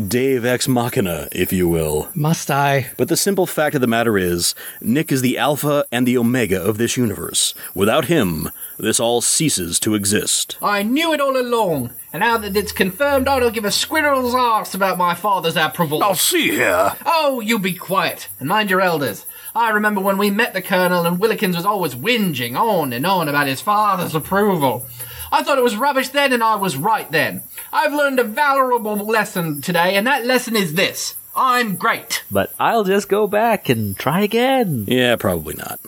Dave 0.00 0.44
Ex 0.44 0.68
Machina, 0.68 1.26
if 1.32 1.52
you 1.52 1.68
will. 1.68 2.08
Must 2.14 2.48
I? 2.48 2.90
But 2.96 3.08
the 3.08 3.16
simple 3.16 3.46
fact 3.46 3.74
of 3.74 3.80
the 3.80 3.88
matter 3.88 4.16
is, 4.16 4.54
Nick 4.80 5.10
is 5.10 5.20
the 5.20 5.36
alpha 5.36 5.84
and 5.90 6.06
the 6.06 6.16
omega 6.16 6.62
of 6.62 6.78
this 6.78 6.96
universe. 6.96 7.54
Without 7.74 8.04
him, 8.04 8.50
this 8.78 9.00
all 9.00 9.20
ceases 9.20 9.80
to 9.80 9.96
exist. 9.96 10.56
I 10.62 10.84
knew 10.84 11.12
it 11.12 11.20
all 11.20 11.36
along, 11.36 11.90
and 12.12 12.20
now 12.20 12.38
that 12.38 12.56
it's 12.56 12.72
confirmed, 12.72 13.26
I 13.26 13.40
don't 13.40 13.54
give 13.54 13.64
a 13.64 13.72
squirrel's 13.72 14.34
arse 14.34 14.74
about 14.74 14.98
my 14.98 15.14
father's 15.14 15.56
approval. 15.56 16.04
I'll 16.04 16.14
see 16.14 16.50
here. 16.52 16.92
Oh, 17.04 17.40
you 17.40 17.58
be 17.58 17.74
quiet 17.74 18.28
and 18.38 18.48
mind 18.48 18.70
your 18.70 18.80
elders. 18.80 19.26
I 19.56 19.70
remember 19.70 20.00
when 20.00 20.18
we 20.18 20.30
met 20.30 20.52
the 20.52 20.60
Colonel 20.60 21.06
and 21.06 21.18
Willikins 21.20 21.54
was 21.54 21.64
always 21.64 21.94
whinging 21.94 22.56
on 22.58 22.92
and 22.92 23.06
on 23.06 23.28
about 23.28 23.46
his 23.46 23.60
father's 23.60 24.12
approval. 24.14 24.84
I 25.30 25.44
thought 25.44 25.58
it 25.58 25.64
was 25.64 25.76
rubbish 25.76 26.08
then 26.08 26.32
and 26.32 26.42
I 26.42 26.56
was 26.56 26.76
right 26.76 27.08
then. 27.12 27.42
I've 27.72 27.92
learned 27.92 28.18
a 28.18 28.24
valuable 28.24 28.96
lesson 28.96 29.62
today 29.62 29.94
and 29.94 30.08
that 30.08 30.26
lesson 30.26 30.56
is 30.56 30.74
this. 30.74 31.14
I'm 31.36 31.76
great. 31.76 32.24
But 32.32 32.52
I'll 32.58 32.82
just 32.82 33.08
go 33.08 33.28
back 33.28 33.68
and 33.68 33.96
try 33.96 34.22
again. 34.22 34.86
Yeah, 34.88 35.14
probably 35.14 35.54
not. 35.54 35.78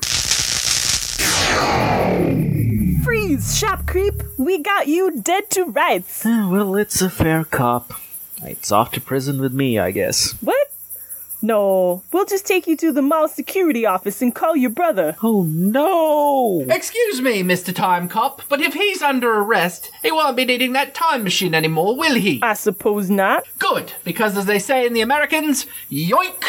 Freeze, 3.04 3.58
shop 3.58 3.86
creep! 3.86 4.22
We 4.36 4.58
got 4.62 4.86
you 4.86 5.20
dead 5.20 5.50
to 5.50 5.64
rights. 5.64 6.24
Eh, 6.24 6.48
well, 6.48 6.76
it's 6.76 7.02
a 7.02 7.10
fair 7.10 7.44
cop. 7.44 7.94
It's 8.42 8.70
off 8.70 8.92
to 8.92 9.00
prison 9.00 9.40
with 9.40 9.52
me, 9.52 9.78
I 9.78 9.90
guess. 9.90 10.32
What? 10.40 10.68
No, 11.46 12.02
we'll 12.12 12.24
just 12.24 12.44
take 12.44 12.66
you 12.66 12.76
to 12.78 12.90
the 12.90 13.02
mall 13.02 13.28
security 13.28 13.86
office 13.86 14.20
and 14.20 14.34
call 14.34 14.56
your 14.56 14.70
brother. 14.70 15.14
Oh 15.22 15.44
no! 15.44 16.66
Excuse 16.68 17.22
me, 17.22 17.44
Mr. 17.44 17.72
Time 17.72 18.08
Cop, 18.08 18.42
but 18.48 18.60
if 18.60 18.74
he's 18.74 19.00
under 19.00 19.32
arrest, 19.32 19.92
he 20.02 20.10
won't 20.10 20.36
be 20.36 20.44
needing 20.44 20.72
that 20.72 20.92
time 20.92 21.22
machine 21.22 21.54
anymore, 21.54 21.94
will 21.94 22.16
he? 22.16 22.40
I 22.42 22.54
suppose 22.54 23.10
not. 23.10 23.44
Good, 23.60 23.92
because 24.02 24.36
as 24.36 24.46
they 24.46 24.58
say 24.58 24.86
in 24.86 24.92
the 24.92 25.02
Americans, 25.02 25.66
yoink! 25.88 26.42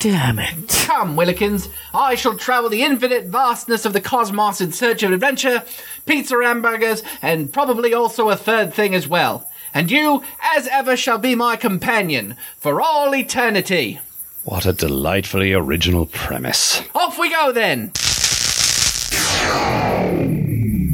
Damn 0.00 0.40
it. 0.40 0.66
Come, 0.84 1.14
Willikins, 1.14 1.68
I 1.94 2.16
shall 2.16 2.36
travel 2.36 2.70
the 2.70 2.82
infinite 2.82 3.26
vastness 3.26 3.84
of 3.84 3.92
the 3.92 4.00
cosmos 4.00 4.60
in 4.60 4.72
search 4.72 5.04
of 5.04 5.12
adventure, 5.12 5.62
pizza 6.06 6.34
hamburgers, 6.42 7.04
and 7.22 7.52
probably 7.52 7.94
also 7.94 8.30
a 8.30 8.36
third 8.36 8.74
thing 8.74 8.96
as 8.96 9.06
well. 9.06 9.48
And 9.72 9.92
you, 9.92 10.24
as 10.42 10.66
ever, 10.66 10.96
shall 10.96 11.18
be 11.18 11.36
my 11.36 11.54
companion 11.54 12.34
for 12.58 12.80
all 12.80 13.14
eternity. 13.14 14.00
What 14.44 14.66
a 14.66 14.72
delightfully 14.72 15.52
original 15.52 16.06
premise. 16.06 16.82
Off 16.94 17.18
we 17.18 17.30
go 17.30 17.52
then! 17.52 17.92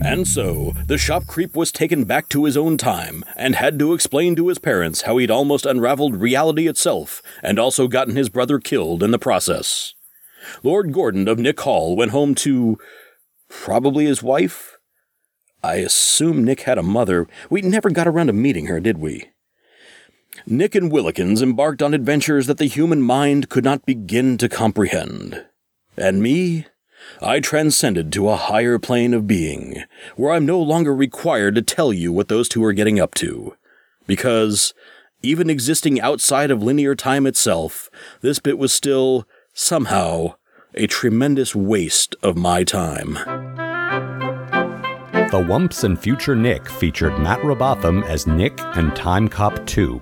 And 0.05 0.27
so, 0.27 0.74
the 0.86 0.98
shop 0.98 1.27
creep 1.27 1.56
was 1.56 1.73
taken 1.73 2.05
back 2.05 2.28
to 2.31 2.44
his 2.44 2.56
own 2.56 2.77
time 2.77 3.24
and 3.36 3.56
had 3.56 3.78
to 3.78 3.93
explain 3.93 4.36
to 4.36 4.48
his 4.48 4.59
parents 4.59 5.02
how 5.02 5.16
he'd 5.16 5.31
almost 5.31 5.66
unraveled 5.66 6.16
reality 6.16 6.68
itself 6.68 7.23
and 7.43 7.59
also 7.59 7.89
gotten 7.89 8.14
his 8.16 8.28
brother 8.28 8.59
killed 8.59 9.02
in 9.02 9.10
the 9.10 9.18
process. 9.18 9.94
Lord 10.62 10.93
Gordon 10.93 11.27
of 11.28 11.39
Nick 11.39 11.60
Hall 11.60 11.97
went 11.97 12.12
home 12.12 12.35
to. 12.36 12.78
probably 13.48 14.06
his 14.06 14.23
wife? 14.23 14.77
I 15.62 15.77
assume 15.77 16.44
Nick 16.44 16.62
had 16.62 16.78
a 16.78 16.82
mother. 16.82 17.27
We 17.51 17.62
never 17.62 17.90
got 17.90 18.06
around 18.06 18.28
to 18.28 18.32
meeting 18.32 18.66
her, 18.66 18.78
did 18.81 18.98
we? 18.98 19.31
Nick 20.48 20.77
and 20.77 20.93
Willikins 20.93 21.43
embarked 21.43 21.82
on 21.82 21.93
adventures 21.93 22.47
that 22.47 22.59
the 22.59 22.66
human 22.66 23.02
mind 23.02 23.48
could 23.48 23.64
not 23.64 23.85
begin 23.85 24.39
to 24.39 24.48
comprehend. 24.48 25.44
And 25.97 26.23
me? 26.23 26.66
I 27.20 27.40
transcended 27.40 28.12
to 28.12 28.28
a 28.28 28.36
higher 28.36 28.78
plane 28.78 29.12
of 29.12 29.27
being, 29.27 29.82
where 30.14 30.32
I'm 30.32 30.47
no 30.47 30.60
longer 30.60 30.94
required 30.94 31.56
to 31.56 31.62
tell 31.62 31.93
you 31.93 32.12
what 32.12 32.28
those 32.28 32.48
two 32.48 32.64
are 32.64 32.73
getting 32.73 33.01
up 33.01 33.14
to. 33.14 33.56
Because, 34.06 34.73
even 35.20 35.51
existing 35.51 36.01
outside 36.01 36.52
of 36.52 36.62
linear 36.62 36.94
time 36.94 37.27
itself, 37.27 37.90
this 38.20 38.39
bit 38.39 38.56
was 38.56 38.73
still, 38.73 39.27
somehow, 39.52 40.36
a 40.74 40.86
tremendous 40.86 41.56
waste 41.56 42.14
of 42.23 42.36
my 42.36 42.62
time. 42.62 43.14
The 45.32 45.44
Once 45.48 45.82
and 45.82 45.98
Future 45.98 46.36
Nick 46.36 46.68
featured 46.68 47.18
Matt 47.18 47.43
Robotham 47.43 48.05
as 48.05 48.28
Nick 48.28 48.60
and 48.77 48.94
Time 48.94 49.27
Cop 49.27 49.66
2, 49.66 50.01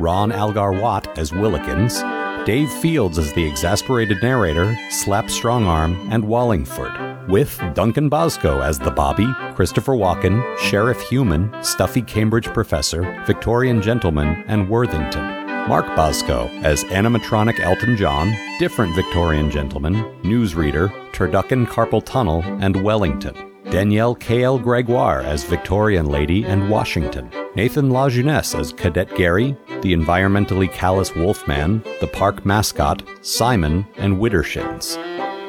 Ron 0.00 0.32
Algar 0.32 0.72
Watt 0.72 1.18
as 1.18 1.30
Willikins, 1.30 2.00
Dave 2.46 2.72
Fields 2.72 3.18
as 3.18 3.32
the 3.34 3.44
exasperated 3.44 4.22
narrator, 4.22 4.74
Slap 4.90 5.26
Strongarm, 5.26 6.08
and 6.10 6.24
Wallingford, 6.24 7.28
with 7.28 7.60
Duncan 7.74 8.08
Bosco 8.08 8.62
as 8.62 8.78
the 8.78 8.90
Bobby, 8.90 9.30
Christopher 9.54 9.92
Walken, 9.92 10.42
Sheriff 10.58 11.02
Human, 11.02 11.52
Stuffy 11.62 12.00
Cambridge 12.00 12.46
Professor, 12.46 13.22
Victorian 13.26 13.82
Gentleman, 13.82 14.42
and 14.46 14.70
Worthington. 14.70 15.40
Mark 15.68 15.86
Bosco 15.94 16.48
as 16.62 16.84
animatronic 16.84 17.60
Elton 17.60 17.94
John, 17.96 18.34
different 18.58 18.96
Victorian 18.96 19.50
gentleman, 19.50 19.96
newsreader, 20.22 20.88
Turducken 21.12 21.66
Carpal 21.66 22.02
Tunnel, 22.02 22.42
and 22.60 22.82
Wellington. 22.82 23.49
Danielle 23.68 24.14
K.L. 24.14 24.58
Gregoire 24.58 25.20
as 25.20 25.44
Victorian 25.44 26.06
Lady 26.06 26.44
and 26.44 26.70
Washington. 26.70 27.30
Nathan 27.54 27.90
LaJeunesse 27.90 28.58
as 28.58 28.72
Cadet 28.72 29.14
Gary, 29.14 29.56
the 29.82 29.92
environmentally 29.92 30.72
callous 30.72 31.14
Wolfman, 31.14 31.82
the 32.00 32.06
park 32.06 32.46
mascot, 32.46 33.02
Simon, 33.20 33.86
and 33.96 34.16
Widdershins. 34.16 34.96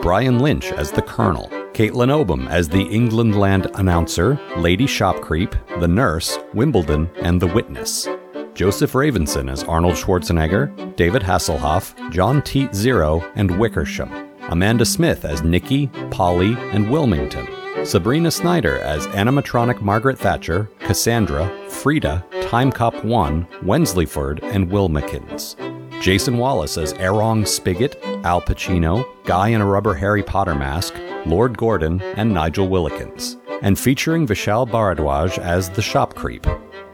Brian 0.01 0.39
Lynch 0.39 0.71
as 0.71 0.91
the 0.91 1.01
Colonel. 1.01 1.49
Caitlin 1.73 2.09
Obum 2.09 2.49
as 2.49 2.67
the 2.67 2.83
England 2.83 3.39
Land 3.39 3.71
announcer, 3.75 4.37
Lady 4.57 4.85
Shopcreep, 4.85 5.79
the 5.79 5.87
Nurse, 5.87 6.37
Wimbledon, 6.53 7.09
and 7.21 7.41
the 7.41 7.47
Witness. 7.47 8.07
Joseph 8.53 8.91
Ravenson 8.91 9.49
as 9.49 9.63
Arnold 9.63 9.95
Schwarzenegger, 9.95 10.95
David 10.97 11.21
Hasselhoff, 11.21 12.11
John 12.11 12.41
Teat 12.41 12.75
Zero, 12.75 13.21
and 13.35 13.57
Wickersham. 13.57 14.11
Amanda 14.49 14.85
Smith 14.85 15.23
as 15.23 15.43
Nikki, 15.43 15.87
Polly, 16.09 16.55
and 16.71 16.91
Wilmington. 16.91 17.47
Sabrina 17.83 18.29
Snyder 18.29 18.79
as 18.79 19.07
animatronic 19.07 19.81
Margaret 19.81 20.17
Thatcher, 20.17 20.69
Cassandra, 20.79 21.49
Frida, 21.67 22.23
Time 22.43 22.71
Cop 22.71 23.03
1, 23.03 23.47
Wensleyford, 23.63 24.43
and 24.43 24.69
Will 24.69 24.87
Wilmikins. 24.87 25.55
Jason 26.01 26.37
Wallace 26.37 26.77
as 26.77 26.93
Erong 26.93 27.45
Spigot, 27.47 27.97
Al 28.23 28.39
Pacino, 28.39 29.05
Guy 29.25 29.49
in 29.49 29.61
a 29.61 29.65
Rubber 29.65 29.95
Harry 29.95 30.21
Potter 30.21 30.53
Mask, 30.53 30.93
Lord 31.25 31.57
Gordon, 31.57 32.01
and 32.01 32.31
Nigel 32.31 32.67
Willikins. 32.67 33.39
And 33.63 33.77
featuring 33.77 34.27
Vishal 34.27 34.69
Bharadwaj 34.69 35.39
as 35.39 35.69
the 35.71 35.81
Shop 35.81 36.13
Creep. 36.13 36.45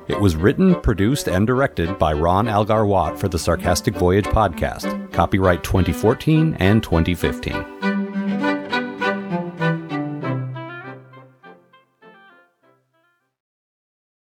It 0.08 0.20
was 0.20 0.38
written, 0.38 0.74
produced, 0.82 1.28
and 1.28 1.46
directed 1.46 2.00
by 2.00 2.14
Ron 2.14 2.48
Algar 2.48 2.86
Watt 2.86 3.20
for 3.20 3.28
the 3.28 3.40
Sarcastic 3.40 3.94
Voyage 3.96 4.26
podcast. 4.26 5.12
Copyright 5.12 5.64
2014 5.64 6.56
and 6.60 6.82
2015. 6.82 7.87